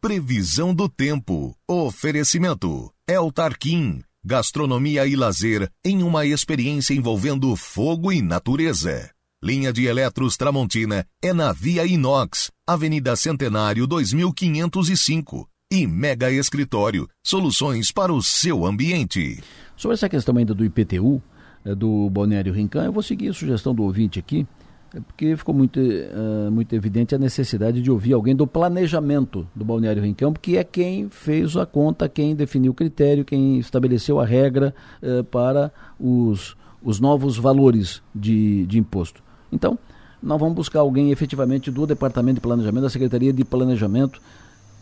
Previsão 0.00 0.74
do 0.74 0.88
tempo. 0.88 1.54
Oferecimento. 1.68 2.90
El 3.06 3.30
Tarquim. 3.30 4.02
Gastronomia 4.24 5.06
e 5.06 5.16
lazer 5.16 5.70
em 5.84 6.02
uma 6.02 6.26
experiência 6.26 6.94
envolvendo 6.94 7.54
fogo 7.56 8.12
e 8.12 8.20
natureza. 8.20 9.10
Linha 9.42 9.72
de 9.72 9.86
Eletros 9.86 10.36
Tramontina 10.36 11.06
é 11.22 11.32
na 11.32 11.52
Via 11.52 11.86
Inox, 11.86 12.50
Avenida 12.66 13.16
Centenário 13.16 13.86
2505. 13.86 15.48
E 15.72 15.86
Mega 15.86 16.30
Escritório, 16.30 17.08
soluções 17.24 17.90
para 17.90 18.12
o 18.12 18.22
seu 18.22 18.66
ambiente. 18.66 19.42
Sobre 19.76 19.94
essa 19.94 20.08
questão 20.08 20.36
ainda 20.36 20.52
do 20.52 20.64
IPTU, 20.64 21.22
eh, 21.64 21.74
do 21.74 22.10
Balneário 22.10 22.52
Rincão, 22.52 22.84
eu 22.84 22.92
vou 22.92 23.02
seguir 23.02 23.28
a 23.28 23.32
sugestão 23.32 23.74
do 23.74 23.82
ouvinte 23.82 24.18
aqui. 24.18 24.46
É 24.92 25.00
porque 25.00 25.36
ficou 25.36 25.54
muito, 25.54 25.78
uh, 25.78 26.50
muito 26.50 26.74
evidente 26.74 27.14
a 27.14 27.18
necessidade 27.18 27.80
de 27.80 27.90
ouvir 27.90 28.12
alguém 28.12 28.34
do 28.34 28.46
planejamento 28.46 29.46
do 29.54 29.64
Balneário 29.64 30.02
Rincão, 30.02 30.32
que 30.32 30.56
é 30.56 30.64
quem 30.64 31.08
fez 31.08 31.56
a 31.56 31.64
conta, 31.64 32.08
quem 32.08 32.34
definiu 32.34 32.72
o 32.72 32.74
critério, 32.74 33.24
quem 33.24 33.58
estabeleceu 33.58 34.18
a 34.18 34.24
regra 34.24 34.74
uh, 35.00 35.22
para 35.24 35.72
os, 35.98 36.56
os 36.82 36.98
novos 36.98 37.36
valores 37.36 38.02
de, 38.12 38.66
de 38.66 38.78
imposto. 38.78 39.22
Então, 39.52 39.78
nós 40.22 40.38
vamos 40.38 40.54
buscar 40.54 40.80
alguém 40.80 41.10
efetivamente 41.10 41.70
do 41.70 41.86
Departamento 41.86 42.34
de 42.34 42.40
Planejamento, 42.40 42.82
da 42.82 42.90
Secretaria 42.90 43.32
de 43.32 43.44
Planejamento, 43.44 44.20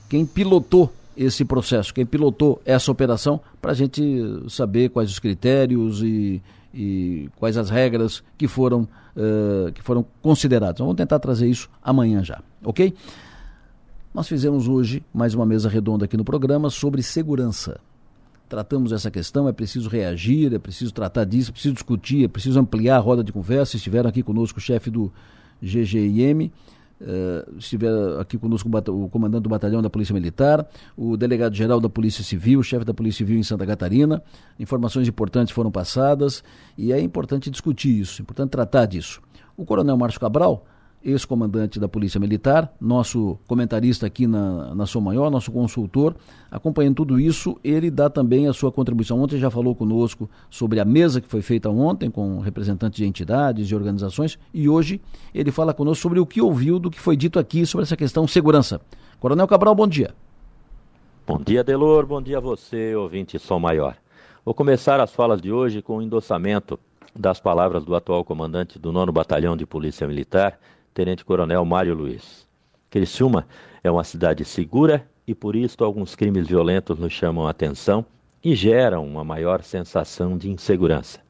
quem 0.09 0.25
pilotou 0.25 0.93
esse 1.17 1.45
processo, 1.45 1.93
quem 1.93 2.07
pilotou 2.07 2.63
essa 2.65 2.91
operação, 2.91 3.41
para 3.61 3.73
a 3.73 3.75
gente 3.75 4.03
saber 4.49 4.89
quais 4.89 5.11
os 5.11 5.19
critérios 5.19 6.03
e, 6.03 6.41
e 6.73 7.29
quais 7.37 7.57
as 7.57 7.71
regras 7.71 8.23
que 8.37 8.47
foram, 8.49 8.89
uh, 9.19 9.73
que 9.73 9.83
foram 9.83 10.07
consideradas. 10.23 10.77
Então, 10.77 10.87
vamos 10.87 10.97
tentar 10.97 11.19
trazer 11.19 11.49
isso 11.49 11.69
amanhã 11.83 12.23
já, 12.23 12.41
ok? 12.65 12.95
Nós 14.15 14.27
fizemos 14.29 14.69
hoje 14.69 15.03
mais 15.13 15.35
uma 15.35 15.45
mesa 15.45 15.69
redonda 15.69 16.05
aqui 16.05 16.17
no 16.17 16.25
programa 16.25 16.71
sobre 16.71 17.03
segurança. 17.03 17.81
Tratamos 18.49 18.93
essa 18.93 19.11
questão, 19.11 19.47
é 19.47 19.53
preciso 19.53 19.91
reagir, 19.91 20.55
é 20.55 20.59
preciso 20.59 20.93
tratar 20.93 21.25
disso, 21.25 21.51
é 21.51 21.53
preciso 21.53 21.75
discutir, 21.75 22.25
é 22.25 22.29
preciso 22.29 22.59
ampliar 22.59 22.97
a 22.97 23.01
roda 23.01 23.23
de 23.23 23.31
conversa. 23.31 23.77
Estiveram 23.77 24.09
aqui 24.09 24.23
conosco 24.23 24.59
o 24.59 24.63
chefe 24.63 24.91
do 24.91 25.13
GGIM, 25.63 26.51
Uh, 27.01 27.59
estiver 27.59 27.93
aqui 28.21 28.37
conosco 28.37 28.69
o 28.89 29.09
comandante 29.09 29.45
do 29.45 29.49
batalhão 29.49 29.81
da 29.81 29.89
Polícia 29.89 30.13
Militar, 30.13 30.67
o 30.97 31.17
delegado-geral 31.17 31.81
da 31.81 31.89
Polícia 31.89 32.25
Civil, 32.25 32.59
o 32.59 32.63
chefe 32.63 32.85
da 32.85 32.93
Polícia 32.93 33.19
Civil 33.19 33.39
em 33.39 33.43
Santa 33.43 33.65
Catarina. 33.65 34.23
Informações 34.59 35.07
importantes 35.07 35.53
foram 35.53 35.71
passadas 35.71 36.43
e 36.77 36.93
é 36.93 37.01
importante 37.01 37.51
discutir 37.51 38.01
isso, 38.01 38.21
é 38.21 38.23
importante 38.23 38.51
tratar 38.51 38.87
disso. 38.87 39.21
O 39.57 39.65
coronel 39.65 39.97
Márcio 39.97 40.21
Cabral 40.21 40.67
ex-comandante 41.05 41.79
da 41.79 41.89
Polícia 41.89 42.19
Militar, 42.19 42.73
nosso 42.81 43.39
comentarista 43.47 44.07
aqui 44.07 44.27
na, 44.27 44.75
na 44.75 44.87
Sua 44.87 45.01
Maior, 45.01 45.31
nosso 45.31 45.53
consultor, 45.53 46.15
acompanhando 46.51 46.97
tudo 46.97 47.21
isso, 47.21 47.57
ele 47.63 47.91
dá 47.91 48.11
também 48.11 48.49
a 48.49 48.53
sua 48.53 48.73
contribuição. 48.73 49.21
Ontem 49.21 49.39
já 49.39 49.51
falou 49.51 49.75
conosco 49.75 50.29
sobre 50.51 50.81
a 50.81 50.85
mesa 50.85 51.21
que 51.21 51.29
foi 51.29 51.43
feita 51.43 51.71
ontem 51.71 52.11
com 52.11 52.41
representantes 52.41 52.99
de 52.99 53.07
entidades 53.07 53.71
e 53.71 53.75
organizações 53.75 54.39
e 54.53 54.69
hoje 54.69 55.01
ele 55.35 55.51
fala 55.53 55.73
conosco 55.73 56.03
sobre 56.03 56.19
o 56.19 56.27
que 56.27 56.41
ouviu 56.41 56.79
do 56.79 56.91
que 56.91 57.01
foi 57.01 57.17
dito 57.17 57.39
aqui 57.39 57.65
sobre 57.65 57.85
essa 57.85 57.97
questão 57.97 58.27
segurança. 58.27 58.81
Coronel 59.21 59.47
Cabral, 59.47 59.75
bom 59.75 59.87
dia. 59.87 60.15
Bom 61.27 61.39
dia, 61.39 61.63
Delor, 61.63 62.07
bom 62.07 62.23
dia 62.23 62.39
a 62.39 62.41
você, 62.41 62.95
ouvinte 62.95 63.39
Som 63.39 63.59
Maior. 63.59 63.97
Vou 64.45 64.55
começar 64.55 64.99
as 64.99 65.13
falas 65.13 65.43
de 65.43 65.53
hoje 65.53 65.83
com 65.83 65.95
o 65.95 65.99
um 65.99 66.03
endossamento 66.03 66.79
das 67.15 67.41
palavras 67.41 67.85
do 67.85 67.95
atual 67.95 68.25
comandante 68.25 68.79
do 68.79 68.93
9 68.93 69.13
Batalhão 69.13 69.57
de 69.57 69.67
Polícia 69.67 70.07
Militar, 70.07 70.59
Tenente 70.99 71.25
Coronel 71.25 71.65
Mário 71.65 71.95
Luiz. 71.95 72.45
Criciúma 72.91 73.47
é 73.85 73.91
uma 73.91 74.03
cidade 74.03 74.45
segura 74.45 75.09
e 75.29 75.33
por 75.33 75.55
isso 75.55 75.85
alguns 75.85 76.17
crimes 76.17 76.49
violentos 76.49 76.99
nos 76.99 77.13
chamam 77.13 77.47
a 77.47 77.51
atenção 77.51 78.05
e 78.43 78.53
geram 78.53 79.07
uma 79.07 79.23
maior 79.23 79.63
sensação 79.63 80.37
de 80.37 80.51
insegurança. 80.51 81.21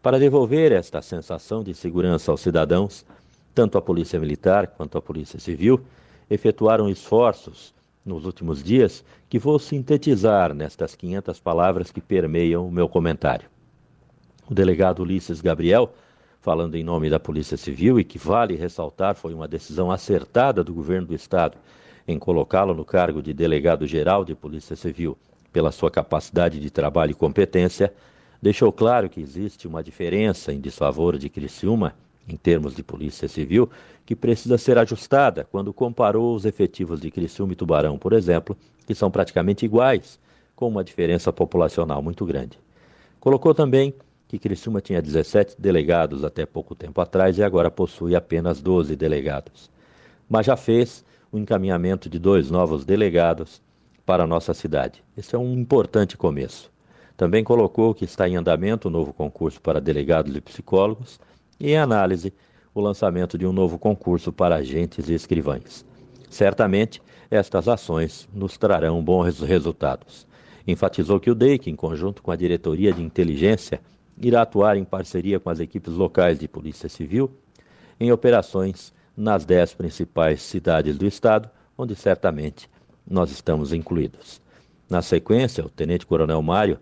Para 0.00 0.18
devolver 0.18 0.72
esta 0.72 1.02
sensação 1.02 1.62
de 1.62 1.74
segurança 1.74 2.30
aos 2.30 2.40
cidadãos, 2.40 3.04
tanto 3.54 3.76
a 3.76 3.82
Polícia 3.82 4.18
Militar 4.18 4.68
quanto 4.68 4.96
a 4.96 5.02
Polícia 5.02 5.38
Civil 5.38 5.84
efetuaram 6.30 6.88
esforços 6.88 7.74
nos 8.06 8.24
últimos 8.24 8.64
dias 8.64 9.04
que 9.28 9.38
vou 9.38 9.58
sintetizar 9.58 10.54
nestas 10.54 10.94
500 10.94 11.38
palavras 11.40 11.92
que 11.92 12.00
permeiam 12.00 12.66
o 12.66 12.72
meu 12.72 12.88
comentário. 12.88 13.50
O 14.48 14.54
delegado 14.54 15.02
Ulisses 15.02 15.42
Gabriel 15.42 15.92
falando 16.44 16.74
em 16.74 16.84
nome 16.84 17.08
da 17.08 17.18
Polícia 17.18 17.56
Civil 17.56 17.98
e 17.98 18.04
que 18.04 18.18
vale 18.18 18.54
ressaltar 18.54 19.14
foi 19.14 19.32
uma 19.32 19.48
decisão 19.48 19.90
acertada 19.90 20.62
do 20.62 20.74
governo 20.74 21.06
do 21.06 21.14
estado 21.14 21.56
em 22.06 22.18
colocá-lo 22.18 22.74
no 22.74 22.84
cargo 22.84 23.22
de 23.22 23.32
delegado-geral 23.32 24.26
de 24.26 24.34
Polícia 24.34 24.76
Civil 24.76 25.16
pela 25.50 25.72
sua 25.72 25.90
capacidade 25.90 26.60
de 26.60 26.68
trabalho 26.68 27.12
e 27.12 27.14
competência, 27.14 27.94
deixou 28.42 28.70
claro 28.70 29.08
que 29.08 29.22
existe 29.22 29.66
uma 29.66 29.82
diferença 29.82 30.52
em 30.52 30.60
desfavor 30.60 31.16
de 31.16 31.30
Criciúma 31.30 31.94
em 32.28 32.36
termos 32.36 32.76
de 32.76 32.82
Polícia 32.82 33.26
Civil 33.26 33.70
que 34.04 34.14
precisa 34.14 34.58
ser 34.58 34.76
ajustada 34.76 35.48
quando 35.50 35.72
comparou 35.72 36.34
os 36.34 36.44
efetivos 36.44 37.00
de 37.00 37.10
Criciúma 37.10 37.54
e 37.54 37.56
Tubarão, 37.56 37.96
por 37.96 38.12
exemplo, 38.12 38.54
que 38.86 38.94
são 38.94 39.10
praticamente 39.10 39.64
iguais, 39.64 40.20
com 40.54 40.68
uma 40.68 40.84
diferença 40.84 41.32
populacional 41.32 42.02
muito 42.02 42.26
grande. 42.26 42.58
Colocou 43.18 43.54
também 43.54 43.94
que 44.34 44.48
Criciúma 44.48 44.80
tinha 44.80 45.00
17 45.00 45.54
delegados 45.56 46.24
até 46.24 46.44
pouco 46.44 46.74
tempo 46.74 47.00
atrás 47.00 47.38
e 47.38 47.42
agora 47.44 47.70
possui 47.70 48.16
apenas 48.16 48.60
12 48.60 48.96
delegados. 48.96 49.70
Mas 50.28 50.46
já 50.46 50.56
fez 50.56 51.04
o 51.30 51.38
encaminhamento 51.38 52.08
de 52.08 52.18
dois 52.18 52.50
novos 52.50 52.84
delegados 52.84 53.62
para 54.04 54.24
a 54.24 54.26
nossa 54.26 54.52
cidade. 54.52 55.04
Esse 55.16 55.36
é 55.36 55.38
um 55.38 55.52
importante 55.52 56.16
começo. 56.16 56.72
Também 57.16 57.44
colocou 57.44 57.94
que 57.94 58.04
está 58.04 58.28
em 58.28 58.36
andamento 58.36 58.88
o 58.88 58.90
novo 58.90 59.12
concurso 59.12 59.60
para 59.60 59.80
delegados 59.80 60.34
e 60.34 60.40
psicólogos 60.40 61.20
e 61.60 61.70
em 61.70 61.78
análise 61.78 62.32
o 62.74 62.80
lançamento 62.80 63.38
de 63.38 63.46
um 63.46 63.52
novo 63.52 63.78
concurso 63.78 64.32
para 64.32 64.56
agentes 64.56 65.08
e 65.08 65.14
escrivães. 65.14 65.86
Certamente, 66.28 67.00
estas 67.30 67.68
ações 67.68 68.28
nos 68.34 68.58
trarão 68.58 69.00
bons 69.02 69.38
resultados. 69.38 70.26
Enfatizou 70.66 71.20
que 71.20 71.30
o 71.30 71.34
DEIC, 71.34 71.70
em 71.70 71.76
conjunto 71.76 72.22
com 72.22 72.32
a 72.32 72.36
Diretoria 72.36 72.92
de 72.92 73.02
Inteligência, 73.02 73.80
irá 74.18 74.42
atuar 74.42 74.76
em 74.76 74.84
parceria 74.84 75.40
com 75.40 75.50
as 75.50 75.60
equipes 75.60 75.94
locais 75.94 76.38
de 76.38 76.48
Polícia 76.48 76.88
Civil 76.88 77.30
em 77.98 78.12
operações 78.12 78.92
nas 79.16 79.44
dez 79.44 79.72
principais 79.72 80.42
cidades 80.42 80.98
do 80.98 81.06
estado, 81.06 81.48
onde 81.78 81.94
certamente 81.94 82.68
nós 83.06 83.30
estamos 83.30 83.72
incluídos. 83.72 84.40
Na 84.88 85.02
sequência, 85.02 85.64
o 85.64 85.68
Tenente 85.68 86.06
Coronel 86.06 86.42
Mário, 86.42 86.78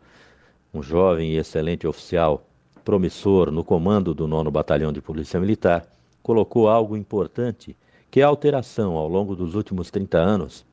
um 0.72 0.82
jovem 0.82 1.32
e 1.32 1.36
excelente 1.36 1.86
oficial 1.86 2.46
promissor 2.84 3.50
no 3.50 3.62
comando 3.62 4.14
do 4.14 4.26
9 4.26 4.50
Batalhão 4.50 4.92
de 4.92 5.00
Polícia 5.00 5.38
Militar, 5.38 5.86
colocou 6.22 6.68
algo 6.68 6.96
importante, 6.96 7.76
que 8.10 8.20
é 8.20 8.24
a 8.24 8.28
alteração 8.28 8.96
ao 8.96 9.08
longo 9.08 9.36
dos 9.36 9.54
últimos 9.54 9.90
30 9.90 10.18
anos 10.18 10.64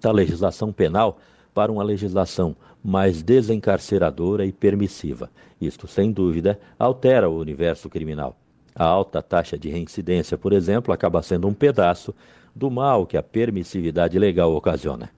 da 0.00 0.10
legislação 0.10 0.72
penal 0.72 1.18
para 1.58 1.72
uma 1.72 1.82
legislação 1.82 2.54
mais 2.84 3.20
desencarceradora 3.20 4.46
e 4.46 4.52
permissiva. 4.52 5.28
Isto, 5.60 5.88
sem 5.88 6.12
dúvida, 6.12 6.56
altera 6.78 7.28
o 7.28 7.36
universo 7.36 7.90
criminal. 7.90 8.36
A 8.76 8.84
alta 8.84 9.20
taxa 9.20 9.58
de 9.58 9.68
reincidência, 9.68 10.38
por 10.38 10.52
exemplo, 10.52 10.94
acaba 10.94 11.20
sendo 11.20 11.48
um 11.48 11.52
pedaço 11.52 12.14
do 12.54 12.70
mal 12.70 13.04
que 13.04 13.16
a 13.16 13.24
permissividade 13.24 14.16
legal 14.20 14.54
ocasiona. 14.54 15.10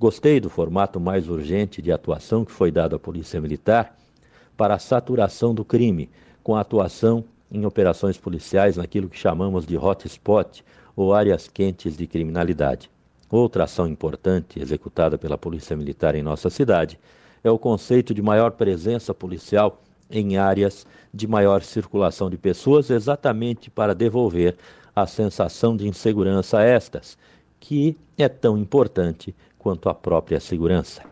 Gostei 0.00 0.40
do 0.40 0.48
formato 0.48 0.98
mais 0.98 1.28
urgente 1.28 1.82
de 1.82 1.92
atuação 1.92 2.46
que 2.46 2.52
foi 2.52 2.70
dado 2.70 2.96
à 2.96 2.98
Polícia 2.98 3.38
Militar 3.38 3.94
para 4.56 4.72
a 4.72 4.78
saturação 4.78 5.54
do 5.54 5.66
crime, 5.66 6.08
com 6.42 6.56
a 6.56 6.62
atuação 6.62 7.22
em 7.52 7.66
operações 7.66 8.16
policiais 8.16 8.78
naquilo 8.78 9.10
que 9.10 9.18
chamamos 9.18 9.66
de 9.66 9.76
hotspot 9.76 10.64
ou 10.96 11.12
áreas 11.12 11.46
quentes 11.46 11.94
de 11.94 12.06
criminalidade. 12.06 12.90
Outra 13.30 13.64
ação 13.64 13.86
importante 13.86 14.58
executada 14.58 15.18
pela 15.18 15.36
Polícia 15.36 15.76
Militar 15.76 16.14
em 16.14 16.22
nossa 16.22 16.48
cidade 16.48 16.98
é 17.44 17.50
o 17.50 17.58
conceito 17.58 18.14
de 18.14 18.22
maior 18.22 18.52
presença 18.52 19.12
policial 19.12 19.82
em 20.10 20.38
áreas 20.38 20.86
de 21.12 21.26
maior 21.26 21.62
circulação 21.62 22.30
de 22.30 22.38
pessoas, 22.38 22.88
exatamente 22.88 23.70
para 23.70 23.94
devolver 23.94 24.56
a 24.96 25.06
sensação 25.06 25.76
de 25.76 25.86
insegurança 25.86 26.58
a 26.58 26.62
estas, 26.62 27.18
que 27.60 27.96
é 28.16 28.28
tão 28.28 28.56
importante 28.56 29.34
quanto 29.58 29.88
a 29.90 29.94
própria 29.94 30.40
segurança. 30.40 31.02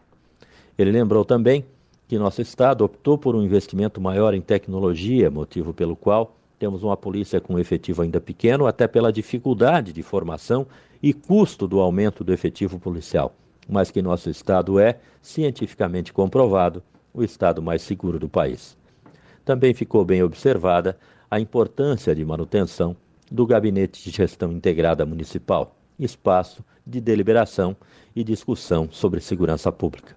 Ele 0.78 0.90
lembrou 0.90 1.24
também 1.24 1.64
que 2.08 2.18
nosso 2.18 2.40
Estado 2.40 2.84
optou 2.84 3.18
por 3.18 3.36
um 3.36 3.42
investimento 3.42 4.00
maior 4.00 4.32
em 4.32 4.40
tecnologia, 4.40 5.30
motivo 5.30 5.74
pelo 5.74 5.94
qual 5.94 6.34
temos 6.58 6.82
uma 6.82 6.96
polícia 6.96 7.40
com 7.40 7.58
efetivo 7.58 8.02
ainda 8.02 8.20
pequeno, 8.20 8.66
até 8.66 8.88
pela 8.88 9.12
dificuldade 9.12 9.92
de 9.92 10.02
formação 10.02 10.66
e 11.06 11.12
custo 11.12 11.68
do 11.68 11.78
aumento 11.78 12.24
do 12.24 12.32
efetivo 12.32 12.80
policial, 12.80 13.32
mas 13.68 13.92
que 13.92 14.02
nosso 14.02 14.28
estado 14.28 14.80
é, 14.80 14.98
cientificamente 15.22 16.12
comprovado, 16.12 16.82
o 17.14 17.22
estado 17.22 17.62
mais 17.62 17.80
seguro 17.82 18.18
do 18.18 18.28
país. 18.28 18.76
Também 19.44 19.72
ficou 19.72 20.04
bem 20.04 20.20
observada 20.24 20.98
a 21.30 21.38
importância 21.38 22.12
de 22.12 22.24
manutenção 22.24 22.96
do 23.30 23.46
Gabinete 23.46 24.02
de 24.02 24.10
Gestão 24.10 24.50
Integrada 24.50 25.06
Municipal, 25.06 25.76
espaço 25.96 26.64
de 26.84 27.00
deliberação 27.00 27.76
e 28.12 28.24
discussão 28.24 28.88
sobre 28.90 29.20
segurança 29.20 29.70
pública. 29.70 30.16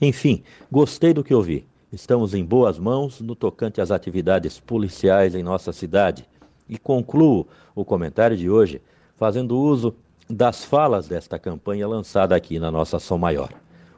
Enfim, 0.00 0.44
gostei 0.70 1.12
do 1.12 1.24
que 1.24 1.34
ouvi. 1.34 1.66
Estamos 1.92 2.32
em 2.32 2.44
boas 2.44 2.78
mãos 2.78 3.20
no 3.20 3.34
tocante 3.34 3.80
às 3.80 3.90
atividades 3.90 4.60
policiais 4.60 5.34
em 5.34 5.42
nossa 5.42 5.72
cidade. 5.72 6.28
E 6.68 6.78
concluo 6.78 7.48
o 7.74 7.84
comentário 7.84 8.36
de 8.36 8.48
hoje 8.48 8.80
fazendo 9.20 9.58
uso 9.58 9.94
das 10.30 10.64
falas 10.64 11.06
desta 11.06 11.38
campanha 11.38 11.86
lançada 11.86 12.34
aqui 12.34 12.58
na 12.58 12.70
nossa 12.70 12.98
Som 12.98 13.18
Maior. 13.18 13.50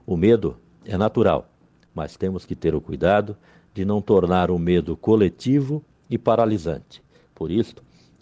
O 0.04 0.16
medo 0.16 0.56
é 0.84 0.96
natural, 0.96 1.48
mas 1.94 2.16
temos 2.16 2.44
que 2.44 2.56
ter 2.56 2.74
o 2.74 2.80
cuidado 2.80 3.36
de 3.72 3.84
não 3.84 4.02
tornar 4.02 4.50
o 4.50 4.58
medo 4.58 4.96
coletivo 4.96 5.80
e 6.10 6.18
paralisante. 6.18 7.00
Por 7.36 7.52
isso, 7.52 7.76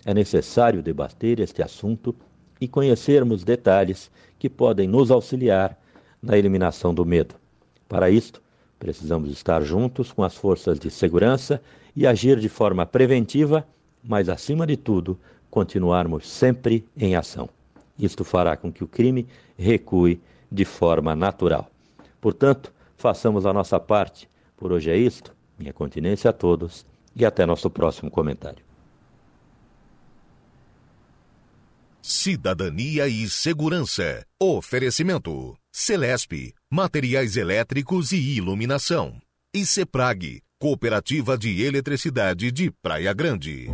é 0.05 0.13
necessário 0.13 0.83
debater 0.83 1.41
este 1.41 1.63
assunto 1.63 2.15
e 2.61 2.69
conhecermos 2.69 3.45
detalhes 3.45 4.11
que 4.39 4.51
podem 4.51 4.87
nos 4.87 5.11
auxiliar 5.11 5.79
na 6.23 6.37
eliminação 6.37 6.93
do 6.93 7.07
medo. 7.07 7.35
Para 7.89 8.11
isto, 8.11 8.43
precisamos 8.79 9.31
estar 9.31 9.63
juntos 9.63 10.13
com 10.13 10.23
as 10.23 10.37
forças 10.37 10.79
de 10.79 10.91
segurança 10.91 11.63
e 11.97 12.07
agir 12.07 12.39
de 12.39 12.49
forma 12.51 12.85
preventiva, 12.85 13.67
mas, 14.05 14.29
acima 14.29 14.67
de 14.67 14.77
tudo, 14.77 15.19
continuarmos 15.51 16.29
sempre 16.29 16.87
em 16.97 17.17
ação. 17.17 17.49
Isto 17.99 18.25
fará 18.25 18.57
com 18.57 18.73
que 18.73 18.85
o 18.85 18.89
crime 18.89 19.27
recue 19.59 20.21
de 20.51 20.65
forma 20.65 21.15
natural. 21.15 21.71
Portanto, 22.21 22.73
façamos 22.97 23.45
a 23.47 23.53
nossa 23.53 23.79
parte. 23.79 24.29
Por 24.57 24.73
hoje 24.73 24.91
é 24.91 24.97
isto. 24.97 25.35
Minha 25.59 25.73
continência 25.73 26.31
a 26.31 26.33
todos 26.33 26.87
e 27.15 27.25
até 27.25 27.45
nosso 27.45 27.69
próximo 27.69 28.11
comentário. 28.11 28.65
Cidadania 32.03 33.07
e 33.09 33.29
Segurança. 33.29 34.25
Oferecimento. 34.41 35.57
Celesp, 35.73 36.55
Materiais 36.71 37.37
Elétricos 37.37 38.11
e 38.13 38.37
Iluminação. 38.37 39.21
E 39.55 39.65
Ceprag, 39.67 40.41
Cooperativa 40.59 41.37
de 41.37 41.63
Eletricidade 41.63 42.51
de 42.51 42.71
Praia 42.83 43.13
Grande. 43.13 43.69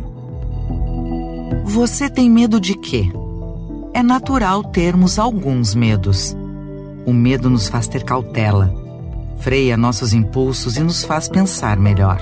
Você 1.67 2.09
tem 2.09 2.29
medo 2.29 2.59
de 2.59 2.75
quê? 2.75 3.11
É 3.93 4.01
natural 4.01 4.63
termos 4.63 5.19
alguns 5.19 5.75
medos. 5.75 6.35
O 7.05 7.13
medo 7.13 7.49
nos 7.49 7.67
faz 7.67 7.87
ter 7.87 8.03
cautela, 8.03 8.73
freia 9.39 9.77
nossos 9.77 10.13
impulsos 10.13 10.77
e 10.77 10.81
nos 10.81 11.03
faz 11.03 11.29
pensar 11.29 11.77
melhor. 11.77 12.19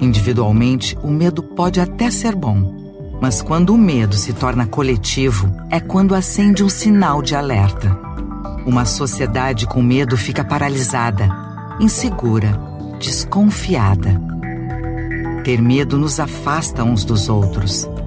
Individualmente, 0.00 0.98
o 1.02 1.08
medo 1.08 1.42
pode 1.42 1.80
até 1.80 2.10
ser 2.10 2.34
bom 2.34 2.84
mas 3.24 3.40
quando 3.40 3.70
o 3.70 3.78
medo 3.78 4.14
se 4.16 4.34
torna 4.34 4.66
coletivo, 4.66 5.50
é 5.70 5.80
quando 5.80 6.14
acende 6.14 6.62
um 6.62 6.68
sinal 6.68 7.22
de 7.22 7.34
alerta. 7.34 7.98
Uma 8.66 8.84
sociedade 8.84 9.66
com 9.66 9.80
medo 9.82 10.14
fica 10.14 10.44
paralisada, 10.44 11.26
insegura, 11.80 12.60
desconfiada. 12.98 14.20
Ter 15.42 15.58
medo 15.62 15.96
nos 15.96 16.20
afasta 16.20 16.84
uns 16.84 17.02
dos 17.02 17.30
outros. 17.30 17.88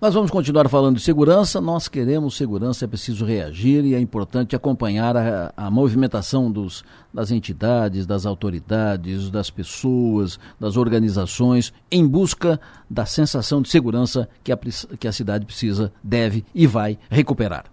Nós 0.00 0.14
vamos 0.14 0.30
continuar 0.30 0.68
falando 0.68 0.94
de 0.94 1.02
segurança. 1.02 1.60
Nós 1.60 1.88
queremos 1.88 2.36
segurança, 2.36 2.84
é 2.84 2.88
preciso 2.88 3.24
reagir 3.24 3.84
e 3.84 3.96
é 3.96 4.00
importante 4.00 4.54
acompanhar 4.54 5.16
a, 5.16 5.52
a 5.56 5.68
movimentação 5.68 6.52
dos, 6.52 6.84
das 7.12 7.32
entidades, 7.32 8.06
das 8.06 8.24
autoridades, 8.24 9.28
das 9.28 9.50
pessoas, 9.50 10.38
das 10.60 10.76
organizações, 10.76 11.72
em 11.90 12.06
busca 12.06 12.60
da 12.88 13.04
sensação 13.04 13.60
de 13.60 13.68
segurança 13.68 14.28
que 14.44 14.52
a, 14.52 14.56
que 15.00 15.08
a 15.08 15.12
cidade 15.12 15.44
precisa, 15.44 15.92
deve 16.00 16.44
e 16.54 16.64
vai 16.64 16.96
recuperar. 17.10 17.64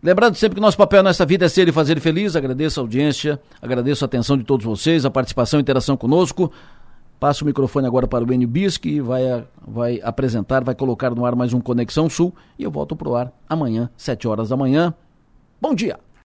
Lembrando 0.00 0.36
sempre 0.36 0.56
que 0.56 0.60
nosso 0.60 0.76
papel 0.76 1.02
nessa 1.02 1.26
vida 1.26 1.46
é 1.46 1.48
ser 1.48 1.66
e 1.66 1.72
fazer 1.72 1.98
feliz. 1.98 2.36
Agradeço 2.36 2.78
a 2.78 2.84
audiência, 2.84 3.40
agradeço 3.60 4.04
a 4.04 4.06
atenção 4.06 4.38
de 4.38 4.44
todos 4.44 4.64
vocês, 4.64 5.04
a 5.04 5.10
participação 5.10 5.58
e 5.58 5.62
interação 5.62 5.96
conosco. 5.96 6.52
Passo 7.22 7.44
o 7.44 7.46
microfone 7.46 7.86
agora 7.86 8.08
para 8.08 8.24
o 8.24 8.32
Enio 8.32 8.48
Bis, 8.48 8.76
que 8.76 9.00
vai, 9.00 9.46
vai 9.64 10.00
apresentar, 10.02 10.64
vai 10.64 10.74
colocar 10.74 11.14
no 11.14 11.24
ar 11.24 11.36
mais 11.36 11.54
um 11.54 11.60
Conexão 11.60 12.10
Sul. 12.10 12.34
E 12.58 12.64
eu 12.64 12.70
volto 12.72 12.96
para 12.96 13.08
o 13.08 13.14
ar 13.14 13.32
amanhã, 13.48 13.88
7 13.96 14.26
horas 14.26 14.48
da 14.48 14.56
manhã. 14.56 14.92
Bom 15.60 15.72
dia! 15.72 16.00